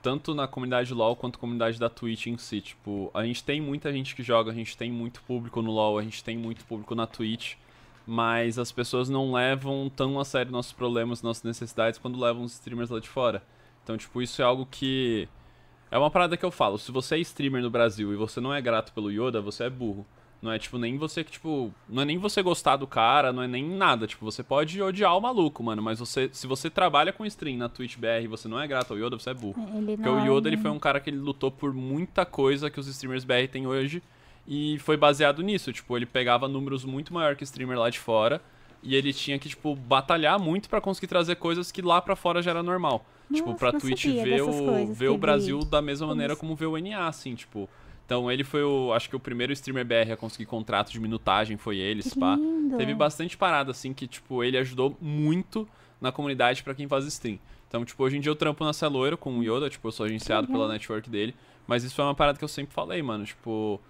Tanto 0.01 0.33
na 0.33 0.47
comunidade 0.47 0.93
LoL 0.93 1.13
quanto 1.17 1.35
na 1.35 1.41
comunidade 1.41 1.77
da 1.77 1.89
Twitch 1.89 2.27
em 2.27 2.37
si. 2.37 2.61
Tipo, 2.61 3.11
a 3.13 3.25
gente 3.25 3.43
tem 3.43 3.59
muita 3.59 3.91
gente 3.91 4.15
que 4.15 4.23
joga, 4.23 4.51
a 4.51 4.55
gente 4.55 4.77
tem 4.77 4.89
muito 4.89 5.21
público 5.23 5.61
no 5.61 5.71
LoL, 5.71 5.97
a 5.97 6.03
gente 6.03 6.23
tem 6.23 6.37
muito 6.37 6.63
público 6.63 6.95
na 6.95 7.05
Twitch, 7.05 7.55
mas 8.07 8.57
as 8.57 8.71
pessoas 8.71 9.09
não 9.09 9.33
levam 9.33 9.91
tão 9.93 10.17
a 10.21 10.23
sério 10.23 10.53
nossos 10.53 10.71
problemas, 10.71 11.21
nossas 11.21 11.43
necessidades 11.43 11.99
quando 11.99 12.17
levam 12.17 12.43
os 12.43 12.53
streamers 12.53 12.89
lá 12.89 13.01
de 13.01 13.09
fora. 13.09 13.43
Então, 13.83 13.97
tipo, 13.97 14.21
isso 14.21 14.41
é 14.41 14.45
algo 14.45 14.65
que 14.65 15.27
É 15.91 15.97
uma 15.97 16.09
parada 16.11 16.35
que 16.35 16.43
eu 16.45 16.51
falo, 16.51 16.77
se 16.77 16.91
você 16.91 17.15
é 17.15 17.19
streamer 17.19 17.61
no 17.61 17.69
Brasil 17.69 18.11
e 18.11 18.15
você 18.15 18.41
não 18.41 18.53
é 18.53 18.61
grato 18.61 18.91
pelo 18.93 19.11
Yoda, 19.11 19.39
você 19.41 19.65
é 19.65 19.69
burro. 19.69 20.05
Não 20.41 20.51
é 20.51 20.59
tipo 20.59 20.77
nem 20.77 20.97
você 20.97 21.23
que, 21.23 21.31
tipo. 21.31 21.73
Não 21.89 22.01
é 22.03 22.05
nem 22.05 22.17
você 22.19 22.43
gostar 22.43 22.75
do 22.75 22.85
cara, 22.85 23.31
não 23.33 23.41
é 23.41 23.47
nem 23.47 23.63
nada. 23.67 24.05
Tipo, 24.05 24.25
você 24.25 24.43
pode 24.43 24.79
odiar 24.81 25.17
o 25.17 25.21
maluco, 25.21 25.63
mano. 25.63 25.81
Mas 25.81 25.97
você, 25.97 26.29
se 26.31 26.45
você 26.45 26.69
trabalha 26.69 27.11
com 27.13 27.25
stream 27.25 27.57
na 27.57 27.69
Twitch 27.69 27.97
BR 27.97 28.23
e 28.23 28.27
você 28.27 28.47
não 28.47 28.59
é 28.59 28.67
grato 28.67 28.91
ao 28.93 28.99
Yoda, 28.99 29.17
você 29.17 29.29
é 29.31 29.33
burro. 29.33 29.55
Ele 29.75 29.95
Porque 29.95 30.09
o 30.09 30.19
é 30.19 30.27
Yoda, 30.29 30.49
ele 30.49 30.57
um- 30.57 30.61
foi 30.61 30.71
um 30.71 30.77
cara 30.77 30.99
que 30.99 31.09
ele 31.09 31.17
lutou 31.17 31.49
por 31.49 31.73
muita 31.73 32.25
coisa 32.25 32.69
que 32.69 32.79
os 32.79 32.85
streamers 32.87 33.23
BR 33.23 33.47
têm 33.51 33.65
hoje. 33.65 34.03
E 34.47 34.77
foi 34.79 34.97
baseado 34.97 35.41
nisso. 35.41 35.73
Tipo, 35.73 35.97
ele 35.97 36.05
pegava 36.05 36.47
números 36.47 36.85
muito 36.85 37.11
maior 37.13 37.35
que 37.35 37.43
streamer 37.43 37.79
lá 37.79 37.89
de 37.89 37.97
fora. 37.99 38.39
E 38.83 38.93
ele 38.93 39.13
tinha 39.13 39.39
que, 39.39 39.49
tipo, 39.49 39.75
batalhar 39.75 40.37
muito 40.37 40.69
pra 40.69 40.79
conseguir 40.79 41.07
trazer 41.07 41.37
coisas 41.37 41.71
que 41.71 41.81
lá 41.81 41.99
pra 42.01 42.15
fora 42.15 42.41
já 42.41 42.51
era 42.51 42.61
normal. 42.61 43.03
Tipo, 43.33 43.55
pra 43.55 43.71
Twitch 43.71 44.05
ver 44.05 44.41
o, 44.41 44.93
ver 44.93 45.09
o 45.09 45.17
Brasil 45.17 45.59
da 45.59 45.81
mesma 45.81 46.07
maneira 46.07 46.35
como 46.35 46.55
vê 46.55 46.65
o 46.65 46.77
NA, 46.77 47.07
assim, 47.07 47.35
tipo. 47.35 47.69
Então 48.05 48.31
ele 48.31 48.43
foi 48.43 48.63
o. 48.63 48.93
Acho 48.93 49.09
que 49.09 49.15
o 49.15 49.19
primeiro 49.19 49.51
streamer 49.53 49.85
BR 49.85 50.13
a 50.13 50.17
conseguir 50.17 50.45
contrato 50.45 50.91
de 50.91 50.99
minutagem 50.99 51.57
foi 51.57 51.77
ele, 51.77 52.03
Que 52.03 52.09
Spa. 52.09 52.35
lindo. 52.35 52.77
Teve 52.77 52.93
bastante 52.93 53.35
parada, 53.35 53.71
assim, 53.71 53.93
que, 53.93 54.07
tipo, 54.07 54.43
ele 54.43 54.57
ajudou 54.57 54.95
muito 55.01 55.67
na 55.99 56.11
comunidade 56.11 56.63
pra 56.63 56.75
quem 56.75 56.87
faz 56.87 57.05
stream. 57.05 57.39
Então, 57.67 57.83
tipo, 57.83 58.03
hoje 58.03 58.17
em 58.17 58.19
dia 58.21 58.29
eu 58.29 58.35
trampo 58.35 58.63
na 58.63 58.73
Celoiro 58.73 59.17
com 59.17 59.39
o 59.39 59.43
Yoda, 59.43 59.69
tipo, 59.69 59.87
eu 59.87 59.91
sou 59.91 60.05
agenciado 60.05 60.47
pela 60.47 60.67
network 60.67 61.09
dele. 61.09 61.33
Mas 61.67 61.83
isso 61.83 61.95
foi 61.95 62.05
uma 62.05 62.13
parada 62.13 62.37
que 62.37 62.43
eu 62.43 62.49
sempre 62.49 62.73
falei, 62.73 63.01
mano. 63.01 63.25
Tipo, 63.25 63.81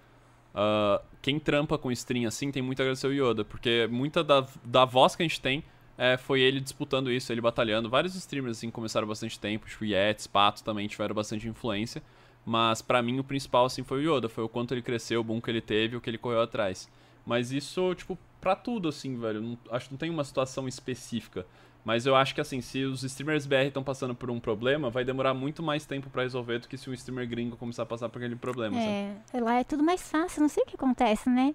ah, 0.54 1.02
quem 1.20 1.38
trampa 1.38 1.76
com 1.76 1.92
stream 1.92 2.26
assim 2.26 2.50
tem 2.50 2.62
muito 2.62 2.80
a 2.80 2.82
agradecer 2.82 3.06
o 3.06 3.12
Yoda, 3.12 3.44
porque 3.44 3.86
muita 3.90 4.24
da, 4.24 4.46
da 4.64 4.86
voz 4.86 5.14
que 5.14 5.22
a 5.22 5.26
gente 5.28 5.38
tem 5.40 5.62
é, 5.98 6.16
foi 6.16 6.40
ele 6.40 6.60
disputando 6.60 7.10
isso, 7.10 7.32
ele 7.32 7.40
batalhando. 7.40 7.88
Vários 7.88 8.14
streamers, 8.14 8.58
assim, 8.58 8.70
começaram 8.70 9.06
bastante 9.06 9.38
tempo, 9.38 9.66
tipo, 9.66 9.84
Yetis, 9.84 10.26
Pato 10.26 10.62
também 10.62 10.86
tiveram 10.88 11.14
bastante 11.14 11.48
influência. 11.48 12.02
Mas 12.44 12.80
pra 12.80 13.02
mim 13.02 13.18
o 13.18 13.24
principal, 13.24 13.64
assim, 13.64 13.82
foi 13.82 14.06
o 14.06 14.16
Yoda. 14.16 14.28
Foi 14.28 14.44
o 14.44 14.48
quanto 14.48 14.72
ele 14.72 14.82
cresceu, 14.82 15.20
o 15.20 15.24
boom 15.24 15.40
que 15.40 15.50
ele 15.50 15.60
teve, 15.60 15.96
o 15.96 16.00
que 16.00 16.08
ele 16.08 16.18
correu 16.18 16.42
atrás. 16.42 16.88
Mas 17.24 17.50
isso, 17.50 17.92
tipo, 17.96 18.16
pra 18.40 18.54
tudo, 18.54 18.88
assim, 18.88 19.18
velho. 19.18 19.40
Não- 19.40 19.58
acho 19.72 19.86
que 19.86 19.92
não 19.94 19.98
tem 19.98 20.10
uma 20.10 20.22
situação 20.22 20.68
específica. 20.68 21.44
Mas 21.84 22.04
eu 22.04 22.14
acho 22.16 22.34
que, 22.34 22.40
assim, 22.40 22.60
se 22.60 22.82
os 22.84 23.02
streamers 23.04 23.46
BR 23.46 23.66
estão 23.68 23.82
passando 23.82 24.12
por 24.14 24.28
um 24.30 24.38
problema, 24.40 24.90
vai 24.90 25.04
demorar 25.04 25.34
muito 25.34 25.62
mais 25.62 25.86
tempo 25.86 26.10
pra 26.10 26.22
resolver 26.22 26.58
do 26.58 26.68
que 26.68 26.76
se 26.76 26.90
um 26.90 26.92
streamer 26.92 27.28
gringo 27.28 27.56
começar 27.56 27.84
a 27.84 27.86
passar 27.86 28.08
por 28.08 28.18
aquele 28.18 28.34
problema, 28.36 28.76
sabe? 28.76 28.90
É, 29.32 29.40
lá 29.40 29.54
é 29.60 29.64
tudo 29.64 29.84
mais 29.84 30.02
fácil, 30.08 30.42
não 30.42 30.48
sei 30.48 30.64
o 30.64 30.66
que 30.66 30.74
acontece, 30.74 31.28
né? 31.30 31.54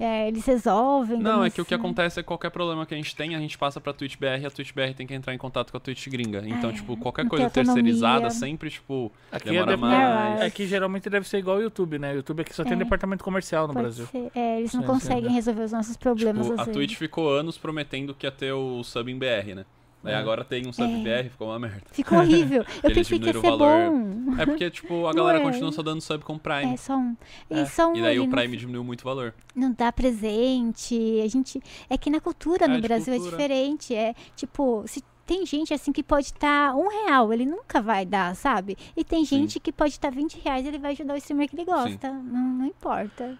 É, 0.00 0.26
eles 0.26 0.44
resolvem. 0.44 1.18
Não, 1.18 1.44
é 1.44 1.50
que 1.50 1.60
o 1.60 1.64
que 1.64 1.74
acontece 1.74 2.18
é 2.18 2.22
que 2.22 2.26
qualquer 2.26 2.50
problema 2.50 2.84
que 2.84 2.92
a 2.92 2.96
gente 2.96 3.14
tem, 3.14 3.36
a 3.36 3.38
gente 3.38 3.56
passa 3.56 3.80
pra 3.80 3.92
Twitch 3.92 4.16
BR 4.16 4.40
e 4.42 4.46
a 4.46 4.50
Twitch 4.50 4.72
BR 4.72 4.92
tem 4.96 5.06
que 5.06 5.14
entrar 5.14 5.32
em 5.32 5.38
contato 5.38 5.70
com 5.70 5.76
a 5.76 5.80
Twitch 5.80 6.08
gringa. 6.08 6.42
Então, 6.44 6.70
É, 6.70 6.72
tipo, 6.72 6.96
qualquer 6.96 7.28
coisa 7.28 7.48
terceirizada 7.48 8.28
sempre, 8.30 8.68
tipo, 8.70 9.12
Aqui 9.30 9.50
é, 9.50 9.52
demora 9.52 9.76
de- 9.76 9.80
mais. 9.80 10.40
é 10.40 10.50
que 10.50 10.66
geralmente 10.66 11.08
deve 11.08 11.28
ser 11.28 11.38
igual 11.38 11.58
o 11.58 11.62
YouTube, 11.62 11.98
né? 12.00 12.12
O 12.12 12.16
YouTube 12.16 12.40
aqui 12.40 12.52
só 12.54 12.64
tem 12.64 12.72
É. 12.72 12.76
departamento 12.76 13.22
comercial 13.22 13.68
no 13.68 13.74
Pode 13.74 13.84
Brasil. 13.84 14.06
ser. 14.06 14.30
É, 14.34 14.58
eles 14.58 14.72
não 14.74 14.80
Sim, 14.80 14.86
conseguem 14.88 15.28
sim. 15.28 15.34
resolver 15.34 15.62
os 15.62 15.72
nossos 15.72 15.96
problemas 15.96 16.42
Tipo, 16.46 16.54
às 16.54 16.60
a 16.60 16.64
vezes. 16.64 16.76
Twitch 16.76 16.96
ficou 16.96 17.30
anos 17.32 17.56
prometendo 17.56 18.12
que 18.14 18.26
ia 18.26 18.32
ter 18.32 18.52
o 18.52 18.82
sub 18.82 19.10
em 19.12 19.16
BR, 19.18 19.54
né? 19.54 19.64
Daí 20.02 20.14
É. 20.14 20.16
agora 20.16 20.44
tem 20.44 20.66
um 20.66 20.72
sub 20.72 20.90
É. 21.08 21.22
BR, 21.22 21.28
ficou 21.30 21.48
uma 21.48 21.58
merda. 21.58 21.82
Ficou 21.92 22.18
horrível. 22.18 22.62
Eu 22.82 22.90
Eles 22.90 22.98
pensei 22.98 23.18
que 23.20 23.26
ia 23.26 23.32
ser 23.32 23.38
o 23.38 23.42
valor. 23.42 23.90
bom. 23.90 24.34
É 24.40 24.44
porque, 24.46 24.68
tipo, 24.70 25.06
a 25.06 25.12
galera 25.12 25.38
Ué. 25.38 25.44
continua 25.44 25.70
só 25.72 25.82
dando 25.82 26.00
sub 26.00 26.24
com 26.24 26.36
Prime. 26.38 26.72
É 26.74 26.76
só 26.76 26.96
um. 26.96 27.16
E, 27.50 27.58
É. 27.60 27.64
só 27.66 27.90
um, 27.92 27.96
E 27.96 28.02
daí 28.02 28.18
o 28.18 28.24
não- 28.24 28.30
Prime 28.30 28.56
diminuiu 28.56 28.82
muito 28.82 29.02
o 29.02 29.04
valor. 29.04 29.32
não 29.54 29.72
dá 29.72 29.92
presente. 29.92 31.20
A 31.24 31.28
gente. 31.28 31.62
É 31.88 31.96
que 31.96 32.10
na 32.10 32.20
cultura 32.20 32.64
É, 32.64 32.68
no 32.68 32.76
de 32.76 32.82
Brasil 32.82 33.14
cultura. 33.14 33.36
é 33.36 33.38
diferente. 33.38 33.94
É 33.94 34.14
tipo, 34.34 34.82
se 34.86 35.02
tem 35.26 35.46
gente 35.46 35.72
assim 35.72 35.92
que 35.92 36.02
pode 36.02 36.26
estar 36.26 36.74
um 36.74 36.88
real, 36.88 37.32
ele 37.32 37.46
nunca 37.46 37.80
vai 37.80 38.04
dar, 38.04 38.34
sabe? 38.36 38.76
E 38.96 39.04
tem 39.04 39.24
Sim. 39.24 39.40
gente 39.40 39.60
que 39.60 39.72
pode 39.72 39.92
estar 39.92 40.10
20 40.10 40.40
reais, 40.40 40.66
ele 40.66 40.78
vai 40.78 40.92
ajudar 40.92 41.14
o 41.14 41.16
streamer 41.16 41.48
que 41.48 41.56
ele 41.56 41.64
gosta. 41.64 42.10
Não, 42.10 42.48
não 42.58 42.66
importa. 42.66 43.38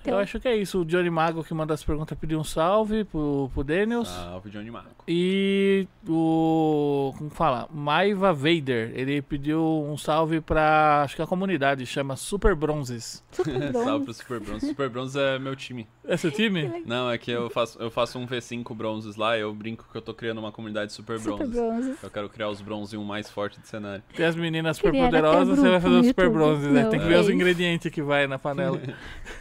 Então, 0.00 0.14
Eu 0.14 0.18
acho 0.20 0.40
que 0.40 0.48
é 0.48 0.56
isso. 0.56 0.80
O 0.80 0.84
Johnny 0.84 1.10
Mago 1.10 1.44
que 1.44 1.52
manda 1.52 1.74
as 1.74 1.84
perguntas 1.84 2.16
pediu 2.18 2.38
um 2.38 2.44
salve 2.44 3.04
pro, 3.04 3.50
pro 3.52 3.62
Daniels. 3.62 4.08
Salve, 4.08 4.48
Johnny 4.48 4.70
Marco. 4.70 5.04
E 5.06 5.86
o. 6.08 7.12
Como 7.18 7.30
fala? 7.30 7.68
Maiva 7.72 8.32
Vader. 8.32 8.92
Ele 8.94 9.20
pediu 9.20 9.62
um 9.62 9.98
salve 9.98 10.40
pra. 10.40 11.02
Acho 11.02 11.16
que 11.16 11.22
a 11.22 11.26
comunidade 11.26 11.84
chama 11.84 12.16
Super 12.16 12.54
Bronzes. 12.54 13.22
super 13.30 13.72
Salve 13.72 14.04
pro 14.04 14.14
Super 14.14 14.40
Bronze. 14.40 14.66
Super 14.66 14.88
Bronze 14.88 15.18
é 15.18 15.38
meu 15.38 15.54
time. 15.54 15.86
É 16.04 16.16
seu 16.16 16.30
time? 16.30 16.82
Não, 16.86 17.10
é 17.10 17.18
que 17.18 17.30
eu 17.30 17.50
faço, 17.50 17.78
eu 17.80 17.90
faço 17.90 18.18
um 18.18 18.26
V5 18.26 18.74
bronzes 18.74 19.16
lá, 19.16 19.36
eu 19.38 19.52
brinco 19.54 19.86
que 19.90 19.96
eu 19.96 20.02
tô 20.02 20.14
criando 20.14 20.38
uma 20.38 20.50
comunidade 20.50 20.92
super 20.92 21.09
Super 21.18 21.36
bronze. 21.36 21.52
bronzes. 21.52 22.02
Eu 22.02 22.10
quero 22.10 22.28
criar 22.28 22.48
os 22.48 22.60
bronze 22.60 22.96
um 22.96 23.04
mais 23.04 23.28
forte 23.28 23.60
do 23.60 23.66
cenário. 23.66 24.02
Tem 24.14 24.26
as 24.26 24.36
meninas 24.36 24.76
super 24.76 24.92
Queria 24.92 25.06
poderosas, 25.06 25.58
você 25.58 25.68
vai 25.68 25.80
fazer 25.80 25.94
no 25.94 26.00
o 26.00 26.04
Super. 26.04 26.30
Bronzes, 26.30 26.70
né? 26.72 26.84
Tem 26.86 27.00
que 27.00 27.06
ver 27.06 27.18
os 27.18 27.28
é 27.28 27.32
ingredientes 27.32 27.90
que 27.92 28.02
vai 28.02 28.26
na 28.26 28.38
panela. 28.38 28.80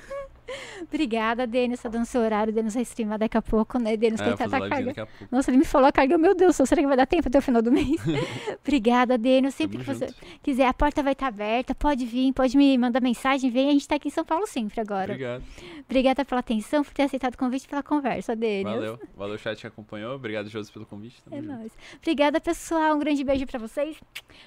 Obrigada, 0.81 1.45
Denis. 1.47 1.81
Tá 1.81 1.89
dando 1.89 2.05
seu 2.05 2.21
horário. 2.21 2.51
Denis 2.53 2.73
vai 2.73 2.83
streamar 2.83 3.17
daqui 3.19 3.37
a 3.37 3.41
pouco, 3.41 3.77
né? 3.79 3.95
Denis 3.97 4.19
É, 4.19 4.23
tem 4.23 4.31
eu 4.33 4.37
que 4.37 4.43
vou 4.43 4.51
fazer 4.51 4.59
tratar 4.67 4.75
a 4.75 4.79
livezinha 4.79 5.05
carga. 5.05 5.27
Nossa, 5.31 5.49
ele 5.51 5.57
me 5.57 5.65
falou 5.65 5.87
a 5.87 5.91
carga. 5.91 6.17
Meu 6.17 6.35
Deus, 6.35 6.55
será 6.55 6.81
que 6.81 6.87
vai 6.87 6.97
dar 6.97 7.05
tempo 7.05 7.27
até 7.27 7.37
o 7.37 7.41
final 7.41 7.61
do 7.61 7.71
mês? 7.71 7.89
Obrigada, 8.63 9.17
Denis. 9.17 9.55
Sempre 9.55 9.77
Tamo 9.83 9.85
que 9.85 9.93
você 9.99 10.07
junto. 10.07 10.39
quiser, 10.43 10.65
a 10.67 10.73
porta 10.73 11.03
vai 11.03 11.13
estar 11.13 11.27
aberta. 11.27 11.73
Pode 11.75 12.05
vir, 12.05 12.33
pode 12.33 12.55
me 12.57 12.77
mandar 12.77 13.01
mensagem. 13.01 13.49
Vem, 13.49 13.69
a 13.69 13.71
gente 13.71 13.87
tá 13.87 13.95
aqui 13.95 14.07
em 14.07 14.11
São 14.11 14.25
Paulo 14.25 14.45
sempre 14.47 14.79
agora. 14.81 15.13
Obrigado. 15.13 15.43
Obrigada 15.85 16.25
pela 16.25 16.39
atenção, 16.39 16.83
por 16.83 16.93
ter 16.93 17.03
aceitado 17.03 17.33
o 17.33 17.37
convite 17.37 17.65
e 17.65 17.67
pela 17.67 17.81
conversa, 17.83 18.35
Denis. 18.35 18.73
Valeu. 18.73 18.99
Valeu, 19.15 19.37
chat 19.37 19.59
que 19.59 19.67
acompanhou. 19.67 20.15
Obrigado, 20.15 20.49
Josi, 20.49 20.71
pelo 20.71 20.85
convite. 20.85 21.21
Tamo 21.23 21.35
É 21.35 21.41
junto. 21.41 21.53
nóis. 21.53 21.71
Obrigada, 21.97 22.39
pessoal. 22.39 22.95
Um 22.95 22.99
grande 22.99 23.23
beijo 23.23 23.45
pra 23.45 23.59
vocês. 23.59 23.97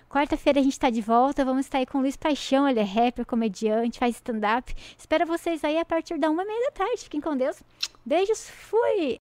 Quarta-feira 0.08 0.60
a 0.60 0.62
gente 0.62 0.78
tá 0.78 0.90
de 0.90 1.00
volta. 1.00 1.44
Vamos 1.44 1.66
estar 1.66 1.78
aí 1.78 1.86
com 1.86 1.98
o 1.98 2.00
Luiz 2.00 2.16
Paixão. 2.16 2.68
Ele 2.68 2.80
é 2.80 2.84
rapper, 2.84 3.26
comediante, 3.26 3.98
faz 3.98 4.16
stand-up. 4.16 4.72
Espero 4.96 5.26
vocês 5.26 5.64
aí 5.64 5.78
a 5.78 5.84
partir 5.92 6.18
da 6.18 6.30
uma 6.30 6.42
e 6.42 6.46
meia 6.46 6.70
da 6.70 6.70
tarde. 6.70 7.02
Fiquem 7.02 7.20
com 7.20 7.36
Deus. 7.36 7.62
Beijos. 8.04 8.48
Fui! 8.48 9.20